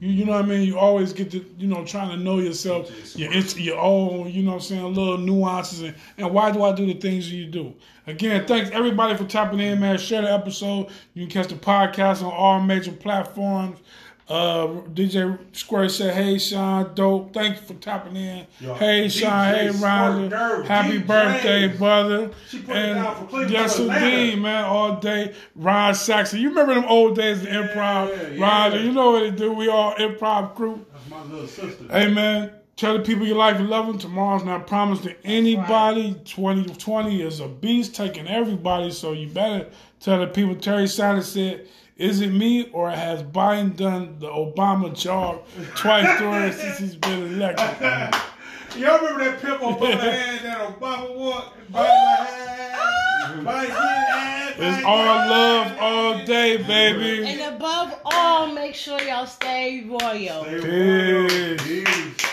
You, 0.00 0.10
you 0.10 0.24
know 0.24 0.32
what 0.32 0.44
I 0.44 0.48
mean? 0.48 0.62
You 0.62 0.78
always 0.78 1.12
get 1.12 1.30
to, 1.32 1.44
you 1.58 1.66
know, 1.66 1.84
trying 1.84 2.10
to 2.10 2.16
know 2.16 2.38
yourself, 2.38 2.90
your, 3.16 3.32
it's 3.32 3.58
your 3.58 3.78
own, 3.78 4.30
you 4.30 4.42
know 4.42 4.52
what 4.52 4.56
I'm 4.56 4.60
saying, 4.62 4.94
little 4.94 5.18
nuances, 5.18 5.82
and, 5.82 5.94
and 6.16 6.32
why 6.32 6.50
do 6.50 6.62
I 6.62 6.72
do 6.72 6.86
the 6.86 6.94
things 6.94 7.32
you 7.32 7.46
do? 7.46 7.74
Again, 8.06 8.46
thanks 8.46 8.70
everybody 8.70 9.16
for 9.16 9.24
tapping 9.24 9.60
in, 9.60 9.80
man. 9.80 9.98
Share 9.98 10.22
the 10.22 10.32
episode. 10.32 10.88
You 11.14 11.26
can 11.26 11.30
catch 11.30 11.50
the 11.50 11.56
podcast 11.56 12.22
on 12.22 12.32
all 12.32 12.60
major 12.60 12.92
platforms. 12.92 13.80
Uh, 14.28 14.66
DJ 14.92 15.38
Squirt 15.56 15.90
said, 15.90 16.12
"Hey 16.14 16.36
Sean, 16.38 16.94
dope. 16.94 17.32
Thank 17.32 17.56
you 17.56 17.62
for 17.66 17.74
tapping 17.74 18.14
in. 18.16 18.46
Yo, 18.60 18.74
hey 18.74 19.06
DJ 19.06 19.20
Sean, 19.20 19.54
hey 19.54 19.68
Squirt 19.72 19.82
Rhonda, 19.90 20.28
Nerve, 20.28 20.66
happy 20.68 20.98
DJ. 20.98 21.06
birthday, 21.06 21.68
brother. 21.68 22.30
She 22.50 22.58
put 22.60 22.76
it 22.76 22.94
down 22.94 23.16
for 23.16 23.24
Cleveland 23.24 23.50
yes 23.52 23.76
to 23.76 23.82
Atlanta. 23.84 24.06
indeed, 24.06 24.38
man. 24.42 24.64
All 24.66 24.96
day, 24.96 25.34
Ron 25.56 25.94
Saxon. 25.94 26.40
You 26.40 26.50
remember 26.50 26.74
them 26.74 26.84
old 26.84 27.16
days 27.16 27.40
of 27.40 27.48
improv, 27.48 28.08
yeah. 28.36 28.46
Rhonda? 28.70 28.84
You 28.84 28.92
know 28.92 29.12
what 29.12 29.22
it 29.22 29.36
do. 29.36 29.50
We 29.52 29.68
all 29.68 29.94
improv 29.94 30.54
crew. 30.54 30.84
That's 30.92 31.08
my 31.08 31.22
little 31.24 31.46
sister. 31.48 31.84
Hey 31.90 32.12
man, 32.12 32.50
tell 32.76 32.98
the 32.98 33.02
people 33.04 33.26
you 33.26 33.34
like 33.34 33.56
and 33.56 33.70
love 33.70 33.86
them. 33.86 33.96
Tomorrow's 33.96 34.44
not 34.44 34.66
promised 34.66 35.04
to 35.04 35.16
anybody. 35.26 36.12
2020 36.26 37.22
is 37.22 37.40
a 37.40 37.48
beast 37.48 37.94
taking 37.94 38.28
everybody, 38.28 38.90
so 38.90 39.12
you 39.12 39.28
better 39.28 39.68
tell 40.00 40.20
the 40.20 40.26
people. 40.26 40.54
Terry 40.54 40.86
Sanders 40.86 41.28
said, 41.32 41.66
"Is 41.98 42.20
it 42.20 42.28
me 42.28 42.70
or 42.72 42.90
has 42.90 43.22
Biden 43.22 43.76
done 43.76 44.16
the 44.20 44.28
Obama 44.28 44.94
job 44.94 45.44
twice 45.74 46.18
through 46.18 46.52
since 46.52 46.78
he's 46.78 46.94
been 46.94 47.34
elected?" 47.34 48.20
Y'all 48.76 48.98
remember 48.98 49.24
that 49.24 49.40
pimp 49.40 49.60
Obama 49.60 49.98
had 49.98 50.40
that 50.42 50.78
Obama 50.78 51.16
walk? 51.16 51.54
Biden 51.72 51.84
had, 51.84 53.44
Biden 53.44 53.70
had, 53.70 54.54
It's 54.58 54.84
all 54.84 55.04
love 55.04 55.76
all 55.80 56.24
day, 56.24 56.58
baby. 56.58 57.26
And 57.26 57.54
above 57.56 57.98
all, 58.04 58.46
make 58.46 58.74
sure 58.74 59.00
y'all 59.00 59.26
stay 59.26 59.84
royal. 59.88 60.44
Stay 60.44 61.56
Peace. 61.58 62.28